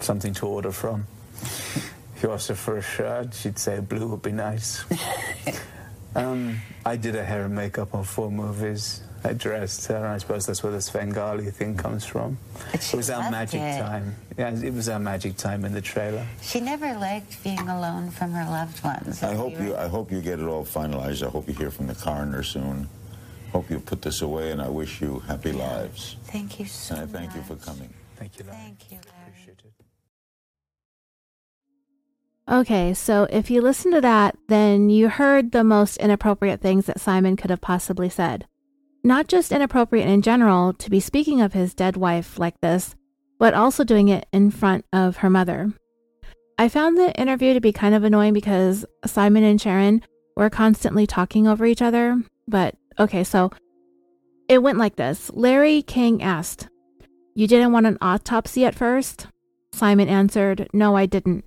something 0.00 0.34
to 0.34 0.46
order 0.46 0.72
from. 0.72 1.06
If 1.42 2.20
you 2.22 2.32
asked 2.32 2.48
her 2.48 2.54
for 2.56 2.78
a 2.78 2.82
shirt, 2.82 3.34
she'd 3.34 3.58
say 3.58 3.78
blue 3.80 4.08
would 4.08 4.22
be 4.22 4.32
nice. 4.32 4.84
um, 6.14 6.58
I 6.84 6.96
did 6.96 7.14
her 7.14 7.24
hair 7.24 7.44
and 7.44 7.54
makeup 7.54 7.94
on 7.94 8.04
four 8.04 8.30
movies. 8.30 9.02
I 9.24 9.32
dressed 9.32 9.86
her, 9.88 9.96
and 9.96 10.06
I 10.06 10.18
suppose 10.18 10.46
that's 10.46 10.62
where 10.62 10.72
this 10.72 10.86
Svengali 10.86 11.50
thing 11.50 11.76
comes 11.76 12.04
from. 12.04 12.38
But 12.70 12.74
It 12.76 12.82
she 12.82 12.96
was 12.96 13.10
our 13.10 13.28
magic 13.30 13.60
it. 13.60 13.80
time. 13.80 14.14
Yeah, 14.38 14.50
it 14.50 14.72
was 14.72 14.88
our 14.88 14.98
magic 15.00 15.36
time 15.36 15.64
in 15.64 15.72
the 15.72 15.80
trailer. 15.80 16.24
she 16.42 16.60
never 16.60 16.94
liked 16.94 17.42
being 17.42 17.68
alone 17.68 18.10
from 18.10 18.30
her 18.32 18.44
loved 18.50 18.82
ones. 18.84 19.22
I 19.22 19.34
hope 19.34 19.52
We 19.52 19.58
were- 19.58 19.64
you. 19.66 19.76
I 19.76 19.88
hope 19.88 20.12
you 20.12 20.20
get 20.20 20.38
it 20.38 20.46
all 20.46 20.64
finalized. 20.64 21.26
I 21.26 21.30
hope 21.30 21.48
you 21.48 21.54
hear 21.54 21.70
from 21.70 21.86
the 21.88 21.94
coroner 21.94 22.42
soon. 22.42 22.88
Hope 23.56 23.70
you 23.70 23.80
put 23.80 24.02
this 24.02 24.20
away, 24.20 24.50
and 24.50 24.60
I 24.60 24.68
wish 24.68 25.00
you 25.00 25.20
happy 25.20 25.50
lives. 25.50 26.16
Thank 26.24 26.60
you 26.60 26.66
so 26.66 26.94
And 26.94 27.00
I 27.00 27.06
much. 27.06 27.12
thank 27.14 27.34
you 27.36 27.40
for 27.40 27.56
coming. 27.56 27.88
Thank 28.16 28.38
you, 28.38 28.44
Larry. 28.44 28.58
Thank 28.58 28.90
you, 28.90 28.98
Larry. 28.98 29.28
Appreciate 29.30 29.62
it. 29.64 29.72
Okay, 32.52 32.92
so 32.92 33.26
if 33.30 33.50
you 33.50 33.62
listen 33.62 33.92
to 33.92 34.02
that, 34.02 34.36
then 34.48 34.90
you 34.90 35.08
heard 35.08 35.52
the 35.52 35.64
most 35.64 35.96
inappropriate 35.96 36.60
things 36.60 36.84
that 36.84 37.00
Simon 37.00 37.34
could 37.34 37.48
have 37.48 37.62
possibly 37.62 38.10
said. 38.10 38.46
Not 39.02 39.26
just 39.26 39.52
inappropriate 39.52 40.06
in 40.06 40.20
general 40.20 40.74
to 40.74 40.90
be 40.90 41.00
speaking 41.00 41.40
of 41.40 41.54
his 41.54 41.72
dead 41.72 41.96
wife 41.96 42.38
like 42.38 42.60
this, 42.60 42.94
but 43.38 43.54
also 43.54 43.84
doing 43.84 44.08
it 44.08 44.26
in 44.34 44.50
front 44.50 44.84
of 44.92 45.16
her 45.18 45.30
mother. 45.30 45.72
I 46.58 46.68
found 46.68 46.98
the 46.98 47.18
interview 47.18 47.54
to 47.54 47.60
be 47.62 47.72
kind 47.72 47.94
of 47.94 48.04
annoying 48.04 48.34
because 48.34 48.84
Simon 49.06 49.44
and 49.44 49.58
Sharon 49.58 50.02
were 50.36 50.50
constantly 50.50 51.06
talking 51.06 51.48
over 51.48 51.64
each 51.64 51.80
other. 51.80 52.20
But 52.46 52.74
okay, 52.98 53.24
so 53.24 53.50
it 54.48 54.62
went 54.62 54.78
like 54.78 54.96
this 54.96 55.30
Larry 55.34 55.82
King 55.82 56.22
asked, 56.22 56.68
You 57.34 57.46
didn't 57.46 57.72
want 57.72 57.86
an 57.86 57.98
autopsy 58.00 58.64
at 58.64 58.74
first? 58.74 59.28
Simon 59.72 60.08
answered, 60.08 60.68
No, 60.72 60.96
I 60.96 61.06
didn't. 61.06 61.44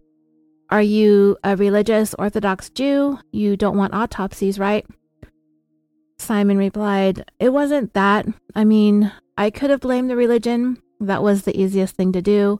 Are 0.69 0.81
you 0.81 1.37
a 1.43 1.55
religious 1.55 2.13
Orthodox 2.19 2.69
Jew? 2.69 3.17
You 3.31 3.57
don't 3.57 3.77
want 3.77 3.93
autopsies, 3.93 4.59
right? 4.59 4.85
Simon 6.19 6.57
replied, 6.57 7.25
It 7.39 7.49
wasn't 7.49 7.93
that. 7.93 8.27
I 8.55 8.65
mean, 8.65 9.11
I 9.37 9.49
could 9.49 9.69
have 9.69 9.79
blamed 9.79 10.09
the 10.09 10.15
religion. 10.15 10.81
That 10.99 11.23
was 11.23 11.43
the 11.43 11.59
easiest 11.59 11.95
thing 11.95 12.11
to 12.11 12.21
do. 12.21 12.59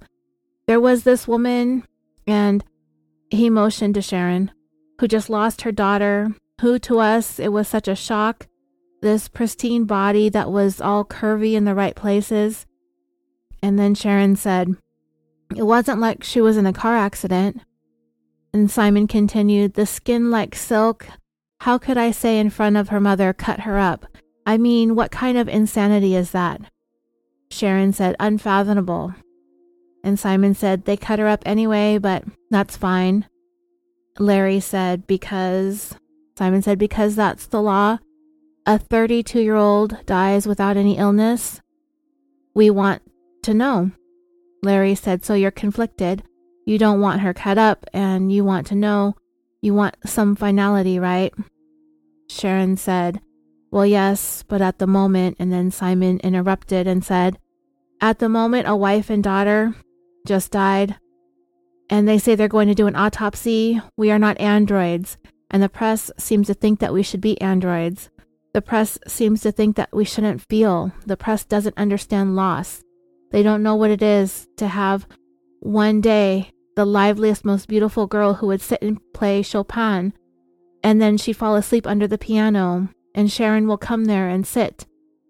There 0.66 0.80
was 0.80 1.04
this 1.04 1.28
woman, 1.28 1.84
and 2.26 2.64
he 3.30 3.50
motioned 3.50 3.96
to 3.96 4.02
Sharon, 4.02 4.52
who 5.00 5.08
just 5.08 5.30
lost 5.30 5.62
her 5.62 5.72
daughter, 5.72 6.34
who 6.62 6.80
to 6.80 7.00
us 7.00 7.40
it 7.40 7.50
was 7.50 7.68
such 7.68 7.88
a 7.88 7.96
shock. 7.96 8.48
This 9.02 9.28
pristine 9.28 9.86
body 9.86 10.30
that 10.30 10.52
was 10.52 10.82
all 10.82 11.06
curvy 11.06 11.54
in 11.54 11.66
the 11.66 11.76
right 11.76 11.96
places. 11.96 12.66
And 13.62 13.80
then 13.80 13.96
Sharon 13.96 14.36
said, 14.36 14.76
It 15.56 15.64
wasn't 15.64 16.02
like 16.02 16.24
she 16.24 16.42
was 16.42 16.58
in 16.58 16.66
a 16.66 16.74
car 16.74 16.96
accident. 16.96 17.62
And 18.54 18.70
Simon 18.70 19.08
continued, 19.08 19.74
The 19.74 19.86
skin 19.86 20.32
like 20.32 20.56
silk. 20.56 21.08
How 21.62 21.78
could 21.78 21.98
I 21.98 22.12
say 22.12 22.40
in 22.40 22.50
front 22.50 22.78
of 22.78 22.90
her 22.90 23.00
mother, 23.00 23.34
cut 23.34 23.62
her 23.62 23.78
up? 23.78 24.06
I 24.46 24.58
mean, 24.58 24.96
what 24.96 25.12
kind 25.12 25.38
of 25.38 25.48
insanity 25.48 26.16
is 26.16 26.32
that? 26.32 26.62
Sharon 27.52 27.94
said, 27.94 28.16
Unfathomable. 28.20 29.14
And 30.04 30.18
Simon 30.18 30.56
said, 30.56 30.86
They 30.86 30.98
cut 30.98 31.20
her 31.20 31.28
up 31.28 31.44
anyway, 31.46 31.98
but 31.98 32.24
that's 32.50 32.78
fine. 32.78 33.28
Larry 34.18 34.60
said, 34.60 35.08
Because. 35.08 35.96
Simon 36.38 36.62
said, 36.62 36.80
Because 36.80 37.16
that's 37.16 37.48
the 37.48 37.62
law. 37.62 38.00
A 38.66 38.78
32 38.78 39.42
year 39.42 39.56
old 39.56 40.06
dies 40.06 40.46
without 40.46 40.78
any 40.78 40.98
illness. 40.98 41.62
We 42.54 42.70
want 42.70 43.02
to 43.44 43.54
know. 43.54 43.92
Larry 44.62 44.96
said, 44.96 45.24
So 45.24 45.34
you're 45.34 45.52
conflicted. 45.52 46.24
You 46.66 46.78
don't 46.78 47.02
want 47.02 47.22
her 47.22 47.34
cut 47.34 47.58
up, 47.58 47.86
and 47.94 48.32
you 48.32 48.44
want 48.44 48.68
to 48.68 48.76
know. 48.76 49.16
You 49.62 49.74
want 49.74 49.96
some 50.06 50.36
finality, 50.36 51.00
right? 51.00 51.34
Sharon 52.30 52.78
said, 52.78 53.22
Well, 53.72 53.86
yes, 53.86 54.44
but 54.48 54.62
at 54.62 54.80
the 54.80 54.88
moment. 54.88 55.38
And 55.40 55.52
then 55.52 55.72
Simon 55.72 56.20
interrupted 56.20 56.88
and 56.88 57.04
said, 57.04 57.40
At 58.02 58.20
the 58.20 58.30
moment, 58.30 58.68
a 58.68 58.76
wife 58.76 59.10
and 59.10 59.24
daughter 59.24 59.74
just 60.28 60.52
died. 60.52 60.96
And 61.90 62.08
they 62.08 62.20
say 62.20 62.36
they're 62.36 62.48
going 62.48 62.68
to 62.68 62.76
do 62.76 62.88
an 62.88 62.96
autopsy. 62.96 63.82
We 63.98 64.12
are 64.12 64.20
not 64.20 64.40
androids. 64.40 65.18
And 65.50 65.64
the 65.64 65.70
press 65.70 66.12
seems 66.18 66.48
to 66.48 66.54
think 66.54 66.80
that 66.80 66.94
we 66.94 67.02
should 67.02 67.22
be 67.22 67.42
androids. 67.42 68.10
The 68.54 68.62
press 68.62 68.98
seems 69.08 69.42
to 69.42 69.52
think 69.52 69.76
that 69.76 69.94
we 69.94 70.06
shouldn't 70.06 70.48
feel. 70.50 70.92
The 71.06 71.18
press 71.18 71.44
doesn't 71.46 71.78
understand 71.78 72.36
loss. 72.36 72.84
They 73.32 73.44
don't 73.44 73.64
know 73.64 73.76
what 73.76 73.92
it 73.92 74.02
is 74.02 74.48
to 74.58 74.68
have 74.68 75.08
one 75.60 76.02
day 76.02 76.52
the 76.76 76.86
liveliest, 76.86 77.44
most 77.44 77.68
beautiful 77.68 78.08
girl 78.08 78.36
who 78.36 78.48
would 78.48 78.62
sit 78.62 78.82
and 78.82 79.00
play 79.14 79.42
Chopin, 79.42 80.14
and 80.82 81.02
then 81.02 81.18
she'd 81.18 81.34
fall 81.34 81.56
asleep 81.56 81.86
under 81.86 82.08
the 82.08 82.18
piano, 82.18 82.88
and 83.14 83.30
Sharon 83.30 83.68
will 83.68 83.78
come 83.78 84.06
there 84.06 84.30
and 84.30 84.48
sit, 84.48 84.86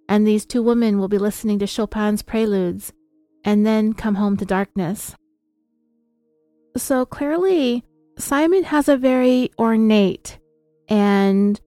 and 0.08 0.28
these 0.28 0.46
two 0.46 0.62
women 0.62 1.00
will 1.00 1.08
be 1.08 1.18
listening 1.18 1.58
to 1.60 1.66
Chopin's 1.66 2.22
preludes, 2.22 2.94
and 3.44 3.66
then 3.66 3.94
come 3.94 4.16
home 4.16 4.38
to 4.38 4.46
darkness. 4.46 5.16
So 6.78 7.04
clearly, 7.04 7.84
Simon 8.20 8.64
has 8.66 8.88
a 8.88 8.96
very 8.96 9.50
ornate 9.58 10.38
and 10.88 11.60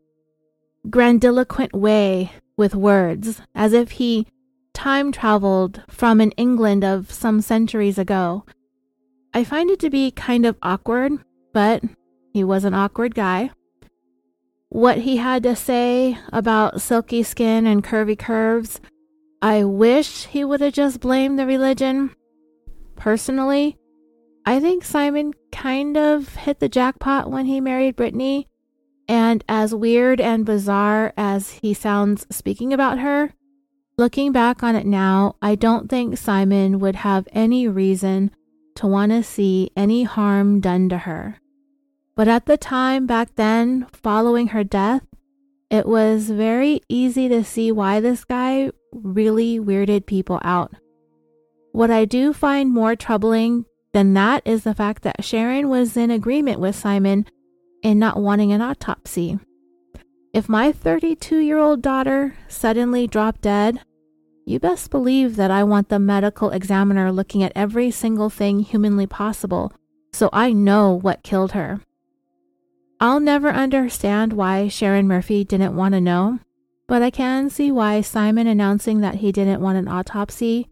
grandiloquent 0.88 1.72
way 1.72 2.32
with 2.56 2.74
words, 2.74 3.40
as 3.54 3.72
if 3.72 3.92
he 3.92 4.26
time 4.74 5.12
traveled 5.12 5.82
from 5.88 6.20
an 6.20 6.30
England 6.32 6.84
of 6.84 7.10
some 7.10 7.40
centuries 7.40 7.98
ago. 7.98 8.44
I 9.34 9.44
find 9.44 9.70
it 9.70 9.80
to 9.80 9.90
be 9.90 10.10
kind 10.10 10.44
of 10.44 10.56
awkward, 10.62 11.12
but 11.52 11.82
he 12.32 12.44
was 12.44 12.64
an 12.64 12.74
awkward 12.74 13.14
guy. 13.14 13.50
What 14.68 14.98
he 14.98 15.18
had 15.18 15.42
to 15.42 15.54
say 15.54 16.18
about 16.32 16.80
silky 16.80 17.22
skin 17.22 17.66
and 17.66 17.84
curvy 17.84 18.18
curves, 18.18 18.80
I 19.42 19.64
wish 19.64 20.26
he 20.26 20.44
would 20.44 20.60
have 20.60 20.72
just 20.72 21.00
blamed 21.00 21.38
the 21.38 21.46
religion. 21.46 22.14
Personally, 22.96 23.76
I 24.44 24.60
think 24.60 24.84
Simon 24.84 25.34
kind 25.52 25.96
of 25.96 26.34
hit 26.36 26.58
the 26.58 26.68
jackpot 26.68 27.30
when 27.30 27.46
he 27.46 27.60
married 27.60 27.96
Brittany. 27.96 28.48
And 29.08 29.44
as 29.48 29.74
weird 29.74 30.20
and 30.20 30.46
bizarre 30.46 31.12
as 31.16 31.50
he 31.50 31.74
sounds 31.74 32.26
speaking 32.30 32.72
about 32.72 32.98
her, 32.98 33.34
looking 33.98 34.32
back 34.32 34.62
on 34.62 34.74
it 34.74 34.86
now, 34.86 35.36
I 35.42 35.54
don't 35.54 35.90
think 35.90 36.16
Simon 36.16 36.78
would 36.80 36.96
have 36.96 37.28
any 37.32 37.68
reason 37.68 38.30
to 38.76 38.86
want 38.86 39.12
to 39.12 39.22
see 39.22 39.70
any 39.76 40.04
harm 40.04 40.60
done 40.60 40.88
to 40.88 40.98
her. 40.98 41.38
But 42.14 42.28
at 42.28 42.46
the 42.46 42.56
time 42.56 43.06
back 43.06 43.34
then, 43.36 43.86
following 43.92 44.48
her 44.48 44.64
death, 44.64 45.02
it 45.70 45.86
was 45.86 46.30
very 46.30 46.82
easy 46.88 47.28
to 47.28 47.42
see 47.42 47.72
why 47.72 48.00
this 48.00 48.24
guy 48.24 48.70
really 48.92 49.58
weirded 49.58 50.06
people 50.06 50.38
out. 50.42 50.72
What 51.72 51.90
I 51.90 52.04
do 52.04 52.34
find 52.34 52.70
more 52.70 52.94
troubling 52.94 53.64
than 53.94 54.12
that 54.14 54.42
is 54.44 54.64
the 54.64 54.74
fact 54.74 55.02
that 55.02 55.24
Sharon 55.24 55.70
was 55.70 55.96
in 55.96 56.10
agreement 56.10 56.60
with 56.60 56.76
Simon 56.76 57.26
in 57.82 57.98
not 57.98 58.20
wanting 58.20 58.52
an 58.52 58.60
autopsy. 58.60 59.38
If 60.32 60.48
my 60.48 60.72
32 60.72 61.38
year 61.38 61.58
old 61.58 61.82
daughter 61.82 62.36
suddenly 62.48 63.06
dropped 63.06 63.42
dead, 63.42 63.80
you 64.46 64.58
best 64.58 64.90
believe 64.90 65.36
that 65.36 65.50
I 65.50 65.62
want 65.62 65.88
the 65.88 65.98
medical 65.98 66.50
examiner 66.50 67.12
looking 67.12 67.42
at 67.42 67.52
every 67.54 67.90
single 67.90 68.30
thing 68.30 68.60
humanly 68.60 69.06
possible 69.06 69.72
so 70.12 70.28
I 70.32 70.52
know 70.52 70.92
what 70.92 71.22
killed 71.22 71.52
her. 71.52 71.80
I'll 73.00 73.20
never 73.20 73.50
understand 73.50 74.32
why 74.32 74.68
Sharon 74.68 75.08
Murphy 75.08 75.44
didn't 75.44 75.74
want 75.74 75.94
to 75.94 76.00
know, 76.00 76.38
but 76.86 77.02
I 77.02 77.10
can 77.10 77.50
see 77.50 77.72
why 77.72 78.00
Simon 78.00 78.46
announcing 78.46 79.00
that 79.00 79.16
he 79.16 79.32
didn't 79.32 79.60
want 79.60 79.78
an 79.78 79.88
autopsy 79.88 80.68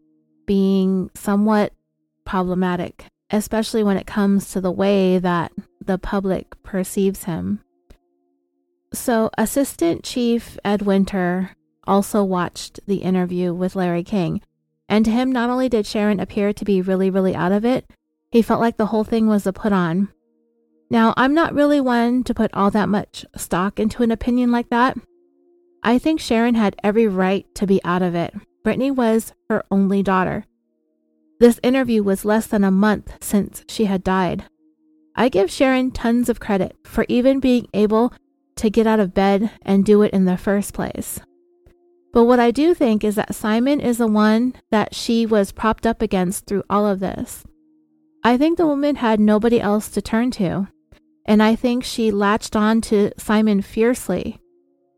being 0.47 1.11
somewhat 1.15 1.73
problematic, 2.25 3.07
especially 3.31 3.83
when 3.83 3.97
it 3.97 4.07
comes 4.07 4.53
to 4.53 4.61
the 4.61 4.71
way 4.71 5.19
that 5.19 5.53
the 5.81 5.99
public 5.99 6.63
perceives 6.63 7.25
him. 7.25 7.61
So, 8.93 9.31
Assistant 9.39 10.03
Chief 10.05 10.59
Ed 10.65 10.83
Winter 10.83 11.53
also 11.87 12.23
watched 12.25 12.81
the 12.87 12.97
interview 12.97 13.55
with 13.55 13.77
Larry 13.77 14.03
King, 14.03 14.41
and 14.89 15.05
to 15.05 15.11
him, 15.11 15.31
not 15.31 15.51
only 15.51 15.69
did 15.69 15.87
Sharon 15.87 16.21
appear 16.21 16.53
to 16.53 16.65
be 16.65 16.83
really, 16.83 17.11
really 17.11 17.35
out 17.35 17.53
of 17.53 17.65
it, 17.65 17.89
he 18.31 18.43
felt 18.43 18.61
like 18.61 18.77
the 18.77 18.87
whole 18.87 19.05
thing 19.05 19.27
was 19.27 19.47
a 19.47 19.53
put 19.53 19.73
on. 19.73 20.09
Now, 20.91 21.15
I'm 21.17 21.35
not 21.35 21.55
really 21.55 21.81
one 21.81 22.25
to 22.25 22.35
put 22.35 22.53
all 22.53 22.71
that 22.73 22.89
much 22.89 23.25
stock 23.37 23.79
into 23.79 24.03
an 24.03 24.11
opinion 24.11 24.51
like 24.51 24.71
that. 24.71 24.97
I 25.83 25.99
think 25.99 26.21
Sharon 26.21 26.57
had 26.57 26.77
every 26.83 27.07
right 27.07 27.47
to 27.55 27.67
be 27.67 27.81
out 27.85 28.03
of 28.03 28.15
it. 28.15 28.35
Brittany 28.65 28.91
was 28.91 29.33
her 29.49 29.65
only 29.71 30.03
daughter. 30.03 30.45
This 31.39 31.61
interview 31.63 32.03
was 32.03 32.25
less 32.25 32.47
than 32.47 32.65
a 32.65 32.71
month 32.71 33.15
since 33.21 33.65
she 33.69 33.87
had 33.87 34.05
died. 34.05 34.45
I 35.21 35.29
give 35.29 35.51
Sharon 35.51 35.91
tons 35.91 36.31
of 36.31 36.41
credit 36.41 36.75
for 36.83 37.05
even 37.07 37.41
being 37.41 37.69
able 37.75 38.15
to 38.57 38.71
get 38.71 38.87
out 38.87 39.01
of 39.01 39.13
bed 39.13 39.51
and 39.61 39.85
do 39.85 40.01
it 40.01 40.15
in 40.15 40.25
the 40.25 40.39
first 40.39 40.73
place. 40.73 41.21
But 42.15 42.25
what 42.25 42.41
I 42.41 42.51
do 42.51 42.73
think 42.73 43.05
is 43.05 43.17
that 43.17 43.35
Simon 43.35 43.81
is 43.81 43.99
the 43.99 44.07
one 44.07 44.55
that 44.71 44.95
she 44.95 45.27
was 45.27 45.53
propped 45.53 45.87
up 45.87 46.01
against 46.01 46.47
through 46.47 46.63
all 46.71 46.87
of 46.87 47.01
this. 47.01 47.45
I 48.25 48.39
think 48.39 48.57
the 48.57 48.67
woman 48.67 48.97
had 48.97 49.21
nobody 49.21 49.61
else 49.61 49.91
to 49.91 50.01
turn 50.01 50.31
to. 50.31 50.69
And 51.27 51.43
I 51.43 51.55
think 51.55 51.85
she 51.85 52.11
latched 52.11 52.57
on 52.57 52.81
to 52.81 53.13
Simon 53.19 53.61
fiercely. 53.61 54.41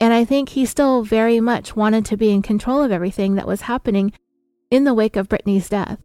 And 0.00 0.14
I 0.14 0.24
think 0.24 0.50
he 0.50 0.66
still 0.66 1.02
very 1.02 1.40
much 1.40 1.74
wanted 1.74 2.04
to 2.04 2.16
be 2.16 2.30
in 2.30 2.42
control 2.42 2.80
of 2.80 2.92
everything 2.92 3.34
that 3.34 3.48
was 3.48 3.62
happening 3.62 4.12
in 4.70 4.84
the 4.84 4.94
wake 4.94 5.16
of 5.16 5.28
Brittany's 5.28 5.68
death. 5.68 5.98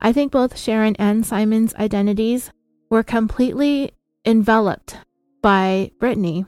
I 0.00 0.12
think 0.12 0.30
both 0.30 0.56
Sharon 0.56 0.94
and 1.00 1.26
Simon's 1.26 1.74
identities 1.74 2.52
were 2.90 3.02
completely 3.02 3.92
enveloped 4.24 4.96
by 5.42 5.90
Brittany. 5.98 6.46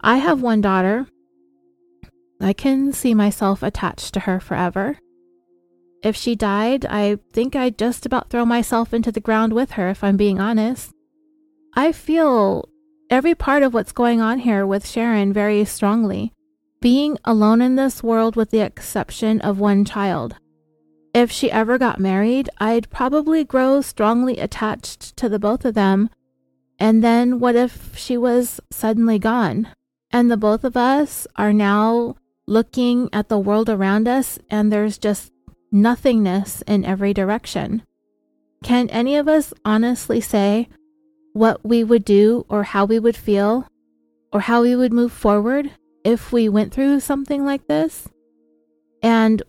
I 0.00 0.16
have 0.16 0.42
one 0.42 0.60
daughter. 0.60 1.06
I 2.40 2.52
can 2.52 2.92
see 2.92 3.14
myself 3.14 3.62
attached 3.62 4.14
to 4.14 4.20
her 4.20 4.40
forever. 4.40 4.98
If 6.02 6.16
she 6.16 6.34
died, 6.34 6.84
I 6.84 7.18
think 7.32 7.54
I'd 7.54 7.78
just 7.78 8.04
about 8.04 8.28
throw 8.28 8.44
myself 8.44 8.92
into 8.92 9.12
the 9.12 9.20
ground 9.20 9.52
with 9.52 9.72
her, 9.72 9.88
if 9.88 10.02
I'm 10.02 10.16
being 10.16 10.40
honest. 10.40 10.92
I 11.76 11.92
feel 11.92 12.68
every 13.08 13.34
part 13.34 13.62
of 13.62 13.72
what's 13.72 13.92
going 13.92 14.20
on 14.20 14.40
here 14.40 14.66
with 14.66 14.86
Sharon 14.86 15.32
very 15.32 15.64
strongly. 15.64 16.32
Being 16.80 17.16
alone 17.24 17.62
in 17.62 17.76
this 17.76 18.02
world 18.02 18.34
with 18.34 18.50
the 18.50 18.58
exception 18.58 19.40
of 19.40 19.60
one 19.60 19.84
child. 19.84 20.36
If 21.14 21.30
she 21.30 21.50
ever 21.50 21.78
got 21.78 22.00
married, 22.00 22.48
I'd 22.58 22.88
probably 22.88 23.44
grow 23.44 23.82
strongly 23.82 24.38
attached 24.38 25.16
to 25.18 25.28
the 25.28 25.38
both 25.38 25.64
of 25.64 25.74
them. 25.74 26.08
And 26.78 27.04
then 27.04 27.38
what 27.38 27.54
if 27.54 27.96
she 27.96 28.16
was 28.16 28.60
suddenly 28.70 29.18
gone? 29.18 29.68
And 30.10 30.30
the 30.30 30.36
both 30.36 30.64
of 30.64 30.76
us 30.76 31.26
are 31.36 31.52
now 31.52 32.16
looking 32.46 33.08
at 33.12 33.28
the 33.28 33.38
world 33.38 33.68
around 33.68 34.08
us 34.08 34.38
and 34.50 34.72
there's 34.72 34.98
just 34.98 35.32
nothingness 35.70 36.62
in 36.62 36.84
every 36.84 37.14
direction. 37.14 37.82
Can 38.62 38.88
any 38.90 39.16
of 39.16 39.28
us 39.28 39.52
honestly 39.64 40.20
say 40.20 40.68
what 41.32 41.64
we 41.64 41.84
would 41.84 42.04
do 42.04 42.46
or 42.48 42.62
how 42.62 42.84
we 42.84 42.98
would 42.98 43.16
feel 43.16 43.66
or 44.32 44.40
how 44.40 44.62
we 44.62 44.74
would 44.76 44.92
move 44.92 45.12
forward 45.12 45.70
if 46.04 46.32
we 46.32 46.48
went 46.48 46.72
through 46.72 47.00
something 47.00 47.44
like 47.44 47.66
this? 47.66 48.08
And 49.02 49.42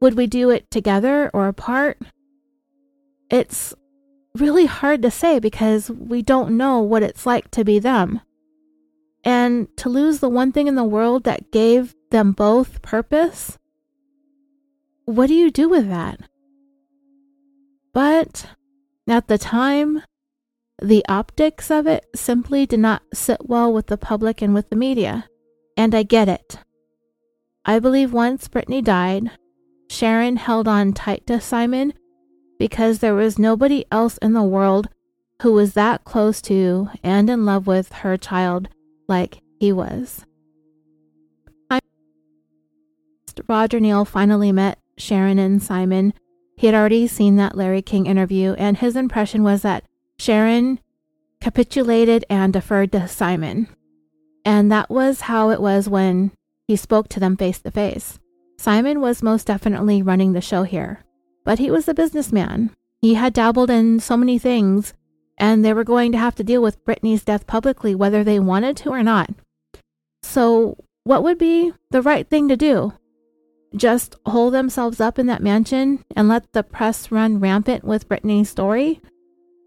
would 0.00 0.14
we 0.14 0.26
do 0.26 0.50
it 0.50 0.70
together 0.70 1.30
or 1.34 1.48
apart? 1.48 1.98
It's 3.30 3.74
really 4.34 4.66
hard 4.66 5.02
to 5.02 5.10
say 5.10 5.38
because 5.38 5.90
we 5.90 6.22
don't 6.22 6.56
know 6.56 6.80
what 6.80 7.02
it's 7.02 7.26
like 7.26 7.50
to 7.52 7.64
be 7.64 7.78
them. 7.78 8.20
And 9.24 9.68
to 9.78 9.88
lose 9.88 10.20
the 10.20 10.28
one 10.28 10.52
thing 10.52 10.68
in 10.68 10.74
the 10.76 10.84
world 10.84 11.24
that 11.24 11.50
gave 11.50 11.94
them 12.10 12.32
both 12.32 12.82
purpose, 12.82 13.58
what 15.04 15.26
do 15.26 15.34
you 15.34 15.50
do 15.50 15.68
with 15.68 15.88
that? 15.88 16.20
But 17.92 18.46
at 19.08 19.26
the 19.26 19.38
time, 19.38 20.02
the 20.80 21.04
optics 21.08 21.70
of 21.70 21.86
it 21.86 22.06
simply 22.14 22.64
did 22.64 22.80
not 22.80 23.02
sit 23.12 23.48
well 23.48 23.72
with 23.72 23.88
the 23.88 23.96
public 23.96 24.40
and 24.40 24.54
with 24.54 24.70
the 24.70 24.76
media, 24.76 25.28
and 25.76 25.94
I 25.94 26.04
get 26.04 26.28
it. 26.28 26.58
I 27.64 27.80
believe 27.80 28.12
once 28.12 28.46
Brittany 28.48 28.80
died, 28.80 29.32
Sharon 29.90 30.36
held 30.36 30.68
on 30.68 30.92
tight 30.92 31.26
to 31.26 31.40
Simon 31.40 31.94
because 32.58 32.98
there 32.98 33.14
was 33.14 33.38
nobody 33.38 33.84
else 33.90 34.18
in 34.18 34.32
the 34.32 34.42
world 34.42 34.88
who 35.42 35.52
was 35.52 35.74
that 35.74 36.04
close 36.04 36.42
to 36.42 36.88
and 37.02 37.30
in 37.30 37.44
love 37.44 37.66
with 37.66 37.92
her 37.92 38.16
child 38.16 38.68
like 39.08 39.40
he 39.60 39.72
was. 39.72 40.24
Roger 43.46 43.78
Neal 43.78 44.04
finally 44.04 44.50
met 44.50 44.78
Sharon 44.96 45.38
and 45.38 45.62
Simon. 45.62 46.12
He 46.56 46.66
had 46.66 46.74
already 46.74 47.06
seen 47.06 47.36
that 47.36 47.56
Larry 47.56 47.82
King 47.82 48.06
interview, 48.06 48.54
and 48.54 48.76
his 48.76 48.96
impression 48.96 49.44
was 49.44 49.62
that 49.62 49.84
Sharon 50.18 50.80
capitulated 51.40 52.24
and 52.28 52.52
deferred 52.52 52.90
to 52.92 53.06
Simon. 53.06 53.68
And 54.44 54.72
that 54.72 54.90
was 54.90 55.22
how 55.22 55.50
it 55.50 55.60
was 55.60 55.88
when 55.88 56.32
he 56.66 56.74
spoke 56.74 57.08
to 57.10 57.20
them 57.20 57.36
face 57.36 57.60
to 57.60 57.70
face. 57.70 58.18
Simon 58.58 59.00
was 59.00 59.22
most 59.22 59.46
definitely 59.46 60.02
running 60.02 60.32
the 60.32 60.40
show 60.40 60.64
here, 60.64 61.04
but 61.44 61.60
he 61.60 61.70
was 61.70 61.86
a 61.86 61.94
businessman. 61.94 62.74
He 63.00 63.14
had 63.14 63.32
dabbled 63.32 63.70
in 63.70 64.00
so 64.00 64.16
many 64.16 64.38
things, 64.38 64.94
and 65.38 65.64
they 65.64 65.72
were 65.72 65.84
going 65.84 66.10
to 66.12 66.18
have 66.18 66.34
to 66.34 66.44
deal 66.44 66.60
with 66.60 66.84
Brittany's 66.84 67.24
death 67.24 67.46
publicly, 67.46 67.94
whether 67.94 68.24
they 68.24 68.40
wanted 68.40 68.76
to 68.78 68.90
or 68.90 69.04
not. 69.04 69.30
So, 70.24 70.76
what 71.04 71.22
would 71.22 71.38
be 71.38 71.72
the 71.90 72.02
right 72.02 72.28
thing 72.28 72.48
to 72.48 72.56
do? 72.56 72.94
Just 73.76 74.16
hold 74.26 74.54
themselves 74.54 75.00
up 75.00 75.18
in 75.18 75.26
that 75.26 75.42
mansion 75.42 76.04
and 76.16 76.28
let 76.28 76.52
the 76.52 76.64
press 76.64 77.12
run 77.12 77.38
rampant 77.38 77.84
with 77.84 78.08
Brittany's 78.08 78.50
story? 78.50 79.00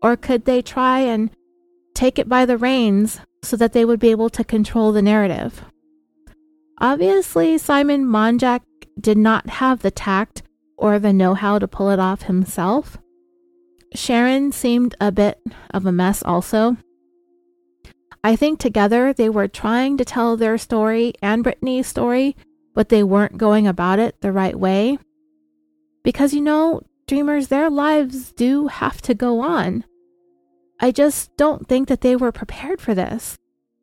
Or 0.02 0.18
could 0.18 0.46
they 0.46 0.62
try 0.62 1.00
and 1.00 1.30
take 1.94 2.20
it 2.20 2.28
by 2.28 2.46
the 2.46 2.58
reins 2.58 3.22
so 3.44 3.56
that 3.56 3.72
they 3.72 3.86
would 3.86 4.00
be 4.00 4.12
able 4.12 4.30
to 4.32 4.44
control 4.44 4.92
the 4.92 5.02
narrative? 5.02 5.64
Obviously, 6.80 7.58
Simon 7.60 8.06
Monjack 8.06 8.62
did 9.02 9.18
not 9.18 9.50
have 9.50 9.82
the 9.82 9.92
tact 9.92 10.44
or 10.78 11.00
the 11.00 11.14
know 11.14 11.34
how 11.34 11.60
to 11.60 11.68
pull 11.68 11.90
it 11.90 12.00
off 12.00 12.24
himself. 12.24 12.98
Sharon 13.94 14.52
seemed 14.52 14.96
a 15.02 15.12
bit 15.12 15.40
of 15.72 15.86
a 15.86 15.92
mess, 15.92 16.24
also. 16.24 16.78
I 18.24 18.36
think 18.36 18.60
together 18.60 19.14
they 19.14 19.30
were 19.30 19.48
trying 19.48 19.98
to 19.98 20.06
tell 20.06 20.38
their 20.38 20.58
story 20.58 21.14
and 21.22 21.44
Brittany's 21.44 21.88
story, 21.88 22.36
but 22.74 22.90
they 22.90 23.04
weren't 23.04 23.38
going 23.38 23.68
about 23.68 24.00
it 24.00 24.22
the 24.22 24.32
right 24.32 24.58
way. 24.58 24.98
Because, 26.04 26.34
you 26.34 26.42
know, 26.42 26.82
dreamers, 27.08 27.48
their 27.48 27.70
lives 27.70 28.32
do 28.32 28.68
have 28.68 29.02
to 29.04 29.14
go 29.14 29.42
on. 29.42 29.84
I 30.80 30.92
just 30.92 31.36
don't 31.36 31.68
think 31.68 31.88
that 31.90 32.02
they 32.02 32.16
were 32.16 32.32
prepared 32.32 32.80
for 32.80 32.96
this. 32.96 33.38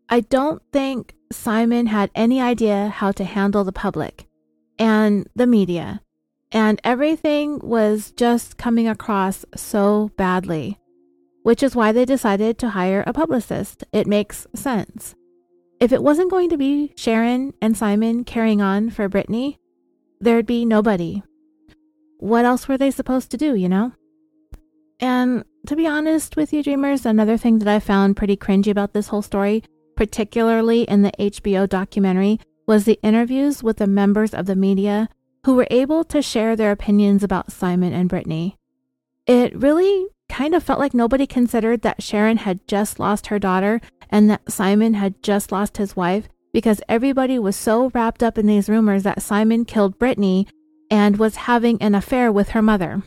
I 0.08 0.20
don't 0.20 0.62
think 0.72 1.14
Simon 1.30 1.86
had 1.86 2.10
any 2.14 2.40
idea 2.40 2.88
how 2.88 3.12
to 3.12 3.24
handle 3.24 3.62
the 3.62 3.72
public 3.72 4.27
and 4.78 5.28
the 5.34 5.46
media 5.46 6.00
And 6.50 6.80
everything 6.82 7.58
was 7.62 8.12
just 8.12 8.56
coming 8.56 8.88
across 8.88 9.44
so 9.54 10.10
badly, 10.16 10.78
which 11.42 11.62
is 11.62 11.76
why 11.76 11.92
they 11.92 12.06
decided 12.06 12.58
to 12.58 12.70
hire 12.70 13.04
a 13.06 13.12
publicist. 13.12 13.84
It 13.92 14.06
makes 14.06 14.46
sense. 14.54 15.14
If 15.78 15.92
it 15.92 16.02
wasn't 16.02 16.30
going 16.30 16.48
to 16.48 16.56
be 16.56 16.92
Sharon 16.96 17.52
and 17.60 17.76
Simon 17.76 18.24
carrying 18.24 18.62
on 18.62 18.90
for 18.90 19.08
Brittany, 19.08 19.58
there'd 20.20 20.46
be 20.46 20.64
nobody. 20.64 21.22
What 22.18 22.44
else 22.44 22.66
were 22.66 22.78
they 22.78 22.90
supposed 22.90 23.30
to 23.30 23.36
do, 23.36 23.54
you 23.54 23.68
know? 23.68 23.92
And 25.00 25.44
to 25.66 25.76
be 25.76 25.86
honest 25.86 26.34
with 26.34 26.52
you, 26.52 26.62
dreamers, 26.62 27.06
another 27.06 27.36
thing 27.36 27.58
that 27.60 27.68
I 27.68 27.78
found 27.78 28.16
pretty 28.16 28.36
cringy 28.36 28.70
about 28.70 28.92
this 28.92 29.08
whole 29.08 29.22
story, 29.22 29.62
particularly 29.96 30.82
in 30.82 31.02
the 31.02 31.12
HBO 31.18 31.68
documentary, 31.68 32.40
was 32.68 32.84
the 32.84 33.00
interviews 33.02 33.62
with 33.62 33.78
the 33.78 33.86
members 33.86 34.34
of 34.34 34.44
the 34.44 34.54
media 34.54 35.08
who 35.46 35.54
were 35.54 35.66
able 35.70 36.04
to 36.04 36.20
share 36.20 36.54
their 36.54 36.70
opinions 36.70 37.24
about 37.24 37.50
Simon 37.50 37.94
and 37.94 38.10
Brittany. 38.10 38.56
It 39.26 39.58
really 39.58 40.08
kind 40.28 40.54
of 40.54 40.62
felt 40.62 40.78
like 40.78 40.92
nobody 40.92 41.26
considered 41.26 41.80
that 41.80 42.02
Sharon 42.02 42.36
had 42.36 42.68
just 42.68 43.00
lost 43.00 43.28
her 43.28 43.38
daughter 43.38 43.80
and 44.10 44.28
that 44.28 44.52
Simon 44.52 44.92
had 44.94 45.22
just 45.22 45.50
lost 45.50 45.78
his 45.78 45.96
wife 45.96 46.28
because 46.52 46.82
everybody 46.90 47.38
was 47.38 47.56
so 47.56 47.90
wrapped 47.94 48.22
up 48.22 48.36
in 48.36 48.46
these 48.46 48.68
rumors 48.68 49.02
that 49.02 49.22
Simon 49.22 49.64
killed 49.64 49.98
Brittany 49.98 50.46
and 50.90 51.16
was 51.16 51.36
having 51.36 51.80
an 51.80 51.94
affair 51.94 52.30
with 52.30 52.50
her 52.50 52.62
mother. 52.62 53.02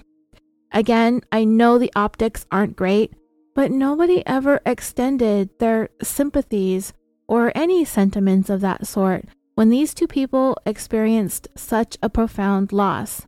Again, 0.71 1.21
I 1.31 1.43
know 1.43 1.77
the 1.77 1.91
optics 1.95 2.47
aren't 2.51 2.75
great, 2.75 3.13
but 3.53 3.69
nobody 3.69 4.25
ever 4.25 4.59
extended 4.65 5.49
their 5.59 5.89
sympathies 6.01 6.93
or 7.27 7.51
any 7.53 7.85
sentiments 7.85 8.49
of 8.49 8.61
that 8.61 8.87
sort 8.87 9.25
when 9.55 9.69
these 9.69 9.93
two 9.93 10.07
people 10.07 10.57
experienced 10.65 11.47
such 11.55 11.97
a 12.01 12.09
profound 12.09 12.71
loss. 12.71 13.27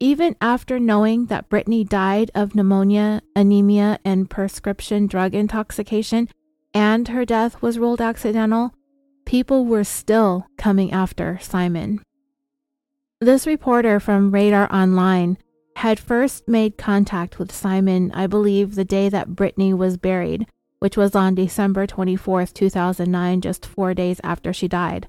Even 0.00 0.36
after 0.40 0.78
knowing 0.78 1.26
that 1.26 1.48
Brittany 1.48 1.82
died 1.82 2.30
of 2.34 2.54
pneumonia, 2.54 3.20
anemia, 3.34 3.98
and 4.04 4.30
prescription 4.30 5.06
drug 5.06 5.34
intoxication, 5.34 6.28
and 6.72 7.08
her 7.08 7.24
death 7.24 7.60
was 7.60 7.78
ruled 7.78 8.00
accidental, 8.00 8.72
people 9.26 9.66
were 9.66 9.84
still 9.84 10.46
coming 10.56 10.92
after 10.92 11.38
Simon. 11.40 12.00
This 13.20 13.46
reporter 13.46 13.98
from 13.98 14.30
Radar 14.30 14.72
Online 14.72 15.38
had 15.76 15.98
first 15.98 16.48
made 16.48 16.78
contact 16.78 17.38
with 17.38 17.52
Simon, 17.52 18.12
I 18.12 18.28
believe, 18.28 18.74
the 18.74 18.84
day 18.84 19.08
that 19.08 19.34
Brittany 19.34 19.74
was 19.74 19.96
buried, 19.96 20.46
which 20.78 20.96
was 20.96 21.16
on 21.16 21.34
December 21.34 21.86
24, 21.86 22.46
2009, 22.46 23.40
just 23.40 23.66
four 23.66 23.94
days 23.94 24.20
after 24.22 24.52
she 24.52 24.68
died. 24.68 25.08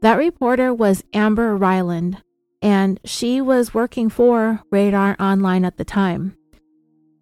That 0.00 0.16
reporter 0.16 0.72
was 0.72 1.02
Amber 1.12 1.56
Ryland, 1.56 2.22
and 2.62 3.00
she 3.04 3.40
was 3.40 3.74
working 3.74 4.08
for 4.08 4.62
Radar 4.70 5.16
Online 5.18 5.64
at 5.64 5.76
the 5.76 5.84
time. 5.84 6.36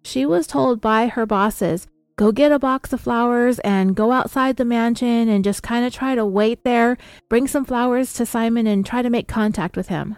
She 0.03 0.27
was 0.27 0.45
told 0.45 0.79
by 0.79 1.07
her 1.07 1.25
bosses, 1.25 1.87
go 2.17 2.31
get 2.31 2.51
a 2.51 2.59
box 2.59 2.93
of 2.93 3.01
flowers 3.01 3.57
and 3.59 3.95
go 3.95 4.11
outside 4.11 4.57
the 4.57 4.65
mansion 4.65 5.27
and 5.27 5.43
just 5.43 5.63
kind 5.63 5.87
of 5.87 5.93
try 5.93 6.13
to 6.13 6.25
wait 6.25 6.63
there, 6.63 6.97
bring 7.29 7.47
some 7.47 7.65
flowers 7.65 8.13
to 8.13 8.27
Simon 8.27 8.67
and 8.67 8.85
try 8.85 9.01
to 9.01 9.09
make 9.09 9.27
contact 9.27 9.75
with 9.75 9.87
him. 9.87 10.15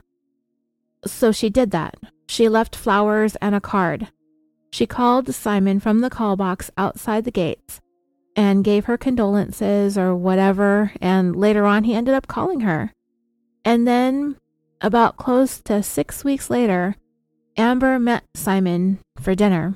So 1.06 1.31
she 1.31 1.49
did 1.49 1.72
that. 1.72 1.95
She 2.27 2.49
left 2.49 2.76
flowers 2.76 3.38
and 3.38 3.56
a 3.56 3.61
card. 3.61 4.10
She 4.72 4.86
called 4.86 5.34
Simon 5.34 5.80
from 5.80 6.02
the 6.02 6.10
call 6.10 6.36
box 6.36 6.69
outside 6.77 7.23
the 7.23 7.31
gates 7.31 7.80
and 8.40 8.64
gave 8.64 8.86
her 8.86 8.98
condolences 8.98 9.98
or 9.98 10.16
whatever, 10.16 10.94
and 11.02 11.36
later 11.36 11.66
on 11.66 11.84
he 11.84 11.94
ended 11.94 12.14
up 12.14 12.26
calling 12.26 12.61
her. 12.61 12.94
And 13.66 13.86
then, 13.86 14.38
about 14.80 15.18
close 15.18 15.60
to 15.64 15.84
six 15.84 16.24
weeks 16.24 16.49
later, 16.49 16.95
Amber 17.57 17.99
met 17.99 18.24
Simon 18.36 18.99
for 19.20 19.36
dinner. 19.36 19.76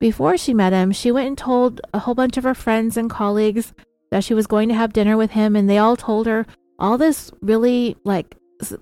Before 0.00 0.38
she 0.38 0.54
met 0.54 0.72
him, 0.72 0.92
she 0.92 1.12
went 1.12 1.28
and 1.28 1.36
told 1.36 1.82
a 1.92 1.98
whole 1.98 2.14
bunch 2.14 2.38
of 2.38 2.44
her 2.44 2.54
friends 2.54 2.96
and 2.96 3.10
colleagues 3.10 3.74
that 4.10 4.24
she 4.24 4.32
was 4.32 4.46
going 4.46 4.70
to 4.70 4.74
have 4.74 4.94
dinner 4.94 5.18
with 5.18 5.32
him, 5.32 5.54
and 5.54 5.68
they 5.68 5.76
all 5.76 5.94
told 5.94 6.24
her 6.24 6.46
all 6.78 6.96
this 6.96 7.30
really 7.42 7.98
like 8.02 8.34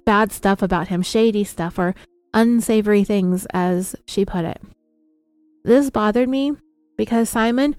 bad 0.06 0.30
stuff 0.30 0.62
about 0.62 0.86
him, 0.86 1.02
shady 1.02 1.42
stuff, 1.42 1.76
or 1.76 1.96
unsavory 2.32 3.02
things, 3.02 3.48
as 3.52 3.96
she 4.06 4.24
put 4.24 4.44
it. 4.44 4.62
This 5.64 5.90
bothered 5.90 6.28
me 6.28 6.52
because 6.96 7.28
Simon 7.28 7.74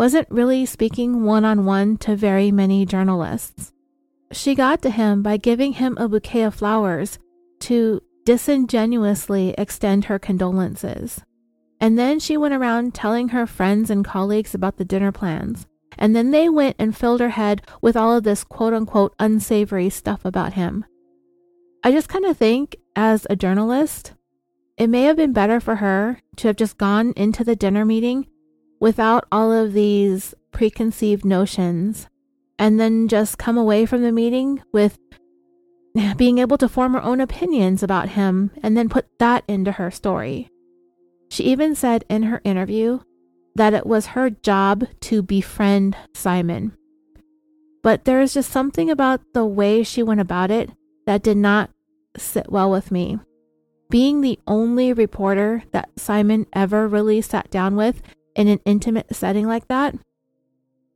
wasn't 0.00 0.26
really 0.30 0.64
speaking 0.64 1.24
one 1.24 1.44
on 1.44 1.66
one 1.66 1.94
to 1.94 2.16
very 2.16 2.50
many 2.50 2.86
journalists. 2.86 3.70
She 4.32 4.54
got 4.54 4.80
to 4.80 4.88
him 4.88 5.22
by 5.22 5.36
giving 5.36 5.74
him 5.74 5.94
a 5.98 6.08
bouquet 6.08 6.44
of 6.44 6.54
flowers 6.54 7.18
to 7.68 8.00
disingenuously 8.24 9.54
extend 9.58 10.06
her 10.06 10.18
condolences. 10.18 11.22
And 11.82 11.98
then 11.98 12.18
she 12.18 12.38
went 12.38 12.54
around 12.54 12.94
telling 12.94 13.28
her 13.28 13.46
friends 13.46 13.90
and 13.90 14.02
colleagues 14.02 14.54
about 14.54 14.78
the 14.78 14.86
dinner 14.86 15.12
plans. 15.12 15.66
And 15.98 16.16
then 16.16 16.30
they 16.30 16.48
went 16.48 16.76
and 16.78 16.96
filled 16.96 17.20
her 17.20 17.28
head 17.28 17.60
with 17.82 17.94
all 17.94 18.16
of 18.16 18.24
this 18.24 18.42
quote 18.42 18.72
unquote 18.72 19.14
unsavory 19.18 19.90
stuff 19.90 20.24
about 20.24 20.54
him. 20.54 20.86
I 21.84 21.92
just 21.92 22.08
kind 22.08 22.24
of 22.24 22.38
think, 22.38 22.74
as 22.96 23.26
a 23.28 23.36
journalist, 23.36 24.14
it 24.78 24.86
may 24.86 25.02
have 25.02 25.16
been 25.18 25.34
better 25.34 25.60
for 25.60 25.76
her 25.76 26.22
to 26.36 26.46
have 26.46 26.56
just 26.56 26.78
gone 26.78 27.12
into 27.16 27.44
the 27.44 27.54
dinner 27.54 27.84
meeting 27.84 28.29
without 28.80 29.26
all 29.30 29.52
of 29.52 29.74
these 29.74 30.34
preconceived 30.50 31.24
notions 31.24 32.08
and 32.58 32.80
then 32.80 33.08
just 33.08 33.38
come 33.38 33.56
away 33.56 33.86
from 33.86 34.02
the 34.02 34.12
meeting 34.12 34.62
with 34.72 34.98
being 36.16 36.38
able 36.38 36.58
to 36.58 36.68
form 36.68 36.94
her 36.94 37.02
own 37.02 37.20
opinions 37.20 37.82
about 37.82 38.10
him 38.10 38.50
and 38.62 38.76
then 38.76 38.88
put 38.88 39.06
that 39.18 39.44
into 39.46 39.72
her 39.72 39.90
story. 39.90 40.48
She 41.30 41.44
even 41.44 41.74
said 41.74 42.04
in 42.08 42.24
her 42.24 42.40
interview 42.44 43.00
that 43.54 43.74
it 43.74 43.86
was 43.86 44.06
her 44.06 44.30
job 44.30 44.86
to 45.00 45.22
befriend 45.22 45.96
Simon. 46.14 46.72
But 47.82 48.04
there 48.04 48.20
is 48.20 48.34
just 48.34 48.50
something 48.50 48.90
about 48.90 49.20
the 49.32 49.46
way 49.46 49.82
she 49.82 50.02
went 50.02 50.20
about 50.20 50.50
it 50.50 50.70
that 51.06 51.22
did 51.22 51.36
not 51.36 51.70
sit 52.16 52.50
well 52.50 52.70
with 52.70 52.90
me. 52.90 53.18
Being 53.88 54.20
the 54.20 54.38
only 54.46 54.92
reporter 54.92 55.64
that 55.72 55.88
Simon 55.96 56.46
ever 56.52 56.86
really 56.86 57.20
sat 57.22 57.50
down 57.50 57.74
with 57.74 58.02
in 58.40 58.48
an 58.48 58.60
intimate 58.64 59.14
setting 59.14 59.46
like 59.46 59.68
that, 59.68 59.94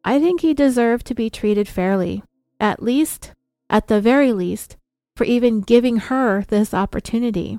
I 0.03 0.19
think 0.19 0.41
he 0.41 0.55
deserved 0.55 1.07
to 1.07 1.15
be 1.15 1.29
treated 1.29 1.69
fairly, 1.69 2.23
at 2.59 2.83
least, 2.83 3.33
at 3.69 3.89
the 3.89 4.01
very 4.01 4.33
least, 4.33 4.79
for 5.15 5.25
even 5.25 5.61
giving 5.61 5.99
her 5.99 6.47
this 6.49 6.73
opportunity, 6.73 7.59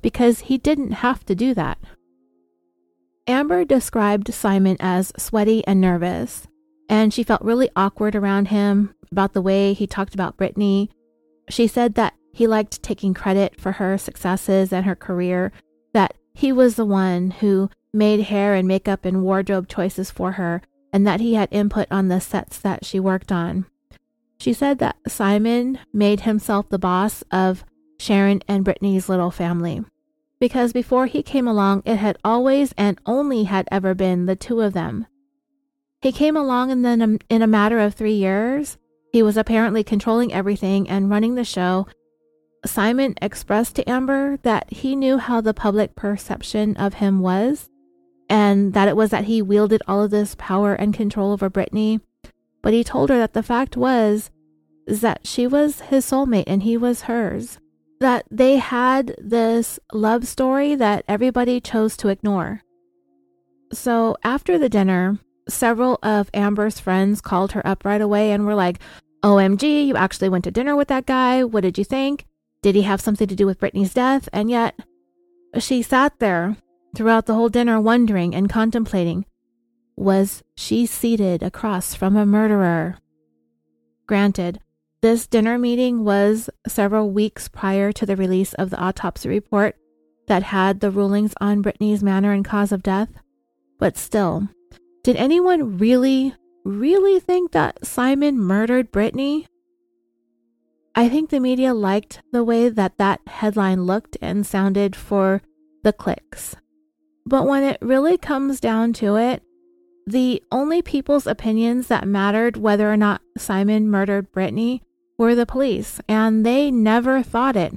because 0.00 0.40
he 0.40 0.56
didn't 0.56 0.92
have 0.92 1.26
to 1.26 1.34
do 1.34 1.52
that. 1.52 1.76
Amber 3.26 3.66
described 3.66 4.32
Simon 4.32 4.78
as 4.80 5.12
sweaty 5.18 5.62
and 5.66 5.78
nervous, 5.78 6.46
and 6.88 7.12
she 7.12 7.22
felt 7.22 7.42
really 7.42 7.68
awkward 7.76 8.16
around 8.16 8.48
him 8.48 8.94
about 9.12 9.34
the 9.34 9.42
way 9.42 9.74
he 9.74 9.86
talked 9.86 10.14
about 10.14 10.38
Brittany. 10.38 10.90
She 11.50 11.66
said 11.66 11.96
that 11.96 12.14
he 12.32 12.46
liked 12.46 12.82
taking 12.82 13.12
credit 13.12 13.60
for 13.60 13.72
her 13.72 13.98
successes 13.98 14.72
and 14.72 14.86
her 14.86 14.96
career, 14.96 15.52
that 15.92 16.14
he 16.38 16.52
was 16.52 16.76
the 16.76 16.84
one 16.84 17.32
who 17.32 17.68
made 17.92 18.20
hair 18.20 18.54
and 18.54 18.68
makeup 18.68 19.04
and 19.04 19.24
wardrobe 19.24 19.66
choices 19.66 20.08
for 20.08 20.32
her, 20.32 20.62
and 20.92 21.04
that 21.04 21.18
he 21.18 21.34
had 21.34 21.48
input 21.50 21.88
on 21.90 22.06
the 22.06 22.20
sets 22.20 22.58
that 22.58 22.84
she 22.84 23.00
worked 23.00 23.32
on. 23.32 23.66
She 24.38 24.52
said 24.52 24.78
that 24.78 24.94
Simon 25.08 25.80
made 25.92 26.20
himself 26.20 26.68
the 26.68 26.78
boss 26.78 27.24
of 27.32 27.64
Sharon 27.98 28.40
and 28.46 28.64
Brittany's 28.64 29.08
little 29.08 29.32
family. 29.32 29.84
Because 30.38 30.72
before 30.72 31.06
he 31.06 31.24
came 31.24 31.48
along, 31.48 31.82
it 31.84 31.96
had 31.96 32.16
always 32.24 32.72
and 32.78 33.00
only 33.04 33.42
had 33.42 33.66
ever 33.72 33.92
been 33.92 34.26
the 34.26 34.36
two 34.36 34.60
of 34.60 34.74
them. 34.74 35.08
He 36.02 36.12
came 36.12 36.36
along 36.36 36.70
and 36.70 36.84
then 36.84 37.02
um, 37.02 37.18
in 37.28 37.42
a 37.42 37.48
matter 37.48 37.80
of 37.80 37.94
three 37.94 38.14
years, 38.14 38.78
he 39.12 39.24
was 39.24 39.36
apparently 39.36 39.82
controlling 39.82 40.32
everything 40.32 40.88
and 40.88 41.10
running 41.10 41.34
the 41.34 41.42
show. 41.42 41.88
Simon 42.66 43.14
expressed 43.22 43.76
to 43.76 43.88
Amber 43.88 44.38
that 44.42 44.72
he 44.72 44.96
knew 44.96 45.18
how 45.18 45.40
the 45.40 45.54
public 45.54 45.94
perception 45.94 46.76
of 46.76 46.94
him 46.94 47.20
was 47.20 47.68
and 48.28 48.74
that 48.74 48.88
it 48.88 48.96
was 48.96 49.10
that 49.10 49.24
he 49.24 49.40
wielded 49.40 49.82
all 49.86 50.02
of 50.02 50.10
this 50.10 50.34
power 50.38 50.74
and 50.74 50.92
control 50.92 51.32
over 51.32 51.48
Brittany. 51.48 52.00
But 52.62 52.72
he 52.72 52.84
told 52.84 53.10
her 53.10 53.18
that 53.18 53.32
the 53.32 53.42
fact 53.42 53.76
was 53.76 54.30
is 54.86 55.00
that 55.02 55.26
she 55.26 55.46
was 55.46 55.82
his 55.82 56.04
soulmate 56.04 56.44
and 56.46 56.62
he 56.62 56.76
was 56.76 57.02
hers. 57.02 57.58
That 58.00 58.24
they 58.30 58.56
had 58.56 59.14
this 59.18 59.78
love 59.92 60.26
story 60.26 60.74
that 60.74 61.04
everybody 61.08 61.60
chose 61.60 61.96
to 61.98 62.08
ignore. 62.08 62.62
So 63.72 64.16
after 64.24 64.58
the 64.58 64.68
dinner, 64.68 65.18
several 65.48 65.98
of 66.02 66.30
Amber's 66.32 66.80
friends 66.80 67.20
called 67.20 67.52
her 67.52 67.66
up 67.66 67.84
right 67.84 68.00
away 68.00 68.32
and 68.32 68.46
were 68.46 68.54
like, 68.54 68.78
OMG, 69.22 69.86
you 69.86 69.96
actually 69.96 70.28
went 70.28 70.44
to 70.44 70.50
dinner 70.50 70.76
with 70.76 70.88
that 70.88 71.06
guy. 71.06 71.44
What 71.44 71.62
did 71.62 71.76
you 71.76 71.84
think? 71.84 72.24
Did 72.62 72.74
he 72.74 72.82
have 72.82 73.00
something 73.00 73.28
to 73.28 73.36
do 73.36 73.46
with 73.46 73.58
Brittany's 73.58 73.94
death? 73.94 74.28
And 74.32 74.50
yet, 74.50 74.78
she 75.58 75.82
sat 75.82 76.18
there 76.18 76.56
throughout 76.94 77.26
the 77.26 77.34
whole 77.34 77.48
dinner 77.48 77.80
wondering 77.80 78.34
and 78.34 78.50
contemplating 78.50 79.24
was 79.96 80.44
she 80.56 80.86
seated 80.86 81.42
across 81.42 81.94
from 81.94 82.16
a 82.16 82.24
murderer? 82.24 82.98
Granted, 84.06 84.60
This 85.00 85.26
dinner 85.28 85.58
meeting 85.58 86.04
was 86.04 86.50
several 86.66 87.10
weeks 87.10 87.48
prior 87.48 87.92
to 87.92 88.06
the 88.06 88.16
release 88.16 88.52
of 88.54 88.70
the 88.70 88.80
autopsy 88.80 89.28
report 89.28 89.76
that 90.26 90.42
had 90.42 90.80
the 90.80 90.90
rulings 90.90 91.34
on 91.40 91.62
Brittany's 91.62 92.02
manner 92.02 92.32
and 92.32 92.44
cause 92.44 92.72
of 92.72 92.82
death. 92.82 93.08
But 93.78 93.96
still, 93.96 94.48
did 95.04 95.14
anyone 95.16 95.78
really, 95.78 96.34
really 96.64 97.20
think 97.20 97.52
that 97.52 97.86
Simon 97.86 98.38
murdered 98.38 98.90
Brittany? 98.90 99.46
I 100.98 101.08
think 101.08 101.30
the 101.30 101.38
media 101.38 101.74
liked 101.74 102.22
the 102.32 102.42
way 102.42 102.68
that 102.68 102.98
that 102.98 103.20
headline 103.28 103.84
looked 103.84 104.16
and 104.20 104.44
sounded 104.44 104.96
for 104.96 105.40
the 105.84 105.92
clicks. 105.92 106.56
But 107.24 107.46
when 107.46 107.62
it 107.62 107.78
really 107.80 108.18
comes 108.18 108.58
down 108.58 108.94
to 108.94 109.14
it, 109.14 109.44
the 110.08 110.42
only 110.50 110.82
people's 110.82 111.28
opinions 111.28 111.86
that 111.86 112.08
mattered 112.08 112.56
whether 112.56 112.92
or 112.92 112.96
not 112.96 113.20
Simon 113.36 113.88
murdered 113.88 114.32
Brittany 114.32 114.82
were 115.16 115.36
the 115.36 115.46
police, 115.46 116.00
and 116.08 116.44
they 116.44 116.68
never 116.68 117.22
thought 117.22 117.54
it. 117.54 117.74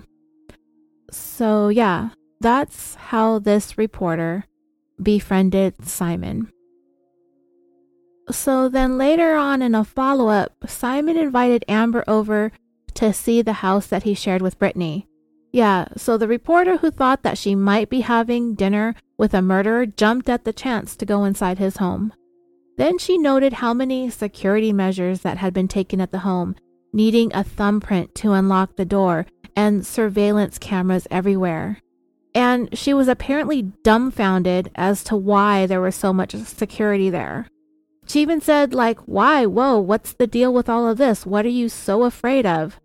So, 1.11 1.68
yeah, 1.68 2.10
that's 2.39 2.95
how 2.95 3.38
this 3.38 3.77
reporter 3.77 4.45
befriended 4.99 5.88
Simon. 5.88 6.52
So 8.31 8.68
then 8.68 8.98
later 8.98 9.35
on 9.35 9.61
in 9.61 9.76
a 9.76 9.84
follow 9.84 10.30
up, 10.30 10.53
Simon 10.65 11.18
invited 11.18 11.65
Amber 11.68 12.03
over 12.07 12.52
to 13.02 13.11
see 13.11 13.41
the 13.41 13.53
house 13.53 13.88
that 13.88 14.03
he 14.03 14.14
shared 14.14 14.44
with 14.44 14.60
Brittany. 14.60 15.07
Yeah, 15.52 15.88
so 15.98 16.18
the 16.18 16.28
reporter 16.28 16.78
who 16.78 16.91
thought 16.91 17.23
that 17.23 17.38
she 17.38 17.56
might 17.56 17.90
be 17.90 18.02
having 18.02 18.53
dinner 18.53 18.95
with 19.18 19.34
a 19.34 19.41
murderer 19.41 19.88
jumped 19.88 20.30
at 20.30 20.45
the 20.45 20.53
chance 20.53 20.95
to 20.95 21.06
go 21.06 21.23
inside 21.23 21.57
his 21.57 21.78
home. 21.78 22.14
Then 22.78 22.99
she 22.99 23.18
noted 23.18 23.53
how 23.53 23.73
many 23.73 24.11
security 24.11 24.72
measures 24.72 25.22
that 25.22 25.38
had 25.38 25.52
been 25.52 25.68
taken 25.68 25.99
at 25.99 26.11
the 26.11 26.19
home, 26.19 26.56
needing 26.94 27.34
a 27.34 27.44
thumbprint 27.44 28.14
to 28.15 28.34
unlock 28.34 28.76
the 28.76 28.86
door 28.86 29.26
and 29.56 29.86
surveillance 29.86 30.60
cameras 30.60 31.07
everywhere. 31.10 31.80
And 32.36 32.78
she 32.78 32.94
was 32.94 33.07
apparently 33.07 33.64
dumbfounded 33.84 34.69
as 34.76 35.03
to 35.06 35.15
why 35.15 35.65
there 35.65 35.82
was 35.82 35.95
so 35.95 36.14
much 36.14 36.36
security 36.36 37.10
there. 37.10 37.48
She 38.07 38.22
even 38.22 38.41
said, 38.41 38.73
like, 38.73 38.99
why? 39.02 39.45
Whoa, 39.45 39.80
what's 39.80 40.14
the 40.14 40.28
deal 40.28 40.53
with 40.53 40.69
all 40.69 40.88
of 40.88 40.98
this? 40.98 41.26
What 41.26 41.45
are 41.45 41.49
you 41.49 41.68
so 41.68 42.03
afraid 42.03 42.45
of? 42.45 42.80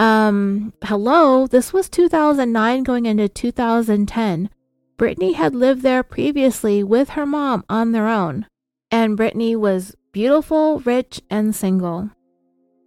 Um, 0.00 0.72
hello, 0.82 1.46
this 1.46 1.74
was 1.74 1.90
2009 1.90 2.84
going 2.84 3.04
into 3.04 3.28
2010. 3.28 4.48
Brittany 4.96 5.34
had 5.34 5.54
lived 5.54 5.82
there 5.82 6.02
previously 6.02 6.82
with 6.82 7.10
her 7.10 7.26
mom 7.26 7.66
on 7.68 7.92
their 7.92 8.08
own, 8.08 8.46
and 8.90 9.14
Brittany 9.14 9.54
was 9.54 9.94
beautiful, 10.10 10.78
rich, 10.80 11.20
and 11.28 11.54
single. 11.54 12.08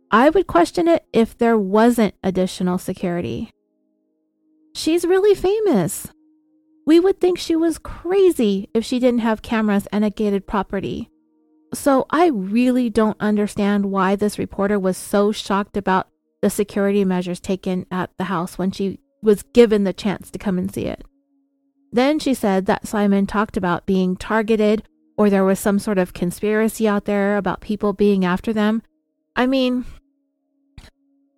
I 0.10 0.32
would 0.32 0.48
question 0.48 0.88
it 0.88 1.06
if 1.14 1.38
there 1.38 1.58
wasn't 1.58 2.16
additional 2.24 2.80
security. 2.80 3.52
She's 4.74 5.06
really 5.06 5.36
famous. 5.36 6.08
We 6.88 7.00
would 7.00 7.22
think 7.22 7.38
she 7.38 7.56
was 7.56 7.78
crazy 7.78 8.72
if 8.74 8.84
she 8.84 8.98
didn't 8.98 9.22
have 9.22 9.44
cameras 9.44 9.88
and 9.92 10.04
a 10.04 10.10
gated 10.10 10.48
property. 10.48 11.12
So 11.76 12.08
I 12.10 12.30
really 12.30 12.90
don't 12.90 13.18
understand 13.20 13.92
why 13.92 14.16
this 14.16 14.40
reporter 14.40 14.80
was 14.80 14.98
so 14.98 15.32
shocked 15.32 15.78
about 15.78 16.08
the 16.44 16.50
security 16.50 17.06
measures 17.06 17.40
taken 17.40 17.86
at 17.90 18.10
the 18.18 18.26
house 18.26 18.58
when 18.58 18.70
she 18.70 19.00
was 19.22 19.44
given 19.54 19.86
the 19.86 19.94
chance 19.94 20.30
to 20.30 20.38
come 20.38 20.58
and 20.58 20.74
see 20.74 20.88
it. 20.88 21.02
Then 21.94 22.20
she 22.20 22.34
said 22.34 22.66
that 22.66 22.86
Simon 22.86 23.26
talked 23.28 23.56
about 23.56 23.86
being 23.86 24.18
targeted 24.18 24.84
or 25.18 25.30
there 25.30 25.46
was 25.46 25.58
some 25.58 25.80
sort 25.80 25.98
of 25.98 26.12
conspiracy 26.12 26.86
out 26.86 27.06
there 27.06 27.38
about 27.38 27.62
people 27.62 27.94
being 27.94 28.26
after 28.26 28.52
them. 28.52 28.82
I 29.38 29.46
mean, 29.48 29.86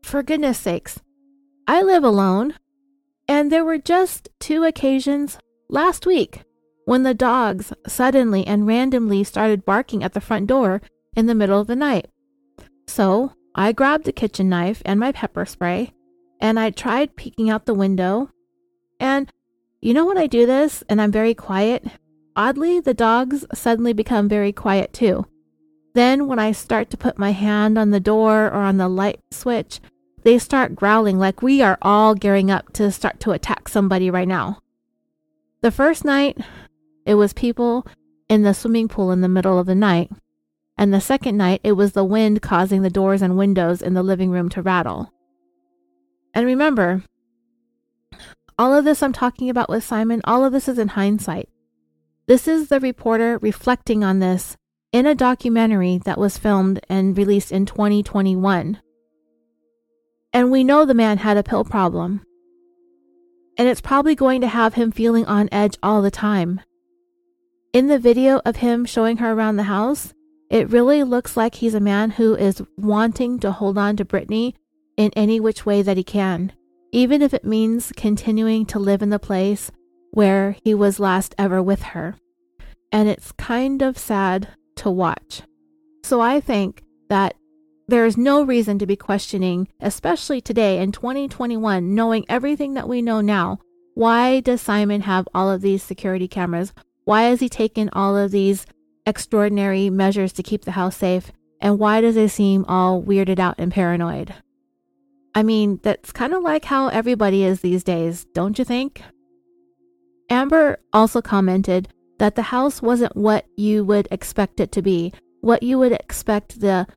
for 0.01 0.23
goodness 0.23 0.57
sakes, 0.57 0.99
I 1.67 1.83
live 1.83 2.03
alone, 2.03 2.55
and 3.27 3.51
there 3.51 3.63
were 3.63 3.77
just 3.77 4.29
two 4.39 4.63
occasions 4.63 5.37
last 5.69 6.07
week 6.07 6.41
when 6.85 7.03
the 7.03 7.13
dogs 7.13 7.71
suddenly 7.85 8.47
and 8.47 8.65
randomly 8.65 9.23
started 9.23 9.65
barking 9.65 10.03
at 10.03 10.13
the 10.13 10.21
front 10.21 10.47
door 10.47 10.81
in 11.15 11.27
the 11.27 11.35
middle 11.35 11.61
of 11.61 11.67
the 11.67 11.75
night. 11.75 12.07
So 12.87 13.33
I 13.57 13.71
grabbed 13.71 14.03
the 14.03 14.11
kitchen 14.11 14.49
knife 14.49 14.81
and 14.83 14.99
my 14.99 15.13
pepper 15.13 15.45
spray, 15.45 15.93
and 16.41 16.59
I 16.59 16.71
tried 16.71 17.15
peeking 17.15 17.49
out 17.49 17.65
the 17.65 17.73
window. 17.73 18.29
And 18.99 19.31
you 19.81 19.93
know 19.93 20.05
when 20.05 20.17
I 20.17 20.27
do 20.27 20.45
this 20.45 20.83
and 20.89 21.01
I'm 21.01 21.11
very 21.11 21.33
quiet? 21.33 21.85
Oddly, 22.35 22.81
the 22.81 22.93
dogs 22.93 23.45
suddenly 23.53 23.93
become 23.93 24.27
very 24.27 24.51
quiet 24.51 24.91
too. 24.91 25.25
Then, 25.93 26.27
when 26.27 26.37
I 26.37 26.51
start 26.51 26.89
to 26.89 26.97
put 26.97 27.17
my 27.17 27.31
hand 27.31 27.77
on 27.77 27.91
the 27.91 28.01
door 28.01 28.47
or 28.47 28.55
on 28.55 28.75
the 28.75 28.89
light 28.89 29.21
switch, 29.31 29.79
they 30.23 30.37
start 30.37 30.75
growling 30.75 31.17
like 31.17 31.41
we 31.41 31.61
are 31.61 31.77
all 31.81 32.13
gearing 32.13 32.51
up 32.51 32.73
to 32.73 32.91
start 32.91 33.21
to 33.21 33.31
attack 33.31 33.69
somebody 33.69 34.09
right 34.09 34.27
now. 34.27 34.59
The 35.61 35.71
first 35.71 36.03
night, 36.03 36.37
it 37.05 37.15
was 37.15 37.31
people 37.31 37.87
in 38.27 38.43
the 38.43 38.53
swimming 38.53 38.89
pool 38.89 39.11
in 39.11 39.21
the 39.21 39.29
middle 39.29 39.57
of 39.57 39.67
the 39.67 39.75
night, 39.75 40.11
and 40.77 40.93
the 40.93 41.01
second 41.01 41.37
night 41.37 41.61
it 41.63 41.73
was 41.73 41.93
the 41.93 42.03
wind 42.03 42.41
causing 42.41 42.81
the 42.81 42.89
doors 42.89 43.21
and 43.21 43.37
windows 43.37 43.81
in 43.81 43.93
the 43.93 44.03
living 44.03 44.29
room 44.29 44.49
to 44.49 44.61
rattle. 44.61 45.11
And 46.33 46.45
remember, 46.45 47.03
all 48.57 48.73
of 48.73 48.85
this 48.85 49.03
I'm 49.03 49.13
talking 49.13 49.49
about 49.49 49.69
with 49.69 49.83
Simon, 49.83 50.21
all 50.23 50.43
of 50.43 50.51
this 50.51 50.67
is 50.67 50.79
in 50.79 50.89
hindsight. 50.89 51.49
This 52.27 52.47
is 52.47 52.69
the 52.69 52.79
reporter 52.79 53.37
reflecting 53.37 54.03
on 54.03 54.19
this 54.19 54.57
in 54.91 55.05
a 55.05 55.13
documentary 55.13 55.99
that 56.05 56.17
was 56.17 56.37
filmed 56.37 56.79
and 56.89 57.17
released 57.17 57.51
in 57.51 57.65
2021. 57.65 58.79
And 60.33 60.51
we 60.51 60.63
know 60.63 60.85
the 60.85 60.93
man 60.93 61.19
had 61.19 61.37
a 61.37 61.43
pill 61.43 61.63
problem. 61.63 62.21
And 63.57 63.67
it's 63.67 63.81
probably 63.81 64.15
going 64.15 64.41
to 64.41 64.47
have 64.47 64.73
him 64.73 64.91
feeling 64.91 65.25
on 65.25 65.49
edge 65.51 65.77
all 65.83 66.01
the 66.01 66.11
time. 66.11 66.61
In 67.73 67.87
the 67.87 67.99
video 67.99 68.41
of 68.45 68.57
him 68.57 68.85
showing 68.85 69.17
her 69.17 69.31
around 69.31 69.57
the 69.57 69.63
house, 69.63 70.13
it 70.49 70.69
really 70.69 71.03
looks 71.03 71.35
like 71.35 71.55
he's 71.55 71.73
a 71.73 71.79
man 71.79 72.11
who 72.11 72.35
is 72.35 72.61
wanting 72.77 73.39
to 73.39 73.51
hold 73.51 73.77
on 73.77 73.97
to 73.97 74.05
Brittany 74.05 74.55
in 74.97 75.11
any 75.15 75.39
which 75.39 75.65
way 75.65 75.81
that 75.81 75.97
he 75.97 76.03
can, 76.03 76.53
even 76.91 77.21
if 77.21 77.33
it 77.33 77.43
means 77.43 77.91
continuing 77.95 78.65
to 78.67 78.79
live 78.79 79.01
in 79.01 79.09
the 79.09 79.19
place 79.19 79.71
where 80.11 80.55
he 80.63 80.73
was 80.73 80.99
last 80.99 81.35
ever 81.37 81.61
with 81.61 81.81
her. 81.81 82.15
And 82.91 83.09
it's 83.09 83.31
kind 83.33 83.81
of 83.81 83.97
sad 83.97 84.49
to 84.77 84.89
watch. 84.89 85.41
So 86.03 86.21
I 86.21 86.39
think 86.39 86.83
that 87.09 87.33
there 87.87 88.05
is 88.05 88.17
no 88.17 88.43
reason 88.43 88.79
to 88.79 88.87
be 88.87 88.95
questioning, 88.95 89.67
especially 89.79 90.41
today 90.41 90.79
in 90.79 90.91
2021, 90.91 91.93
knowing 91.93 92.25
everything 92.29 92.73
that 92.75 92.87
we 92.87 93.01
know 93.01 93.21
now. 93.21 93.59
Why 93.93 94.39
does 94.39 94.61
Simon 94.61 95.01
have 95.01 95.27
all 95.33 95.49
of 95.49 95.61
these 95.61 95.83
security 95.83 96.27
cameras? 96.27 96.73
Why 97.03 97.23
has 97.23 97.39
he 97.39 97.49
taken 97.49 97.89
all 97.93 98.17
of 98.17 98.31
these 98.31 98.65
extraordinary 99.05 99.89
measures 99.89 100.33
to 100.33 100.43
keep 100.43 100.65
the 100.65 100.71
house 100.71 100.97
safe? 100.97 101.31
And 101.61 101.79
why 101.79 102.01
does 102.01 102.17
it 102.17 102.29
seem 102.29 102.65
all 102.65 103.01
weirded 103.01 103.39
out 103.39 103.55
and 103.57 103.71
paranoid? 103.71 104.33
I 105.33 105.43
mean, 105.43 105.79
that's 105.83 106.11
kind 106.11 106.33
of 106.33 106.43
like 106.43 106.65
how 106.65 106.87
everybody 106.87 107.43
is 107.43 107.61
these 107.61 107.83
days, 107.83 108.25
don't 108.33 108.57
you 108.57 108.65
think? 108.65 109.01
Amber 110.29 110.79
also 110.93 111.21
commented 111.21 111.89
that 112.19 112.35
the 112.35 112.41
house 112.41 112.81
wasn't 112.81 113.15
what 113.15 113.45
you 113.57 113.83
would 113.83 114.07
expect 114.11 114.59
it 114.59 114.71
to 114.71 114.81
be, 114.81 115.13
what 115.41 115.61
you 115.61 115.77
would 115.77 115.91
expect 115.91 116.61
the 116.61 116.87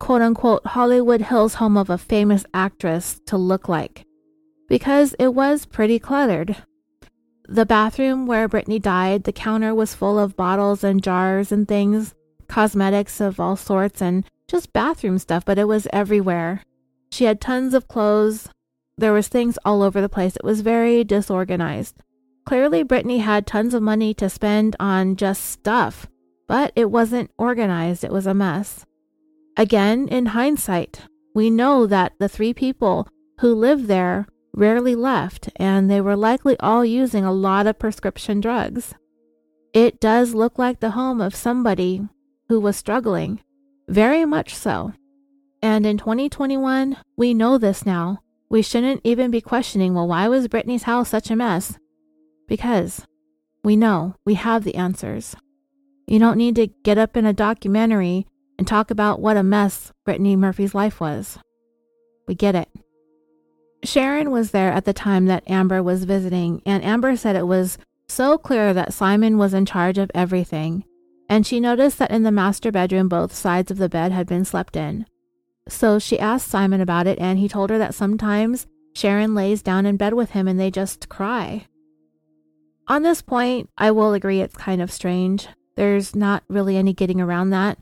quote 0.00 0.22
unquote 0.22 0.66
Hollywood 0.66 1.22
Hills 1.22 1.54
home 1.54 1.76
of 1.76 1.88
a 1.88 1.96
famous 1.96 2.44
actress 2.52 3.20
to 3.26 3.36
look 3.36 3.68
like, 3.68 4.04
because 4.68 5.14
it 5.18 5.28
was 5.28 5.64
pretty 5.64 5.98
cluttered. 5.98 6.56
The 7.46 7.66
bathroom 7.66 8.26
where 8.26 8.48
Brittany 8.48 8.78
died, 8.78 9.24
the 9.24 9.32
counter 9.32 9.74
was 9.74 9.94
full 9.94 10.18
of 10.18 10.36
bottles 10.36 10.82
and 10.82 11.02
jars 11.02 11.52
and 11.52 11.68
things, 11.68 12.14
cosmetics 12.48 13.20
of 13.20 13.38
all 13.38 13.56
sorts, 13.56 14.00
and 14.00 14.24
just 14.48 14.72
bathroom 14.72 15.18
stuff, 15.18 15.44
but 15.44 15.58
it 15.58 15.68
was 15.68 15.86
everywhere. 15.92 16.62
She 17.12 17.24
had 17.24 17.40
tons 17.40 17.74
of 17.74 17.86
clothes. 17.86 18.48
There 18.96 19.12
was 19.12 19.28
things 19.28 19.58
all 19.64 19.82
over 19.82 20.00
the 20.00 20.08
place. 20.08 20.36
It 20.36 20.44
was 20.44 20.62
very 20.62 21.04
disorganized. 21.04 21.96
Clearly, 22.46 22.82
Brittany 22.82 23.18
had 23.18 23.46
tons 23.46 23.74
of 23.74 23.82
money 23.82 24.14
to 24.14 24.30
spend 24.30 24.74
on 24.80 25.16
just 25.16 25.44
stuff, 25.44 26.06
but 26.48 26.72
it 26.74 26.90
wasn't 26.90 27.30
organized. 27.38 28.04
It 28.04 28.12
was 28.12 28.26
a 28.26 28.34
mess. 28.34 28.84
Again, 29.56 30.08
in 30.08 30.26
hindsight, 30.26 31.02
we 31.34 31.50
know 31.50 31.86
that 31.86 32.12
the 32.18 32.28
three 32.28 32.54
people 32.54 33.06
who 33.40 33.54
lived 33.54 33.86
there 33.86 34.26
rarely 34.54 34.94
left, 34.94 35.50
and 35.56 35.90
they 35.90 36.00
were 36.00 36.16
likely 36.16 36.58
all 36.60 36.84
using 36.84 37.24
a 37.24 37.32
lot 37.32 37.66
of 37.66 37.78
prescription 37.78 38.40
drugs. 38.40 38.94
It 39.72 40.00
does 40.00 40.34
look 40.34 40.58
like 40.58 40.80
the 40.80 40.92
home 40.92 41.20
of 41.20 41.34
somebody 41.34 42.02
who 42.48 42.60
was 42.60 42.76
struggling, 42.76 43.40
very 43.88 44.24
much 44.24 44.54
so. 44.54 44.92
And 45.60 45.84
in 45.84 45.98
2021, 45.98 46.96
we 47.16 47.34
know 47.34 47.58
this 47.58 47.84
now. 47.84 48.20
We 48.48 48.62
shouldn't 48.62 49.00
even 49.02 49.30
be 49.30 49.40
questioning, 49.40 49.94
well, 49.94 50.06
why 50.06 50.28
was 50.28 50.46
Brittany's 50.46 50.84
house 50.84 51.08
such 51.08 51.30
a 51.30 51.36
mess? 51.36 51.78
Because 52.46 53.04
we 53.64 53.74
know, 53.74 54.14
we 54.24 54.34
have 54.34 54.62
the 54.62 54.76
answers. 54.76 55.34
You 56.06 56.18
don't 56.18 56.36
need 56.36 56.54
to 56.56 56.66
get 56.66 56.98
up 56.98 57.16
in 57.16 57.24
a 57.24 57.32
documentary 57.32 58.26
and 58.58 58.68
talk 58.68 58.90
about 58.90 59.20
what 59.20 59.38
a 59.38 59.42
mess 59.42 59.90
Brittany 60.04 60.36
Murphy's 60.36 60.74
life 60.74 61.00
was. 61.00 61.38
We 62.28 62.34
get 62.34 62.54
it. 62.54 62.68
Sharon 63.84 64.30
was 64.30 64.50
there 64.50 64.72
at 64.72 64.84
the 64.84 64.92
time 64.92 65.26
that 65.26 65.48
Amber 65.48 65.82
was 65.82 66.04
visiting, 66.04 66.62
and 66.64 66.84
Amber 66.84 67.16
said 67.16 67.36
it 67.36 67.46
was 67.46 67.78
so 68.08 68.38
clear 68.38 68.72
that 68.72 68.92
Simon 68.92 69.38
was 69.38 69.54
in 69.54 69.66
charge 69.66 69.98
of 69.98 70.10
everything, 70.14 70.84
and 71.28 71.46
she 71.46 71.60
noticed 71.60 71.98
that 71.98 72.10
in 72.10 72.22
the 72.22 72.32
master 72.32 72.72
bedroom 72.72 73.08
both 73.08 73.32
sides 73.32 73.70
of 73.70 73.78
the 73.78 73.88
bed 73.88 74.12
had 74.12 74.26
been 74.26 74.44
slept 74.44 74.76
in. 74.76 75.06
So 75.68 75.98
she 75.98 76.18
asked 76.18 76.48
Simon 76.48 76.80
about 76.80 77.06
it, 77.06 77.18
and 77.18 77.38
he 77.38 77.48
told 77.48 77.70
her 77.70 77.78
that 77.78 77.94
sometimes 77.94 78.66
Sharon 78.94 79.34
lays 79.34 79.62
down 79.62 79.86
in 79.86 79.96
bed 79.96 80.14
with 80.14 80.30
him 80.30 80.46
and 80.46 80.58
they 80.58 80.70
just 80.70 81.08
cry. 81.08 81.66
On 82.86 83.02
this 83.02 83.22
point, 83.22 83.70
I 83.78 83.90
will 83.90 84.12
agree 84.12 84.40
it's 84.40 84.56
kind 84.56 84.82
of 84.82 84.92
strange. 84.92 85.48
There's 85.74 86.14
not 86.14 86.44
really 86.48 86.76
any 86.76 86.92
getting 86.92 87.20
around 87.20 87.50
that. 87.50 87.78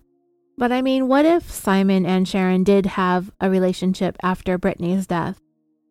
But 0.57 0.71
I 0.71 0.81
mean, 0.81 1.09
what 1.09 1.25
if 1.25 1.51
Simon 1.51 2.07
and 2.07 2.29
Sharon 2.29 2.63
did 2.63 2.87
have 2.87 3.33
a 3.41 3.51
relationship 3.51 4.17
after 4.23 4.57
Brittany's 4.59 5.07
death? 5.07 5.42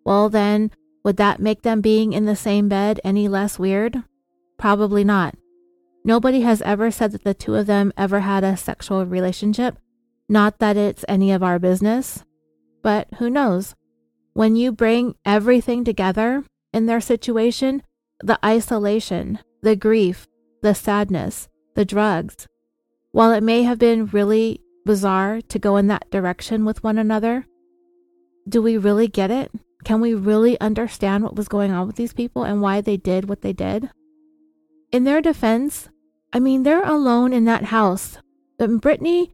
Well, 0.04 0.30
then, 0.30 0.72
would 1.04 1.18
that 1.18 1.40
make 1.40 1.62
them 1.62 1.82
being 1.82 2.14
in 2.14 2.26
the 2.26 2.36
same 2.36 2.70
bed 2.70 3.00
any 3.04 3.28
less 3.28 3.60
weird? 3.60 4.04
Probably 4.58 5.04
not. 5.04 5.36
Nobody 6.04 6.42
has 6.42 6.62
ever 6.64 6.90
said 6.92 7.12
that 7.12 7.24
the 7.24 7.34
two 7.34 7.56
of 7.56 7.68
them 7.68 7.94
ever 7.96 8.22
had 8.22 8.44
a 8.44 8.58
sexual 8.58 9.06
relationship. 9.06 9.78
Not 10.28 10.60
that 10.60 10.78
it's 10.78 11.06
any 11.08 11.32
of 11.32 11.44
our 11.44 11.60
business. 11.60 12.24
But 12.82 13.08
who 13.20 13.30
knows? 13.30 13.76
When 14.34 14.56
you 14.56 14.72
bring 14.72 15.16
everything 15.26 15.84
together 15.84 16.44
in 16.74 16.86
their 16.86 17.02
situation, 17.02 17.84
the 18.24 18.40
isolation, 18.46 19.40
the 19.62 19.76
grief, 19.76 20.28
the 20.62 20.74
sadness, 20.74 21.48
the 21.76 21.86
drugs, 21.86 22.48
while 23.12 23.32
it 23.32 23.44
may 23.44 23.64
have 23.64 23.78
been 23.78 24.06
really 24.08 24.62
bizarre 24.86 25.42
to 25.42 25.60
go 25.60 25.78
in 25.78 25.88
that 25.88 26.10
direction 26.10 26.66
with 26.66 26.84
one 26.84 26.98
another, 26.98 27.46
do 28.48 28.62
we 28.62 28.78
really 28.78 29.08
get 29.08 29.30
it? 29.30 29.52
Can 29.84 30.00
we 30.02 30.14
really 30.14 30.60
understand 30.60 31.24
what 31.24 31.36
was 31.36 31.48
going 31.48 31.72
on 31.72 31.88
with 31.88 31.96
these 31.96 32.14
people 32.14 32.44
and 32.44 32.62
why 32.62 32.82
they 32.82 32.98
did 32.98 33.28
what 33.28 33.42
they 33.42 33.54
did? 33.54 33.90
In 34.92 35.04
their 35.04 35.22
defense, 35.22 35.90
I 36.34 36.40
mean, 36.40 36.64
they're 36.64 36.84
alone 36.84 37.34
in 37.34 37.46
that 37.46 37.66
house. 37.66 38.18
But 38.58 38.82
Brittany 38.82 39.34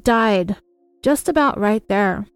died 0.00 0.56
just 1.02 1.28
about 1.28 1.58
right 1.58 1.86
there. 1.88 2.26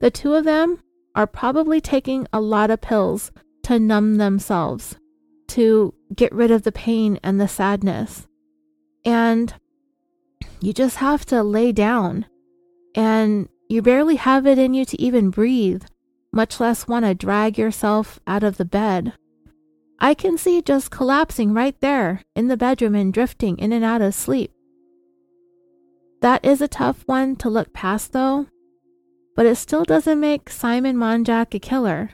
The 0.00 0.10
two 0.10 0.34
of 0.34 0.44
them 0.44 0.82
are 1.14 1.26
probably 1.26 1.80
taking 1.80 2.26
a 2.32 2.40
lot 2.40 2.70
of 2.70 2.80
pills 2.80 3.32
to 3.62 3.78
numb 3.78 4.16
themselves, 4.16 4.96
to 5.48 5.94
get 6.14 6.32
rid 6.34 6.50
of 6.50 6.62
the 6.62 6.72
pain 6.72 7.18
and 7.22 7.40
the 7.40 7.48
sadness. 7.48 8.26
And 9.04 9.54
you 10.60 10.72
just 10.72 10.96
have 10.96 11.24
to 11.26 11.42
lay 11.42 11.72
down, 11.72 12.26
and 12.94 13.48
you 13.68 13.80
barely 13.80 14.16
have 14.16 14.46
it 14.46 14.58
in 14.58 14.74
you 14.74 14.84
to 14.84 15.00
even 15.00 15.30
breathe, 15.30 15.84
much 16.34 16.60
less 16.60 16.88
want 16.88 17.04
to 17.04 17.14
drag 17.14 17.56
yourself 17.56 18.20
out 18.26 18.42
of 18.42 18.56
the 18.56 18.64
bed. 18.64 19.12
I 19.98 20.14
can 20.14 20.36
see 20.36 20.60
just 20.60 20.90
collapsing 20.90 21.54
right 21.54 21.78
there 21.80 22.22
in 22.34 22.48
the 22.48 22.56
bedroom 22.56 22.94
and 22.94 23.12
drifting 23.12 23.58
in 23.58 23.72
and 23.72 23.84
out 23.84 24.02
of 24.02 24.14
sleep. 24.14 24.50
That 26.20 26.44
is 26.44 26.60
a 26.60 26.68
tough 26.68 27.02
one 27.06 27.36
to 27.36 27.48
look 27.48 27.72
past, 27.72 28.12
though, 28.12 28.46
but 29.36 29.46
it 29.46 29.56
still 29.56 29.84
doesn't 29.84 30.20
make 30.20 30.50
Simon 30.50 30.96
Monjack 30.96 31.54
a 31.54 31.58
killer. 31.58 32.10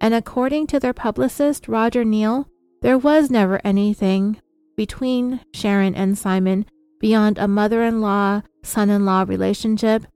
And 0.00 0.14
according 0.14 0.68
to 0.68 0.80
their 0.80 0.92
publicist, 0.92 1.68
Roger 1.68 2.04
Neal, 2.04 2.48
there 2.82 2.98
was 2.98 3.30
never 3.30 3.60
anything 3.64 4.40
between 4.76 5.40
Sharon 5.52 5.94
and 5.94 6.16
Simon 6.16 6.66
beyond 7.00 7.38
a 7.38 7.48
mother 7.48 7.82
in 7.82 8.00
law 8.00 8.42
son 8.62 8.90
in 8.90 9.04
law 9.04 9.24
relationship, 9.26 10.06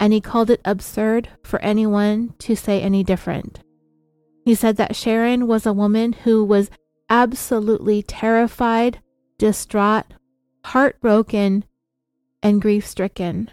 and 0.00 0.12
he 0.12 0.20
called 0.20 0.50
it 0.50 0.60
absurd 0.64 1.28
for 1.44 1.60
anyone 1.60 2.34
to 2.38 2.56
say 2.56 2.80
any 2.80 3.04
different. 3.04 3.60
He 4.44 4.56
said 4.56 4.76
that 4.78 4.96
Sharon 4.96 5.46
was 5.46 5.66
a 5.66 5.72
woman 5.72 6.14
who 6.14 6.42
was 6.42 6.70
absolutely 7.08 8.02
terrified, 8.02 9.00
distraught, 9.38 10.06
heartbroken, 10.64 11.64
and 12.42 12.60
grief 12.60 12.86
stricken 12.86 13.50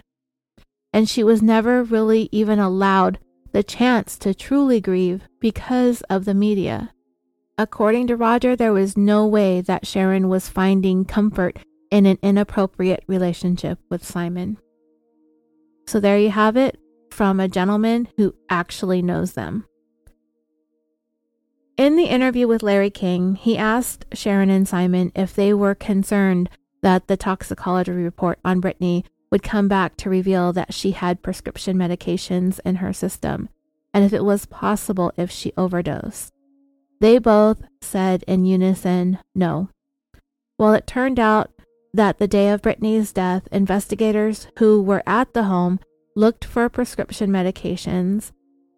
and 0.92 1.08
she 1.08 1.22
was 1.22 1.42
never 1.42 1.82
really 1.82 2.28
even 2.32 2.58
allowed 2.58 3.18
the 3.52 3.62
chance 3.62 4.18
to 4.18 4.34
truly 4.34 4.80
grieve 4.80 5.22
because 5.40 6.02
of 6.02 6.24
the 6.24 6.34
media. 6.34 6.92
According 7.56 8.06
to 8.08 8.16
Roger, 8.16 8.54
there 8.54 8.72
was 8.72 8.96
no 8.96 9.26
way 9.26 9.60
that 9.60 9.86
Sharon 9.86 10.28
was 10.28 10.48
finding 10.48 11.04
comfort 11.04 11.58
in 11.90 12.06
an 12.06 12.18
inappropriate 12.22 13.02
relationship 13.06 13.78
with 13.90 14.04
Simon. 14.04 14.58
So 15.88 16.00
there 16.00 16.18
you 16.18 16.30
have 16.30 16.54
it 16.58 16.78
from 17.10 17.40
a 17.40 17.48
gentleman 17.48 18.08
who 18.18 18.34
actually 18.50 19.00
knows 19.00 19.32
them. 19.32 19.64
In 21.78 21.96
the 21.96 22.04
interview 22.04 22.46
with 22.46 22.62
Larry 22.62 22.90
King, 22.90 23.36
he 23.36 23.56
asked 23.56 24.04
Sharon 24.12 24.50
and 24.50 24.68
Simon 24.68 25.10
if 25.14 25.34
they 25.34 25.54
were 25.54 25.74
concerned 25.74 26.50
that 26.82 27.06
the 27.06 27.16
toxicology 27.16 27.92
report 27.92 28.38
on 28.44 28.60
Brittany 28.60 29.06
would 29.30 29.42
come 29.42 29.66
back 29.66 29.96
to 29.96 30.10
reveal 30.10 30.52
that 30.52 30.74
she 30.74 30.90
had 30.90 31.22
prescription 31.22 31.78
medications 31.78 32.60
in 32.66 32.76
her 32.76 32.92
system 32.92 33.48
and 33.94 34.04
if 34.04 34.12
it 34.12 34.26
was 34.26 34.44
possible 34.44 35.10
if 35.16 35.30
she 35.30 35.54
overdosed. 35.56 36.34
They 37.00 37.16
both 37.16 37.62
said 37.80 38.24
in 38.28 38.44
unison 38.44 39.20
no. 39.34 39.70
Well, 40.58 40.74
it 40.74 40.86
turned 40.86 41.18
out 41.18 41.50
that 41.94 42.18
the 42.18 42.28
day 42.28 42.50
of 42.50 42.62
Brittany's 42.62 43.12
death, 43.12 43.48
investigators 43.50 44.48
who 44.58 44.82
were 44.82 45.02
at 45.06 45.32
the 45.32 45.44
home 45.44 45.80
looked 46.14 46.44
for 46.44 46.68
prescription 46.68 47.30
medications, 47.30 48.32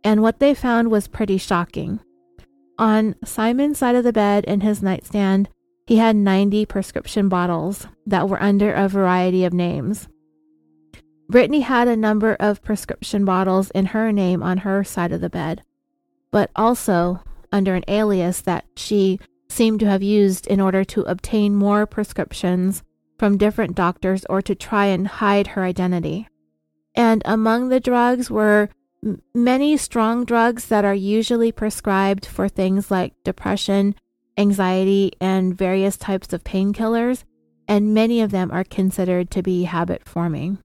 and 0.04 0.22
what 0.22 0.38
they 0.38 0.54
found 0.54 0.90
was 0.90 1.08
pretty 1.08 1.38
shocking. 1.38 2.00
On 2.78 3.14
Simon's 3.24 3.78
side 3.78 3.94
of 3.94 4.04
the 4.04 4.12
bed 4.12 4.44
in 4.44 4.60
his 4.60 4.82
nightstand, 4.82 5.48
he 5.86 5.96
had 5.96 6.16
90 6.16 6.66
prescription 6.66 7.28
bottles 7.28 7.86
that 8.06 8.28
were 8.28 8.42
under 8.42 8.72
a 8.72 8.88
variety 8.88 9.44
of 9.44 9.52
names. 9.52 10.08
Brittany 11.28 11.60
had 11.60 11.88
a 11.88 11.96
number 11.96 12.36
of 12.40 12.62
prescription 12.62 13.24
bottles 13.24 13.70
in 13.70 13.86
her 13.86 14.12
name 14.12 14.42
on 14.42 14.58
her 14.58 14.82
side 14.82 15.12
of 15.12 15.20
the 15.20 15.30
bed, 15.30 15.62
but 16.30 16.50
also 16.56 17.20
under 17.52 17.74
an 17.74 17.84
alias 17.88 18.40
that 18.42 18.64
she 18.76 19.18
seemed 19.48 19.80
to 19.80 19.86
have 19.86 20.02
used 20.02 20.46
in 20.46 20.60
order 20.60 20.84
to 20.84 21.02
obtain 21.02 21.54
more 21.54 21.86
prescriptions 21.86 22.82
from 23.20 23.36
different 23.36 23.76
doctors 23.76 24.24
or 24.30 24.40
to 24.40 24.54
try 24.54 24.86
and 24.86 25.06
hide 25.06 25.48
her 25.48 25.62
identity. 25.62 26.26
And 26.94 27.20
among 27.26 27.68
the 27.68 27.78
drugs 27.78 28.30
were 28.30 28.70
many 29.34 29.76
strong 29.76 30.24
drugs 30.24 30.68
that 30.68 30.86
are 30.86 30.94
usually 30.94 31.52
prescribed 31.52 32.24
for 32.24 32.48
things 32.48 32.90
like 32.90 33.12
depression, 33.22 33.94
anxiety, 34.38 35.12
and 35.20 35.54
various 35.54 35.98
types 35.98 36.32
of 36.32 36.44
painkillers, 36.44 37.24
and 37.68 37.92
many 37.92 38.22
of 38.22 38.30
them 38.30 38.50
are 38.52 38.64
considered 38.64 39.30
to 39.32 39.42
be 39.42 39.64
habit 39.64 40.08
forming. 40.08 40.56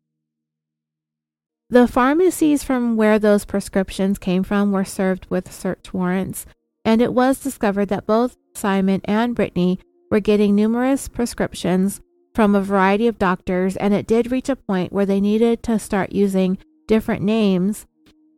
The 1.69 1.90
pharmacies 1.90 2.64
from 2.64 2.95
where 2.95 3.19
those 3.19 3.44
prescriptions 3.44 4.18
came 4.18 4.44
from 4.44 4.72
were 4.72 4.86
served 4.86 5.26
with 5.30 5.52
search 5.52 5.94
warrants, 5.94 6.45
and 6.86 7.02
it 7.02 7.14
was 7.14 7.41
discovered 7.41 7.90
that 7.90 8.07
both 8.07 8.38
Simon 8.53 9.02
and 9.03 9.36
Brittany 9.36 9.77
were 10.10 10.22
getting 10.22 10.56
numerous 10.56 11.10
prescriptions 11.10 11.99
from 12.36 12.53
a 12.53 12.62
variety 12.62 13.07
of 13.07 13.18
doctors, 13.18 13.76
and 13.78 13.94
it 13.94 14.06
did 14.06 14.32
reach 14.32 14.49
a 14.49 14.56
point 14.56 14.94
where 14.94 15.06
they 15.06 15.22
needed 15.22 15.64
to 15.64 15.80
start 15.80 16.12
using 16.12 16.57
different 16.88 17.24
names 17.24 17.88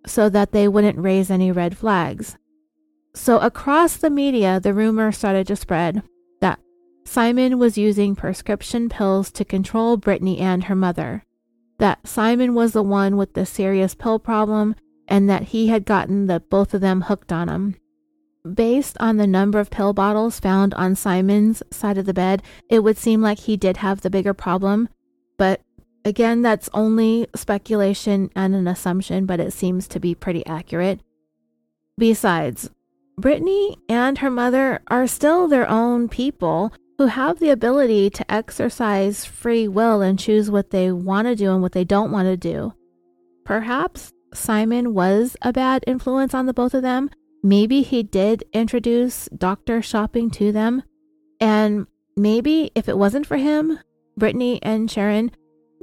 so 0.06 0.30
that 0.30 0.52
they 0.52 0.68
wouldn't 0.68 0.98
raise 0.98 1.30
any 1.30 1.52
red 1.52 1.76
flags. 1.76 2.38
So, 3.14 3.40
across 3.40 3.98
the 3.98 4.12
media, 4.12 4.60
the 4.60 4.74
rumor 4.74 5.12
started 5.12 5.48
to 5.48 5.56
spread 5.56 6.04
that 6.40 6.60
Simon 7.04 7.58
was 7.58 7.78
using 7.78 8.16
prescription 8.16 8.88
pills 8.88 9.32
to 9.32 9.44
control 9.44 9.98
Brittany 9.98 10.38
and 10.38 10.66
her 10.66 10.76
mother 10.76 11.24
that 11.80 12.08
Simon 12.08 12.54
was 12.54 12.72
the 12.72 12.84
one 12.84 13.18
with 13.18 13.34
the 13.34 13.46
serious 13.46 13.96
pill 13.96 14.20
problem 14.20 14.76
and 15.08 15.30
that 15.30 15.44
he 15.44 15.68
had 15.68 15.86
gotten 15.86 16.28
the 16.28 16.40
both 16.40 16.74
of 16.74 16.82
them 16.82 17.02
hooked 17.02 17.32
on 17.32 17.50
him. 17.50 17.76
Based 18.54 18.98
on 19.00 19.18
the 19.18 19.28
number 19.28 19.60
of 19.60 19.70
pill 19.70 19.94
bottles 19.94 20.40
found 20.40 20.74
on 20.76 20.96
Simon's 20.96 21.64
side 21.72 21.98
of 21.98 22.06
the 22.06 22.14
bed, 22.14 22.44
it 22.70 22.80
would 22.80 22.98
seem 22.98 23.22
like 23.22 23.40
he 23.40 23.58
did 23.58 23.78
have 23.78 24.02
the 24.02 24.10
bigger 24.10 24.34
problem, 24.34 24.90
but 25.38 25.62
again, 26.06 26.42
that's 26.42 26.70
only 26.74 27.28
speculation 27.36 28.30
and 28.36 28.56
an 28.56 28.68
assumption, 28.68 29.26
but 29.26 29.40
it 29.40 29.54
seems 29.54 29.88
to 29.90 30.00
be 30.00 30.16
pretty 30.16 30.46
accurate. 30.46 31.02
Besides, 31.98 32.70
Brittany 33.18 33.78
and 33.90 34.20
her 34.20 34.30
mother 34.30 34.82
are 34.88 35.08
still 35.08 35.48
their 35.48 35.68
own 35.68 36.08
people 36.08 36.72
who 36.98 37.08
have 37.08 37.40
the 37.40 37.50
ability 37.50 38.10
to 38.12 38.32
exercise 38.32 39.26
free 39.26 39.68
will 39.68 40.02
and 40.02 40.18
choose 40.18 40.50
what 40.50 40.70
they 40.70 40.92
want 40.92 41.28
to 41.28 41.36
do 41.36 41.52
and 41.52 41.62
what 41.62 41.72
they 41.72 41.84
don't 41.84 42.12
want 42.12 42.28
to 42.28 42.38
do. 42.38 42.74
Perhaps 43.46 44.14
Simon 44.34 44.94
was 44.94 45.36
a 45.42 45.54
bad 45.54 45.84
influence 45.88 46.34
on 46.34 46.46
the 46.46 46.54
both 46.54 46.74
of 46.74 46.82
them. 46.82 47.10
Maybe 47.48 47.82
he 47.82 48.04
did 48.04 48.44
introduce 48.52 49.30
doctor 49.30 49.82
shopping 49.82 50.30
to 50.32 50.52
them. 50.52 50.84
And 51.40 51.88
maybe 52.18 52.72
if 52.76 52.90
it 52.90 52.98
wasn't 52.98 53.26
for 53.26 53.38
him, 53.38 53.80
Brittany 54.18 54.60
and 54.62 54.92
Sharon 54.92 55.32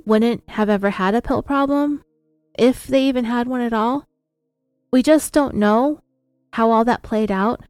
wouldn't 0.05 0.43
have 0.51 0.69
ever 0.69 0.91
had 0.91 1.15
a 1.15 1.23
pill 1.23 1.43
problem, 1.43 2.05
if 2.59 2.87
they 2.87 3.05
even 3.05 3.25
had 3.25 3.49
one 3.49 3.63
at 3.63 3.73
all. 3.73 4.07
We 4.93 5.03
just 5.03 5.33
don't 5.33 5.55
know 5.55 6.03
how 6.53 6.71
all 6.71 6.85
that 6.85 7.03
played 7.03 7.31
out. 7.31 7.63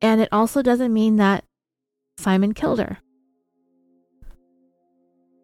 And 0.00 0.20
it 0.20 0.28
also 0.30 0.62
doesn't 0.62 0.94
mean 0.94 1.16
that 1.16 1.42
Simon 2.18 2.54
killed 2.54 2.78
her. 2.78 2.98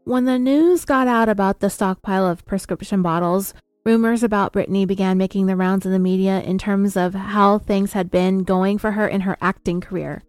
When 0.05 0.27
the 0.27 0.39
news 0.39 0.85
got 0.85 1.09
out 1.09 1.28
about 1.28 1.59
the 1.59 1.70
stockpile 1.70 2.24
of 2.24 2.47
prescription 2.47 3.02
bottles, 3.02 3.52
rumors 3.84 4.22
about 4.22 4.52
Brittany 4.52 4.86
began 4.86 5.18
making 5.18 5.46
the 5.46 5.56
rounds 5.56 5.84
in 5.84 5.92
the 5.92 5.98
media 5.98 6.40
in 6.40 6.59
terms 6.59 6.96
of 6.96 7.14
how 7.14 7.59
things 7.59 7.92
had 7.92 8.10
been 8.10 8.44
going 8.44 8.78
for 8.78 8.92
her 8.92 9.09
in 9.09 9.22
her 9.22 9.36
acting 9.40 9.80
career. 9.80 10.22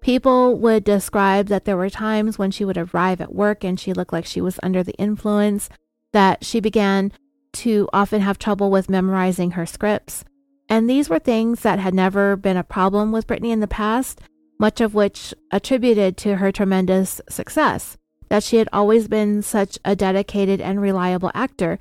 People 0.00 0.56
would 0.58 0.84
describe 0.84 1.46
that 1.46 1.64
there 1.64 1.76
were 1.76 1.90
times 1.90 2.38
when 2.38 2.50
she 2.50 2.64
would 2.64 2.78
arrive 2.78 3.20
at 3.20 3.34
work 3.34 3.64
and 3.64 3.78
she 3.78 3.92
looked 3.92 4.12
like 4.12 4.26
she 4.26 4.40
was 4.40 4.58
under 4.62 4.82
the 4.82 4.94
influence, 4.94 5.68
that 6.12 6.44
she 6.44 6.60
began 6.60 7.12
to 7.52 7.88
often 7.92 8.20
have 8.20 8.38
trouble 8.38 8.70
with 8.70 8.90
memorizing 8.90 9.52
her 9.52 9.66
scripts. 9.66 10.24
And 10.68 10.88
these 10.88 11.08
were 11.08 11.18
things 11.18 11.60
that 11.60 11.78
had 11.78 11.94
never 11.94 12.34
been 12.36 12.56
a 12.56 12.64
problem 12.64 13.12
with 13.12 13.26
Brittany 13.26 13.52
in 13.52 13.60
the 13.60 13.68
past, 13.68 14.20
much 14.58 14.80
of 14.80 14.94
which 14.94 15.34
attributed 15.50 16.16
to 16.18 16.36
her 16.36 16.50
tremendous 16.50 17.20
success, 17.28 17.96
that 18.28 18.42
she 18.42 18.56
had 18.56 18.68
always 18.72 19.06
been 19.08 19.42
such 19.42 19.78
a 19.84 19.94
dedicated 19.94 20.60
and 20.60 20.80
reliable 20.80 21.30
actor. 21.34 21.78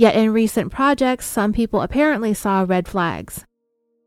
Yet 0.00 0.16
in 0.16 0.32
recent 0.32 0.72
projects, 0.72 1.26
some 1.26 1.52
people 1.52 1.82
apparently 1.82 2.32
saw 2.32 2.64
red 2.66 2.88
flags. 2.88 3.44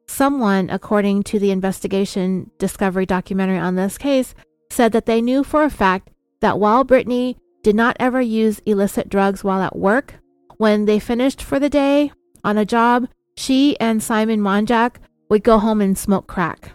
Someone, 0.08 0.72
according 0.72 1.22
to 1.26 1.38
the 1.38 1.52
investigation 1.52 2.50
Discovery 2.58 3.06
documentary 3.06 3.60
on 3.60 3.76
this 3.76 4.00
case, 4.00 4.34
said 4.72 4.92
that 4.94 5.06
they 5.06 5.22
knew 5.22 5.44
for 5.44 5.64
a 5.64 5.70
fact 5.70 6.10
that 6.42 6.58
while 6.58 6.84
Brittany 6.84 7.38
did 7.62 7.76
not 7.76 7.96
ever 8.00 8.20
use 8.20 8.60
illicit 8.66 9.08
drugs 9.08 9.44
while 9.44 9.62
at 9.62 9.78
work, 9.78 10.16
when 10.58 10.86
they 10.86 10.98
finished 10.98 11.44
for 11.44 11.60
the 11.60 11.70
day 11.70 12.12
on 12.44 12.58
a 12.58 12.66
job, 12.66 13.08
she 13.38 13.80
and 13.80 14.02
Simon 14.02 14.40
Monjack 14.40 14.96
would 15.30 15.44
go 15.44 15.60
home 15.60 15.80
and 15.80 15.96
smoke 15.96 16.26
crack. 16.26 16.72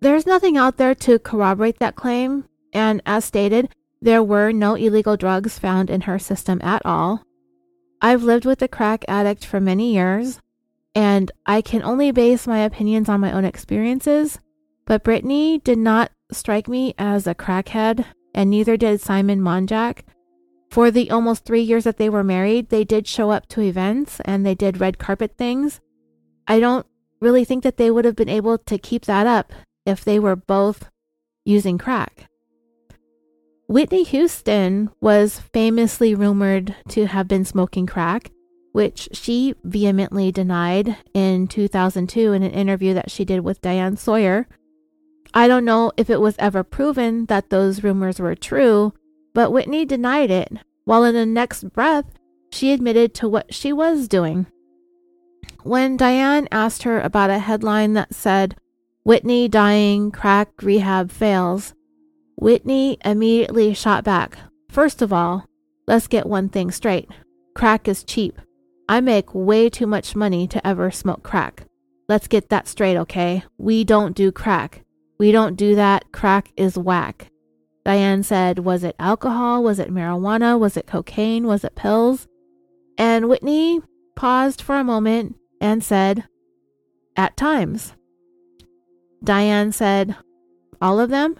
There's 0.00 0.26
nothing 0.26 0.56
out 0.56 0.78
there 0.78 0.96
to 0.96 1.20
corroborate 1.20 1.78
that 1.78 1.94
claim, 1.94 2.46
and 2.72 3.00
as 3.06 3.24
stated, 3.24 3.72
there 4.02 4.22
were 4.22 4.52
no 4.52 4.74
illegal 4.74 5.16
drugs 5.16 5.58
found 5.58 5.90
in 5.90 6.02
her 6.02 6.18
system 6.18 6.60
at 6.62 6.82
all. 6.84 7.22
I've 8.00 8.22
lived 8.22 8.46
with 8.46 8.62
a 8.62 8.68
crack 8.68 9.04
addict 9.08 9.44
for 9.44 9.60
many 9.60 9.92
years, 9.94 10.40
and 10.94 11.30
I 11.44 11.60
can 11.60 11.82
only 11.82 12.10
base 12.10 12.46
my 12.46 12.60
opinions 12.60 13.08
on 13.08 13.20
my 13.20 13.32
own 13.32 13.44
experiences, 13.44 14.38
but 14.86 15.04
Brittany 15.04 15.58
did 15.58 15.78
not 15.78 16.10
strike 16.32 16.68
me 16.68 16.94
as 16.98 17.26
a 17.26 17.34
crackhead, 17.34 18.06
and 18.34 18.48
neither 18.48 18.76
did 18.76 19.00
Simon 19.00 19.40
Monjack. 19.40 20.02
For 20.70 20.90
the 20.90 21.10
almost 21.10 21.44
three 21.44 21.62
years 21.62 21.84
that 21.84 21.98
they 21.98 22.08
were 22.08 22.24
married, 22.24 22.68
they 22.68 22.84
did 22.84 23.06
show 23.06 23.30
up 23.30 23.48
to 23.48 23.60
events 23.60 24.20
and 24.24 24.46
they 24.46 24.54
did 24.54 24.80
red 24.80 24.98
carpet 24.98 25.36
things. 25.36 25.80
I 26.46 26.60
don't 26.60 26.86
really 27.20 27.44
think 27.44 27.64
that 27.64 27.76
they 27.76 27.90
would 27.90 28.04
have 28.04 28.14
been 28.14 28.28
able 28.28 28.56
to 28.56 28.78
keep 28.78 29.04
that 29.06 29.26
up 29.26 29.52
if 29.84 30.04
they 30.04 30.20
were 30.20 30.36
both 30.36 30.88
using 31.44 31.76
crack. 31.76 32.29
Whitney 33.70 34.02
Houston 34.02 34.90
was 35.00 35.38
famously 35.38 36.12
rumored 36.12 36.74
to 36.88 37.06
have 37.06 37.28
been 37.28 37.44
smoking 37.44 37.86
crack, 37.86 38.32
which 38.72 39.08
she 39.12 39.54
vehemently 39.62 40.32
denied 40.32 40.96
in 41.14 41.46
2002 41.46 42.32
in 42.32 42.42
an 42.42 42.50
interview 42.50 42.94
that 42.94 43.12
she 43.12 43.24
did 43.24 43.42
with 43.42 43.60
Diane 43.60 43.96
Sawyer. 43.96 44.48
I 45.32 45.46
don't 45.46 45.64
know 45.64 45.92
if 45.96 46.10
it 46.10 46.20
was 46.20 46.34
ever 46.40 46.64
proven 46.64 47.26
that 47.26 47.50
those 47.50 47.84
rumors 47.84 48.18
were 48.18 48.34
true, 48.34 48.92
but 49.34 49.52
Whitney 49.52 49.84
denied 49.84 50.32
it, 50.32 50.52
while 50.82 51.04
in 51.04 51.14
the 51.14 51.24
next 51.24 51.72
breath, 51.72 52.06
she 52.50 52.72
admitted 52.72 53.14
to 53.14 53.28
what 53.28 53.54
she 53.54 53.72
was 53.72 54.08
doing. 54.08 54.48
When 55.62 55.96
Diane 55.96 56.48
asked 56.50 56.82
her 56.82 57.00
about 57.00 57.30
a 57.30 57.38
headline 57.38 57.92
that 57.92 58.16
said, 58.16 58.56
Whitney 59.04 59.46
dying, 59.46 60.10
crack 60.10 60.60
rehab 60.60 61.12
fails, 61.12 61.72
Whitney 62.40 62.96
immediately 63.04 63.74
shot 63.74 64.02
back. 64.02 64.38
First 64.70 65.02
of 65.02 65.12
all, 65.12 65.44
let's 65.86 66.06
get 66.06 66.26
one 66.26 66.48
thing 66.48 66.70
straight 66.70 67.08
crack 67.54 67.86
is 67.86 68.04
cheap. 68.04 68.40
I 68.88 69.02
make 69.02 69.34
way 69.34 69.68
too 69.68 69.86
much 69.86 70.16
money 70.16 70.48
to 70.48 70.66
ever 70.66 70.90
smoke 70.90 71.22
crack. 71.22 71.66
Let's 72.08 72.26
get 72.26 72.48
that 72.48 72.66
straight, 72.66 72.96
okay? 72.96 73.44
We 73.58 73.84
don't 73.84 74.16
do 74.16 74.32
crack. 74.32 74.82
We 75.18 75.30
don't 75.30 75.56
do 75.56 75.74
that. 75.74 76.10
Crack 76.12 76.52
is 76.56 76.78
whack. 76.78 77.30
Diane 77.84 78.22
said, 78.22 78.60
Was 78.60 78.82
it 78.84 78.96
alcohol? 78.98 79.62
Was 79.62 79.78
it 79.78 79.92
marijuana? 79.92 80.58
Was 80.58 80.78
it 80.78 80.86
cocaine? 80.86 81.46
Was 81.46 81.64
it 81.64 81.76
pills? 81.76 82.26
And 82.96 83.28
Whitney 83.28 83.80
paused 84.16 84.62
for 84.62 84.76
a 84.76 84.84
moment 84.84 85.36
and 85.60 85.84
said, 85.84 86.24
At 87.16 87.36
times. 87.36 87.94
Diane 89.22 89.72
said, 89.72 90.16
All 90.80 90.98
of 90.98 91.10
them? 91.10 91.36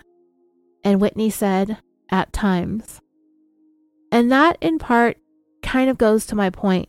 And 0.85 1.01
Whitney 1.01 1.31
said, 1.31 1.78
At 2.11 2.32
times. 2.32 3.01
And 4.12 4.31
that, 4.32 4.57
in 4.61 4.78
part, 4.78 5.19
kind 5.62 5.90
of 5.90 5.98
goes 5.98 6.27
to 6.27 6.35
my 6.35 6.51
point. 6.51 6.89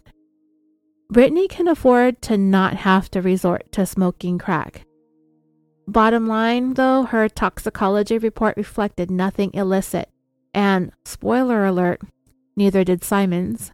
Brittany 1.10 1.48
can 1.48 1.68
afford 1.68 2.22
to 2.24 2.38
not 2.38 2.78
have 2.78 3.12
to 3.12 3.22
resort 3.22 3.72
to 3.74 3.86
smoking 3.86 4.38
crack. 4.38 4.86
Bottom 5.88 6.26
line, 6.26 6.76
though, 6.76 7.04
her 7.04 7.28
toxicology 7.28 8.18
report 8.18 8.56
reflected 8.56 9.12
nothing 9.12 9.52
illicit, 9.54 10.10
and 10.54 10.92
spoiler 11.04 11.66
alert, 11.66 12.02
neither 12.56 12.86
did 12.86 13.04
Simon's. 13.04 13.74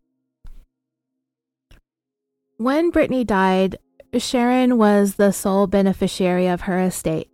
When 2.57 2.89
Brittany 2.89 3.23
died, 3.23 3.75
Sharon 4.17 4.79
was 4.79 5.15
the 5.15 5.31
sole 5.31 5.67
beneficiary 5.67 6.47
of 6.47 6.61
her 6.61 6.79
estate. 6.79 7.29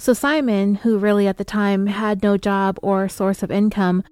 So 0.00 0.12
Simon, 0.12 0.76
who 0.76 0.96
really 0.96 1.26
at 1.26 1.38
the 1.38 1.44
time 1.44 1.86
had 1.86 2.22
no 2.22 2.36
job 2.36 2.78
or 2.82 3.08
source 3.08 3.42
of 3.42 3.50
income, 3.50 4.04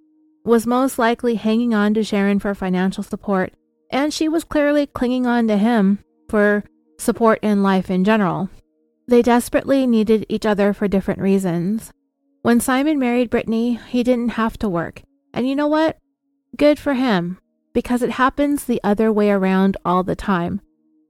was 0.45 0.67
most 0.67 0.99
likely 0.99 1.37
hanging 1.37 1.75
on 1.75 1.95
to 1.95 2.03
Sharon 2.03 2.41
for 2.41 2.55
financial 2.55 3.05
support, 3.05 3.53
and 3.91 4.13
she 4.13 4.29
was 4.29 4.43
clearly 4.43 4.87
clinging 4.87 5.27
on 5.27 5.47
to 5.47 5.57
him 5.57 6.01
for 6.29 6.65
support 6.99 7.39
in 7.41 7.63
life 7.63 7.89
in 7.89 8.03
general. 8.03 8.51
They 9.07 9.23
desperately 9.23 9.87
needed 9.87 10.27
each 10.29 10.45
other 10.45 10.73
for 10.73 10.89
different 10.89 11.21
reasons. 11.21 11.93
When 12.43 12.59
Simon 12.59 12.99
married 12.99 13.31
Brittany, 13.31 13.79
he 13.89 14.03
didn't 14.03 14.31
have 14.31 14.59
to 14.59 14.69
work. 14.69 15.03
And 15.33 15.49
you 15.49 15.55
know 15.55 15.69
what? 15.69 15.99
Good 16.57 16.81
for 16.81 16.95
him, 16.95 17.39
because 17.73 18.03
it 18.03 18.11
happens 18.11 18.65
the 18.65 18.81
other 18.83 19.13
way 19.13 19.31
around 19.31 19.77
all 19.85 20.03
the 20.03 20.17
time. 20.17 20.61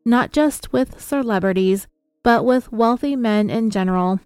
Not 0.04 0.32
just 0.32 0.72
with 0.72 1.00
celebrities, 1.00 1.86
but 2.22 2.44
with 2.44 2.72
wealthy 2.72 3.16
men 3.16 3.48
in 3.48 3.70
general 3.70 4.20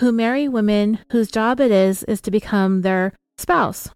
who 0.00 0.12
marry 0.12 0.48
women 0.48 0.98
whose 1.10 1.30
job 1.30 1.60
it 1.60 1.70
is 1.70 2.02
is 2.04 2.20
to 2.22 2.30
become 2.30 2.82
their 2.82 3.12
spouse. 3.38 3.88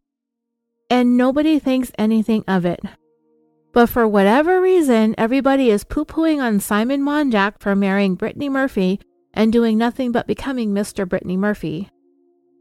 And 0.88 1.16
nobody 1.16 1.58
thinks 1.58 1.92
anything 1.98 2.44
of 2.48 2.64
it. 2.64 2.80
But 3.72 3.88
for 3.88 4.08
whatever 4.08 4.60
reason, 4.60 5.14
everybody 5.16 5.70
is 5.70 5.84
poo 5.84 6.04
pooing 6.04 6.42
on 6.42 6.58
Simon 6.58 7.02
Monjack 7.02 7.60
for 7.60 7.76
marrying 7.76 8.16
Brittany 8.16 8.48
Murphy 8.48 9.00
and 9.32 9.52
doing 9.52 9.78
nothing 9.78 10.10
but 10.10 10.26
becoming 10.26 10.72
Mr. 10.72 11.08
Brittany 11.08 11.36
Murphy. 11.36 11.88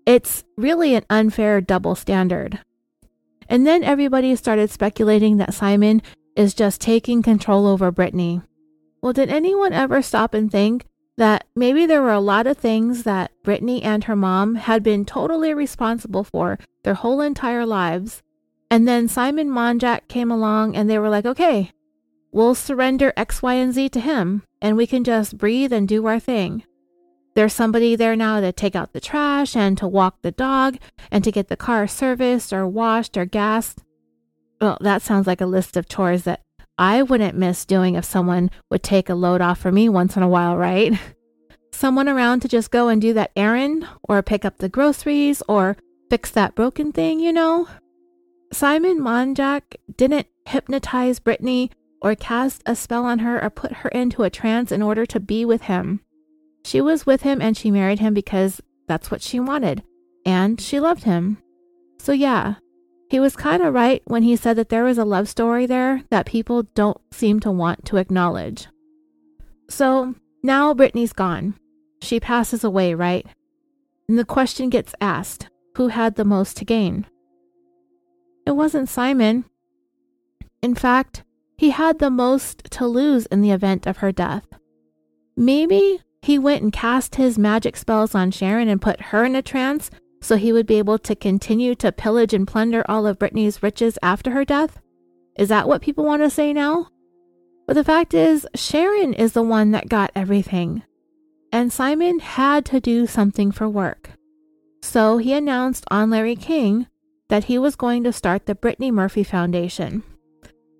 It's 0.05 0.43
really 0.57 0.93
an 0.93 1.05
unfair 1.09 1.61
double 1.61 1.95
standard. 1.95 2.59
And 3.47 3.65
then 3.65 3.83
everybody 3.83 4.35
started 4.35 4.69
speculating 4.69 5.37
that 5.37 5.55
Simon 5.55 6.03
is 6.35 6.53
just 6.53 6.79
taking 6.79 7.23
control 7.23 7.65
over 7.65 7.91
Brittany. 7.91 8.41
Well, 9.01 9.13
did 9.13 9.29
anyone 9.29 9.73
ever 9.73 10.03
stop 10.03 10.35
and 10.35 10.51
think 10.51 10.85
that 11.19 11.45
maybe 11.53 11.85
there 11.85 12.01
were 12.01 12.13
a 12.13 12.21
lot 12.21 12.47
of 12.47 12.57
things 12.57 13.03
that 13.03 13.31
Brittany 13.43 13.83
and 13.83 14.05
her 14.05 14.15
mom 14.15 14.55
had 14.55 14.81
been 14.81 15.03
totally 15.03 15.53
responsible 15.53 16.23
for 16.23 16.57
their 16.83 16.93
whole 16.93 17.19
entire 17.19 17.65
lives? 17.65 18.23
And 18.71 18.87
then 18.87 19.09
Simon 19.09 19.49
Monjack 19.49 20.07
came 20.07 20.31
along 20.31 20.77
and 20.77 20.89
they 20.89 20.97
were 20.97 21.09
like, 21.09 21.25
okay, 21.25 21.71
we'll 22.31 22.55
surrender 22.55 23.11
X, 23.17 23.41
Y, 23.41 23.53
and 23.55 23.73
Z 23.73 23.89
to 23.89 23.99
him 23.99 24.43
and 24.61 24.77
we 24.77 24.87
can 24.87 25.03
just 25.03 25.37
breathe 25.37 25.73
and 25.73 25.89
do 25.89 26.05
our 26.05 26.19
thing. 26.19 26.63
There's 27.35 27.53
somebody 27.53 27.97
there 27.97 28.15
now 28.15 28.39
to 28.39 28.53
take 28.53 28.75
out 28.75 28.93
the 28.93 29.01
trash 29.01 29.57
and 29.57 29.77
to 29.77 29.87
walk 29.87 30.21
the 30.21 30.31
dog 30.31 30.77
and 31.11 31.21
to 31.25 31.31
get 31.31 31.49
the 31.49 31.57
car 31.57 31.85
serviced 31.85 32.53
or 32.53 32.65
washed 32.65 33.17
or 33.17 33.25
gassed. 33.25 33.83
Well, 34.61 34.77
that 34.81 35.01
sounds 35.01 35.27
like 35.27 35.41
a 35.41 35.45
list 35.45 35.75
of 35.75 35.89
chores 35.89 36.23
that 36.23 36.41
I 36.79 37.03
wouldn't 37.03 37.37
miss 37.37 37.65
doing 37.65 37.95
if 37.95 38.05
someone 38.05 38.49
would 38.71 38.83
take 38.83 39.09
a 39.09 39.13
load 39.13 39.41
off 39.41 39.59
for 39.59 39.69
me 39.69 39.89
once 39.89 40.15
in 40.15 40.23
a 40.23 40.29
while, 40.29 40.55
right? 40.55 40.97
Someone 41.73 42.07
around 42.07 42.39
to 42.39 42.47
just 42.47 42.71
go 42.71 42.87
and 42.87 43.01
do 43.01 43.13
that 43.13 43.31
errand 43.35 43.85
or 44.03 44.23
pick 44.23 44.45
up 44.45 44.57
the 44.57 44.69
groceries 44.69 45.43
or 45.49 45.75
fix 46.09 46.31
that 46.31 46.55
broken 46.55 46.93
thing, 46.93 47.19
you 47.19 47.33
know? 47.33 47.67
Simon 48.53 48.99
Monjack 48.99 49.75
didn't 49.97 50.27
hypnotize 50.47 51.19
Brittany 51.19 51.69
or 52.01 52.15
cast 52.15 52.63
a 52.65 52.77
spell 52.77 53.03
on 53.03 53.19
her 53.19 53.43
or 53.43 53.49
put 53.49 53.73
her 53.73 53.89
into 53.89 54.23
a 54.23 54.29
trance 54.29 54.71
in 54.71 54.81
order 54.81 55.05
to 55.05 55.19
be 55.19 55.43
with 55.43 55.63
him. 55.63 55.99
She 56.63 56.79
was 56.79 57.05
with 57.05 57.23
him 57.23 57.41
and 57.41 57.57
she 57.57 57.71
married 57.71 57.99
him 57.99 58.13
because 58.13 58.61
that's 58.87 59.11
what 59.11 59.21
she 59.21 59.39
wanted, 59.39 59.83
and 60.25 60.59
she 60.59 60.79
loved 60.79 61.03
him. 61.03 61.37
So, 61.99 62.13
yeah, 62.13 62.55
he 63.09 63.19
was 63.19 63.35
kind 63.35 63.63
of 63.63 63.73
right 63.73 64.01
when 64.05 64.23
he 64.23 64.35
said 64.35 64.55
that 64.57 64.69
there 64.69 64.83
was 64.83 64.99
a 64.99 65.05
love 65.05 65.27
story 65.27 65.65
there 65.65 66.03
that 66.11 66.27
people 66.27 66.63
don't 66.75 67.01
seem 67.11 67.39
to 67.39 67.51
want 67.51 67.83
to 67.85 67.97
acknowledge. 67.97 68.67
So 69.67 70.15
now 70.43 70.73
Brittany's 70.73 71.13
gone. 71.13 71.55
She 72.01 72.19
passes 72.19 72.63
away, 72.63 72.93
right? 72.93 73.25
And 74.07 74.17
the 74.17 74.25
question 74.25 74.69
gets 74.69 74.93
asked 75.01 75.49
who 75.75 75.87
had 75.87 76.15
the 76.15 76.25
most 76.25 76.57
to 76.57 76.65
gain? 76.65 77.07
It 78.45 78.51
wasn't 78.51 78.89
Simon. 78.89 79.45
In 80.61 80.75
fact, 80.75 81.23
he 81.57 81.71
had 81.71 81.99
the 81.99 82.09
most 82.09 82.63
to 82.71 82.87
lose 82.87 83.25
in 83.27 83.41
the 83.41 83.51
event 83.51 83.87
of 83.87 83.97
her 83.97 84.11
death. 84.11 84.45
Maybe 85.35 86.01
he 86.21 86.37
went 86.37 86.61
and 86.61 86.73
cast 86.73 87.15
his 87.15 87.39
magic 87.39 87.75
spells 87.75 88.13
on 88.13 88.31
Sharon 88.31 88.67
and 88.67 88.81
put 88.81 89.01
her 89.01 89.23
in 89.23 89.35
a 89.35 89.41
trance 89.41 89.89
so 90.21 90.35
he 90.35 90.51
would 90.51 90.67
be 90.67 90.77
able 90.77 90.97
to 90.99 91.15
continue 91.15 91.75
to 91.75 91.91
pillage 91.91 92.33
and 92.33 92.47
plunder 92.47 92.83
all 92.87 93.07
of 93.07 93.19
Brittany's 93.19 93.63
riches 93.63 93.97
after 94.01 94.31
her 94.31 94.45
death? 94.45 94.79
Is 95.37 95.49
that 95.49 95.67
what 95.67 95.81
people 95.81 96.03
want 96.03 96.21
to 96.21 96.29
say 96.29 96.53
now? 96.53 96.87
But 97.65 97.73
the 97.73 97.83
fact 97.83 98.13
is, 98.13 98.47
Sharon 98.55 99.13
is 99.13 99.33
the 99.33 99.43
one 99.43 99.71
that 99.71 99.89
got 99.89 100.11
everything. 100.15 100.83
And 101.51 101.71
Simon 101.71 102.19
had 102.19 102.65
to 102.65 102.79
do 102.79 103.07
something 103.07 103.51
for 103.51 103.69
work. 103.69 104.11
So 104.81 105.17
he 105.17 105.33
announced 105.33 105.85
on 105.89 106.09
Larry 106.09 106.35
King 106.35 106.87
that 107.29 107.45
he 107.45 107.57
was 107.57 107.75
going 107.75 108.03
to 108.03 108.13
start 108.13 108.45
the 108.45 108.55
Brittany 108.55 108.91
Murphy 108.91 109.23
Foundation. 109.23 110.03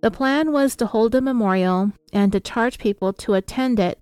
The 0.01 0.11
plan 0.11 0.51
was 0.51 0.75
to 0.77 0.85
hold 0.85 1.13
a 1.13 1.21
memorial 1.21 1.91
and 2.13 2.31
to 2.31 2.39
charge 2.39 2.79
people 2.79 3.13
to 3.13 3.33
attend 3.33 3.79
it, 3.79 3.99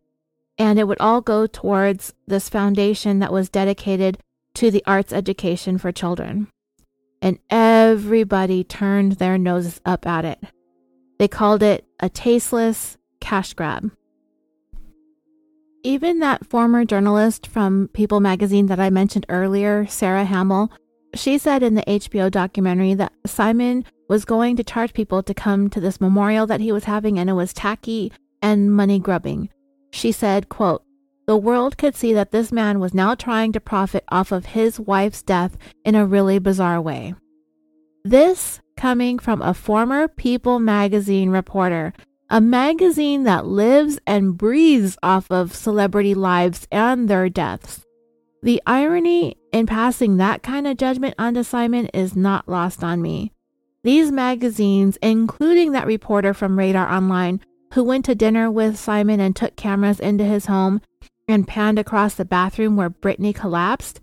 and 0.57 0.79
it 0.79 0.87
would 0.87 0.99
all 0.99 1.21
go 1.21 1.47
towards 1.47 2.13
this 2.27 2.49
foundation 2.49 3.19
that 3.19 3.33
was 3.33 3.49
dedicated 3.49 4.19
to 4.57 4.71
the 4.71 4.83
arts 4.87 5.13
education 5.13 5.77
for 5.77 5.91
children. 5.91 6.47
And 7.21 7.37
everybody 7.51 8.63
turned 8.63 9.13
their 9.13 9.37
noses 9.37 9.79
up 9.85 10.07
at 10.07 10.25
it. 10.25 10.39
They 11.19 11.27
called 11.27 11.61
it 11.61 11.85
a 11.99 12.09
tasteless 12.09 12.97
cash 13.19 13.53
grab. 13.53 13.91
Even 15.83 16.19
that 16.19 16.47
former 16.47 16.85
journalist 16.85 17.45
from 17.45 17.87
People 17.93 18.19
magazine 18.19 18.65
that 18.65 18.79
I 18.79 18.89
mentioned 18.89 19.27
earlier, 19.29 19.85
Sarah 19.85 20.25
Hamill, 20.25 20.71
she 21.13 21.37
said 21.37 21.61
in 21.61 21.75
the 21.75 21.83
HBO 21.83 22.31
documentary 22.31 22.95
that 22.95 23.13
Simon 23.27 23.85
was 24.09 24.25
going 24.25 24.55
to 24.55 24.63
charge 24.63 24.93
people 24.93 25.21
to 25.21 25.35
come 25.35 25.69
to 25.69 25.79
this 25.79 26.01
memorial 26.01 26.47
that 26.47 26.61
he 26.61 26.71
was 26.71 26.85
having 26.85 27.19
and 27.19 27.29
it 27.29 27.33
was 27.33 27.53
tacky 27.53 28.11
and 28.41 28.75
money 28.75 28.97
grubbing. 28.97 29.49
She 29.91 30.11
said, 30.11 30.49
quote, 30.49 30.83
the 31.27 31.37
world 31.37 31.77
could 31.77 31.93
see 31.93 32.13
that 32.13 32.31
this 32.31 32.53
man 32.53 32.79
was 32.79 32.93
now 32.93 33.13
trying 33.13 33.51
to 33.51 33.59
profit 33.59 34.03
off 34.09 34.31
of 34.31 34.47
his 34.47 34.79
wife's 34.79 35.21
death 35.21 35.57
in 35.83 35.93
a 35.93 36.05
really 36.05 36.39
bizarre 36.39 36.81
way. 36.81 37.13
This 38.05 38.61
coming 38.77 39.19
from 39.19 39.41
a 39.41 39.53
former 39.53 40.07
People 40.07 40.59
magazine 40.59 41.29
reporter, 41.29 41.91
a 42.29 42.39
magazine 42.39 43.23
that 43.23 43.45
lives 43.45 43.99
and 44.07 44.37
breathes 44.37 44.97
off 45.03 45.29
of 45.29 45.53
celebrity 45.53 46.15
lives 46.15 46.65
and 46.71 47.09
their 47.09 47.27
deaths. 47.27 47.83
The 48.41 48.61
irony 48.65 49.35
in 49.51 49.65
passing 49.65 50.17
that 50.17 50.43
kind 50.43 50.65
of 50.65 50.77
judgment 50.77 51.15
onto 51.19 51.43
Simon 51.43 51.87
is 51.87 52.15
not 52.15 52.47
lost 52.47 52.83
on 52.83 53.01
me. 53.01 53.33
These 53.83 54.11
magazines, 54.11 54.97
including 55.01 55.73
that 55.73 55.87
reporter 55.87 56.33
from 56.33 56.57
Radar 56.57 56.89
Online 56.89 57.41
who 57.73 57.83
went 57.83 58.05
to 58.05 58.15
dinner 58.15 58.49
with 58.49 58.77
Simon 58.77 59.19
and 59.19 59.35
took 59.35 59.55
cameras 59.55 59.99
into 59.99 60.23
his 60.23 60.45
home 60.45 60.81
and 61.27 61.47
panned 61.47 61.77
across 61.77 62.15
the 62.15 62.25
bathroom 62.25 62.75
where 62.75 62.89
Brittany 62.89 63.33
collapsed, 63.33 64.01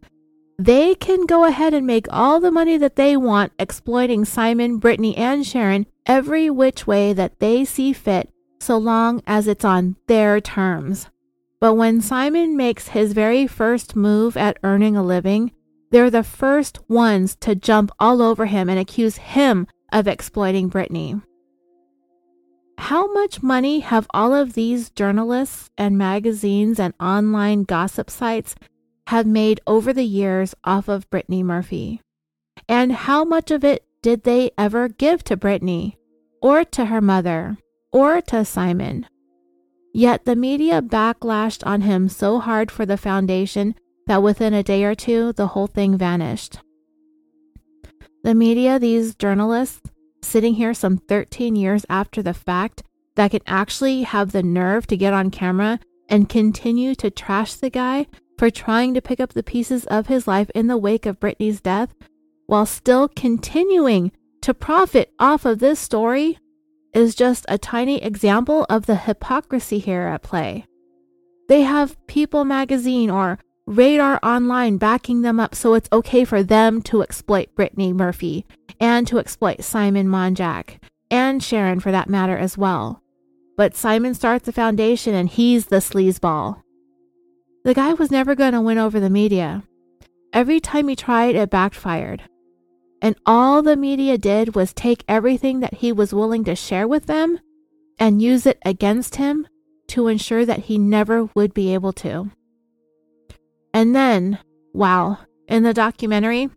they 0.58 0.94
can 0.94 1.26
go 1.26 1.44
ahead 1.44 1.74
and 1.74 1.86
make 1.86 2.06
all 2.10 2.38
the 2.38 2.50
money 2.50 2.76
that 2.76 2.96
they 2.96 3.16
want 3.16 3.52
exploiting 3.58 4.24
Simon, 4.24 4.78
Brittany, 4.78 5.16
and 5.16 5.44
Sharon 5.44 5.86
every 6.06 6.50
which 6.50 6.86
way 6.86 7.12
that 7.12 7.40
they 7.40 7.64
see 7.64 7.92
fit, 7.92 8.30
so 8.60 8.76
long 8.76 9.22
as 9.26 9.48
it's 9.48 9.64
on 9.64 9.96
their 10.06 10.40
terms. 10.40 11.08
But 11.60 11.74
when 11.74 12.00
Simon 12.00 12.56
makes 12.56 12.88
his 12.88 13.12
very 13.14 13.46
first 13.46 13.96
move 13.96 14.36
at 14.36 14.58
earning 14.62 14.96
a 14.96 15.02
living, 15.02 15.50
they're 15.90 16.10
the 16.10 16.22
first 16.22 16.78
ones 16.88 17.36
to 17.40 17.54
jump 17.54 17.90
all 17.98 18.20
over 18.20 18.46
him 18.46 18.68
and 18.68 18.78
accuse 18.78 19.16
him 19.16 19.66
of 19.92 20.06
exploiting 20.06 20.68
Brittany. 20.68 21.16
How 22.78 23.12
much 23.12 23.42
money 23.42 23.80
have 23.80 24.06
all 24.12 24.34
of 24.34 24.54
these 24.54 24.90
journalists 24.90 25.70
and 25.78 25.96
magazines 25.96 26.78
and 26.78 26.92
online 27.00 27.62
gossip 27.62 28.10
sites 28.10 28.54
have 29.06 29.26
made 29.26 29.60
over 29.66 29.92
the 29.92 30.04
years 30.04 30.54
off 30.64 30.88
of 30.88 31.08
Brittany 31.10 31.42
Murphy? 31.42 32.00
And 32.68 32.92
how 32.92 33.24
much 33.24 33.50
of 33.50 33.64
it 33.64 33.84
did 34.02 34.24
they 34.24 34.50
ever 34.58 34.88
give 34.88 35.24
to 35.24 35.36
Brittany 35.36 35.96
or 36.42 36.64
to 36.64 36.86
her 36.86 37.00
mother 37.00 37.56
or 37.92 38.20
to 38.22 38.44
Simon? 38.44 39.06
Yet 39.92 40.24
the 40.24 40.36
media 40.36 40.82
backlashed 40.82 41.64
on 41.64 41.82
him 41.82 42.08
so 42.08 42.40
hard 42.40 42.70
for 42.70 42.84
the 42.84 42.96
foundation 42.96 43.74
that 44.06 44.22
within 44.22 44.52
a 44.52 44.62
day 44.62 44.84
or 44.84 44.94
two, 44.94 45.32
the 45.32 45.48
whole 45.48 45.68
thing 45.68 45.96
vanished. 45.96 46.58
The 48.24 48.34
media, 48.34 48.78
these 48.78 49.14
journalists, 49.14 49.90
sitting 50.26 50.54
here 50.54 50.74
some 50.74 50.98
13 50.98 51.56
years 51.56 51.84
after 51.88 52.22
the 52.22 52.34
fact 52.34 52.82
that 53.16 53.30
can 53.30 53.40
actually 53.46 54.02
have 54.02 54.32
the 54.32 54.42
nerve 54.42 54.86
to 54.88 54.96
get 54.96 55.12
on 55.12 55.30
camera 55.30 55.78
and 56.08 56.28
continue 56.28 56.94
to 56.96 57.10
trash 57.10 57.54
the 57.54 57.70
guy 57.70 58.06
for 58.38 58.50
trying 58.50 58.94
to 58.94 59.02
pick 59.02 59.20
up 59.20 59.32
the 59.32 59.42
pieces 59.42 59.84
of 59.86 60.08
his 60.08 60.26
life 60.26 60.50
in 60.54 60.66
the 60.66 60.76
wake 60.76 61.06
of 61.06 61.20
Brittany's 61.20 61.60
death 61.60 61.94
while 62.46 62.66
still 62.66 63.08
continuing 63.08 64.12
to 64.42 64.52
profit 64.52 65.12
off 65.18 65.44
of 65.44 65.58
this 65.58 65.80
story 65.80 66.38
is 66.92 67.14
just 67.14 67.44
a 67.48 67.58
tiny 67.58 68.02
example 68.02 68.66
of 68.68 68.86
the 68.86 68.96
hypocrisy 68.96 69.78
here 69.78 70.02
at 70.02 70.22
play. 70.22 70.66
They 71.48 71.62
have 71.62 71.96
People 72.06 72.44
magazine 72.44 73.10
or 73.10 73.38
Radar 73.66 74.20
Online 74.22 74.76
backing 74.76 75.22
them 75.22 75.40
up 75.40 75.54
so 75.54 75.72
it's 75.72 75.88
okay 75.90 76.26
for 76.26 76.42
them 76.42 76.82
to 76.82 77.02
exploit 77.02 77.54
Brittany 77.54 77.94
Murphy 77.94 78.44
and 78.78 79.06
to 79.08 79.18
exploit 79.18 79.64
Simon 79.64 80.06
Monjack 80.06 80.80
and 81.10 81.42
Sharon 81.42 81.80
for 81.80 81.90
that 81.90 82.10
matter 82.10 82.36
as 82.36 82.58
well. 82.58 83.02
But 83.56 83.74
Simon 83.74 84.12
starts 84.12 84.46
a 84.48 84.52
foundation 84.52 85.14
and 85.14 85.30
he's 85.30 85.66
the 85.66 85.76
sleazeball. 85.76 86.60
The 87.64 87.72
guy 87.72 87.94
was 87.94 88.10
never 88.10 88.34
going 88.34 88.52
to 88.52 88.60
win 88.60 88.76
over 88.76 89.00
the 89.00 89.08
media. 89.08 89.62
Every 90.34 90.60
time 90.60 90.88
he 90.88 90.96
tried, 90.96 91.34
it 91.34 91.48
backfired. 91.48 92.22
And 93.00 93.16
all 93.24 93.62
the 93.62 93.76
media 93.76 94.18
did 94.18 94.54
was 94.54 94.74
take 94.74 95.04
everything 95.08 95.60
that 95.60 95.74
he 95.74 95.90
was 95.90 96.12
willing 96.12 96.44
to 96.44 96.54
share 96.54 96.86
with 96.86 97.06
them 97.06 97.38
and 97.98 98.20
use 98.20 98.44
it 98.44 98.58
against 98.66 99.16
him 99.16 99.46
to 99.88 100.08
ensure 100.08 100.44
that 100.44 100.64
he 100.64 100.76
never 100.76 101.30
would 101.34 101.54
be 101.54 101.72
able 101.72 101.94
to. 101.94 102.30
And 103.74 103.94
then, 103.94 104.38
wow, 104.72 105.18
in 105.48 105.64
the 105.64 105.74
documentary, 105.74 106.48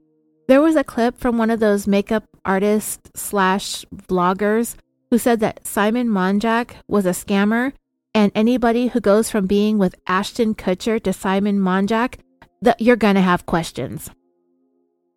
there 0.48 0.61
was 0.61 0.76
a 0.76 0.84
clip 0.84 1.18
from 1.18 1.38
one 1.38 1.49
of 1.49 1.60
those 1.60 1.88
makeup 1.88 2.23
artists 2.45 3.10
slash 3.15 3.84
vloggers 3.94 4.76
who 5.10 5.18
said 5.18 5.39
that 5.39 5.65
Simon 5.65 6.07
Monjack 6.07 6.76
was 6.88 7.06
a 7.06 7.10
scammer, 7.10 7.73
and 8.14 8.31
anybody 8.35 8.88
who 8.88 9.02
goes 9.02 9.31
from 9.31 9.48
being 9.48 9.80
with 9.80 9.95
Ashton 10.06 10.53
Kutcher 10.53 11.02
to 11.03 11.11
Simon 11.11 11.60
Monjack, 11.60 12.19
that 12.61 12.81
you're 12.81 12.95
gonna 12.95 13.22
have 13.22 13.45
questions. 13.45 14.11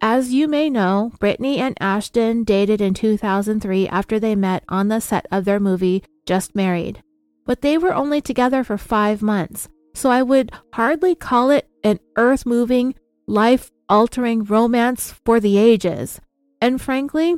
As 0.01 0.33
you 0.33 0.49
may 0.49 0.71
know, 0.71 1.13
Brittany 1.21 1.59
and 1.59 1.77
Ashton 1.81 2.45
dated 2.45 2.81
in 2.81 2.95
2003 2.95 3.89
after 3.89 4.19
they 4.19 4.35
met 4.35 4.65
on 4.69 4.89
the 4.89 5.01
set 5.01 5.27
of 5.31 5.45
their 5.45 5.61
movie 5.61 6.03
Just 6.25 6.55
Married. 6.55 7.03
But 7.45 7.61
they 7.61 7.77
were 7.77 7.95
only 7.95 8.23
together 8.23 8.65
for 8.65 8.79
five 8.79 9.21
months, 9.21 9.69
so 10.01 10.11
I 10.11 10.23
would 10.23 10.51
hardly 10.73 11.15
call 11.15 11.51
it 11.51 11.69
an 11.85 12.01
earth 12.17 12.47
moving, 12.47 12.95
life 13.27 13.71
altering 13.87 14.45
romance 14.45 15.13
for 15.27 15.41
the 15.41 15.59
ages. 15.59 16.21
And 16.63 16.81
frankly, 16.81 17.37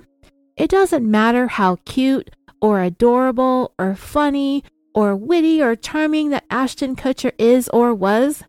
it 0.57 0.71
doesn't 0.71 1.11
matter 1.11 1.49
how 1.49 1.79
cute 1.85 2.31
or 2.61 2.81
adorable 2.81 3.75
or 3.81 3.97
funny 3.97 4.63
or 4.95 5.17
witty 5.17 5.61
or 5.61 5.75
charming 5.75 6.31
that 6.31 6.45
Ashton 6.51 6.95
Kutcher 6.95 7.33
is 7.37 7.69
or 7.71 7.93
was. 7.93 8.45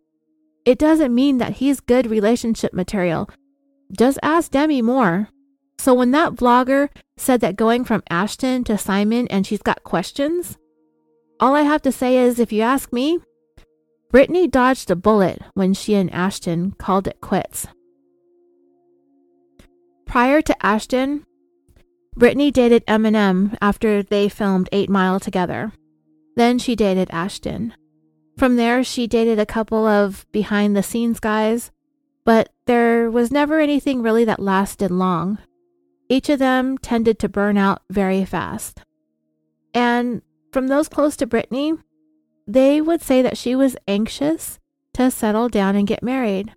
It 0.64 0.78
doesn't 0.78 1.16
mean 1.16 1.40
that 1.40 1.54
he's 1.54 1.80
good 1.80 2.06
relationship 2.06 2.72
material. 2.72 3.30
Just 3.98 4.20
ask 4.22 4.52
Demi 4.52 4.84
Moore. 4.84 5.30
So 5.80 5.96
when 5.96 6.12
that 6.12 6.34
vlogger 6.34 6.90
said 7.18 7.42
that 7.42 7.56
going 7.56 7.84
from 7.84 8.04
Ashton 8.12 8.64
to 8.66 8.78
Simon 8.78 9.28
and 9.30 9.48
she's 9.48 9.64
got 9.64 9.84
questions, 9.84 10.60
all 11.40 11.56
I 11.56 11.62
have 11.64 11.82
to 11.82 11.92
say 11.92 12.18
is 12.18 12.40
if 12.40 12.54
you 12.54 12.62
ask 12.62 12.94
me, 12.94 13.18
Brittany 14.14 14.48
dodged 14.48 14.92
a 14.92 14.96
bullet 14.96 15.42
when 15.56 15.74
she 15.74 15.96
and 15.96 16.14
Ashton 16.14 16.74
called 16.78 17.08
it 17.08 17.20
quits. 17.20 17.66
Prior 20.06 20.40
to 20.40 20.64
Ashton, 20.64 21.26
Brittany 22.16 22.52
dated 22.52 22.86
Eminem 22.86 23.58
after 23.60 24.04
they 24.04 24.30
filmed 24.30 24.70
8 24.72 24.88
Mile 24.88 25.20
together. 25.20 25.72
Then 26.36 26.60
she 26.60 26.76
dated 26.76 27.10
Ashton. 27.10 27.74
From 28.38 28.56
there, 28.56 28.84
she 28.84 29.08
dated 29.08 29.40
a 29.40 29.48
couple 29.48 29.88
of 29.88 30.28
behind 30.32 30.78
the 30.78 30.84
scenes 30.84 31.20
guys, 31.20 31.72
but 32.24 32.50
there 32.68 33.10
was 33.10 33.32
never 33.32 33.60
anything 33.60 34.04
really 34.04 34.26
that 34.26 34.40
lasted 34.40 34.92
long. 34.92 35.40
Each 36.08 36.30
of 36.30 36.38
them 36.38 36.78
tended 36.78 37.18
to 37.18 37.30
burn 37.30 37.58
out 37.58 37.82
very 37.90 38.26
fast. 38.26 38.80
And 39.74 40.22
from 40.52 40.68
those 40.68 40.88
close 40.88 41.16
to 41.16 41.26
Brittany, 41.26 41.74
they 42.48 42.82
would 42.82 43.02
say 43.02 43.22
that 43.22 43.38
she 43.38 43.56
was 43.56 43.78
anxious 43.88 44.60
to 44.94 45.10
settle 45.10 45.50
down 45.50 45.76
and 45.76 45.88
get 45.88 46.04
married. 46.04 46.54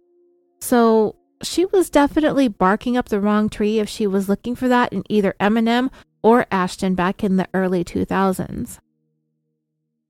So 0.61 1.17
she 1.43 1.65
was 1.67 1.91
definitely 1.91 2.49
barking 2.49 2.97
up 2.97 3.09
the 3.09 3.21
wrong 3.21 3.49
tree 3.49 3.79
if 3.79 3.89
she 3.89 4.07
was 4.07 4.29
looking 4.29 4.55
for 4.55 4.69
that 4.69 4.93
in 4.93 5.05
either 5.09 5.35
Eminem 5.41 5.91
or 6.23 6.47
Ashton 6.51 6.95
back 6.95 7.23
in 7.23 7.37
the 7.37 7.49
early 7.55 7.85
2000s. 7.85 8.79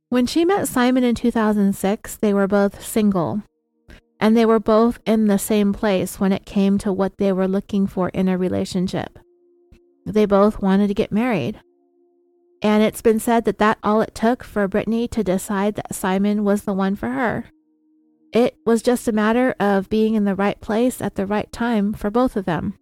When 0.08 0.26
she 0.26 0.44
met 0.44 0.68
Simon 0.68 1.04
in 1.04 1.14
2006, 1.14 2.16
they 2.16 2.32
were 2.32 2.46
both 2.46 2.82
single, 2.82 3.42
and 4.20 4.36
they 4.36 4.46
were 4.46 4.60
both 4.60 5.00
in 5.04 5.26
the 5.26 5.38
same 5.38 5.72
place 5.72 6.20
when 6.20 6.32
it 6.32 6.46
came 6.46 6.78
to 6.78 6.92
what 6.92 7.18
they 7.18 7.32
were 7.32 7.48
looking 7.48 7.86
for 7.86 8.08
in 8.10 8.28
a 8.28 8.38
relationship. 8.38 9.18
They 10.06 10.24
both 10.24 10.62
wanted 10.62 10.86
to 10.88 10.94
get 10.94 11.10
married. 11.10 11.60
And 12.62 12.82
it's 12.82 13.02
been 13.02 13.20
said 13.20 13.44
that 13.44 13.58
that 13.58 13.78
all 13.82 14.00
it 14.00 14.14
took 14.14 14.42
for 14.42 14.66
Brittany 14.66 15.08
to 15.08 15.22
decide 15.22 15.74
that 15.74 15.94
Simon 15.94 16.44
was 16.44 16.62
the 16.62 16.72
one 16.72 16.96
for 16.96 17.08
her. 17.08 17.46
It 18.32 18.56
was 18.66 18.82
just 18.82 19.08
a 19.08 19.12
matter 19.12 19.54
of 19.60 19.88
being 19.88 20.14
in 20.14 20.24
the 20.24 20.34
right 20.34 20.60
place 20.60 21.00
at 21.00 21.14
the 21.14 21.26
right 21.26 21.50
time 21.52 21.92
for 21.92 22.10
both 22.10 22.36
of 22.36 22.44
them. 22.44 22.74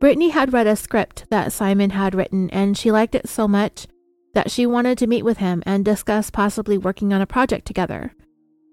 Brittany 0.00 0.30
had 0.30 0.52
read 0.52 0.66
a 0.66 0.76
script 0.76 1.26
that 1.30 1.52
Simon 1.52 1.90
had 1.90 2.14
written, 2.14 2.48
and 2.50 2.78
she 2.78 2.92
liked 2.92 3.14
it 3.14 3.28
so 3.28 3.48
much 3.48 3.86
that 4.34 4.50
she 4.50 4.66
wanted 4.66 4.96
to 4.98 5.06
meet 5.06 5.24
with 5.24 5.38
him 5.38 5.62
and 5.66 5.84
discuss 5.84 6.30
possibly 6.30 6.78
working 6.78 7.12
on 7.12 7.20
a 7.20 7.26
project 7.26 7.66
together. 7.66 8.14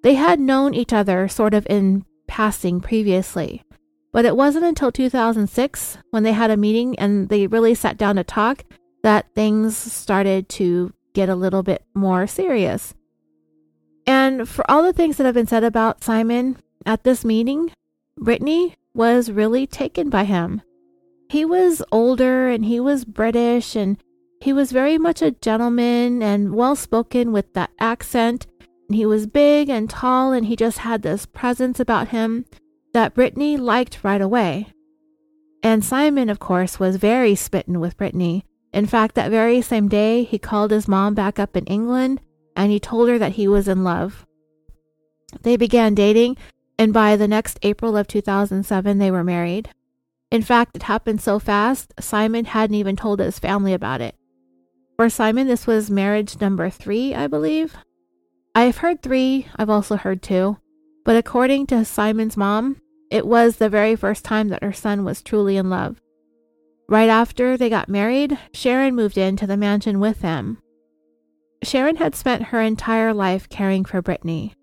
They 0.04 0.14
had 0.14 0.40
known 0.40 0.76
each 0.76 0.94
other 0.94 1.28
sort 1.28 1.56
of 1.56 1.66
in 1.68 2.06
passing 2.28 2.80
previously, 2.80 3.64
but 4.12 4.26
it 4.26 4.38
wasn't 4.38 4.66
until 4.66 4.92
2006 4.92 5.98
when 6.12 6.24
they 6.24 6.34
had 6.34 6.52
a 6.52 6.58
meeting 6.58 6.98
and 7.00 7.30
they 7.30 7.48
really 7.48 7.74
sat 7.74 7.98
down 7.98 8.18
to 8.18 8.24
talk 8.24 8.64
that 9.06 9.32
things 9.36 9.78
started 9.78 10.50
to 10.50 10.92
get 11.14 11.30
a 11.30 11.36
little 11.36 11.62
bit 11.62 11.84
more 11.94 12.26
serious. 12.26 12.96
And 14.08 14.50
for 14.50 14.70
all 14.70 14.82
the 14.82 14.94
things 14.94 15.18
that 15.18 15.26
have 15.26 15.36
been 15.36 15.46
said 15.46 15.64
about 15.64 16.04
Simon 16.04 16.58
at 16.88 17.04
this 17.04 17.24
meeting, 17.24 17.72
Brittany 18.18 18.74
was 18.96 19.30
really 19.30 19.68
taken 19.68 20.10
by 20.10 20.24
him. 20.24 20.64
He 21.30 21.46
was 21.46 21.84
older 21.92 22.48
and 22.48 22.66
he 22.66 22.80
was 22.80 23.06
British 23.06 23.76
and 23.76 24.02
he 24.42 24.52
was 24.52 24.72
very 24.72 24.98
much 24.98 25.22
a 25.22 25.30
gentleman 25.30 26.24
and 26.24 26.56
well 26.56 26.76
spoken 26.76 27.32
with 27.32 27.54
that 27.54 27.70
accent. 27.80 28.48
And 28.90 28.96
he 28.96 29.06
was 29.06 29.28
big 29.28 29.70
and 29.70 29.88
tall 29.88 30.32
and 30.32 30.48
he 30.48 30.56
just 30.56 30.80
had 30.80 31.04
this 31.04 31.28
presence 31.28 31.80
about 31.80 32.08
him 32.08 32.46
that 32.94 33.14
Brittany 33.14 33.56
liked 33.56 34.04
right 34.04 34.22
away. 34.22 34.70
And 35.62 35.86
Simon, 35.86 36.28
of 36.28 36.40
course, 36.40 36.80
was 36.80 36.96
very 36.96 37.36
smitten 37.36 37.80
with 37.80 37.98
Brittany. 37.98 38.44
In 38.76 38.86
fact, 38.86 39.16
that 39.16 39.32
very 39.32 39.62
same 39.62 39.88
day, 39.88 40.24
he 40.24 40.38
called 40.38 40.70
his 40.70 40.86
mom 40.86 41.14
back 41.14 41.40
up 41.40 41.56
in 41.56 41.66
England 41.66 42.20
and 42.58 42.72
he 42.74 42.80
told 42.80 43.08
her 43.08 43.18
that 43.18 43.32
he 43.32 43.48
was 43.48 43.70
in 43.70 43.86
love. 43.86 44.26
They 45.44 45.56
began 45.56 45.96
dating, 45.96 46.36
and 46.78 46.94
by 46.94 47.16
the 47.16 47.28
next 47.28 47.58
April 47.62 47.96
of 47.96 48.08
2007, 48.08 48.98
they 48.98 49.12
were 49.12 49.24
married. 49.24 49.70
In 50.30 50.42
fact, 50.42 50.76
it 50.76 50.84
happened 50.84 51.22
so 51.22 51.40
fast, 51.40 51.94
Simon 52.02 52.46
hadn't 52.46 52.76
even 52.76 52.98
told 52.98 53.22
his 53.22 53.40
family 53.40 53.74
about 53.74 54.02
it. 54.02 54.16
For 54.98 55.10
Simon, 55.10 55.48
this 55.48 55.66
was 55.66 55.90
marriage 55.90 56.42
number 56.42 56.70
three, 56.70 57.16
I 57.16 57.28
believe. 57.28 57.78
I've 58.54 58.78
heard 58.78 59.02
three, 59.02 59.48
I've 59.56 59.70
also 59.70 59.96
heard 59.96 60.22
two, 60.22 60.58
but 61.06 61.16
according 61.16 61.68
to 61.68 61.86
Simon's 61.86 62.36
mom, 62.36 62.82
it 63.10 63.26
was 63.26 63.56
the 63.56 63.70
very 63.70 63.96
first 63.96 64.26
time 64.26 64.50
that 64.50 64.64
her 64.64 64.74
son 64.74 65.06
was 65.06 65.22
truly 65.22 65.56
in 65.56 65.70
love. 65.70 66.02
Right 66.88 67.10
after 67.10 67.58
they 67.58 67.70
got 67.70 67.90
married, 67.90 68.38
Sharon 68.54 68.96
moved 68.96 69.18
into 69.18 69.48
the 69.48 69.58
mansion 69.58 70.00
with 70.00 70.22
them. 70.22 70.60
Sharon 71.64 71.96
had 71.96 72.14
spent 72.14 72.44
her 72.44 72.62
entire 72.62 73.14
life 73.14 73.50
caring 73.50 73.86
for 73.86 74.02
Brittany. 74.02 74.54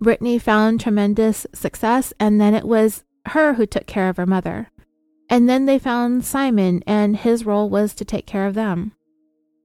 Brittany 0.00 0.38
found 0.38 0.80
tremendous 0.80 1.46
success, 1.52 2.12
and 2.20 2.40
then 2.40 2.54
it 2.54 2.64
was 2.64 3.02
her 3.26 3.54
who 3.54 3.66
took 3.66 3.86
care 3.86 4.08
of 4.08 4.16
her 4.16 4.26
mother. 4.26 4.70
And 5.28 5.48
then 5.48 5.66
they 5.66 5.80
found 5.80 6.24
Simon, 6.24 6.84
and 6.86 7.16
his 7.16 7.44
role 7.44 7.68
was 7.68 7.94
to 7.94 8.04
take 8.04 8.26
care 8.26 8.46
of 8.46 8.54
them. 8.54 8.92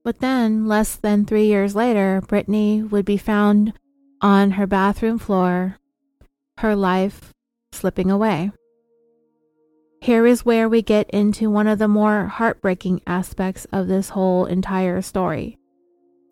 But 0.02 0.18
then, 0.18 0.66
less 0.66 0.96
than 0.96 1.24
three 1.24 1.46
years 1.46 1.76
later, 1.76 2.20
Brittany 2.26 2.82
would 2.82 3.04
be 3.04 3.16
found 3.16 3.74
on 4.20 4.52
her 4.52 4.66
bathroom 4.66 5.18
floor, 5.18 5.78
her 6.58 6.74
life 6.74 7.32
slipping 7.70 8.10
away. 8.10 8.50
Here 10.02 10.26
is 10.26 10.44
where 10.44 10.68
we 10.68 10.82
get 10.82 11.08
into 11.10 11.48
one 11.48 11.68
of 11.68 11.78
the 11.78 11.86
more 11.86 12.26
heartbreaking 12.26 13.02
aspects 13.06 13.68
of 13.70 13.86
this 13.86 14.08
whole 14.08 14.46
entire 14.46 15.00
story. 15.00 15.60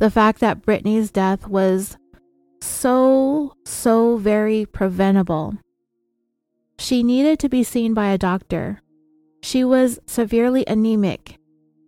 The 0.00 0.10
fact 0.10 0.40
that 0.40 0.62
Brittany's 0.62 1.12
death 1.12 1.46
was 1.46 1.96
so, 2.60 3.54
so 3.64 4.16
very 4.16 4.66
preventable. 4.66 5.56
She 6.80 7.04
needed 7.04 7.38
to 7.38 7.48
be 7.48 7.62
seen 7.62 7.94
by 7.94 8.08
a 8.08 8.18
doctor. 8.18 8.82
She 9.40 9.62
was 9.62 10.00
severely 10.04 10.64
anemic, 10.66 11.38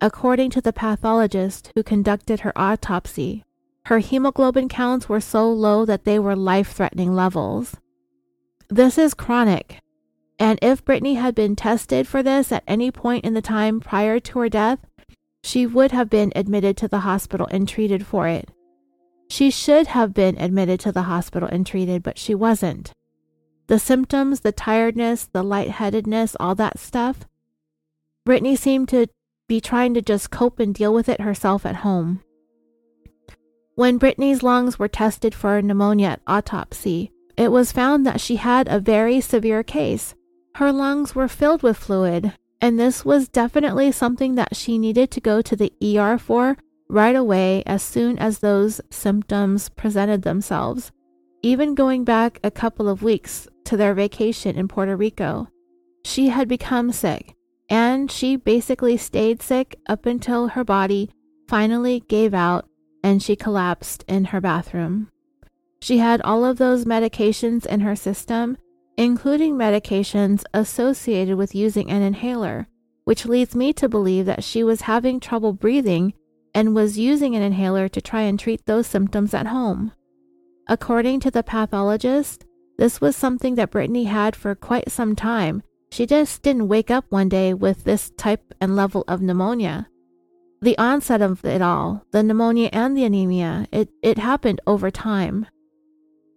according 0.01 0.51
to 0.51 0.61
the 0.61 0.73
pathologist 0.73 1.73
who 1.75 1.83
conducted 1.83 2.41
her 2.41 2.53
autopsy. 2.55 3.43
Her 3.87 3.99
hemoglobin 3.99 4.69
counts 4.69 5.09
were 5.09 5.21
so 5.21 5.51
low 5.51 5.85
that 5.87 6.05
they 6.05 6.21
were 6.21 6.37
life 6.37 6.71
threatening 6.71 7.13
levels. 7.13 7.75
This 8.69 8.99
is 8.99 9.15
chronic, 9.15 9.81
and 10.39 10.59
if 10.63 10.85
Brittany 10.85 11.15
had 11.15 11.35
been 11.35 11.57
tested 11.57 12.07
for 12.09 12.23
this 12.23 12.53
at 12.53 12.65
any 12.67 12.91
point 12.91 13.25
in 13.25 13.35
the 13.35 13.43
time 13.43 13.81
prior 13.81 14.19
to 14.21 14.39
her 14.41 14.49
death, 14.49 14.79
she 15.43 15.67
would 15.67 15.93
have 15.93 16.09
been 16.11 16.33
admitted 16.37 16.77
to 16.79 16.89
the 16.89 17.01
hospital 17.01 17.49
and 17.51 17.69
treated 17.69 18.07
for 18.07 18.29
it. 18.29 18.51
She 19.29 19.51
should 19.51 19.89
have 19.89 20.13
been 20.13 20.37
admitted 20.39 20.79
to 20.81 20.93
the 20.93 21.03
hospital 21.03 21.49
and 21.51 21.67
treated, 21.67 22.03
but 22.03 22.19
she 22.19 22.35
wasn't. 22.35 22.93
The 23.67 23.79
symptoms, 23.79 24.41
the 24.41 24.53
tiredness, 24.53 25.25
the 25.33 25.43
lightheadedness, 25.43 26.37
all 26.39 26.55
that 26.57 26.79
stuff, 26.79 27.21
Brittany 28.25 28.57
seemed 28.57 28.89
to 28.91 29.07
be 29.49 29.61
trying 29.61 29.95
to 29.95 30.03
just 30.03 30.31
cope 30.31 30.61
and 30.61 30.75
deal 30.75 30.95
with 30.95 31.09
it 31.09 31.21
herself 31.21 31.67
at 31.67 31.77
home. 31.77 32.23
When 33.75 33.99
Brittany's 33.99 34.43
lungs 34.43 34.79
were 34.79 34.89
tested 34.89 35.35
for 35.35 35.61
pneumonia 35.63 36.09
at 36.09 36.21
autopsy, 36.27 37.11
it 37.37 37.51
was 37.51 37.73
found 37.73 38.05
that 38.07 38.21
she 38.21 38.37
had 38.37 38.69
a 38.69 38.79
very 38.79 39.21
severe 39.21 39.63
case. 39.63 40.15
Her 40.57 40.73
lungs 40.73 41.15
were 41.15 41.29
filled 41.29 41.63
with 41.63 41.77
fluid, 41.77 42.35
and 42.61 42.79
this 42.79 43.05
was 43.05 43.29
definitely 43.29 43.91
something 43.91 44.35
that 44.35 44.55
she 44.55 44.79
needed 44.79 45.11
to 45.13 45.21
go 45.21 45.43
to 45.43 45.57
the 45.57 45.73
ER 45.83 46.19
for 46.19 46.57
right 46.89 47.17
away 47.17 47.63
as 47.65 47.83
soon 47.83 48.19
as 48.19 48.39
those 48.39 48.81
symptoms 48.91 49.71
presented 49.71 50.23
themselves, 50.23 50.93
even 51.43 51.75
going 51.75 52.05
back 52.05 52.39
a 52.45 52.51
couple 52.51 52.89
of 52.89 53.03
weeks 53.03 53.49
to 53.65 53.77
their 53.77 53.95
vacation 53.95 54.57
in 54.57 54.69
Puerto 54.69 54.95
Rico. 54.95 55.49
She 56.05 56.29
had 56.29 56.49
become 56.49 56.93
sick, 56.93 57.35
and 57.69 58.11
she 58.11 58.37
basically 58.37 58.97
stayed 58.99 59.41
sick 59.41 59.77
up 59.89 60.05
until 60.05 60.49
her 60.49 60.65
body 60.65 61.11
finally 61.49 62.01
gave 62.09 62.35
out 62.35 62.69
and 63.03 63.23
she 63.23 63.37
collapsed 63.37 64.05
in 64.07 64.27
her 64.27 64.41
bathroom. 64.41 65.09
She 65.81 65.99
had 65.99 66.21
all 66.23 66.45
of 66.45 66.59
those 66.59 66.85
medications 66.85 67.67
in 67.67 67.81
her 67.81 67.97
system 67.97 68.57
including 68.97 69.55
medications 69.55 70.45
associated 70.53 71.37
with 71.37 71.55
using 71.55 71.91
an 71.91 72.03
inhaler, 72.03 72.69
which 73.05 73.27
leads 73.27 73.55
me 73.55 73.73
to 73.73 73.89
believe 73.89 74.27
that 74.27 74.45
she 74.45 74.63
was 74.63 74.83
having 74.83 75.19
trouble 75.19 75.53
breathing 75.53 76.13
and 76.55 76.75
was 76.75 76.99
using 76.99 77.35
an 77.35 77.43
inhaler 77.43 77.89
to 77.89 78.01
try 78.01 78.23
and 78.23 78.39
treat 78.39 78.65
those 78.67 78.87
symptoms 78.87 79.35
at 79.35 79.47
home. 79.47 79.93
According 80.69 81.21
to 81.21 81.31
the 81.31 81.43
pathologist, 81.43 82.45
this 82.79 83.01
was 83.01 83.17
something 83.17 83.55
that 83.57 83.71
Brittany 83.71 84.05
had 84.05 84.37
for 84.37 84.55
quite 84.55 84.91
some 84.91 85.17
time. 85.17 85.63
She 85.91 86.07
just 86.07 86.43
didn't 86.43 86.69
wake 86.69 86.91
up 86.91 87.05
one 87.09 87.29
day 87.29 87.53
with 87.55 87.85
this 87.85 88.11
type 88.17 88.55
and 88.61 88.77
level 88.77 89.05
of 89.09 89.21
pneumonia. 89.21 89.89
The 90.61 90.79
onset 90.79 91.21
of 91.21 91.45
it 91.45 91.61
all, 91.61 92.07
the 92.13 92.23
pneumonia 92.23 92.71
and 92.73 92.97
the 92.97 93.05
anemia, 93.05 93.67
it, 93.73 93.89
it 94.03 94.19
happened 94.19 94.61
over 94.67 94.91
time. 94.91 95.47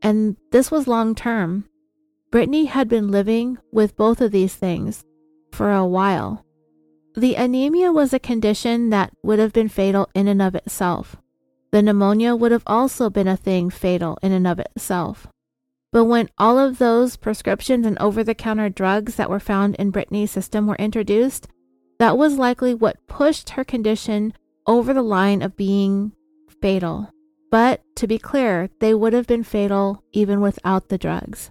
And 0.01 0.35
this 0.51 0.71
was 0.71 0.87
long 0.87 1.15
term. 1.15 1.65
Brittany 2.35 2.65
had 2.65 2.89
been 2.89 3.11
living 3.11 3.59
with 3.71 3.95
both 3.95 4.19
of 4.19 4.33
these 4.33 4.53
things 4.53 5.05
for 5.53 5.71
a 5.71 5.85
while. 5.85 6.45
The 7.15 7.35
anemia 7.35 7.93
was 7.93 8.11
a 8.11 8.19
condition 8.19 8.89
that 8.89 9.13
would 9.23 9.39
have 9.39 9.53
been 9.53 9.69
fatal 9.69 10.09
in 10.13 10.27
and 10.27 10.41
of 10.41 10.53
itself. 10.53 11.15
The 11.71 11.81
pneumonia 11.81 12.35
would 12.35 12.51
have 12.51 12.63
also 12.67 13.09
been 13.09 13.29
a 13.29 13.37
thing 13.37 13.69
fatal 13.69 14.17
in 14.21 14.33
and 14.33 14.45
of 14.45 14.59
itself. 14.59 15.27
But 15.93 16.03
when 16.11 16.27
all 16.37 16.59
of 16.59 16.77
those 16.77 17.15
prescriptions 17.15 17.85
and 17.85 17.97
over 17.99 18.21
the 18.21 18.35
counter 18.35 18.67
drugs 18.67 19.15
that 19.15 19.29
were 19.29 19.39
found 19.39 19.75
in 19.75 19.91
Brittany's 19.91 20.31
system 20.31 20.67
were 20.67 20.75
introduced, 20.75 21.47
that 21.99 22.17
was 22.17 22.37
likely 22.37 22.73
what 22.73 23.07
pushed 23.07 23.51
her 23.51 23.63
condition 23.63 24.33
over 24.67 24.93
the 24.93 25.01
line 25.01 25.41
of 25.41 25.55
being 25.55 26.11
fatal. 26.61 27.09
But 27.49 27.81
to 27.95 28.07
be 28.07 28.19
clear, 28.19 28.69
they 28.81 28.93
would 28.93 29.13
have 29.13 29.25
been 29.25 29.43
fatal 29.43 30.03
even 30.11 30.41
without 30.41 30.89
the 30.89 30.97
drugs. 30.97 31.49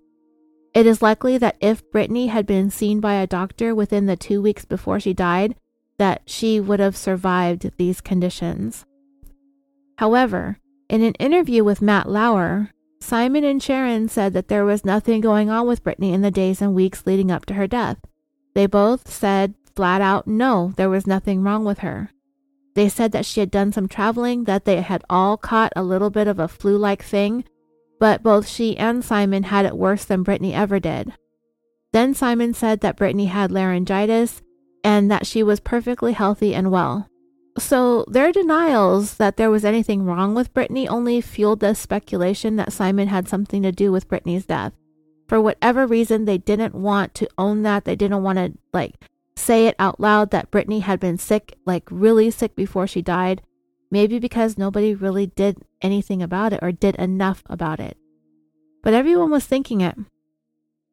It 0.75 0.87
is 0.87 1.01
likely 1.01 1.39
that 1.39 1.57
if 1.61 1.89
Brittany 1.93 2.27
had 2.27 2.47
been 2.47 2.69
seen 2.69 3.01
by 3.01 3.15
a 3.15 3.29
doctor 3.29 3.75
within 3.75 4.07
the 4.07 4.17
two 4.17 4.43
weeks 4.43 4.65
before 4.65 4.99
she 4.99 5.15
died, 5.15 5.55
that 5.99 6.23
she 6.27 6.59
would 6.59 6.81
have 6.81 6.97
survived 6.97 7.71
these 7.77 8.01
conditions. 8.01 8.85
However, 9.99 10.59
in 10.89 11.03
an 11.03 11.15
interview 11.15 11.63
with 11.63 11.81
Matt 11.81 12.09
Lauer, 12.09 12.71
Simon 13.01 13.45
and 13.45 13.63
Sharon 13.63 14.09
said 14.09 14.33
that 14.33 14.49
there 14.49 14.65
was 14.65 14.85
nothing 14.85 15.21
going 15.21 15.49
on 15.49 15.67
with 15.67 15.85
Brittany 15.85 16.13
in 16.13 16.23
the 16.23 16.31
days 16.31 16.61
and 16.61 16.75
weeks 16.75 17.07
leading 17.07 17.31
up 17.31 17.47
to 17.47 17.55
her 17.55 17.69
death. 17.69 17.99
They 18.55 18.67
both 18.67 19.09
said 19.11 19.55
flat 19.77 20.01
out 20.01 20.27
no, 20.27 20.73
there 20.77 20.91
was 20.91 21.07
nothing 21.07 21.43
wrong 21.43 21.65
with 21.65 21.81
her. 21.81 22.11
They 22.75 22.89
said 22.89 23.13
that 23.13 23.27
she 23.27 23.39
had 23.39 23.51
done 23.51 23.73
some 23.73 23.87
traveling, 23.87 24.45
that 24.45 24.65
they 24.65 24.81
had 24.81 25.05
all 25.09 25.37
caught 25.37 25.73
a 25.77 25.85
little 25.85 26.11
bit 26.11 26.27
of 26.27 26.41
a 26.41 26.49
flu 26.49 26.77
like 26.77 27.05
thing, 27.05 27.45
but 28.05 28.23
both 28.23 28.47
she 28.47 28.77
and 28.77 29.03
Simon 29.03 29.45
had 29.45 29.65
it 29.65 29.79
worse 29.79 30.05
than 30.05 30.25
Brittany 30.25 30.53
ever 30.53 30.79
did. 30.79 31.15
Then 31.95 32.13
Simon 32.13 32.53
said 32.53 32.83
that 32.83 32.99
Brittany 32.99 33.25
had 33.25 33.51
laryngitis 33.51 34.43
and 34.85 35.11
that 35.11 35.27
she 35.27 35.43
was 35.43 35.59
perfectly 35.59 36.13
healthy 36.13 36.55
and 36.55 36.71
well. 36.71 37.09
So 37.59 38.05
their 38.07 38.31
denials 38.31 39.15
that 39.15 39.39
there 39.39 39.51
was 39.51 39.65
anything 39.65 40.05
wrong 40.05 40.35
with 40.35 40.53
Brittany 40.53 40.87
only 40.87 41.23
fueled 41.23 41.61
the 41.61 41.73
speculation 41.73 42.57
that 42.57 42.75
Simon 42.75 43.09
had 43.09 43.27
something 43.27 43.63
to 43.63 43.73
do 43.73 43.91
with 43.91 44.07
Brittany's 44.07 44.45
death. 44.45 44.75
For 45.27 45.41
whatever 45.41 45.87
reason, 45.87 46.27
they 46.27 46.37
didn't 46.37 46.75
want 46.75 47.15
to 47.15 47.29
own 47.39 47.63
that. 47.63 47.87
They 47.87 47.97
didn't 47.97 48.23
want 48.23 48.37
to 48.37 48.53
like 48.75 48.97
say 49.35 49.67
it 49.67 49.77
out 49.79 49.99
loud 49.99 50.31
that 50.31 50.51
Brittany 50.51 50.81
had 50.81 51.01
been 51.01 51.17
sick, 51.17 51.57
like 51.65 51.85
really 51.91 52.31
sick 52.31 52.55
before 52.55 52.87
she 52.87 53.01
died. 53.01 53.41
Maybe 53.91 54.19
because 54.19 54.59
nobody 54.59 54.95
really 54.95 55.27
did 55.27 55.59
anything 55.83 56.23
about 56.23 56.53
it 56.53 56.61
or 56.63 56.73
did 56.73 56.97
enough 56.97 57.43
about 57.47 57.81
it. 57.81 57.97
But 58.83 58.95
everyone 58.95 59.31
was 59.31 59.47
thinking 59.47 59.81
it. 59.81 59.97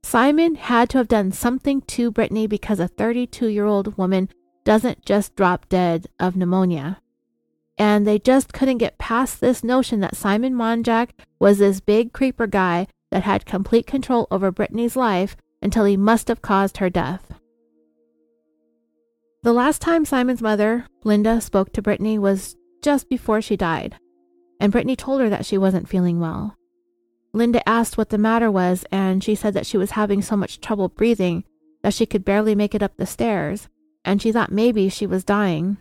Simon 0.03 0.55
had 0.55 0.89
to 0.89 0.97
have 0.97 1.07
done 1.07 1.31
something 1.31 1.81
to 1.81 2.11
Brittany 2.11 2.47
because 2.47 2.79
a 2.79 2.87
32 2.87 3.47
year 3.47 3.65
old 3.65 3.97
woman 3.97 4.29
doesn't 4.63 5.05
just 5.05 5.35
drop 5.35 5.69
dead 5.69 6.07
of 6.19 6.35
pneumonia. 6.35 7.01
And 7.77 8.05
they 8.05 8.19
just 8.19 8.53
couldn't 8.53 8.77
get 8.77 8.97
past 8.97 9.41
this 9.41 9.63
notion 9.63 9.99
that 10.01 10.15
Simon 10.15 10.53
Monjack 10.53 11.09
was 11.39 11.57
this 11.57 11.79
big 11.79 12.13
creeper 12.13 12.47
guy 12.47 12.87
that 13.11 13.23
had 13.23 13.45
complete 13.45 13.87
control 13.87 14.27
over 14.29 14.51
Brittany's 14.51 14.95
life 14.95 15.35
until 15.61 15.85
he 15.85 15.97
must 15.97 16.27
have 16.27 16.41
caused 16.41 16.77
her 16.77 16.89
death. 16.89 17.33
The 19.43 19.53
last 19.53 19.81
time 19.81 20.05
Simon's 20.05 20.41
mother, 20.41 20.85
Linda, 21.03 21.41
spoke 21.41 21.73
to 21.73 21.81
Brittany 21.81 22.19
was 22.19 22.55
just 22.81 23.09
before 23.09 23.41
she 23.41 23.55
died, 23.55 23.97
and 24.59 24.71
Brittany 24.71 24.95
told 24.95 25.21
her 25.21 25.29
that 25.29 25.45
she 25.45 25.57
wasn't 25.57 25.89
feeling 25.89 26.19
well. 26.19 26.55
Linda 27.33 27.67
asked 27.67 27.97
what 27.97 28.09
the 28.09 28.17
matter 28.17 28.51
was, 28.51 28.85
and 28.91 29.23
she 29.23 29.35
said 29.35 29.53
that 29.53 29.65
she 29.65 29.77
was 29.77 29.91
having 29.91 30.21
so 30.21 30.35
much 30.35 30.59
trouble 30.59 30.89
breathing 30.89 31.43
that 31.83 31.93
she 31.93 32.05
could 32.05 32.25
barely 32.25 32.55
make 32.55 32.75
it 32.75 32.83
up 32.83 32.97
the 32.97 33.05
stairs, 33.05 33.69
and 34.03 34.21
she 34.21 34.31
thought 34.31 34.51
maybe 34.51 34.89
she 34.89 35.07
was 35.07 35.23
dying. 35.23 35.77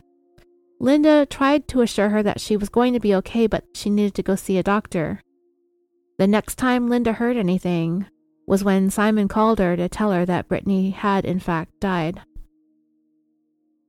Linda 0.79 1.25
tried 1.25 1.67
to 1.67 1.81
assure 1.81 2.09
her 2.09 2.23
that 2.23 2.41
she 2.41 2.57
was 2.57 2.69
going 2.69 2.93
to 2.93 2.99
be 2.99 3.13
okay, 3.15 3.47
but 3.47 3.65
she 3.75 3.89
needed 3.89 4.15
to 4.15 4.23
go 4.23 4.35
see 4.35 4.57
a 4.57 4.63
doctor. 4.63 5.21
The 6.17 6.27
next 6.27 6.55
time 6.55 6.89
Linda 6.89 7.13
heard 7.13 7.37
anything 7.37 8.07
was 8.47 8.63
when 8.63 8.89
Simon 8.89 9.27
called 9.27 9.59
her 9.59 9.75
to 9.75 9.87
tell 9.87 10.11
her 10.11 10.25
that 10.25 10.47
Brittany 10.47 10.89
had 10.89 11.25
in 11.25 11.39
fact 11.39 11.79
died. 11.79 12.21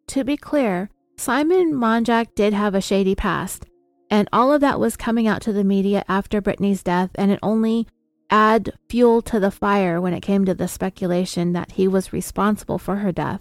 To 0.09 0.25
be 0.25 0.37
clear, 0.37 0.91
Simon 1.23 1.73
Monjack 1.73 2.35
did 2.35 2.53
have 2.53 2.75
a 2.75 2.81
shady 2.81 3.15
past, 3.15 3.65
and 4.11 4.29
all 4.33 4.53
of 4.53 4.61
that 4.61 4.81
was 4.81 4.97
coming 4.97 5.29
out 5.29 5.41
to 5.43 5.53
the 5.53 5.63
media 5.63 6.05
after 6.09 6.41
Brittany's 6.41 6.83
death, 6.83 7.11
and 7.15 7.31
it 7.31 7.39
only 7.45 7.87
add 8.29 8.73
fuel 8.89 9.23
to 9.23 9.39
the 9.39 9.53
fire 9.53 10.01
when 10.01 10.15
it 10.15 10.21
came 10.21 10.45
to 10.45 10.53
the 10.53 10.67
speculation 10.67 11.53
that 11.53 11.71
he 11.71 11.87
was 11.87 12.13
responsible 12.13 12.77
for 12.77 12.97
her 12.97 13.13
death. 13.13 13.41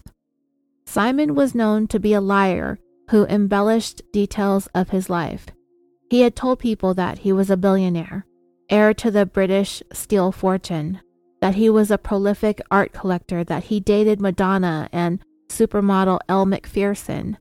Simon 0.85 1.33
was 1.33 1.55
known 1.55 1.87
to 1.87 1.99
be 1.99 2.13
a 2.13 2.21
liar 2.21 2.77
who 3.09 3.25
embellished 3.25 4.03
details 4.13 4.67
of 4.75 4.91
his 4.91 5.09
life. 5.09 5.47
He 6.11 6.21
had 6.21 6.35
told 6.35 6.59
people 6.59 6.93
that 6.93 7.17
he 7.17 7.33
was 7.33 7.49
a 7.49 7.57
billionaire, 7.57 8.27
heir 8.69 8.93
to 8.93 9.09
the 9.09 9.25
British 9.25 9.81
steel 9.91 10.31
fortune, 10.31 11.01
that 11.41 11.55
he 11.55 11.67
was 11.67 11.89
a 11.89 11.97
prolific 11.97 12.61
art 12.69 12.93
collector, 12.93 13.43
that 13.45 13.63
he 13.63 13.79
dated 13.79 14.21
Madonna 14.21 14.87
and 14.91 15.17
supermodel 15.49 16.19
Elle 16.29 16.45
Macpherson, 16.45 17.39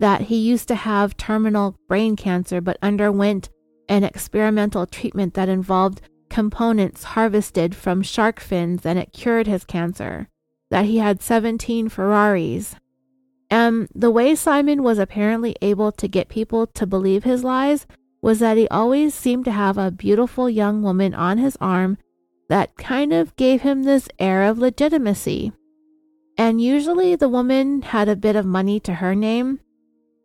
that 0.00 0.22
he 0.22 0.36
used 0.36 0.68
to 0.68 0.74
have 0.74 1.16
terminal 1.16 1.76
brain 1.88 2.16
cancer 2.16 2.60
but 2.60 2.78
underwent 2.82 3.48
an 3.88 4.04
experimental 4.04 4.86
treatment 4.86 5.34
that 5.34 5.48
involved 5.48 6.00
components 6.28 7.04
harvested 7.04 7.74
from 7.74 8.02
shark 8.02 8.40
fins 8.40 8.84
and 8.84 8.98
it 8.98 9.12
cured 9.12 9.46
his 9.46 9.64
cancer, 9.64 10.28
that 10.70 10.84
he 10.86 10.98
had 10.98 11.22
17 11.22 11.88
Ferraris. 11.88 12.76
And 13.50 13.88
the 13.94 14.10
way 14.10 14.34
Simon 14.34 14.82
was 14.82 14.98
apparently 14.98 15.54
able 15.62 15.92
to 15.92 16.08
get 16.08 16.28
people 16.28 16.66
to 16.68 16.86
believe 16.86 17.24
his 17.24 17.44
lies 17.44 17.86
was 18.20 18.40
that 18.40 18.56
he 18.56 18.66
always 18.68 19.14
seemed 19.14 19.44
to 19.44 19.52
have 19.52 19.76
a 19.76 19.90
beautiful 19.90 20.48
young 20.48 20.82
woman 20.82 21.14
on 21.14 21.38
his 21.38 21.56
arm 21.60 21.98
that 22.48 22.76
kind 22.76 23.12
of 23.12 23.36
gave 23.36 23.60
him 23.60 23.82
this 23.82 24.08
air 24.18 24.42
of 24.44 24.58
legitimacy. 24.58 25.52
And 26.36 26.60
usually 26.60 27.14
the 27.14 27.28
woman 27.28 27.82
had 27.82 28.08
a 28.08 28.16
bit 28.16 28.34
of 28.34 28.44
money 28.44 28.80
to 28.80 28.94
her 28.94 29.14
name. 29.14 29.60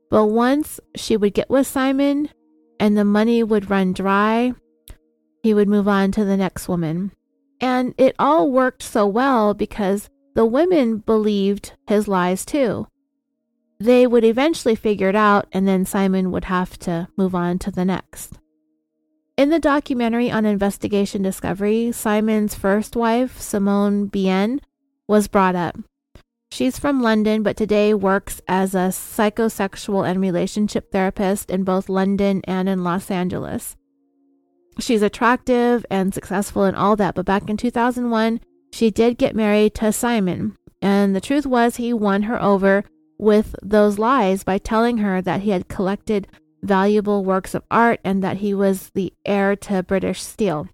But 0.10 0.28
once 0.28 0.80
she 0.96 1.18
would 1.18 1.34
get 1.34 1.50
with 1.50 1.68
Simon 1.68 2.30
and 2.80 2.98
the 2.98 3.06
money 3.06 3.44
would 3.44 3.70
run 3.70 3.94
dry, 3.94 4.54
he 5.44 5.54
would 5.54 5.68
move 5.68 5.88
on 5.88 6.12
to 6.14 6.26
the 6.26 6.38
next 6.38 6.68
woman. 6.68 7.12
And 7.62 7.94
it 7.98 8.16
all 8.18 8.52
worked 8.52 8.82
so 8.82 9.06
well 9.06 9.54
because 9.54 10.10
the 10.36 10.46
women 10.46 10.98
believed 10.98 11.74
his 11.88 12.08
lies 12.08 12.46
too. 12.46 12.88
They 13.80 14.08
would 14.08 14.24
eventually 14.24 14.76
figure 14.76 15.08
it 15.10 15.16
out, 15.16 15.48
and 15.54 15.68
then 15.68 15.86
Simon 15.86 16.32
would 16.32 16.46
have 16.46 16.78
to 16.80 17.08
move 17.16 17.34
on 17.34 17.60
to 17.60 17.72
the 17.72 17.86
next. 17.86 18.38
In 19.38 19.52
the 19.52 19.60
documentary 19.60 20.30
on 20.30 20.46
Investigation 20.46 21.22
Discovery, 21.22 21.94
Simon's 21.94 22.56
first 22.56 22.98
wife, 22.98 23.40
Simone 23.40 24.10
Bienne, 24.10 24.60
was 25.08 25.30
brought 25.30 25.56
up. 25.56 25.78
She's 26.52 26.80
from 26.80 27.02
London, 27.02 27.44
but 27.44 27.56
today 27.56 27.94
works 27.94 28.42
as 28.48 28.74
a 28.74 28.90
psychosexual 28.90 30.10
and 30.10 30.20
relationship 30.20 30.92
therapist 30.92 31.52
in 31.52 31.64
both 31.64 31.90
London 31.90 32.42
and 32.46 32.68
in 32.68 32.84
Los 32.84 33.12
Angeles. 33.12 33.76
She's 34.80 35.02
attractive 35.02 35.86
and 35.90 36.14
successful 36.14 36.64
and 36.64 36.76
all 36.76 36.96
that, 36.96 37.16
but 37.16 37.26
back 37.26 37.50
in 37.50 37.58
2001, 37.58 38.40
she 38.72 38.90
did 38.90 39.18
get 39.18 39.36
married 39.36 39.76
to 39.76 39.92
Simon. 39.92 40.56
And 40.82 41.16
the 41.16 41.22
truth 41.22 41.46
was, 41.46 41.76
he 41.76 41.94
won 41.94 42.24
her 42.24 42.42
over 42.42 42.84
with 43.18 43.56
those 43.62 44.00
lies 44.00 44.44
by 44.44 44.58
telling 44.58 45.00
her 45.00 45.22
that 45.22 45.42
he 45.42 45.52
had 45.52 45.68
collected 45.68 46.28
valuable 46.64 47.24
works 47.24 47.54
of 47.54 47.64
art 47.70 48.00
and 48.04 48.24
that 48.24 48.38
he 48.38 48.54
was 48.54 48.92
the 48.96 49.14
heir 49.26 49.56
to 49.56 49.84
British 49.84 50.22
Steel. 50.22 50.68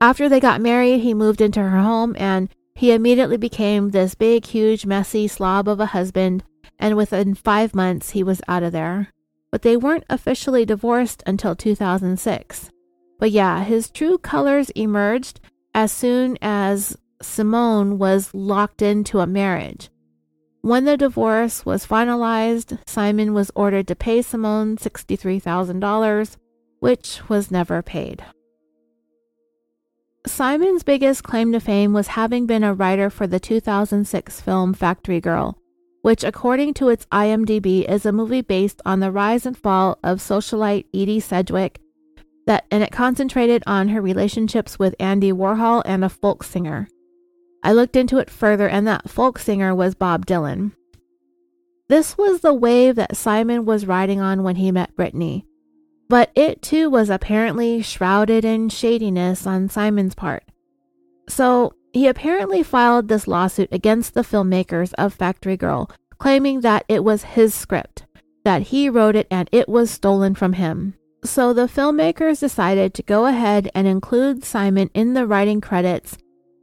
After 0.00 0.28
they 0.28 0.40
got 0.40 0.60
married, 0.62 1.00
he 1.00 1.12
moved 1.12 1.40
into 1.40 1.60
her 1.60 1.80
home 1.80 2.16
and 2.18 2.48
he 2.80 2.92
immediately 2.92 3.36
became 3.36 3.90
this 3.90 4.14
big, 4.14 4.46
huge, 4.46 4.86
messy 4.86 5.28
slob 5.28 5.68
of 5.68 5.80
a 5.80 5.92
husband, 5.92 6.42
and 6.78 6.96
within 6.96 7.34
five 7.34 7.74
months 7.74 8.08
he 8.08 8.22
was 8.22 8.40
out 8.48 8.62
of 8.62 8.72
there. 8.72 9.10
But 9.52 9.60
they 9.60 9.76
weren't 9.76 10.06
officially 10.08 10.64
divorced 10.64 11.22
until 11.26 11.54
2006. 11.54 12.70
But 13.18 13.32
yeah, 13.32 13.64
his 13.64 13.90
true 13.90 14.16
colors 14.16 14.70
emerged 14.70 15.40
as 15.74 15.92
soon 15.92 16.38
as 16.40 16.96
Simone 17.20 17.98
was 17.98 18.32
locked 18.32 18.80
into 18.80 19.20
a 19.20 19.26
marriage. 19.26 19.90
When 20.62 20.86
the 20.86 20.96
divorce 20.96 21.66
was 21.66 21.86
finalized, 21.86 22.78
Simon 22.86 23.34
was 23.34 23.50
ordered 23.54 23.88
to 23.88 23.94
pay 23.94 24.22
Simone 24.22 24.78
$63,000, 24.78 26.36
which 26.78 27.28
was 27.28 27.50
never 27.50 27.82
paid. 27.82 28.24
Simon's 30.26 30.82
biggest 30.82 31.22
claim 31.22 31.50
to 31.52 31.60
fame 31.60 31.94
was 31.94 32.08
having 32.08 32.44
been 32.44 32.62
a 32.62 32.74
writer 32.74 33.08
for 33.08 33.26
the 33.26 33.40
2006 33.40 34.40
film 34.40 34.74
Factory 34.74 35.18
Girl, 35.18 35.58
which, 36.02 36.24
according 36.24 36.74
to 36.74 36.90
its 36.90 37.06
IMDb, 37.06 37.88
is 37.88 38.04
a 38.04 38.12
movie 38.12 38.42
based 38.42 38.82
on 38.84 39.00
the 39.00 39.10
rise 39.10 39.46
and 39.46 39.56
fall 39.56 39.98
of 40.04 40.18
socialite 40.18 40.84
Edie 40.92 41.20
Sedgwick, 41.20 41.80
that, 42.46 42.66
and 42.70 42.82
it 42.82 42.92
concentrated 42.92 43.62
on 43.66 43.88
her 43.88 44.02
relationships 44.02 44.78
with 44.78 44.94
Andy 45.00 45.32
Warhol 45.32 45.80
and 45.86 46.04
a 46.04 46.10
folk 46.10 46.44
singer. 46.44 46.86
I 47.62 47.72
looked 47.72 47.96
into 47.96 48.18
it 48.18 48.28
further, 48.28 48.68
and 48.68 48.86
that 48.86 49.08
folk 49.08 49.38
singer 49.38 49.74
was 49.74 49.94
Bob 49.94 50.26
Dylan. 50.26 50.72
This 51.88 52.18
was 52.18 52.40
the 52.40 52.54
wave 52.54 52.96
that 52.96 53.16
Simon 53.16 53.64
was 53.64 53.86
riding 53.86 54.20
on 54.20 54.42
when 54.42 54.56
he 54.56 54.70
met 54.70 54.94
Brittany. 54.94 55.46
But 56.10 56.32
it 56.34 56.60
too 56.60 56.90
was 56.90 57.08
apparently 57.08 57.82
shrouded 57.82 58.44
in 58.44 58.68
shadiness 58.68 59.46
on 59.46 59.68
Simon's 59.68 60.16
part. 60.16 60.42
So 61.28 61.72
he 61.92 62.08
apparently 62.08 62.64
filed 62.64 63.06
this 63.06 63.28
lawsuit 63.28 63.68
against 63.70 64.14
the 64.14 64.22
filmmakers 64.22 64.92
of 64.98 65.14
Factory 65.14 65.56
Girl, 65.56 65.88
claiming 66.18 66.62
that 66.62 66.84
it 66.88 67.04
was 67.04 67.22
his 67.22 67.54
script, 67.54 68.06
that 68.42 68.62
he 68.62 68.88
wrote 68.88 69.14
it 69.14 69.28
and 69.30 69.48
it 69.52 69.68
was 69.68 69.88
stolen 69.88 70.34
from 70.34 70.54
him. 70.54 70.94
So 71.24 71.52
the 71.52 71.68
filmmakers 71.68 72.40
decided 72.40 72.92
to 72.94 73.04
go 73.04 73.26
ahead 73.26 73.70
and 73.72 73.86
include 73.86 74.42
Simon 74.42 74.90
in 74.92 75.14
the 75.14 75.28
writing 75.28 75.60
credits 75.60 76.18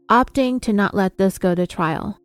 opting 0.09 0.61
to 0.63 0.73
not 0.73 0.93
let 0.93 1.17
this 1.17 1.37
go 1.37 1.55
to 1.55 1.65
trial. 1.65 2.19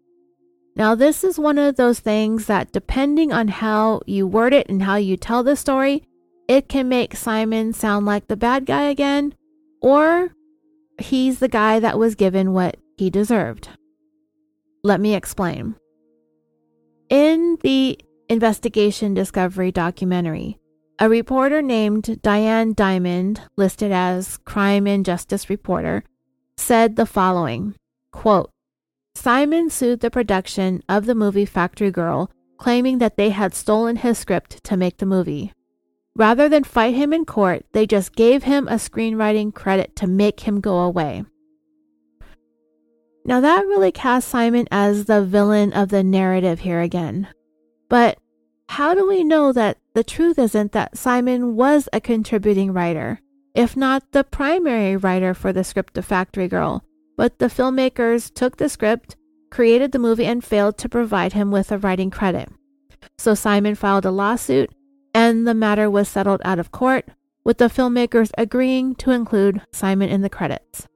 Now, 0.75 0.97
this 0.97 1.23
is 1.23 1.39
one 1.39 1.59
of 1.59 1.77
those 1.77 2.01
things 2.01 2.47
that, 2.47 2.73
depending 2.73 3.33
on 3.33 3.47
how 3.47 4.01
you 4.07 4.27
word 4.27 4.53
it 4.53 4.69
and 4.69 4.83
how 4.83 4.97
you 4.97 5.17
tell 5.17 5.45
the 5.45 5.55
story, 5.55 6.03
it 6.49 6.69
can 6.69 6.89
make 6.89 7.17
Simon 7.17 7.73
sound 7.73 8.07
like 8.07 8.27
the 8.27 8.37
bad 8.37 8.67
guy 8.67 8.85
again, 8.85 9.35
or 9.81 10.33
he's 10.99 11.39
the 11.39 11.49
guy 11.49 11.81
that 11.81 11.99
was 11.99 12.15
given 12.15 12.53
what 12.53 12.77
he 12.97 13.11
deserved. 13.11 13.69
Let 14.85 15.01
me 15.01 15.15
explain. 15.15 15.77
In 17.09 17.59
the 17.63 17.99
investigation 18.29 19.15
discovery 19.15 19.71
documentary, 19.71 20.59
a 20.99 21.09
reporter 21.09 21.63
named 21.63 22.21
Diane 22.23 22.75
Dimond, 22.75 23.41
listed 23.57 23.93
as 23.93 24.37
crime 24.39 24.87
and 24.87 25.05
justice 25.05 25.51
reporter, 25.51 26.05
said 26.57 26.97
the 26.97 27.07
following 27.07 27.75
quote, 28.13 28.51
Simon 29.15 29.71
sued 29.71 30.01
the 30.01 30.11
production 30.11 30.83
of 30.89 31.07
the 31.07 31.15
movie 31.15 31.45
Factory 31.45 31.91
Girl, 31.91 32.31
claiming 32.59 32.99
that 32.99 33.17
they 33.17 33.31
had 33.31 33.55
stolen 33.55 33.97
his 33.97 34.19
script 34.19 34.63
to 34.65 34.77
make 34.77 34.99
the 34.99 35.07
movie. 35.07 35.53
Rather 36.15 36.49
than 36.49 36.65
fight 36.65 36.95
him 36.95 37.13
in 37.13 37.25
court, 37.25 37.65
they 37.73 37.87
just 37.87 38.15
gave 38.15 38.43
him 38.43 38.69
a 38.69 38.75
screenwriting 38.75 39.55
credit 39.55 39.97
to 39.97 40.07
make 40.07 40.41
him 40.41 40.61
go 40.61 40.81
away. 40.81 41.25
Now, 43.25 43.41
that 43.41 43.67
really 43.67 43.93
casts 43.93 44.31
Simon 44.31 44.67
as 44.71 45.05
the 45.05 45.25
villain 45.25 45.73
of 45.73 45.89
the 45.89 46.03
narrative 46.03 46.61
here 46.61 46.81
again. 46.81 47.29
But 47.89 48.19
how 48.69 48.95
do 48.95 49.07
we 49.07 49.23
know 49.23 49.53
that 49.53 49.79
the 49.95 50.05
truth 50.05 50.39
isn't 50.39 50.73
that 50.73 50.99
Simon 50.99 51.55
was 51.55 51.89
a 51.93 52.01
contributing 52.01 52.73
writer, 52.73 53.21
if 53.55 53.77
not 53.77 54.03
the 54.13 54.25
primary 54.25 54.97
writer 54.97 55.35
for 55.35 55.53
the 55.53 55.65
script 55.65 55.97
of 55.97 56.05
Factory 56.05 56.49
Girl? 56.49 56.85
But 57.17 57.39
the 57.39 57.47
filmmakers 57.47 58.33
took 58.33 58.57
the 58.57 58.69
script, 58.69 59.17
created 59.51 59.93
the 59.93 59.99
movie, 59.99 60.25
and 60.27 60.43
failed 60.43 60.77
to 60.79 60.89
provide 60.89 61.33
him 61.33 61.51
with 61.51 61.71
a 61.71 61.79
writing 61.79 62.11
credit. 62.11 62.49
So 63.19 63.35
Simon 63.35 63.77
filed 63.77 64.05
a 64.05 64.11
lawsuit, 64.11 64.71
and 65.15 65.47
the 65.47 65.55
matter 65.55 65.91
was 65.91 66.09
settled 66.09 66.41
out 66.45 66.59
of 66.59 66.73
court, 66.73 67.09
with 67.45 67.59
the 67.59 67.67
filmmakers 67.69 68.31
agreeing 68.39 68.95
to 68.97 69.11
include 69.11 69.63
Simon 69.73 70.09
in 70.09 70.23
the 70.23 70.31
credits. 70.31 70.87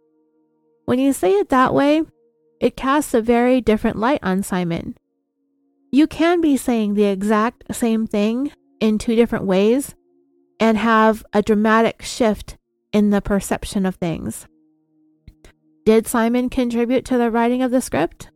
When 0.84 0.98
you 0.98 1.12
say 1.12 1.32
it 1.32 1.48
that 1.48 1.74
way, 1.74 2.02
it 2.60 2.76
casts 2.76 3.12
a 3.12 3.20
very 3.20 3.60
different 3.60 3.98
light 3.98 4.20
on 4.22 4.42
Simon. 4.42 4.96
You 5.90 6.06
can 6.06 6.40
be 6.40 6.56
saying 6.56 6.94
the 6.94 7.04
exact 7.04 7.74
same 7.74 8.06
thing 8.06 8.52
in 8.80 8.98
two 8.98 9.16
different 9.16 9.44
ways 9.44 9.94
and 10.60 10.78
have 10.78 11.24
a 11.32 11.42
dramatic 11.42 12.02
shift 12.02 12.56
in 12.92 13.10
the 13.10 13.20
perception 13.20 13.84
of 13.84 13.96
things. 13.96 14.46
Did 15.84 16.06
Simon 16.06 16.48
contribute 16.48 17.04
to 17.06 17.18
the 17.18 17.30
writing 17.30 17.62
of 17.62 17.70
the 17.70 17.80
script? 17.80 18.30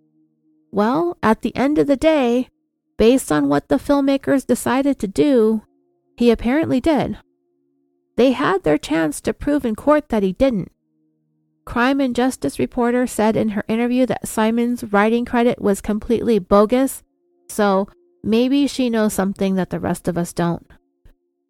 Well, 0.70 1.16
at 1.22 1.42
the 1.42 1.54
end 1.56 1.78
of 1.78 1.86
the 1.86 1.96
day, 1.96 2.48
based 2.96 3.32
on 3.32 3.48
what 3.48 3.68
the 3.68 3.76
filmmakers 3.76 4.46
decided 4.46 4.98
to 4.98 5.08
do, 5.08 5.62
he 6.20 6.30
apparently 6.30 6.82
did. 6.82 7.16
They 8.18 8.32
had 8.32 8.62
their 8.62 8.76
chance 8.76 9.22
to 9.22 9.32
prove 9.32 9.64
in 9.64 9.74
court 9.74 10.10
that 10.10 10.22
he 10.22 10.34
didn't. 10.34 10.70
Crime 11.64 11.98
and 11.98 12.14
Justice 12.14 12.58
reporter 12.58 13.06
said 13.06 13.38
in 13.38 13.48
her 13.50 13.64
interview 13.68 14.04
that 14.04 14.28
Simon's 14.28 14.84
writing 14.84 15.24
credit 15.24 15.62
was 15.62 15.80
completely 15.80 16.38
bogus, 16.38 17.02
so 17.48 17.88
maybe 18.22 18.66
she 18.66 18.90
knows 18.90 19.14
something 19.14 19.54
that 19.54 19.70
the 19.70 19.80
rest 19.80 20.08
of 20.08 20.18
us 20.18 20.34
don't. 20.34 20.70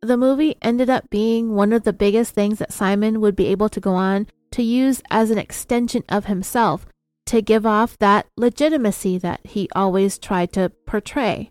The 0.03 0.17
movie 0.17 0.55
ended 0.63 0.89
up 0.89 1.11
being 1.11 1.57
one 1.57 1.73
of 1.73 1.83
the 1.83 1.93
biggest 1.93 2.33
things 2.37 2.61
that 2.61 2.73
Simon 2.73 3.21
would 3.21 3.35
be 3.35 3.49
able 3.49 3.71
to 3.71 3.81
go 3.81 3.95
on 3.95 4.29
to 4.53 4.63
use 4.63 5.03
as 5.11 5.33
an 5.33 5.39
extension 5.39 6.05
of 6.09 6.27
himself 6.27 6.87
to 7.27 7.43
give 7.43 7.67
off 7.67 7.99
that 7.99 8.29
legitimacy 8.37 9.19
that 9.19 9.41
he 9.43 9.69
always 9.75 10.17
tried 10.17 10.53
to 10.53 10.71
portray. 10.87 11.51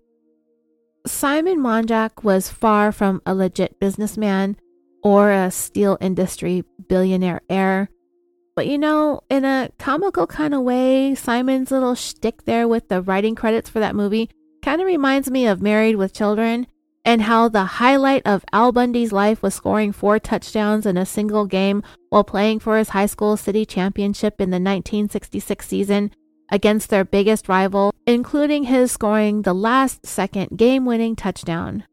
Simon 1.05 1.59
Monjack 1.59 2.23
was 2.23 2.49
far 2.49 2.91
from 2.91 3.21
a 3.25 3.33
legit 3.33 3.79
businessman 3.79 4.57
or 5.03 5.31
a 5.31 5.49
steel 5.49 5.97
industry 6.01 6.63
billionaire 6.87 7.41
heir. 7.49 7.89
But 8.55 8.67
you 8.67 8.77
know, 8.77 9.21
in 9.29 9.45
a 9.45 9.69
comical 9.79 10.27
kind 10.27 10.53
of 10.53 10.61
way, 10.61 11.15
Simon's 11.15 11.71
little 11.71 11.95
shtick 11.95 12.43
there 12.43 12.67
with 12.67 12.89
the 12.89 13.01
writing 13.01 13.35
credits 13.35 13.69
for 13.69 13.79
that 13.79 13.95
movie 13.95 14.29
kind 14.61 14.81
of 14.81 14.87
reminds 14.87 15.31
me 15.31 15.47
of 15.47 15.61
Married 15.61 15.95
with 15.95 16.13
Children 16.13 16.67
and 17.05 17.21
how 17.21 17.47
the 17.47 17.63
highlight 17.63 18.21
of 18.25 18.43
Al 18.51 18.71
Bundy's 18.73 19.13
life 19.13 19.41
was 19.41 19.53
scoring 19.55 19.93
four 19.93 20.19
touchdowns 20.19 20.85
in 20.85 20.97
a 20.97 21.05
single 21.05 21.45
game 21.45 21.81
while 22.09 22.25
playing 22.25 22.59
for 22.59 22.77
his 22.77 22.89
high 22.89 23.05
school 23.05 23.37
city 23.37 23.65
championship 23.65 24.41
in 24.41 24.49
the 24.49 24.55
1966 24.55 25.65
season 25.65 26.11
against 26.51 26.89
their 26.89 27.05
biggest 27.05 27.47
rival, 27.47 27.93
including 28.05 28.63
his 28.63 28.91
scoring 28.91 29.41
the 29.43 29.53
last 29.53 30.05
second 30.05 30.57
game 30.57 30.85
winning 30.85 31.15
touchdown. 31.15 31.83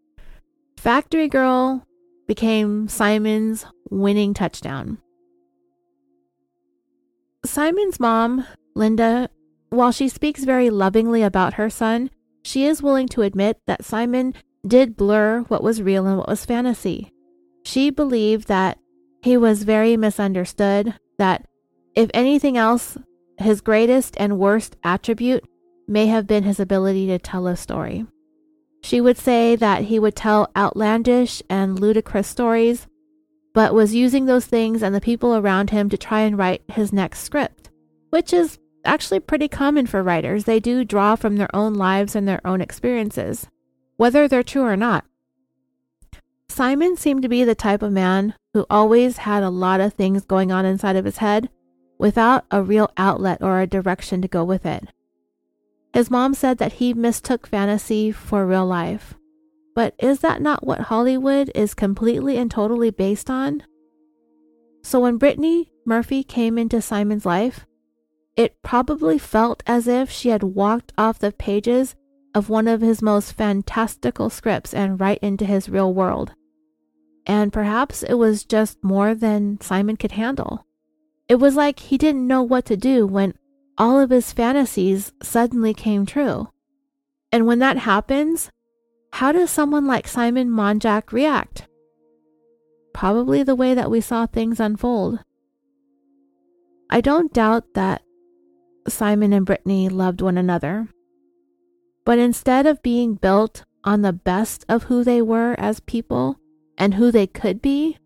Factory 0.77 1.28
Girl 1.28 1.85
became 2.27 2.89
Simon's 2.89 3.66
winning 3.91 4.35
touchdown. 4.35 4.99
Simon's 7.45 8.01
mom, 8.01 8.45
Linda, 8.74 9.28
while 9.70 9.93
she 9.93 10.09
speaks 10.09 10.45
very 10.45 10.70
lovingly 10.70 11.23
about 11.23 11.55
her 11.55 11.70
son, 11.70 12.11
she 12.43 12.65
is 12.65 12.83
willing 12.83 13.09
to 13.09 13.23
admit 13.23 13.59
that 13.66 13.85
Simon 13.85 14.35
did 14.66 14.97
blur 14.97 15.41
what 15.49 15.62
was 15.62 15.83
real 15.83 16.07
and 16.07 16.19
what 16.19 16.28
was 16.28 16.45
fantasy. 16.45 17.12
She 17.65 17.91
believed 17.91 18.49
that 18.49 18.78
he 19.23 19.37
was 19.37 19.65
very 19.65 19.97
misunderstood, 19.97 20.95
that 21.19 21.47
if 21.95 22.11
anything 22.15 22.57
else, 22.57 22.97
his 23.39 23.61
greatest 23.61 24.15
and 24.19 24.39
worst 24.39 24.77
attribute 24.83 25.45
may 25.89 26.07
have 26.07 26.27
been 26.27 26.45
his 26.45 26.59
ability 26.59 27.07
to 27.07 27.19
tell 27.19 27.47
a 27.47 27.57
story. 27.57 28.07
She 28.83 29.01
would 29.01 29.19
say 29.19 29.57
that 29.57 29.85
he 29.85 29.99
would 29.99 30.17
tell 30.17 30.51
outlandish 30.57 31.43
and 31.49 31.79
ludicrous 31.79 32.29
stories, 32.29 32.87
but 33.53 33.75
was 33.75 33.95
using 33.95 34.27
those 34.27 34.47
things 34.47 34.83
and 34.83 34.95
the 34.95 35.01
people 35.01 35.35
around 35.35 35.71
him 35.71 35.89
to 35.89 35.99
try 35.99 36.21
and 36.21 36.39
write 36.39 36.63
his 36.69 36.93
next 36.93 37.21
script, 37.21 37.71
which 38.11 38.33
is 38.33 38.59
actually 38.85 39.21
pretty 39.21 39.49
common 39.49 39.87
for 39.87 40.03
writers. 40.03 40.45
They 40.45 40.61
do 40.61 40.85
draw 40.85 41.17
from 41.17 41.37
their 41.37 41.55
own 41.55 41.75
lives 41.75 42.15
and 42.15 42.29
their 42.29 42.47
own 42.47 42.61
experiences, 42.61 43.49
whether 43.97 44.29
they're 44.29 44.43
true 44.43 44.63
or 44.63 44.77
not. 44.77 45.05
Simon 46.49 46.97
seemed 46.97 47.23
to 47.23 47.29
be 47.29 47.45
the 47.45 47.55
type 47.55 47.83
of 47.83 47.93
man 47.93 48.35
who 48.55 48.65
always 48.71 49.19
had 49.19 49.43
a 49.43 49.51
lot 49.51 49.81
of 49.81 49.95
things 49.95 50.25
going 50.25 50.53
on 50.53 50.65
inside 50.65 50.97
of 50.97 51.05
his 51.05 51.19
head 51.19 51.51
without 51.98 52.44
a 52.51 52.62
real 52.62 52.90
outlet 52.97 53.43
or 53.43 53.60
a 53.60 53.66
direction 53.66 54.23
to 54.23 54.28
go 54.28 54.44
with 54.44 54.66
it. 54.66 54.89
His 55.93 56.10
mom 56.10 56.35
said 56.35 56.59
that 56.59 56.74
he 56.74 56.93
mistook 56.93 57.47
fantasy 57.47 58.12
for 58.12 58.47
real 58.47 58.66
life. 58.66 59.14
But 59.74 59.94
is 59.98 60.20
that 60.20 60.43
not 60.43 60.66
what 60.66 60.81
Hollywood 60.81 61.51
is 61.55 61.74
completely 61.74 62.36
and 62.36 62.51
totally 62.51 62.90
based 62.90 63.31
on? 63.31 63.62
So 64.82 65.01
when 65.01 65.18
Brittany 65.18 65.73
Murphy 65.85 66.23
came 66.23 66.59
into 66.59 66.81
Simon's 66.81 67.27
life, 67.27 67.66
it 68.36 68.62
probably 68.62 69.18
felt 69.18 69.62
as 69.66 69.89
if 69.89 70.10
she 70.10 70.28
had 70.28 70.43
walked 70.43 70.93
off 70.98 71.18
the 71.18 71.32
pages 71.32 71.94
of 72.35 72.51
one 72.51 72.68
of 72.68 72.82
his 72.82 73.01
most 73.01 73.32
fantastical 73.32 74.28
scripts 74.28 74.74
and 74.74 75.01
right 75.01 75.18
into 75.23 75.47
his 75.47 75.70
real 75.70 75.94
world. 75.94 76.32
And 77.27 77.52
perhaps 77.52 78.02
it 78.02 78.14
was 78.14 78.44
just 78.44 78.85
more 78.85 79.14
than 79.14 79.60
Simon 79.60 79.97
could 79.97 80.12
handle. 80.12 80.66
It 81.28 81.36
was 81.36 81.57
like 81.57 81.78
he 81.81 81.98
didn't 81.98 82.27
know 82.27 82.43
what 82.43 82.65
to 82.66 82.77
do 82.77 83.07
when 83.07 83.35
all 83.77 84.01
of 84.01 84.11
his 84.11 84.32
fantasies 84.32 85.12
suddenly 85.23 85.74
came 85.74 86.07
true. 86.07 86.48
And 87.32 87.47
when 87.47 87.59
that 87.59 87.78
happens, 87.78 88.51
how 89.12 89.32
does 89.32 89.51
someone 89.51 89.86
like 89.86 90.07
Simon 90.07 90.51
Monjack 90.51 91.12
react? 91.12 91.66
Probably 92.94 93.43
the 93.43 93.57
way 93.57 93.74
that 93.74 93.90
we 93.90 94.01
saw 94.01 94.27
things 94.27 94.61
unfold. 94.61 95.20
I 96.89 97.01
don't 97.01 97.32
doubt 97.32 97.74
that 97.74 98.03
Simon 98.89 99.32
and 99.32 99.44
Brittany 99.44 99.89
loved 99.89 100.23
one 100.23 100.39
another. 100.39 100.89
But 102.05 102.19
instead 102.19 102.66
of 102.66 102.82
being 102.82 103.15
built 103.15 103.65
on 103.82 104.03
the 104.03 104.12
best 104.12 104.65
of 104.69 104.85
who 104.85 105.03
they 105.03 105.20
were 105.20 105.57
as 105.59 105.81
people 105.81 106.39
and 106.78 106.94
who 106.94 107.11
they 107.11 107.27
could 107.27 107.61
be, 107.61 107.98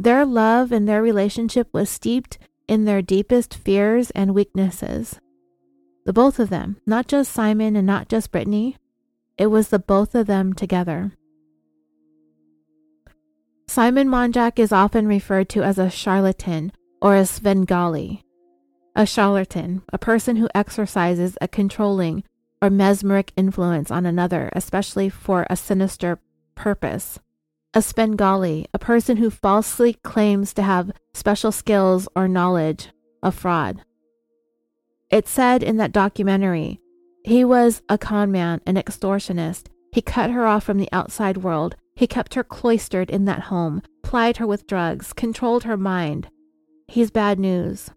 their 0.00 0.24
love 0.24 0.72
and 0.72 0.88
their 0.88 1.02
relationship 1.02 1.68
was 1.72 1.90
steeped 1.90 2.38
in 2.66 2.84
their 2.86 3.02
deepest 3.02 3.54
fears 3.54 4.10
and 4.12 4.34
weaknesses. 4.34 5.20
The 6.06 6.12
both 6.14 6.38
of 6.38 6.48
them, 6.48 6.78
not 6.86 7.06
just 7.06 7.32
Simon 7.32 7.76
and 7.76 7.86
not 7.86 8.08
just 8.08 8.32
Brittany, 8.32 8.76
it 9.36 9.48
was 9.48 9.68
the 9.68 9.78
both 9.78 10.14
of 10.14 10.26
them 10.26 10.54
together. 10.54 11.12
Simon 13.68 14.08
Monjack 14.08 14.58
is 14.58 14.72
often 14.72 15.06
referred 15.06 15.48
to 15.50 15.62
as 15.62 15.78
a 15.78 15.90
charlatan 15.90 16.72
or 17.02 17.14
a 17.14 17.26
Svengali. 17.26 18.24
A 18.96 19.04
charlatan, 19.04 19.82
a 19.92 19.98
person 19.98 20.36
who 20.36 20.48
exercises 20.54 21.36
a 21.40 21.46
controlling 21.46 22.24
or 22.62 22.70
mesmeric 22.70 23.32
influence 23.36 23.90
on 23.90 24.06
another, 24.06 24.50
especially 24.54 25.08
for 25.08 25.46
a 25.48 25.56
sinister 25.56 26.18
purpose 26.54 27.18
a 27.72 27.80
Svengali, 27.80 28.66
a 28.74 28.78
person 28.78 29.18
who 29.18 29.30
falsely 29.30 29.94
claims 30.02 30.52
to 30.54 30.62
have 30.62 30.90
special 31.14 31.52
skills 31.52 32.08
or 32.16 32.26
knowledge, 32.26 32.88
a 33.22 33.30
fraud. 33.30 33.82
It 35.10 35.28
said 35.28 35.62
in 35.62 35.76
that 35.76 35.92
documentary 35.92 36.80
he 37.24 37.44
was 37.44 37.82
a 37.88 37.98
con 37.98 38.32
man, 38.32 38.60
an 38.66 38.76
extortionist. 38.76 39.66
He 39.92 40.00
cut 40.00 40.30
her 40.30 40.46
off 40.46 40.64
from 40.64 40.78
the 40.78 40.88
outside 40.92 41.38
world. 41.38 41.76
He 41.94 42.06
kept 42.06 42.34
her 42.34 42.44
cloistered 42.44 43.10
in 43.10 43.26
that 43.26 43.42
home, 43.42 43.82
plied 44.02 44.38
her 44.38 44.46
with 44.46 44.66
drugs, 44.66 45.12
controlled 45.12 45.64
her 45.64 45.76
mind. 45.76 46.28
He's 46.88 47.10
bad 47.10 47.38
news. 47.38 47.90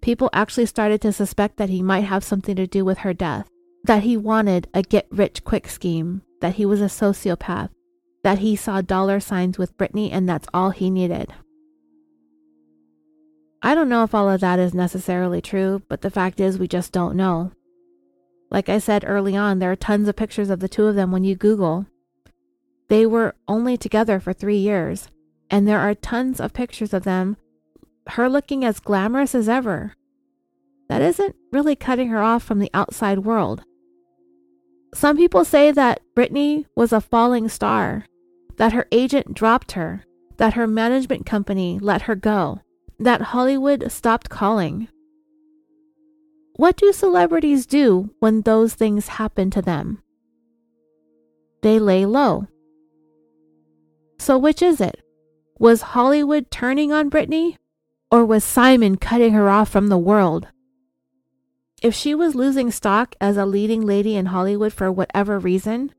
People 0.00 0.30
actually 0.32 0.66
started 0.66 1.00
to 1.02 1.12
suspect 1.12 1.56
that 1.56 1.70
he 1.70 1.82
might 1.82 2.04
have 2.04 2.22
something 2.22 2.54
to 2.54 2.66
do 2.66 2.84
with 2.84 2.98
her 2.98 3.12
death, 3.12 3.48
that 3.84 4.04
he 4.04 4.16
wanted 4.16 4.68
a 4.72 4.82
get 4.82 5.08
rich 5.10 5.42
quick 5.42 5.68
scheme, 5.68 6.22
that 6.40 6.54
he 6.54 6.64
was 6.64 6.80
a 6.80 6.84
sociopath, 6.84 7.70
that 8.26 8.40
he 8.40 8.56
saw 8.56 8.80
dollar 8.80 9.20
signs 9.20 9.56
with 9.56 9.76
Brittany 9.76 10.10
and 10.10 10.28
that's 10.28 10.48
all 10.52 10.70
he 10.70 10.90
needed. 10.90 11.32
I 13.62 13.72
don't 13.72 13.88
know 13.88 14.02
if 14.02 14.16
all 14.16 14.28
of 14.28 14.40
that 14.40 14.58
is 14.58 14.74
necessarily 14.74 15.40
true, 15.40 15.82
but 15.88 16.00
the 16.00 16.10
fact 16.10 16.40
is, 16.40 16.58
we 16.58 16.66
just 16.66 16.90
don't 16.90 17.14
know. 17.14 17.52
Like 18.50 18.68
I 18.68 18.78
said 18.78 19.04
early 19.06 19.36
on, 19.36 19.60
there 19.60 19.70
are 19.70 19.76
tons 19.76 20.08
of 20.08 20.16
pictures 20.16 20.50
of 20.50 20.58
the 20.58 20.68
two 20.68 20.86
of 20.86 20.96
them 20.96 21.12
when 21.12 21.22
you 21.22 21.36
Google. 21.36 21.86
They 22.88 23.06
were 23.06 23.36
only 23.46 23.76
together 23.76 24.18
for 24.18 24.32
three 24.32 24.58
years, 24.58 25.06
and 25.48 25.68
there 25.68 25.78
are 25.78 25.94
tons 25.94 26.40
of 26.40 26.52
pictures 26.52 26.92
of 26.92 27.04
them, 27.04 27.36
her 28.08 28.28
looking 28.28 28.64
as 28.64 28.80
glamorous 28.80 29.36
as 29.36 29.48
ever. 29.48 29.94
That 30.88 31.00
isn't 31.00 31.36
really 31.52 31.76
cutting 31.76 32.08
her 32.08 32.22
off 32.22 32.42
from 32.42 32.58
the 32.58 32.70
outside 32.74 33.20
world. 33.20 33.62
Some 34.94 35.16
people 35.16 35.44
say 35.44 35.70
that 35.70 36.00
Brittany 36.16 36.66
was 36.74 36.92
a 36.92 37.00
falling 37.00 37.48
star, 37.48 38.04
that 38.56 38.72
her 38.72 38.86
agent 38.90 39.34
dropped 39.34 39.72
her, 39.72 40.04
that 40.36 40.54
her 40.54 40.66
management 40.66 41.26
company 41.26 41.78
let 41.80 42.02
her 42.02 42.14
go, 42.14 42.60
that 42.98 43.20
Hollywood 43.20 43.90
stopped 43.90 44.28
calling. 44.28 44.88
What 46.56 46.76
do 46.76 46.92
celebrities 46.92 47.66
do 47.66 48.14
when 48.18 48.42
those 48.42 48.74
things 48.74 49.08
happen 49.08 49.50
to 49.50 49.62
them? 49.62 50.02
They 51.62 51.78
lay 51.78 52.06
low. 52.06 52.46
So, 54.18 54.38
which 54.38 54.62
is 54.62 54.80
it? 54.80 55.02
Was 55.58 55.82
Hollywood 55.82 56.50
turning 56.50 56.92
on 56.92 57.08
Brittany? 57.08 57.58
Or 58.10 58.24
was 58.24 58.44
Simon 58.44 58.96
cutting 58.96 59.32
her 59.32 59.50
off 59.50 59.68
from 59.68 59.88
the 59.88 59.98
world? 59.98 60.48
If 61.82 61.94
she 61.94 62.14
was 62.14 62.34
losing 62.34 62.70
stock 62.70 63.14
as 63.20 63.36
a 63.36 63.44
leading 63.44 63.82
lady 63.84 64.16
in 64.16 64.26
Hollywood 64.26 64.72
for 64.72 64.90
whatever 64.90 65.38
reason, 65.38 65.92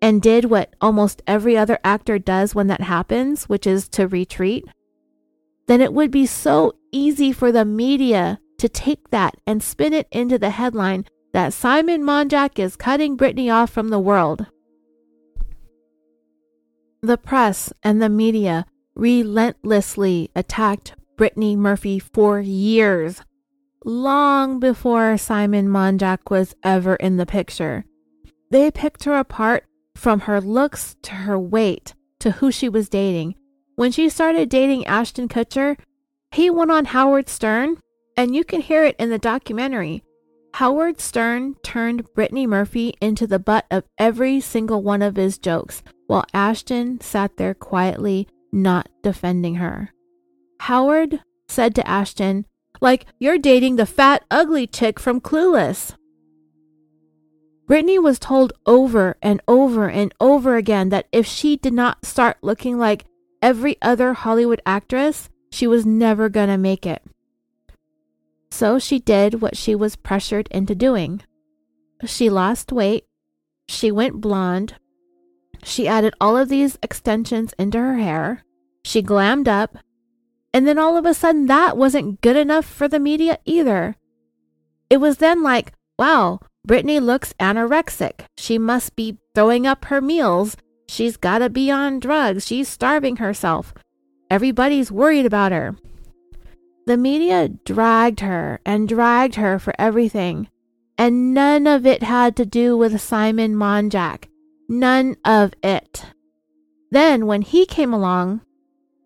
and 0.00 0.22
did 0.22 0.46
what 0.46 0.74
almost 0.80 1.22
every 1.26 1.56
other 1.56 1.78
actor 1.84 2.18
does 2.18 2.54
when 2.54 2.66
that 2.68 2.82
happens, 2.82 3.44
which 3.44 3.66
is 3.66 3.88
to 3.90 4.06
retreat, 4.06 4.64
then 5.66 5.80
it 5.80 5.92
would 5.92 6.10
be 6.10 6.26
so 6.26 6.74
easy 6.92 7.32
for 7.32 7.50
the 7.50 7.64
media 7.64 8.38
to 8.58 8.68
take 8.68 9.10
that 9.10 9.36
and 9.46 9.62
spin 9.62 9.92
it 9.92 10.06
into 10.10 10.38
the 10.38 10.50
headline 10.50 11.04
that 11.32 11.52
Simon 11.52 12.02
Monjack 12.02 12.58
is 12.58 12.76
cutting 12.76 13.16
Brittany 13.16 13.50
off 13.50 13.70
from 13.70 13.90
the 13.90 13.98
world. 13.98 14.46
The 17.02 17.18
press 17.18 17.72
and 17.82 18.00
the 18.00 18.08
media 18.08 18.64
relentlessly 18.94 20.30
attacked 20.34 20.94
Brittany 21.16 21.56
Murphy 21.56 21.98
for 21.98 22.40
years, 22.40 23.22
long 23.84 24.58
before 24.58 25.18
Simon 25.18 25.68
Monjack 25.68 26.30
was 26.30 26.54
ever 26.62 26.96
in 26.96 27.16
the 27.16 27.26
picture. 27.26 27.84
They 28.50 28.70
picked 28.70 29.04
her 29.04 29.14
apart 29.14 29.66
from 29.96 30.20
her 30.20 30.40
looks 30.40 30.96
to 31.02 31.12
her 31.12 31.38
weight 31.38 31.94
to 32.20 32.32
who 32.32 32.50
she 32.50 32.68
was 32.68 32.88
dating 32.88 33.34
when 33.76 33.92
she 33.92 34.08
started 34.08 34.48
dating 34.48 34.86
Ashton 34.86 35.28
Kutcher, 35.28 35.78
he 36.32 36.50
went 36.50 36.70
on 36.70 36.86
Howard 36.86 37.28
Stern, 37.28 37.76
and 38.16 38.34
you 38.34 38.42
can 38.42 38.62
hear 38.62 38.84
it 38.84 38.96
in 38.98 39.10
the 39.10 39.18
documentary. 39.18 40.02
Howard 40.54 40.98
Stern 40.98 41.54
turned 41.62 42.12
Brittany 42.14 42.46
Murphy 42.46 42.94
into 43.02 43.26
the 43.26 43.38
butt 43.38 43.66
of 43.70 43.84
every 43.98 44.40
single 44.40 44.82
one 44.82 45.02
of 45.02 45.16
his 45.16 45.36
jokes, 45.36 45.82
while 46.06 46.24
Ashton 46.32 47.02
sat 47.02 47.36
there 47.36 47.52
quietly, 47.52 48.26
not 48.50 48.88
defending 49.02 49.56
her. 49.56 49.92
Howard 50.60 51.20
said 51.46 51.74
to 51.74 51.86
Ashton, 51.86 52.46
like, 52.80 53.04
you're 53.18 53.38
dating 53.38 53.76
the 53.76 53.86
fat, 53.86 54.24
ugly 54.30 54.66
chick 54.66 54.98
from 54.98 55.20
Clueless. 55.20 55.94
Brittany 57.66 57.98
was 57.98 58.18
told 58.18 58.52
over 58.64 59.16
and 59.20 59.40
over 59.48 59.88
and 59.88 60.14
over 60.20 60.56
again 60.56 60.90
that 60.90 61.08
if 61.10 61.26
she 61.26 61.56
did 61.56 61.72
not 61.72 62.04
start 62.04 62.36
looking 62.40 62.78
like 62.78 63.04
every 63.42 63.76
other 63.82 64.12
Hollywood 64.12 64.60
actress, 64.64 65.28
she 65.50 65.66
was 65.66 65.84
never 65.84 66.28
going 66.28 66.48
to 66.48 66.58
make 66.58 66.86
it. 66.86 67.02
So 68.50 68.78
she 68.78 69.00
did 69.00 69.40
what 69.40 69.56
she 69.56 69.74
was 69.74 69.96
pressured 69.96 70.48
into 70.50 70.74
doing. 70.74 71.22
She 72.04 72.30
lost 72.30 72.72
weight, 72.72 73.04
she 73.68 73.90
went 73.90 74.20
blonde, 74.20 74.74
she 75.64 75.88
added 75.88 76.14
all 76.20 76.36
of 76.36 76.48
these 76.48 76.78
extensions 76.82 77.52
into 77.58 77.78
her 77.78 77.96
hair, 77.96 78.44
she 78.84 79.02
glammed 79.02 79.48
up, 79.48 79.78
and 80.54 80.66
then 80.68 80.78
all 80.78 80.96
of 80.96 81.04
a 81.04 81.14
sudden 81.14 81.46
that 81.46 81.76
wasn't 81.76 82.20
good 82.20 82.36
enough 82.36 82.64
for 82.64 82.86
the 82.86 83.00
media 83.00 83.38
either. 83.44 83.96
It 84.88 84.98
was 84.98 85.18
then 85.18 85.42
like, 85.42 85.72
wow, 85.98 86.40
Brittany 86.66 87.00
looks 87.00 87.32
anorexic. 87.40 88.26
She 88.36 88.58
must 88.58 88.96
be 88.96 89.18
throwing 89.34 89.66
up 89.66 89.86
her 89.86 90.00
meals 90.00 90.56
She's 90.88 91.16
gotta 91.16 91.50
be 91.50 91.70
on 91.70 91.98
drugs. 92.00 92.46
She's 92.46 92.68
starving 92.68 93.16
herself. 93.16 93.74
Everybody's 94.30 94.92
worried 94.92 95.26
about 95.26 95.52
her. 95.52 95.76
The 96.86 96.96
media 96.96 97.48
dragged 97.48 98.20
her 98.20 98.60
and 98.64 98.88
dragged 98.88 99.34
her 99.34 99.58
for 99.58 99.74
everything, 99.78 100.48
and 100.96 101.34
none 101.34 101.66
of 101.66 101.84
it 101.84 102.02
had 102.04 102.36
to 102.36 102.46
do 102.46 102.76
with 102.76 103.00
Simon 103.00 103.54
Monjack. 103.54 104.28
None 104.68 105.16
of 105.24 105.52
it. 105.62 106.06
Then, 106.90 107.26
when 107.26 107.42
he 107.42 107.66
came 107.66 107.92
along, 107.92 108.42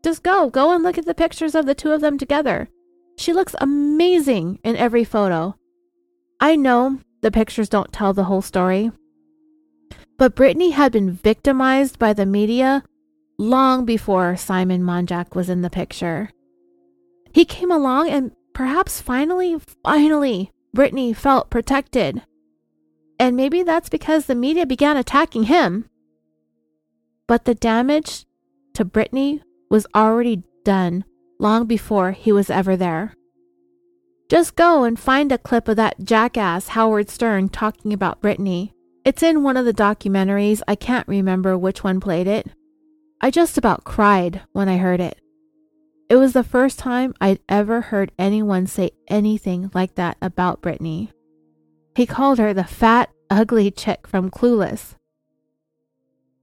just 0.04 0.22
go, 0.22 0.50
go 0.50 0.74
and 0.74 0.82
look 0.82 0.98
at 0.98 1.06
the 1.06 1.14
pictures 1.14 1.54
of 1.54 1.66
the 1.66 1.74
two 1.74 1.92
of 1.92 2.02
them 2.02 2.18
together. 2.18 2.68
She 3.16 3.32
looks 3.32 3.54
amazing 3.60 4.58
in 4.62 4.76
every 4.76 5.04
photo. 5.04 5.56
I 6.40 6.56
know 6.56 7.00
the 7.22 7.30
pictures 7.30 7.68
don't 7.68 7.92
tell 7.92 8.12
the 8.12 8.24
whole 8.24 8.42
story, 8.42 8.90
but 10.20 10.34
Brittany 10.34 10.70
had 10.70 10.92
been 10.92 11.12
victimized 11.12 11.98
by 11.98 12.12
the 12.12 12.26
media 12.26 12.84
long 13.38 13.86
before 13.86 14.36
Simon 14.36 14.82
Monjack 14.82 15.34
was 15.34 15.48
in 15.48 15.62
the 15.62 15.70
picture. 15.70 16.30
He 17.32 17.46
came 17.46 17.70
along 17.70 18.10
and 18.10 18.32
perhaps 18.52 19.00
finally, 19.00 19.56
finally, 19.82 20.50
Brittany 20.74 21.14
felt 21.14 21.48
protected. 21.48 22.22
And 23.18 23.36
maybe 23.36 23.62
that's 23.62 23.88
because 23.88 24.26
the 24.26 24.34
media 24.34 24.66
began 24.66 24.96
attacking 24.96 25.44
him. 25.44 25.88
But 27.26 27.46
the 27.46 27.54
damage 27.54 28.26
to 28.74 28.84
Brittany 28.84 29.42
was 29.70 29.86
already 29.94 30.42
done 30.64 31.04
long 31.38 31.64
before 31.64 32.12
he 32.12 32.30
was 32.30 32.50
ever 32.50 32.76
there. 32.76 33.14
Just 34.30 34.54
go 34.54 34.84
and 34.84 34.96
find 34.96 35.32
a 35.32 35.38
clip 35.38 35.66
of 35.66 35.74
that 35.74 36.04
jackass 36.04 36.68
Howard 36.68 37.10
Stern 37.10 37.48
talking 37.48 37.92
about 37.92 38.20
Brittany. 38.20 38.72
It's 39.04 39.24
in 39.24 39.42
one 39.42 39.56
of 39.56 39.64
the 39.64 39.74
documentaries. 39.74 40.62
I 40.68 40.76
can't 40.76 41.08
remember 41.08 41.58
which 41.58 41.82
one 41.82 41.98
played 41.98 42.28
it. 42.28 42.46
I 43.20 43.32
just 43.32 43.58
about 43.58 43.82
cried 43.82 44.42
when 44.52 44.68
I 44.68 44.76
heard 44.76 45.00
it. 45.00 45.20
It 46.08 46.14
was 46.14 46.32
the 46.32 46.44
first 46.44 46.78
time 46.78 47.12
I'd 47.20 47.40
ever 47.48 47.80
heard 47.80 48.12
anyone 48.20 48.68
say 48.68 48.92
anything 49.08 49.68
like 49.74 49.96
that 49.96 50.16
about 50.22 50.62
Brittany. 50.62 51.10
He 51.96 52.06
called 52.06 52.38
her 52.38 52.54
the 52.54 52.62
fat, 52.62 53.10
ugly 53.30 53.72
chick 53.72 54.06
from 54.06 54.30
Clueless. 54.30 54.94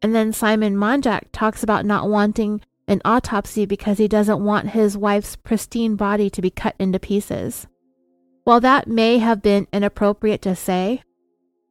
And 0.01 0.13
then 0.13 0.33
Simon 0.33 0.75
Monjack 0.75 1.27
talks 1.31 1.63
about 1.63 1.85
not 1.85 2.09
wanting 2.09 2.59
an 2.85 3.01
autopsy 3.05 3.65
because 3.65 3.97
he 3.97 4.09
doesn't 4.09 4.43
want 4.43 4.71
his 4.71 4.97
wife's 4.97 5.37
pristine 5.37 5.95
body 5.95 6.29
to 6.29 6.41
be 6.41 6.49
cut 6.49 6.75
into 6.79 6.99
pieces. 6.99 7.65
While 8.47 8.61
that 8.61 8.87
may 8.87 9.17
have 9.17 9.41
been 9.41 9.67
inappropriate 9.73 10.41
to 10.43 10.55
say, 10.55 11.03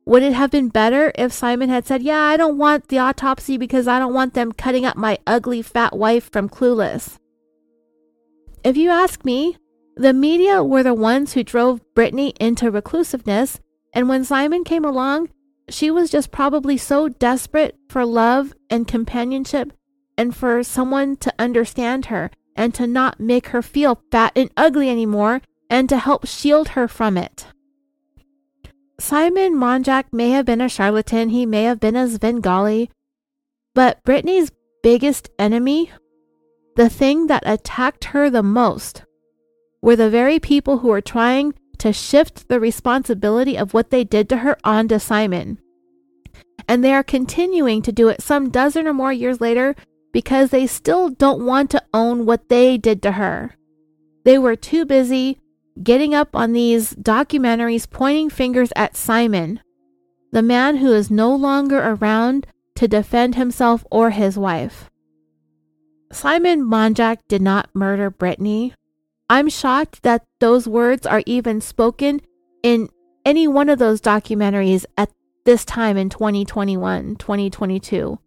would 0.04 0.22
it 0.22 0.34
have 0.34 0.50
been 0.50 0.68
better 0.68 1.10
if 1.14 1.32
Simon 1.32 1.70
had 1.70 1.86
said, 1.86 2.02
Yeah, 2.02 2.20
I 2.20 2.36
don't 2.36 2.58
want 2.58 2.88
the 2.88 2.98
autopsy 2.98 3.56
because 3.56 3.88
I 3.88 3.98
don't 3.98 4.12
want 4.12 4.34
them 4.34 4.52
cutting 4.52 4.84
up 4.84 4.94
my 4.94 5.16
ugly 5.26 5.62
fat 5.62 5.96
wife 5.96 6.30
from 6.30 6.50
Clueless? 6.50 7.16
If 8.62 8.76
you 8.76 8.90
ask 8.90 9.24
me, 9.24 9.56
the 9.96 10.12
media 10.12 10.62
were 10.62 10.82
the 10.82 10.92
ones 10.92 11.32
who 11.32 11.42
drove 11.42 11.80
Brittany 11.94 12.34
into 12.38 12.70
reclusiveness, 12.70 13.58
and 13.94 14.06
when 14.06 14.22
Simon 14.22 14.62
came 14.62 14.84
along, 14.84 15.30
she 15.70 15.90
was 15.90 16.10
just 16.10 16.30
probably 16.30 16.76
so 16.76 17.08
desperate 17.08 17.74
for 17.88 18.04
love 18.04 18.52
and 18.68 18.86
companionship 18.86 19.72
and 20.18 20.36
for 20.36 20.62
someone 20.62 21.16
to 21.16 21.32
understand 21.38 22.06
her 22.12 22.30
and 22.54 22.74
to 22.74 22.86
not 22.86 23.18
make 23.18 23.46
her 23.46 23.62
feel 23.62 24.02
fat 24.12 24.32
and 24.36 24.50
ugly 24.58 24.90
anymore 24.90 25.40
and 25.68 25.88
to 25.88 25.98
help 25.98 26.26
shield 26.26 26.68
her 26.70 26.88
from 26.88 27.16
it. 27.16 27.46
Simon 28.98 29.54
Monjack 29.54 30.04
may 30.12 30.30
have 30.30 30.46
been 30.46 30.60
a 30.60 30.68
charlatan, 30.68 31.28
he 31.28 31.44
may 31.44 31.64
have 31.64 31.78
been 31.78 31.96
a 31.96 32.08
Svengali, 32.08 32.90
but 33.74 34.02
Brittany's 34.04 34.50
biggest 34.82 35.28
enemy, 35.38 35.90
the 36.76 36.88
thing 36.88 37.26
that 37.26 37.42
attacked 37.44 38.04
her 38.04 38.30
the 38.30 38.42
most, 38.42 39.04
were 39.82 39.96
the 39.96 40.10
very 40.10 40.38
people 40.38 40.78
who 40.78 40.88
were 40.88 41.02
trying 41.02 41.52
to 41.78 41.92
shift 41.92 42.48
the 42.48 42.58
responsibility 42.58 43.56
of 43.56 43.74
what 43.74 43.90
they 43.90 44.02
did 44.02 44.28
to 44.30 44.38
her 44.38 44.56
onto 44.64 44.98
Simon. 44.98 45.58
And 46.66 46.82
they 46.82 46.94
are 46.94 47.04
continuing 47.04 47.82
to 47.82 47.92
do 47.92 48.08
it 48.08 48.22
some 48.22 48.50
dozen 48.50 48.86
or 48.86 48.94
more 48.94 49.12
years 49.12 49.40
later 49.40 49.76
because 50.12 50.50
they 50.50 50.66
still 50.66 51.10
don't 51.10 51.44
want 51.44 51.70
to 51.70 51.84
own 51.92 52.24
what 52.24 52.48
they 52.48 52.78
did 52.78 53.02
to 53.02 53.12
her. 53.12 53.54
They 54.24 54.38
were 54.38 54.56
too 54.56 54.86
busy 54.86 55.38
getting 55.82 56.14
up 56.14 56.34
on 56.34 56.52
these 56.52 56.94
documentaries 56.94 57.88
pointing 57.88 58.30
fingers 58.30 58.72
at 58.76 58.96
Simon, 58.96 59.60
the 60.32 60.42
man 60.42 60.76
who 60.76 60.92
is 60.92 61.10
no 61.10 61.34
longer 61.34 61.78
around 61.78 62.46
to 62.76 62.88
defend 62.88 63.34
himself 63.34 63.84
or 63.90 64.10
his 64.10 64.38
wife. 64.38 64.90
Simon 66.12 66.62
Monjack 66.62 67.18
did 67.28 67.42
not 67.42 67.68
murder 67.74 68.10
Brittany. 68.10 68.72
I'm 69.28 69.48
shocked 69.48 70.02
that 70.02 70.24
those 70.40 70.68
words 70.68 71.06
are 71.06 71.22
even 71.26 71.60
spoken 71.60 72.20
in 72.62 72.88
any 73.24 73.48
one 73.48 73.68
of 73.68 73.78
those 73.78 74.00
documentaries 74.00 74.84
at 74.96 75.10
this 75.44 75.64
time 75.64 75.96
in 75.96 76.08
2021, 76.08 77.16
2022. 77.16 78.18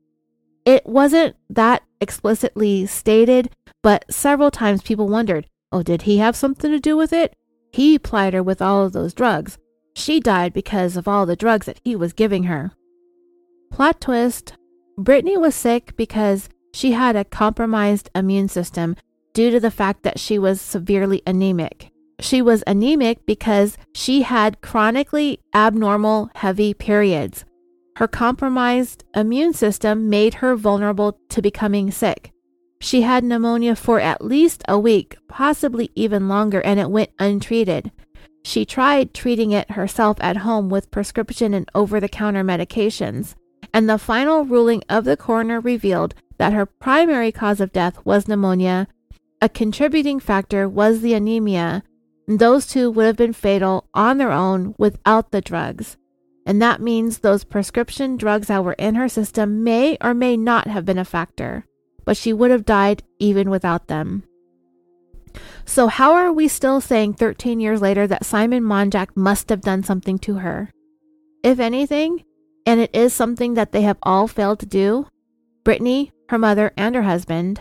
It 0.66 0.86
wasn't 0.86 1.36
that 1.50 1.84
explicitly 2.02 2.86
stated, 2.86 3.50
but 3.82 4.06
several 4.12 4.52
times 4.52 4.82
people 4.82 5.08
wondered, 5.08 5.48
oh, 5.72 5.84
did 5.84 6.04
he 6.04 6.18
have 6.18 6.36
something 6.36 6.72
to 6.72 6.80
do 6.80 6.98
with 6.98 7.14
it? 7.14 7.36
He 7.72 8.00
plied 8.00 8.34
her 8.34 8.44
with 8.44 8.62
all 8.62 8.86
of 8.86 8.94
those 8.94 9.14
drugs. 9.14 9.58
She 9.96 10.20
died 10.20 10.54
because 10.54 10.98
of 10.98 11.08
all 11.08 11.26
the 11.26 11.36
drugs 11.36 11.66
that 11.66 11.80
he 11.84 11.96
was 11.96 12.14
giving 12.14 12.44
her. 12.44 12.72
Plot 13.72 14.02
twist 14.02 14.54
Brittany 14.98 15.38
was 15.38 15.56
sick 15.56 15.96
because 15.96 16.50
she 16.74 16.92
had 16.92 17.16
a 17.16 17.24
compromised 17.24 18.10
immune 18.16 18.50
system 18.50 18.96
due 19.34 19.52
to 19.52 19.60
the 19.60 19.72
fact 19.72 20.04
that 20.04 20.20
she 20.20 20.38
was 20.38 20.60
severely 20.60 21.22
anemic. 21.26 21.92
She 22.20 22.42
was 22.42 22.64
anemic 22.68 23.26
because 23.26 23.78
she 23.94 24.24
had 24.24 24.62
chronically 24.62 25.40
abnormal 25.54 26.30
heavy 26.36 26.74
periods. 26.74 27.46
Her 27.96 28.08
compromised 28.08 29.04
immune 29.16 29.54
system 29.54 30.10
made 30.10 30.36
her 30.36 30.56
vulnerable 30.56 31.18
to 31.30 31.42
becoming 31.42 31.92
sick. 31.92 32.32
She 32.82 33.02
had 33.02 33.24
pneumonia 33.24 33.76
for 33.76 34.00
at 34.00 34.24
least 34.24 34.64
a 34.68 34.80
week, 34.80 35.18
possibly 35.28 35.92
even 35.96 36.30
longer, 36.30 36.62
and 36.62 36.80
it 36.80 36.90
went 36.90 37.12
untreated. 37.20 37.92
She 38.44 38.66
tried 38.66 39.14
treating 39.14 39.52
it 39.52 39.72
herself 39.72 40.18
at 40.22 40.38
home 40.38 40.70
with 40.70 40.92
prescription 40.92 41.54
and 41.54 41.70
over 41.76 42.00
the 42.00 42.08
counter 42.08 42.44
medications, 42.44 43.36
and 43.74 43.90
the 43.90 43.98
final 43.98 44.46
ruling 44.46 44.82
of 44.88 45.04
the 45.04 45.18
coroner 45.18 45.60
revealed 45.60 46.16
that 46.38 46.54
her 46.54 46.66
primary 46.66 47.32
cause 47.32 47.60
of 47.60 47.74
death 47.74 48.00
was 48.06 48.28
pneumonia. 48.28 48.88
A 49.42 49.50
contributing 49.50 50.20
factor 50.20 50.68
was 50.68 51.02
the 51.02 51.14
anemia. 51.14 51.84
Those 52.28 52.66
two 52.66 52.90
would 52.92 53.06
have 53.06 53.18
been 53.18 53.34
fatal 53.34 53.90
on 53.94 54.18
their 54.18 54.32
own 54.32 54.74
without 54.78 55.32
the 55.32 55.42
drugs. 55.42 55.98
And 56.46 56.62
that 56.62 56.82
means 56.82 57.20
those 57.20 57.44
prescription 57.44 58.18
drugs 58.18 58.48
that 58.48 58.64
were 58.64 58.74
in 58.74 58.96
her 58.96 59.10
system 59.10 59.64
may 59.64 59.98
or 60.02 60.14
may 60.14 60.38
not 60.38 60.68
have 60.68 60.86
been 60.86 60.98
a 60.98 61.06
factor, 61.06 61.66
but 62.06 62.18
she 62.18 62.34
would 62.34 62.52
have 62.52 62.66
died 62.66 63.04
even 63.20 63.50
without 63.50 63.88
them. 63.88 64.24
So, 65.66 65.88
how 65.88 66.14
are 66.14 66.34
we 66.34 66.48
still 66.48 66.82
saying 66.82 67.14
13 67.14 67.60
years 67.60 67.82
later 67.82 68.08
that 68.08 68.26
Simon 68.26 68.64
Monjack 68.64 69.10
must 69.16 69.50
have 69.50 69.62
done 69.62 69.84
something 69.84 70.18
to 70.20 70.36
her? 70.36 70.72
If 71.44 71.60
anything, 71.60 72.24
and 72.66 72.80
it 72.80 72.90
is 72.94 73.14
something 73.14 73.54
that 73.54 73.72
they 73.72 73.84
have 73.84 73.98
all 74.04 74.28
failed 74.28 74.60
to 74.60 74.66
do, 74.66 75.08
Brittany 75.64 76.12
her 76.30 76.38
mother, 76.38 76.72
and 76.78 76.96
her 76.96 77.02
husband 77.02 77.60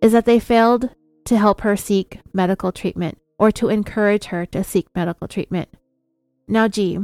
is 0.00 0.12
that 0.12 0.24
they 0.24 0.38
failed 0.38 0.90
to 1.24 1.36
help 1.36 1.60
her 1.62 1.76
seek 1.76 2.20
medical 2.32 2.70
treatment 2.72 3.18
or 3.38 3.50
to 3.50 3.68
encourage 3.68 4.26
her 4.26 4.46
to 4.46 4.62
seek 4.62 4.86
medical 4.94 5.28
treatment. 5.28 5.68
Now, 6.48 6.68
G, 6.68 6.98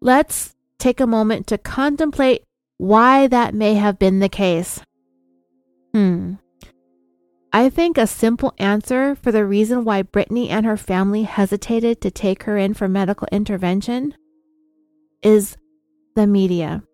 let's 0.00 0.54
take 0.78 0.98
a 0.98 1.06
moment 1.06 1.46
to 1.48 1.58
contemplate 1.58 2.44
why 2.78 3.26
that 3.26 3.54
may 3.54 3.74
have 3.74 3.98
been 3.98 4.20
the 4.20 4.30
case. 4.30 4.80
Hmm. 5.92 6.34
I 7.52 7.68
think 7.68 7.98
a 7.98 8.06
simple 8.06 8.54
answer 8.58 9.16
for 9.16 9.32
the 9.32 9.44
reason 9.44 9.84
why 9.84 10.02
Brittany 10.02 10.50
and 10.50 10.64
her 10.64 10.76
family 10.76 11.24
hesitated 11.24 12.00
to 12.00 12.10
take 12.10 12.44
her 12.44 12.56
in 12.56 12.74
for 12.74 12.86
medical 12.86 13.26
intervention 13.32 14.14
is 15.22 15.56
the 16.14 16.28
media. 16.28 16.84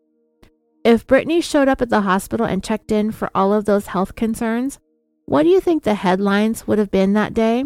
If 0.82 1.06
Brittany 1.06 1.40
showed 1.40 1.68
up 1.68 1.82
at 1.82 1.90
the 1.90 2.02
hospital 2.02 2.46
and 2.46 2.64
checked 2.64 2.90
in 2.90 3.10
for 3.10 3.30
all 3.34 3.52
of 3.52 3.66
those 3.66 3.88
health 3.88 4.14
concerns, 4.14 4.78
what 5.26 5.42
do 5.42 5.50
you 5.50 5.60
think 5.60 5.82
the 5.82 5.94
headlines 5.94 6.66
would 6.66 6.78
have 6.78 6.90
been 6.90 7.12
that 7.12 7.34
day? 7.34 7.64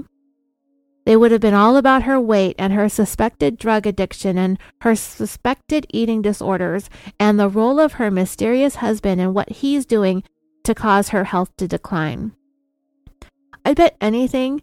They 1.06 1.16
would 1.16 1.30
have 1.30 1.40
been 1.40 1.54
all 1.54 1.76
about 1.76 2.04
her 2.04 2.20
weight 2.20 2.56
and 2.58 2.72
her 2.72 2.88
suspected 2.88 3.56
drug 3.56 3.86
addiction 3.86 4.36
and 4.36 4.58
her 4.82 4.96
suspected 4.96 5.86
eating 5.90 6.22
disorders 6.22 6.90
and 7.18 7.38
the 7.38 7.48
role 7.48 7.78
of 7.78 7.94
her 7.94 8.10
mysterious 8.10 8.76
husband 8.76 9.20
and 9.20 9.34
what 9.34 9.50
he's 9.50 9.86
doing 9.86 10.24
to 10.70 10.74
cause 10.74 11.10
her 11.10 11.24
health 11.24 11.50
to 11.58 11.68
decline. 11.68 12.32
I 13.64 13.74
bet 13.74 13.96
anything 14.00 14.62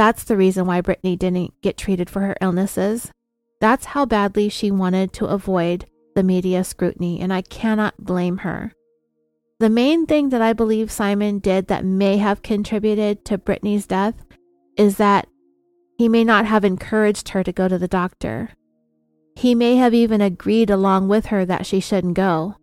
that's 0.00 0.24
the 0.24 0.36
reason 0.36 0.66
why 0.66 0.80
Brittany 0.80 1.14
didn't 1.14 1.52
get 1.60 1.76
treated 1.76 2.08
for 2.08 2.20
her 2.20 2.34
illnesses. 2.40 3.12
That's 3.60 3.84
how 3.84 4.06
badly 4.06 4.48
she 4.48 4.70
wanted 4.70 5.12
to 5.12 5.26
avoid 5.26 5.84
the 6.14 6.22
media 6.22 6.64
scrutiny, 6.64 7.20
and 7.20 7.32
I 7.32 7.42
cannot 7.42 8.02
blame 8.02 8.38
her. 8.38 8.72
The 9.58 9.68
main 9.68 10.06
thing 10.06 10.30
that 10.30 10.40
I 10.40 10.54
believe 10.54 10.90
Simon 10.90 11.38
did 11.38 11.66
that 11.66 11.84
may 11.84 12.16
have 12.16 12.40
contributed 12.40 13.26
to 13.26 13.36
Brittany's 13.36 13.86
death 13.86 14.14
is 14.78 14.96
that 14.96 15.28
he 15.98 16.08
may 16.08 16.24
not 16.24 16.46
have 16.46 16.64
encouraged 16.64 17.28
her 17.30 17.44
to 17.44 17.52
go 17.52 17.68
to 17.68 17.76
the 17.76 17.86
doctor. 17.86 18.52
He 19.36 19.54
may 19.54 19.76
have 19.76 19.92
even 19.92 20.22
agreed 20.22 20.70
along 20.70 21.08
with 21.08 21.26
her 21.26 21.44
that 21.44 21.66
she 21.66 21.78
shouldn't 21.78 22.14
go. 22.14 22.56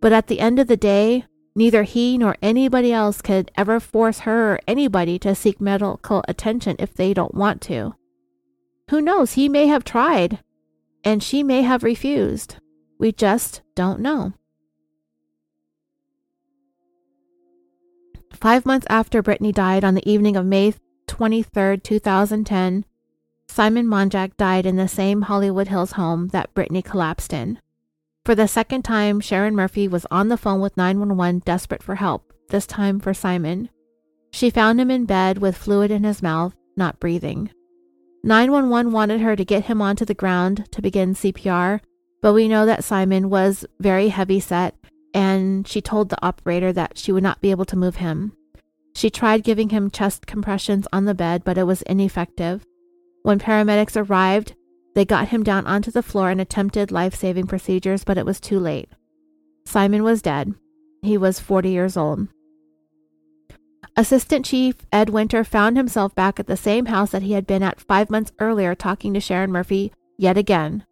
But 0.00 0.14
at 0.14 0.28
the 0.28 0.40
end 0.40 0.58
of 0.58 0.66
the 0.66 0.78
day, 0.78 1.26
neither 1.54 1.82
he 1.84 2.18
nor 2.18 2.36
anybody 2.42 2.92
else 2.92 3.22
could 3.22 3.50
ever 3.56 3.78
force 3.80 4.20
her 4.20 4.54
or 4.54 4.60
anybody 4.66 5.18
to 5.18 5.34
seek 5.34 5.60
medical 5.60 6.24
attention 6.28 6.76
if 6.78 6.94
they 6.94 7.14
don't 7.14 7.34
want 7.34 7.60
to. 7.62 7.94
Who 8.90 9.00
knows? 9.00 9.32
He 9.32 9.48
may 9.48 9.66
have 9.66 9.84
tried, 9.84 10.40
and 11.02 11.22
she 11.22 11.42
may 11.42 11.62
have 11.62 11.82
refused. 11.82 12.56
We 12.98 13.12
just 13.12 13.62
don't 13.74 14.00
know. 14.00 14.34
Five 18.32 18.66
months 18.66 18.86
after 18.90 19.22
Brittany 19.22 19.52
died 19.52 19.84
on 19.84 19.94
the 19.94 20.08
evening 20.10 20.36
of 20.36 20.44
May 20.44 20.74
23, 21.06 21.78
2010, 21.78 22.84
Simon 23.48 23.86
Monjack 23.86 24.36
died 24.36 24.66
in 24.66 24.76
the 24.76 24.88
same 24.88 25.22
Hollywood 25.22 25.68
Hills 25.68 25.92
home 25.92 26.28
that 26.28 26.52
Brittany 26.54 26.82
collapsed 26.82 27.32
in. 27.32 27.60
For 28.24 28.34
the 28.34 28.48
second 28.48 28.82
time, 28.82 29.20
Sharon 29.20 29.54
Murphy 29.54 29.86
was 29.86 30.06
on 30.10 30.28
the 30.28 30.38
phone 30.38 30.60
with 30.60 30.78
911 30.78 31.40
desperate 31.40 31.82
for 31.82 31.96
help, 31.96 32.32
this 32.48 32.66
time 32.66 32.98
for 32.98 33.12
Simon. 33.12 33.68
She 34.32 34.48
found 34.48 34.80
him 34.80 34.90
in 34.90 35.04
bed 35.04 35.38
with 35.38 35.56
fluid 35.56 35.90
in 35.90 36.04
his 36.04 36.22
mouth, 36.22 36.54
not 36.74 36.98
breathing. 36.98 37.50
911 38.22 38.92
wanted 38.92 39.20
her 39.20 39.36
to 39.36 39.44
get 39.44 39.66
him 39.66 39.82
onto 39.82 40.06
the 40.06 40.14
ground 40.14 40.66
to 40.72 40.80
begin 40.80 41.14
CPR, 41.14 41.80
but 42.22 42.32
we 42.32 42.48
know 42.48 42.64
that 42.64 42.82
Simon 42.82 43.28
was 43.28 43.66
very 43.78 44.08
heavy 44.08 44.40
set, 44.40 44.74
and 45.12 45.68
she 45.68 45.82
told 45.82 46.08
the 46.08 46.24
operator 46.24 46.72
that 46.72 46.96
she 46.96 47.12
would 47.12 47.22
not 47.22 47.42
be 47.42 47.50
able 47.50 47.66
to 47.66 47.76
move 47.76 47.96
him. 47.96 48.32
She 48.94 49.10
tried 49.10 49.44
giving 49.44 49.68
him 49.68 49.90
chest 49.90 50.26
compressions 50.26 50.88
on 50.94 51.04
the 51.04 51.14
bed, 51.14 51.44
but 51.44 51.58
it 51.58 51.64
was 51.64 51.82
ineffective. 51.82 52.64
When 53.22 53.38
paramedics 53.38 53.96
arrived, 53.96 54.54
they 54.94 55.04
got 55.04 55.28
him 55.28 55.42
down 55.42 55.66
onto 55.66 55.90
the 55.90 56.02
floor 56.02 56.30
and 56.30 56.40
attempted 56.40 56.92
life 56.92 57.14
saving 57.14 57.46
procedures, 57.46 58.04
but 58.04 58.18
it 58.18 58.26
was 58.26 58.40
too 58.40 58.58
late. 58.58 58.88
Simon 59.66 60.02
was 60.02 60.22
dead. 60.22 60.54
He 61.02 61.16
was 61.18 61.40
40 61.40 61.70
years 61.70 61.96
old. 61.96 62.28
Assistant 63.96 64.44
Chief 64.44 64.74
Ed 64.92 65.10
Winter 65.10 65.44
found 65.44 65.76
himself 65.76 66.14
back 66.14 66.40
at 66.40 66.46
the 66.46 66.56
same 66.56 66.86
house 66.86 67.10
that 67.10 67.22
he 67.22 67.32
had 67.32 67.46
been 67.46 67.62
at 67.62 67.80
five 67.80 68.10
months 68.10 68.32
earlier 68.40 68.74
talking 68.74 69.14
to 69.14 69.20
Sharon 69.20 69.52
Murphy 69.52 69.92
yet 70.18 70.36
again 70.36 70.84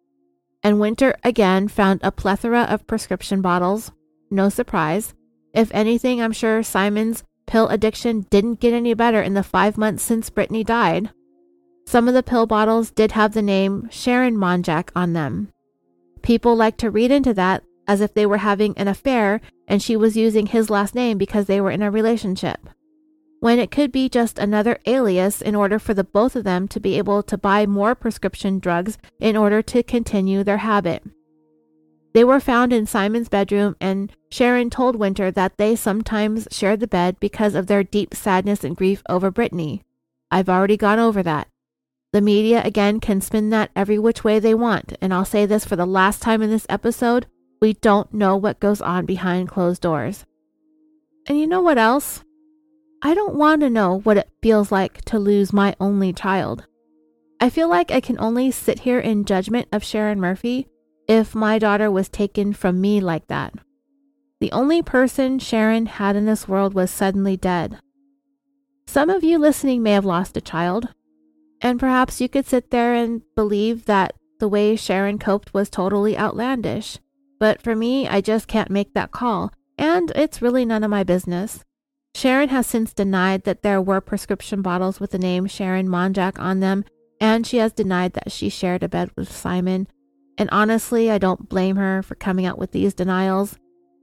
and 0.63 0.79
Winter 0.79 1.15
again 1.23 1.67
found 1.67 1.99
a 2.01 2.11
plethora 2.11 2.61
of 2.63 2.87
prescription 2.87 3.41
bottles. 3.41 3.91
No 4.31 4.49
surprise. 4.49 5.13
If 5.53 5.69
anything, 5.73 6.21
I'm 6.21 6.31
sure 6.31 6.63
Simon's 6.63 7.23
pill 7.45 7.67
addiction 7.67 8.21
didn't 8.29 8.61
get 8.61 8.73
any 8.73 8.93
better 8.93 9.21
in 9.21 9.33
the 9.33 9.43
five 9.43 9.77
months 9.77 10.01
since 10.01 10.29
Brittany 10.29 10.63
died. 10.63 11.11
Some 11.85 12.07
of 12.07 12.13
the 12.13 12.23
pill 12.23 12.45
bottles 12.45 12.91
did 12.91 13.11
have 13.11 13.33
the 13.33 13.41
name 13.41 13.87
Sharon 13.91 14.35
Monjack 14.35 14.89
on 14.95 15.13
them. 15.13 15.51
People 16.21 16.55
like 16.55 16.77
to 16.77 16.89
read 16.89 17.11
into 17.11 17.33
that 17.33 17.63
as 17.87 18.01
if 18.01 18.13
they 18.13 18.25
were 18.25 18.37
having 18.37 18.77
an 18.77 18.87
affair 18.87 19.41
and 19.67 19.81
she 19.81 19.95
was 19.95 20.17
using 20.17 20.47
his 20.47 20.69
last 20.69 20.95
name 20.95 21.17
because 21.17 21.45
they 21.45 21.59
were 21.59 21.71
in 21.71 21.81
a 21.81 21.91
relationship 21.91 22.69
when 23.43 23.59
it 23.59 23.71
could 23.71 23.91
be 23.91 24.07
just 24.07 24.39
another 24.39 24.79
alias 24.85 25.41
in 25.41 25.53
order 25.53 25.77
for 25.77 25.93
the 25.93 26.05
both 26.05 26.33
of 26.37 26.45
them 26.45 26.65
to 26.65 26.79
be 26.79 26.97
able 26.97 27.21
to 27.21 27.37
buy 27.37 27.65
more 27.65 27.93
prescription 27.93 28.57
drugs 28.57 28.97
in 29.19 29.35
order 29.35 29.61
to 29.61 29.83
continue 29.83 30.45
their 30.45 30.59
habit. 30.59 31.03
They 32.13 32.23
were 32.23 32.39
found 32.39 32.71
in 32.71 32.85
Simon's 32.85 33.27
bedroom, 33.27 33.75
and 33.81 34.13
Sharon 34.31 34.69
told 34.69 34.95
Winter 34.95 35.29
that 35.29 35.57
they 35.57 35.75
sometimes 35.75 36.47
shared 36.51 36.79
the 36.79 36.87
bed 36.87 37.19
because 37.19 37.53
of 37.53 37.67
their 37.67 37.83
deep 37.83 38.13
sadness 38.13 38.63
and 38.63 38.77
grief 38.77 39.03
over 39.09 39.29
Brittany. 39.29 39.83
I've 40.31 40.47
already 40.47 40.77
gone 40.77 40.99
over 40.99 41.21
that. 41.21 41.49
The 42.13 42.21
media, 42.21 42.61
again, 42.63 42.99
can 42.99 43.21
spin 43.21 43.49
that 43.49 43.71
every 43.75 43.97
which 43.99 44.23
way 44.23 44.39
they 44.39 44.53
want. 44.53 44.93
And 45.01 45.13
I'll 45.13 45.25
say 45.25 45.45
this 45.45 45.65
for 45.65 45.75
the 45.75 45.85
last 45.85 46.21
time 46.21 46.41
in 46.41 46.49
this 46.49 46.67
episode 46.69 47.25
we 47.59 47.73
don't 47.73 48.13
know 48.13 48.35
what 48.35 48.59
goes 48.59 48.81
on 48.81 49.05
behind 49.05 49.47
closed 49.47 49.81
doors. 49.81 50.25
And 51.25 51.39
you 51.39 51.47
know 51.47 51.61
what 51.61 51.77
else? 51.77 52.21
I 53.01 53.13
don't 53.15 53.35
want 53.35 53.61
to 53.61 53.69
know 53.69 53.99
what 54.01 54.17
it 54.17 54.29
feels 54.41 54.69
like 54.69 55.01
to 55.05 55.17
lose 55.17 55.53
my 55.53 55.73
only 55.79 56.11
child. 56.11 56.65
I 57.39 57.49
feel 57.49 57.69
like 57.69 57.89
I 57.89 58.01
can 58.01 58.19
only 58.19 58.51
sit 58.51 58.79
here 58.79 58.99
in 58.99 59.23
judgment 59.23 59.69
of 59.71 59.83
Sharon 59.83 60.19
Murphy 60.19 60.67
if 61.07 61.33
my 61.33 61.57
daughter 61.57 61.89
was 61.89 62.09
taken 62.09 62.51
from 62.51 62.81
me 62.81 62.99
like 62.99 63.27
that. 63.27 63.53
The 64.41 64.51
only 64.51 64.81
person 64.81 65.39
Sharon 65.39 65.85
had 65.85 66.17
in 66.17 66.25
this 66.25 66.49
world 66.49 66.73
was 66.73 66.91
suddenly 66.91 67.37
dead. 67.37 67.79
Some 68.87 69.09
of 69.09 69.23
you 69.23 69.37
listening 69.37 69.81
may 69.81 69.93
have 69.93 70.03
lost 70.03 70.35
a 70.35 70.41
child, 70.41 70.89
and 71.63 71.79
perhaps 71.79 72.19
you 72.19 72.27
could 72.27 72.45
sit 72.45 72.69
there 72.69 72.93
and 72.93 73.21
believe 73.35 73.85
that 73.85 74.13
the 74.39 74.49
way 74.49 74.75
Sharon 74.75 75.17
coped 75.17 75.53
was 75.53 75.69
totally 75.69 76.17
outlandish. 76.17 76.99
But 77.39 77.61
for 77.61 77.73
me, 77.73 78.07
I 78.07 78.19
just 78.21 78.47
can't 78.47 78.69
make 78.69 78.93
that 78.93 79.11
call, 79.11 79.51
and 79.77 80.11
it's 80.15 80.41
really 80.41 80.65
none 80.65 80.83
of 80.83 80.91
my 80.91 81.03
business. 81.03 81.63
Sharon 82.13 82.49
has 82.49 82.67
since 82.67 82.93
denied 82.93 83.43
that 83.45 83.63
there 83.63 83.81
were 83.81 84.01
prescription 84.01 84.61
bottles 84.61 84.99
with 84.99 85.11
the 85.11 85.17
name 85.17 85.47
Sharon 85.47 85.87
Monjack 85.87 86.37
on 86.37 86.59
them, 86.59 86.83
and 87.19 87.47
she 87.47 87.57
has 87.57 87.71
denied 87.71 88.13
that 88.13 88.31
she 88.31 88.49
shared 88.49 88.83
a 88.83 88.89
bed 88.89 89.09
with 89.15 89.31
Simon. 89.31 89.87
And 90.37 90.49
honestly, 90.51 91.09
I 91.09 91.17
don't 91.17 91.49
blame 91.49 91.77
her 91.77 92.03
for 92.03 92.15
coming 92.15 92.45
out 92.45 92.59
with 92.59 92.71
these 92.71 92.93
denials. 92.93 93.57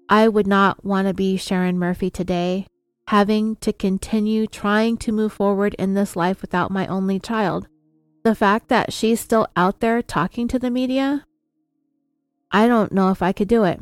I 0.08 0.26
would 0.26 0.46
not 0.46 0.84
want 0.84 1.06
to 1.06 1.14
be 1.14 1.36
Sharon 1.36 1.78
Murphy 1.78 2.10
today, 2.10 2.66
having 3.10 3.56
to 3.56 3.72
continue 3.72 4.46
trying 4.46 4.96
to 4.96 5.10
move 5.10 5.32
forward 5.32 5.74
in 5.80 5.94
this 5.94 6.14
life 6.14 6.40
without 6.40 6.70
my 6.70 6.86
only 6.86 7.18
child. 7.18 7.66
The 8.22 8.36
fact 8.36 8.68
that 8.68 8.92
she's 8.92 9.18
still 9.18 9.48
out 9.56 9.80
there 9.80 10.00
talking 10.00 10.46
to 10.46 10.60
the 10.60 10.70
media 10.70 11.26
I 12.52 12.68
don't 12.68 12.92
know 12.92 13.10
if 13.10 13.20
I 13.20 13.32
could 13.32 13.48
do 13.48 13.64
it. 13.64 13.80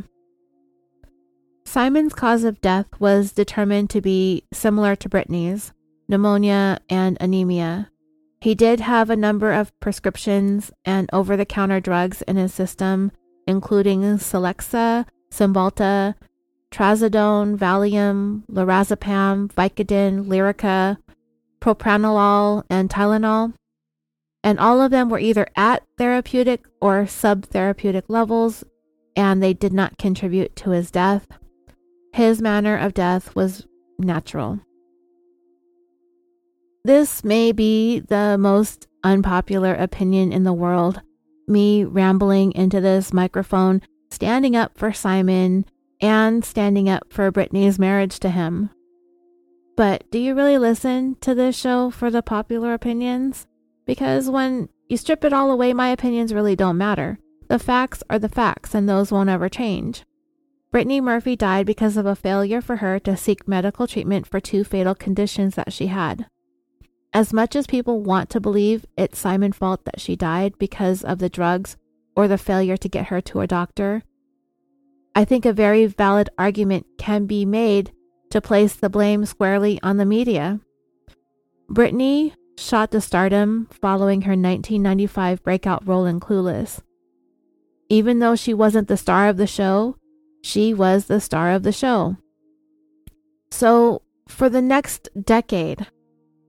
Simon's 1.67 2.15
cause 2.15 2.43
of 2.43 2.63
death 2.63 2.87
was 2.99 3.33
determined 3.33 3.91
to 3.91 4.01
be 4.01 4.45
similar 4.51 4.97
to 4.97 5.11
Brittany's 5.11 5.75
pneumonia 6.09 6.79
and 6.89 7.19
anemia. 7.21 7.91
He 8.41 8.55
did 8.55 8.81
have 8.81 9.11
a 9.11 9.17
number 9.17 9.53
of 9.53 9.79
prescriptions 9.79 10.71
and 10.87 11.11
over 11.13 11.37
the 11.37 11.45
counter 11.45 11.81
drugs 11.81 12.23
in 12.23 12.37
his 12.37 12.55
system, 12.55 13.13
including 13.47 14.01
Celexa, 14.01 15.07
Cymbalta, 15.31 16.15
Trazodone, 16.71 17.57
Valium, 17.57 18.45
Lorazepam, 18.51 19.53
Vicodin, 19.53 20.27
Lyrica, 20.27 20.99
Propranolol, 21.61 22.65
and 22.71 22.89
Tylenol 22.89 23.55
and 24.45 24.59
all 24.59 24.81
of 24.81 24.91
them 24.91 25.09
were 25.09 25.19
either 25.19 25.47
at 25.57 25.83
therapeutic 25.97 26.65
or 26.81 27.05
subtherapeutic 27.05 28.05
levels, 28.09 28.65
and 29.17 29.43
they 29.43 29.53
did 29.53 29.73
not 29.73 29.99
contribute 29.99 30.55
to 30.57 30.71
his 30.71 30.91
death. 30.91 31.27
His 32.13 32.41
manner 32.41 32.77
of 32.77 32.95
death 32.95 33.35
was 33.35 33.67
natural. 33.99 34.61
This 36.85 37.25
may 37.25 37.53
be 37.53 38.01
the 38.01 38.37
most 38.39 38.87
unpopular 39.05 39.75
opinion 39.75 40.33
in 40.33 40.45
the 40.45 40.53
world, 40.53 41.03
me 41.47 41.85
rambling 41.85 42.53
into 42.53 42.81
this 42.81 43.13
microphone, 43.13 43.83
standing 44.11 44.57
up 44.57 44.79
for 44.79 44.93
Simon 44.93 45.65
and 46.01 46.44
standing 46.44 46.89
up 46.89 47.12
for 47.12 47.31
Brittany's 47.31 47.78
marriage 47.78 48.18
to 48.20 48.31
him. 48.31 48.70
But 49.77 50.10
do 50.10 50.18
you 50.18 50.35
really 50.35 50.59
listen 50.59 51.17
to 51.20 51.35
this 51.35 51.57
show 51.57 51.91
for 51.91 52.10
the 52.10 52.23
popular 52.23 52.75
opinions? 52.75 53.47
Because 53.86 54.28
when 54.28 54.68
you 54.89 54.97
strip 54.97 55.25
it 55.25 55.33
all 55.33 55.51
away, 55.51 55.73
my 55.73 55.89
opinions 55.91 56.35
really 56.35 56.57
don't 56.57 56.78
matter. 56.78 57.18
The 57.49 57.59
facts 57.59 58.02
are 58.10 58.18
the 58.18 58.28
facts, 58.28 58.75
and 58.75 58.89
those 58.89 59.10
won't 59.10 59.31
ever 59.31 59.49
change. 59.49 60.05
Brittany 60.70 61.01
Murphy 61.01 61.35
died 61.35 61.65
because 61.65 61.97
of 61.97 62.05
a 62.05 62.15
failure 62.15 62.60
for 62.60 62.77
her 62.77 62.99
to 63.01 63.17
seek 63.17 63.49
medical 63.49 63.86
treatment 63.86 64.27
for 64.27 64.41
two 64.41 64.65
fatal 64.65 64.94
conditions 64.94 65.55
that 65.55 65.73
she 65.73 65.86
had. 65.86 66.27
As 67.15 67.33
much 67.33 67.57
as 67.57 67.67
people 67.67 68.02
want 68.02 68.28
to 68.31 68.41
believe 68.41 68.85
it's 68.97 69.18
Simon's 69.18 69.57
fault 69.57 69.85
that 69.86 70.01
she 70.01 70.15
died 70.15 70.59
because 70.59 71.02
of 71.02 71.20
the 71.20 71.31
drugs 71.31 71.78
or 72.15 72.28
the 72.28 72.36
failure 72.36 72.77
to 72.77 72.89
get 72.89 73.07
her 73.07 73.23
to 73.23 73.41
a 73.41 73.47
doctor, 73.47 74.02
I 75.19 75.25
think 75.25 75.45
a 75.45 75.53
very 75.53 75.87
valid 75.87 76.31
argument 76.39 76.87
can 76.97 77.27
be 77.27 77.45
made 77.45 77.91
to 78.31 78.41
place 78.41 78.77
the 78.77 78.89
blame 78.89 79.27
squarely 79.27 79.81
on 79.83 79.97
the 79.97 80.07
media. 80.07 80.61
Brittany 81.69 82.35
shot 82.57 82.93
to 82.93 83.01
stardom 83.01 83.67
following 83.83 84.23
her 84.23 84.37
1995 84.37 85.43
breakout 85.43 85.85
role 85.89 86.07
in 86.07 86.21
Clueless. 86.21 86.83
Even 87.89 88.21
though 88.21 88.37
she 88.37 88.55
wasn't 88.55 88.87
the 88.87 88.97
star 88.97 89.29
of 89.29 89.39
the 89.39 89.49
show, 89.49 89.97
she 90.45 90.73
was 90.73 91.07
the 91.07 91.21
star 91.21 91.51
of 91.51 91.65
the 91.65 91.73
show. 91.73 92.17
So, 93.51 94.03
for 94.29 94.49
the 94.49 94.63
next 94.63 95.09
decade, 95.21 95.89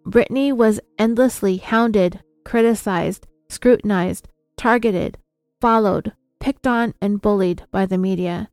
Brittany 0.05 0.53
was 0.53 0.79
endlessly 0.99 1.57
hounded, 1.57 2.19
criticized, 2.45 3.25
scrutinized, 3.49 4.27
targeted, 4.57 5.17
followed, 5.59 6.11
picked 6.39 6.67
on, 6.67 6.93
and 7.01 7.19
bullied 7.19 7.65
by 7.71 7.87
the 7.87 7.97
media. 7.97 8.47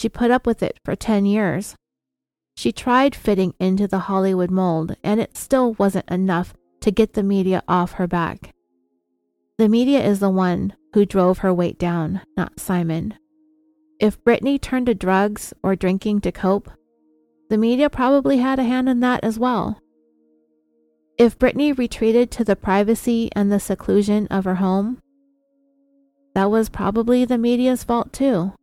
She 0.00 0.08
put 0.08 0.30
up 0.30 0.46
with 0.46 0.62
it 0.62 0.78
for 0.82 0.96
10 0.96 1.26
years. 1.26 1.74
She 2.56 2.72
tried 2.72 3.14
fitting 3.14 3.52
into 3.60 3.86
the 3.86 4.08
Hollywood 4.08 4.50
mold, 4.50 4.96
and 5.04 5.20
it 5.20 5.36
still 5.36 5.74
wasn't 5.74 6.10
enough 6.10 6.54
to 6.80 6.90
get 6.90 7.12
the 7.12 7.22
media 7.22 7.62
off 7.68 7.92
her 7.92 8.06
back. 8.06 8.50
The 9.58 9.68
media 9.68 10.02
is 10.02 10.18
the 10.18 10.30
one 10.30 10.72
who 10.94 11.04
drove 11.04 11.40
her 11.40 11.52
weight 11.52 11.78
down, 11.78 12.22
not 12.34 12.58
Simon. 12.58 13.12
If 14.00 14.24
Brittany 14.24 14.58
turned 14.58 14.86
to 14.86 14.94
drugs 14.94 15.52
or 15.62 15.76
drinking 15.76 16.22
to 16.22 16.32
cope, 16.32 16.70
the 17.50 17.58
media 17.58 17.90
probably 17.90 18.38
had 18.38 18.58
a 18.58 18.64
hand 18.64 18.88
in 18.88 19.00
that 19.00 19.22
as 19.22 19.38
well. 19.38 19.82
If 21.18 21.38
Brittany 21.38 21.74
retreated 21.74 22.30
to 22.30 22.44
the 22.44 22.56
privacy 22.56 23.28
and 23.36 23.52
the 23.52 23.60
seclusion 23.60 24.28
of 24.28 24.46
her 24.46 24.54
home, 24.54 25.02
that 26.34 26.50
was 26.50 26.70
probably 26.70 27.26
the 27.26 27.36
media's 27.36 27.84
fault 27.84 28.14
too. 28.14 28.54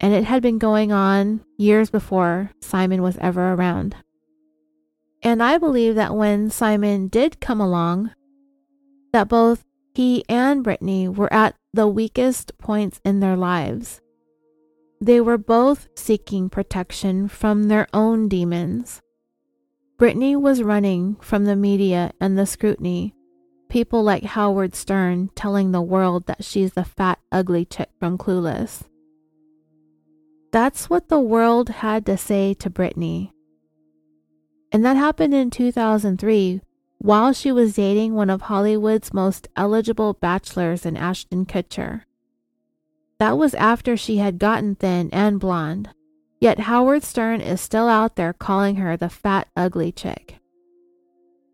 And 0.00 0.12
it 0.12 0.24
had 0.24 0.42
been 0.42 0.58
going 0.58 0.92
on 0.92 1.44
years 1.56 1.90
before 1.90 2.50
Simon 2.60 3.02
was 3.02 3.16
ever 3.18 3.52
around. 3.52 3.96
And 5.22 5.42
I 5.42 5.56
believe 5.56 5.94
that 5.94 6.14
when 6.14 6.50
Simon 6.50 7.08
did 7.08 7.40
come 7.40 7.60
along, 7.60 8.10
that 9.12 9.28
both 9.28 9.64
he 9.94 10.24
and 10.28 10.62
Brittany 10.62 11.08
were 11.08 11.32
at 11.32 11.54
the 11.72 11.88
weakest 11.88 12.58
points 12.58 13.00
in 13.04 13.20
their 13.20 13.36
lives. 13.36 14.00
They 15.00 15.20
were 15.20 15.38
both 15.38 15.88
seeking 15.96 16.50
protection 16.50 17.28
from 17.28 17.64
their 17.64 17.86
own 17.94 18.28
demons. 18.28 19.00
Brittany 19.96 20.34
was 20.34 20.62
running 20.62 21.16
from 21.16 21.44
the 21.44 21.56
media 21.56 22.12
and 22.20 22.36
the 22.36 22.46
scrutiny, 22.46 23.14
people 23.68 24.02
like 24.02 24.24
Howard 24.24 24.74
Stern 24.74 25.30
telling 25.34 25.70
the 25.70 25.82
world 25.82 26.26
that 26.26 26.44
she's 26.44 26.72
the 26.72 26.84
fat, 26.84 27.18
ugly 27.30 27.64
chick 27.64 27.90
from 27.98 28.18
Clueless. 28.18 28.82
That's 30.54 30.88
what 30.88 31.08
the 31.08 31.18
world 31.18 31.68
had 31.68 32.06
to 32.06 32.16
say 32.16 32.54
to 32.54 32.70
Brittany. 32.70 33.32
And 34.70 34.84
that 34.84 34.96
happened 34.96 35.34
in 35.34 35.50
2003 35.50 36.60
while 36.98 37.32
she 37.32 37.50
was 37.50 37.74
dating 37.74 38.14
one 38.14 38.30
of 38.30 38.42
Hollywood's 38.42 39.12
most 39.12 39.48
eligible 39.56 40.12
bachelors 40.12 40.86
in 40.86 40.96
Ashton 40.96 41.44
Kutcher. 41.44 42.02
That 43.18 43.36
was 43.36 43.54
after 43.54 43.96
she 43.96 44.18
had 44.18 44.38
gotten 44.38 44.76
thin 44.76 45.10
and 45.12 45.40
blonde. 45.40 45.88
Yet 46.38 46.60
Howard 46.60 47.02
Stern 47.02 47.40
is 47.40 47.60
still 47.60 47.88
out 47.88 48.14
there 48.14 48.32
calling 48.32 48.76
her 48.76 48.96
the 48.96 49.08
fat, 49.08 49.48
ugly 49.56 49.90
chick. 49.90 50.38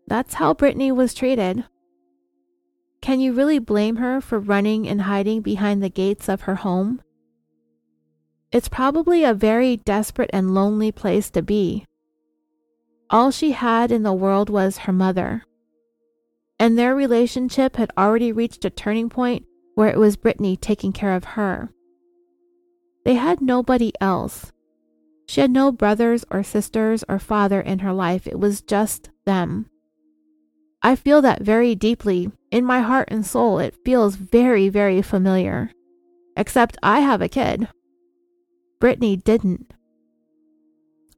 That's 0.05 0.35
how 0.35 0.53
Brittany 0.53 0.91
was 0.91 1.15
treated. 1.15 1.65
Can 3.01 3.19
you 3.19 3.33
really 3.33 3.57
blame 3.57 3.95
her 3.95 4.21
for 4.21 4.37
running 4.37 4.87
and 4.87 5.01
hiding 5.01 5.41
behind 5.41 5.81
the 5.81 5.89
gates 5.89 6.29
of 6.29 6.41
her 6.41 6.57
home? 6.57 7.01
It's 8.51 8.67
probably 8.67 9.23
a 9.23 9.33
very 9.33 9.77
desperate 9.77 10.29
and 10.33 10.53
lonely 10.53 10.91
place 10.91 11.29
to 11.31 11.41
be. 11.41 11.85
All 13.09 13.31
she 13.31 13.51
had 13.51 13.91
in 13.91 14.03
the 14.03 14.13
world 14.13 14.49
was 14.49 14.79
her 14.79 14.93
mother. 14.93 15.43
And 16.59 16.77
their 16.77 16.93
relationship 16.93 17.77
had 17.77 17.91
already 17.97 18.31
reached 18.31 18.65
a 18.65 18.69
turning 18.69 19.09
point 19.09 19.45
where 19.75 19.89
it 19.89 19.97
was 19.97 20.17
Brittany 20.17 20.57
taking 20.57 20.91
care 20.91 21.15
of 21.15 21.23
her. 21.23 21.69
They 23.05 23.15
had 23.15 23.41
nobody 23.41 23.93
else. 23.99 24.51
She 25.27 25.39
had 25.41 25.51
no 25.51 25.71
brothers 25.71 26.25
or 26.29 26.43
sisters 26.43 27.05
or 27.07 27.19
father 27.19 27.61
in 27.61 27.79
her 27.79 27.93
life. 27.93 28.27
It 28.27 28.39
was 28.39 28.61
just 28.61 29.09
them. 29.25 29.67
I 30.83 30.95
feel 30.95 31.21
that 31.21 31.41
very 31.41 31.73
deeply. 31.73 32.31
In 32.51 32.65
my 32.65 32.81
heart 32.81 33.07
and 33.11 33.25
soul, 33.25 33.59
it 33.59 33.77
feels 33.85 34.15
very, 34.15 34.67
very 34.67 35.01
familiar. 35.01 35.71
Except 36.35 36.77
I 36.83 36.99
have 36.99 37.21
a 37.21 37.29
kid. 37.29 37.69
Brittany 38.81 39.15
didn't. 39.15 39.73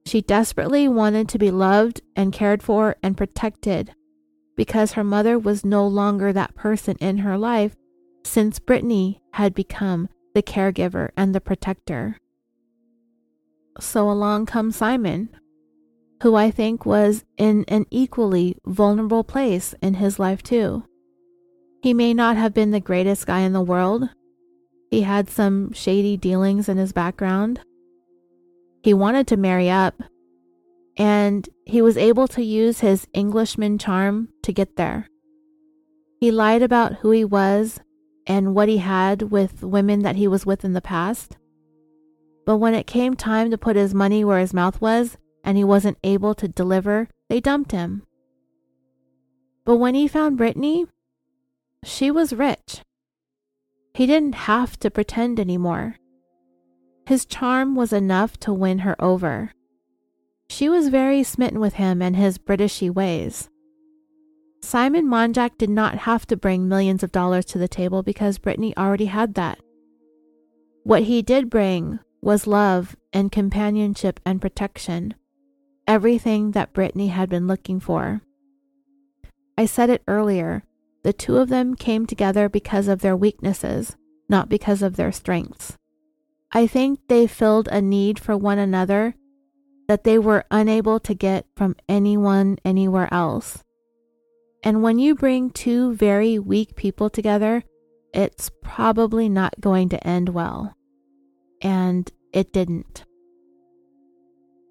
She 0.05 0.21
desperately 0.21 0.89
wanted 0.89 1.29
to 1.29 1.39
be 1.39 1.49
loved 1.49 2.01
and 2.13 2.33
cared 2.33 2.61
for 2.61 2.97
and 3.01 3.15
protected, 3.15 3.95
because 4.57 4.91
her 4.91 5.03
mother 5.03 5.39
was 5.39 5.63
no 5.63 5.87
longer 5.87 6.33
that 6.33 6.55
person 6.55 6.97
in 6.99 7.19
her 7.19 7.37
life 7.37 7.73
since 8.25 8.59
Brittany 8.59 9.21
had 9.31 9.55
become 9.55 10.09
the 10.35 10.43
caregiver 10.43 11.11
and 11.15 11.33
the 11.33 11.39
protector. 11.39 12.17
So 13.79 14.09
along 14.09 14.47
comes 14.47 14.75
Simon, 14.75 15.29
who 16.21 16.35
I 16.35 16.51
think 16.51 16.85
was 16.85 17.23
in 17.37 17.63
an 17.69 17.85
equally 17.89 18.57
vulnerable 18.65 19.23
place 19.23 19.73
in 19.81 19.93
his 19.95 20.19
life, 20.19 20.43
too. 20.43 20.83
He 21.81 21.93
may 21.93 22.13
not 22.13 22.35
have 22.35 22.53
been 22.53 22.71
the 22.71 22.81
greatest 22.81 23.25
guy 23.25 23.39
in 23.39 23.53
the 23.53 23.61
world. 23.61 24.09
He 24.93 25.01
had 25.01 25.27
some 25.27 25.71
shady 25.73 26.17
dealings 26.17 26.69
in 26.69 26.77
his 26.77 26.93
background. 26.93 27.61
He 28.83 28.93
wanted 28.93 29.25
to 29.25 29.37
marry 29.37 29.67
up, 29.67 30.03
and 30.95 31.49
he 31.65 31.81
was 31.81 31.97
able 31.97 32.27
to 32.27 32.43
use 32.43 32.81
his 32.81 33.07
Englishman 33.11 33.79
charm 33.79 34.29
to 34.43 34.53
get 34.53 34.75
there. 34.75 35.09
He 36.19 36.29
lied 36.29 36.61
about 36.61 36.97
who 36.97 37.09
he 37.09 37.25
was 37.25 37.79
and 38.27 38.53
what 38.53 38.69
he 38.69 38.77
had 38.77 39.31
with 39.31 39.63
women 39.63 40.03
that 40.03 40.17
he 40.17 40.27
was 40.27 40.45
with 40.45 40.63
in 40.63 40.73
the 40.73 40.79
past. 40.79 41.37
But 42.45 42.57
when 42.57 42.75
it 42.75 42.85
came 42.85 43.15
time 43.15 43.49
to 43.49 43.57
put 43.57 43.75
his 43.75 43.95
money 43.95 44.23
where 44.23 44.37
his 44.37 44.53
mouth 44.53 44.79
was, 44.79 45.17
and 45.43 45.57
he 45.57 45.63
wasn't 45.63 45.97
able 46.03 46.35
to 46.35 46.47
deliver, 46.47 47.07
they 47.29 47.39
dumped 47.39 47.71
him. 47.71 48.03
But 49.65 49.77
when 49.77 49.95
he 49.95 50.07
found 50.07 50.37
Brittany, 50.37 50.85
she 51.83 52.11
was 52.11 52.31
rich. 52.31 52.83
He 53.93 54.07
didn't 54.07 54.35
have 54.35 54.79
to 54.79 54.89
pretend 54.89 55.39
anymore. 55.39 55.97
His 57.05 57.25
charm 57.25 57.75
was 57.75 57.93
enough 57.93 58.39
to 58.39 58.53
win 58.53 58.79
her 58.79 58.95
over. 59.01 59.51
She 60.49 60.67
was 60.67 60.89
very 60.89 61.23
smitten 61.23 61.59
with 61.59 61.75
him 61.75 62.01
and 62.01 62.15
his 62.15 62.37
Britishy 62.37 62.89
ways. 62.89 63.49
Simon 64.61 65.05
Monjack 65.05 65.57
did 65.57 65.69
not 65.69 65.99
have 65.99 66.25
to 66.27 66.37
bring 66.37 66.67
millions 66.67 67.03
of 67.03 67.11
dollars 67.11 67.45
to 67.45 67.57
the 67.57 67.67
table 67.67 68.01
because 68.01 68.37
Brittany 68.37 68.75
already 68.77 69.05
had 69.05 69.35
that. 69.35 69.59
What 70.83 71.03
he 71.03 71.21
did 71.21 71.49
bring 71.49 71.99
was 72.21 72.47
love 72.47 72.95
and 73.11 73.31
companionship 73.31 74.19
and 74.25 74.41
protection, 74.41 75.13
everything 75.87 76.51
that 76.51 76.73
Brittany 76.73 77.09
had 77.09 77.29
been 77.29 77.45
looking 77.45 77.79
for. 77.79 78.21
I 79.57 79.65
said 79.65 79.89
it 79.89 80.01
earlier 80.07 80.63
the 81.03 81.13
two 81.13 81.37
of 81.37 81.49
them 81.49 81.75
came 81.75 82.05
together 82.05 82.49
because 82.49 82.87
of 82.87 83.01
their 83.01 83.15
weaknesses, 83.15 83.95
not 84.29 84.49
because 84.49 84.81
of 84.81 84.95
their 84.95 85.11
strengths. 85.11 85.77
I 86.51 86.67
think 86.67 86.99
they 87.07 87.27
filled 87.27 87.67
a 87.67 87.81
need 87.81 88.19
for 88.19 88.37
one 88.37 88.59
another 88.59 89.15
that 89.87 90.03
they 90.03 90.17
were 90.17 90.45
unable 90.49 90.99
to 91.01 91.13
get 91.13 91.45
from 91.55 91.75
anyone 91.89 92.57
anywhere 92.63 93.13
else. 93.13 93.63
And 94.63 94.81
when 94.81 94.97
you 94.97 95.13
bring 95.13 95.49
two 95.49 95.93
very 95.93 96.39
weak 96.39 96.75
people 96.75 97.09
together, 97.09 97.63
it's 98.13 98.49
probably 98.63 99.27
not 99.27 99.59
going 99.59 99.89
to 99.89 100.07
end 100.07 100.29
well. 100.29 100.73
And 101.61 102.09
it 102.31 102.53
didn't. 102.53 103.03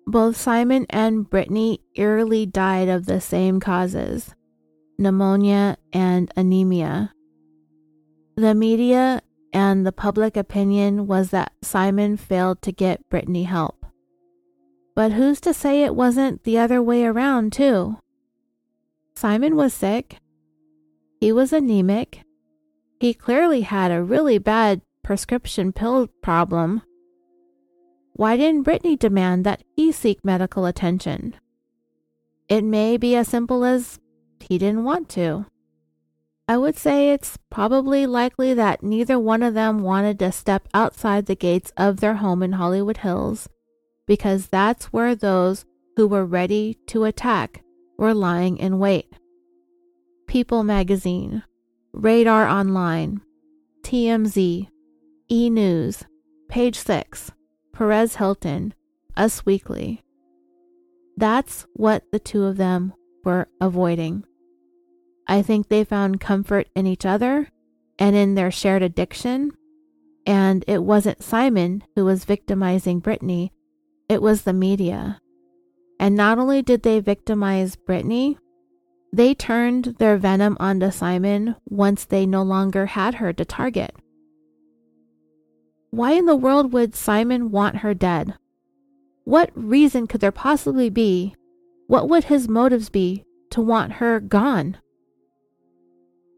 Both 0.06 0.36
Simon 0.36 0.86
and 0.88 1.28
Brittany 1.28 1.80
eerily 1.94 2.46
died 2.46 2.88
of 2.88 3.06
the 3.06 3.20
same 3.20 3.60
causes 3.60 4.34
pneumonia 4.98 5.76
and 5.92 6.32
anemia. 6.36 7.12
The 8.36 8.54
media 8.54 9.20
and 9.52 9.86
the 9.86 9.92
public 9.92 10.36
opinion 10.36 11.06
was 11.06 11.30
that 11.30 11.52
Simon 11.62 12.16
failed 12.16 12.62
to 12.62 12.72
get 12.72 13.08
Brittany 13.08 13.44
help. 13.44 13.84
But 14.94 15.12
who's 15.12 15.40
to 15.42 15.54
say 15.54 15.82
it 15.82 15.94
wasn't 15.94 16.44
the 16.44 16.58
other 16.58 16.82
way 16.82 17.04
around, 17.04 17.52
too? 17.52 17.98
Simon 19.14 19.56
was 19.56 19.74
sick. 19.74 20.16
He 21.20 21.32
was 21.32 21.52
anemic. 21.52 22.22
He 23.00 23.14
clearly 23.14 23.62
had 23.62 23.90
a 23.90 24.02
really 24.02 24.38
bad 24.38 24.82
prescription 25.02 25.72
pill 25.72 26.08
problem. 26.22 26.82
Why 28.14 28.36
didn't 28.36 28.62
Brittany 28.62 28.96
demand 28.96 29.44
that 29.44 29.62
he 29.74 29.92
seek 29.92 30.24
medical 30.24 30.66
attention? 30.66 31.36
It 32.48 32.64
may 32.64 32.96
be 32.96 33.16
as 33.16 33.28
simple 33.28 33.64
as 33.64 33.98
he 34.42 34.58
didn't 34.58 34.84
want 34.84 35.08
to. 35.10 35.46
I 36.48 36.58
would 36.58 36.76
say 36.76 37.10
it's 37.10 37.38
probably 37.50 38.06
likely 38.06 38.52
that 38.54 38.82
neither 38.82 39.18
one 39.18 39.42
of 39.42 39.54
them 39.54 39.82
wanted 39.82 40.18
to 40.18 40.32
step 40.32 40.68
outside 40.74 41.26
the 41.26 41.34
gates 41.34 41.72
of 41.76 42.00
their 42.00 42.14
home 42.14 42.42
in 42.42 42.52
Hollywood 42.52 42.98
Hills 42.98 43.48
because 44.06 44.48
that's 44.48 44.86
where 44.86 45.14
those 45.14 45.64
who 45.96 46.06
were 46.06 46.24
ready 46.24 46.76
to 46.88 47.04
attack 47.04 47.62
were 47.96 48.14
lying 48.14 48.56
in 48.58 48.78
wait. 48.78 49.12
People 50.26 50.64
Magazine, 50.64 51.42
Radar 51.92 52.46
Online, 52.46 53.20
TMZ, 53.82 54.68
E 55.30 55.50
News, 55.50 56.04
Page 56.48 56.76
6, 56.76 57.32
Perez 57.72 58.16
Hilton, 58.16 58.74
Us 59.16 59.46
Weekly. 59.46 60.02
That's 61.16 61.66
what 61.74 62.04
the 62.12 62.18
two 62.18 62.44
of 62.44 62.56
them 62.56 62.94
were 63.24 63.48
avoiding. 63.60 64.24
I 65.26 65.42
think 65.42 65.68
they 65.68 65.84
found 65.84 66.20
comfort 66.20 66.68
in 66.74 66.86
each 66.86 67.06
other 67.06 67.48
and 67.98 68.16
in 68.16 68.34
their 68.34 68.50
shared 68.50 68.82
addiction. 68.82 69.52
And 70.26 70.64
it 70.66 70.82
wasn't 70.82 71.22
Simon 71.22 71.84
who 71.94 72.04
was 72.04 72.24
victimizing 72.24 73.00
Brittany, 73.00 73.52
it 74.08 74.22
was 74.22 74.42
the 74.42 74.52
media. 74.52 75.20
And 75.98 76.16
not 76.16 76.38
only 76.38 76.62
did 76.62 76.82
they 76.82 77.00
victimize 77.00 77.76
Brittany, 77.76 78.38
they 79.12 79.34
turned 79.34 79.96
their 79.98 80.16
venom 80.16 80.56
onto 80.58 80.90
Simon 80.90 81.56
once 81.68 82.04
they 82.04 82.24
no 82.24 82.42
longer 82.42 82.86
had 82.86 83.16
her 83.16 83.32
to 83.32 83.44
target. 83.44 83.94
Why 85.90 86.12
in 86.12 86.24
the 86.24 86.36
world 86.36 86.72
would 86.72 86.94
Simon 86.94 87.50
want 87.50 87.76
her 87.76 87.92
dead? 87.92 88.34
What 89.24 89.50
reason 89.54 90.06
could 90.06 90.20
there 90.20 90.32
possibly 90.32 90.88
be? 90.88 91.34
What 91.86 92.08
would 92.08 92.24
his 92.24 92.48
motives 92.48 92.88
be 92.88 93.24
to 93.50 93.60
want 93.60 93.92
her 93.94 94.18
gone? 94.18 94.78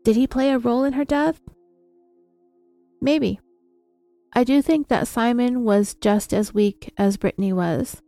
Did 0.04 0.16
he 0.16 0.26
play 0.26 0.50
a 0.50 0.58
role 0.58 0.84
in 0.84 0.92
her 0.92 1.04
death? 1.04 1.40
Maybe. 3.00 3.40
I 4.34 4.44
do 4.44 4.60
think 4.60 4.88
that 4.88 5.08
Simon 5.08 5.64
was 5.64 5.94
just 5.94 6.34
as 6.34 6.52
weak 6.52 6.92
as 6.98 7.16
Brittany 7.16 7.52
was, 7.52 8.02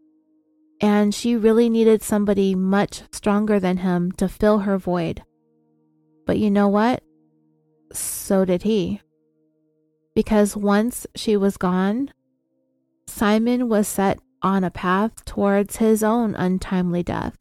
and 0.81 1.15
she 1.15 1.37
really 1.37 1.71
needed 1.71 2.03
somebody 2.03 2.55
much 2.55 3.03
stronger 3.13 3.59
than 3.59 3.79
him 3.79 4.13
to 4.13 4.29
fill 4.29 4.61
her 4.61 4.77
void. 4.77 5.23
But 6.27 6.39
you 6.39 6.51
know 6.51 6.69
what? 6.69 7.03
So 7.93 8.45
did 8.45 8.65
he. 8.65 9.01
Because 10.15 10.57
once 10.57 11.07
she 11.15 11.37
was 11.37 11.57
gone, 11.57 12.13
Simon 13.07 13.69
was 13.69 13.87
set 13.87 14.19
on 14.43 14.65
a 14.65 14.71
path 14.71 15.25
towards 15.25 15.77
his 15.77 16.03
own 16.03 16.35
untimely 16.35 17.03
death. 17.03 17.37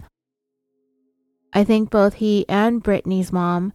I 1.51 1.63
think 1.63 1.89
both 1.89 2.15
he 2.15 2.45
and 2.47 2.83
Brittany's 2.83 3.33
mom 3.33 3.73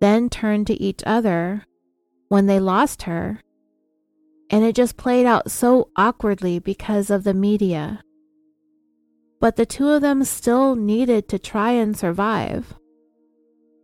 then 0.00 0.28
turned 0.28 0.66
to 0.66 0.80
each 0.80 1.02
other 1.06 1.66
when 2.28 2.46
they 2.46 2.58
lost 2.58 3.02
her. 3.02 3.40
And 4.50 4.64
it 4.64 4.74
just 4.74 4.96
played 4.96 5.26
out 5.26 5.50
so 5.50 5.90
awkwardly 5.96 6.58
because 6.58 7.10
of 7.10 7.24
the 7.24 7.34
media. 7.34 8.02
But 9.40 9.56
the 9.56 9.66
two 9.66 9.88
of 9.88 10.02
them 10.02 10.24
still 10.24 10.74
needed 10.74 11.28
to 11.28 11.38
try 11.38 11.72
and 11.72 11.96
survive. 11.96 12.74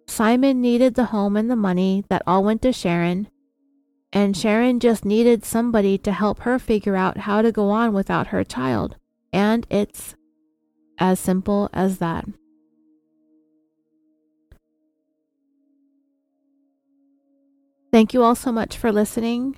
Simon 0.09 0.61
needed 0.61 0.95
the 0.95 1.07
home 1.07 1.37
and 1.37 1.51
the 1.51 1.57
money 1.57 2.05
that 2.09 2.23
all 2.27 2.45
went 2.45 2.63
to 2.63 2.73
Sharon, 2.73 3.29
and 4.13 4.37
Sharon 4.37 4.81
just 4.81 5.05
needed 5.05 5.45
somebody 5.45 5.99
to 5.99 6.13
help 6.13 6.41
her 6.41 6.59
figure 6.59 6.97
out 6.97 7.19
how 7.19 7.43
to 7.43 7.53
go 7.53 7.71
on 7.71 7.93
without 7.93 8.29
her 8.29 8.45
child. 8.45 8.97
And 9.33 9.67
it's 9.69 10.15
as 10.99 11.21
simple 11.21 11.69
as 11.73 11.99
that. 11.99 12.25
Thank 17.97 18.13
you 18.13 18.23
all 18.23 18.35
so 18.35 18.53
much 18.53 18.77
for 18.77 18.93
listening. 18.93 19.57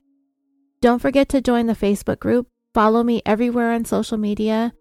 Don't 0.81 1.01
forget 1.01 1.29
to 1.31 1.41
join 1.41 1.67
the 1.67 1.75
Facebook 1.75 2.21
group. 2.21 2.47
Follow 2.73 3.03
me 3.03 3.21
everywhere 3.27 3.73
on 3.73 3.85
social 3.85 4.17
media. 4.17 4.73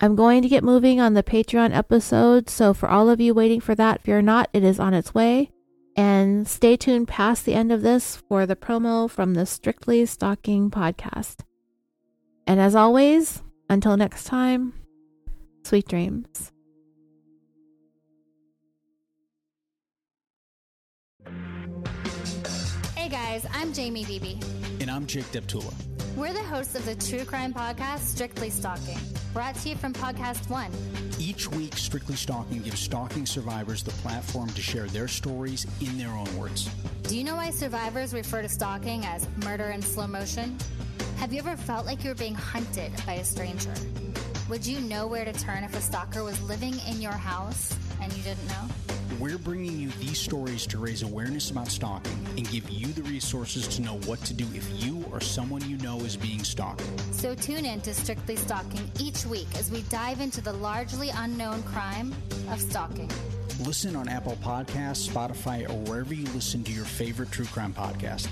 I'm 0.00 0.16
going 0.16 0.40
to 0.40 0.48
get 0.48 0.64
moving 0.64 0.98
on 0.98 1.12
the 1.12 1.22
Patreon 1.22 1.76
episode, 1.76 2.48
so 2.48 2.72
for 2.72 2.88
all 2.88 3.10
of 3.10 3.20
you 3.20 3.34
waiting 3.34 3.60
for 3.60 3.74
that, 3.74 4.00
fear 4.00 4.22
not, 4.22 4.48
it 4.54 4.64
is 4.64 4.80
on 4.80 4.94
its 4.94 5.12
way. 5.12 5.50
And 5.94 6.48
stay 6.48 6.78
tuned 6.78 7.06
past 7.06 7.44
the 7.44 7.52
end 7.52 7.70
of 7.70 7.82
this 7.82 8.16
for 8.30 8.46
the 8.46 8.56
promo 8.56 9.10
from 9.10 9.34
the 9.34 9.44
Strictly 9.44 10.06
Stalking 10.06 10.70
podcast. 10.70 11.40
And 12.46 12.60
as 12.60 12.74
always, 12.74 13.42
until 13.68 13.98
next 13.98 14.24
time, 14.24 14.72
sweet 15.64 15.86
dreams. 15.86 16.53
Guys, 23.34 23.50
I'm 23.52 23.72
Jamie 23.72 24.04
Beebe. 24.04 24.36
And 24.80 24.88
I'm 24.88 25.06
Jake 25.06 25.24
Deptula. 25.32 25.74
We're 26.14 26.32
the 26.32 26.42
hosts 26.44 26.76
of 26.76 26.84
the 26.84 26.94
true 26.94 27.24
crime 27.24 27.52
podcast, 27.52 27.98
Strictly 28.00 28.48
Stalking, 28.48 28.98
brought 29.32 29.56
to 29.56 29.70
you 29.70 29.74
from 29.74 29.92
Podcast 29.92 30.48
One. 30.48 30.70
Each 31.18 31.50
week, 31.50 31.76
Strictly 31.76 32.14
Stalking 32.14 32.62
gives 32.62 32.78
stalking 32.78 33.26
survivors 33.26 33.82
the 33.82 33.90
platform 33.90 34.50
to 34.50 34.62
share 34.62 34.86
their 34.86 35.08
stories 35.08 35.66
in 35.80 35.98
their 35.98 36.10
own 36.10 36.28
words. 36.38 36.70
Do 37.02 37.18
you 37.18 37.24
know 37.24 37.34
why 37.34 37.50
survivors 37.50 38.14
refer 38.14 38.40
to 38.40 38.48
stalking 38.48 39.04
as 39.04 39.26
murder 39.42 39.70
in 39.70 39.82
slow 39.82 40.06
motion? 40.06 40.56
Have 41.16 41.32
you 41.32 41.40
ever 41.40 41.56
felt 41.56 41.86
like 41.86 42.04
you 42.04 42.10
were 42.10 42.14
being 42.14 42.36
hunted 42.36 42.92
by 43.04 43.14
a 43.14 43.24
stranger? 43.24 43.74
Would 44.48 44.64
you 44.64 44.78
know 44.78 45.08
where 45.08 45.24
to 45.24 45.32
turn 45.32 45.64
if 45.64 45.76
a 45.76 45.80
stalker 45.80 46.22
was 46.22 46.40
living 46.42 46.74
in 46.88 47.00
your 47.00 47.10
house 47.10 47.76
and 48.00 48.12
you 48.12 48.22
didn't 48.22 48.46
know? 48.46 48.93
We're 49.20 49.38
bringing 49.38 49.78
you 49.78 49.90
these 50.00 50.18
stories 50.18 50.66
to 50.66 50.78
raise 50.78 51.02
awareness 51.02 51.50
about 51.50 51.68
stalking 51.68 52.18
and 52.36 52.50
give 52.50 52.68
you 52.68 52.88
the 52.88 53.02
resources 53.02 53.68
to 53.68 53.82
know 53.82 53.98
what 54.06 54.20
to 54.22 54.34
do 54.34 54.44
if 54.54 54.68
you 54.82 55.04
or 55.12 55.20
someone 55.20 55.68
you 55.68 55.76
know 55.78 55.98
is 56.00 56.16
being 56.16 56.42
stalked. 56.42 56.82
So 57.12 57.34
tune 57.34 57.64
in 57.64 57.80
to 57.82 57.94
Strictly 57.94 58.34
Stalking 58.34 58.90
each 58.98 59.24
week 59.24 59.46
as 59.56 59.70
we 59.70 59.82
dive 59.82 60.20
into 60.20 60.40
the 60.40 60.52
largely 60.52 61.10
unknown 61.10 61.62
crime 61.62 62.12
of 62.50 62.60
stalking. 62.60 63.10
Listen 63.60 63.94
on 63.94 64.08
Apple 64.08 64.36
Podcasts, 64.42 65.08
Spotify, 65.08 65.68
or 65.70 65.78
wherever 65.90 66.12
you 66.12 66.26
listen 66.32 66.64
to 66.64 66.72
your 66.72 66.84
favorite 66.84 67.30
true 67.30 67.46
crime 67.46 67.72
podcast. 67.72 68.26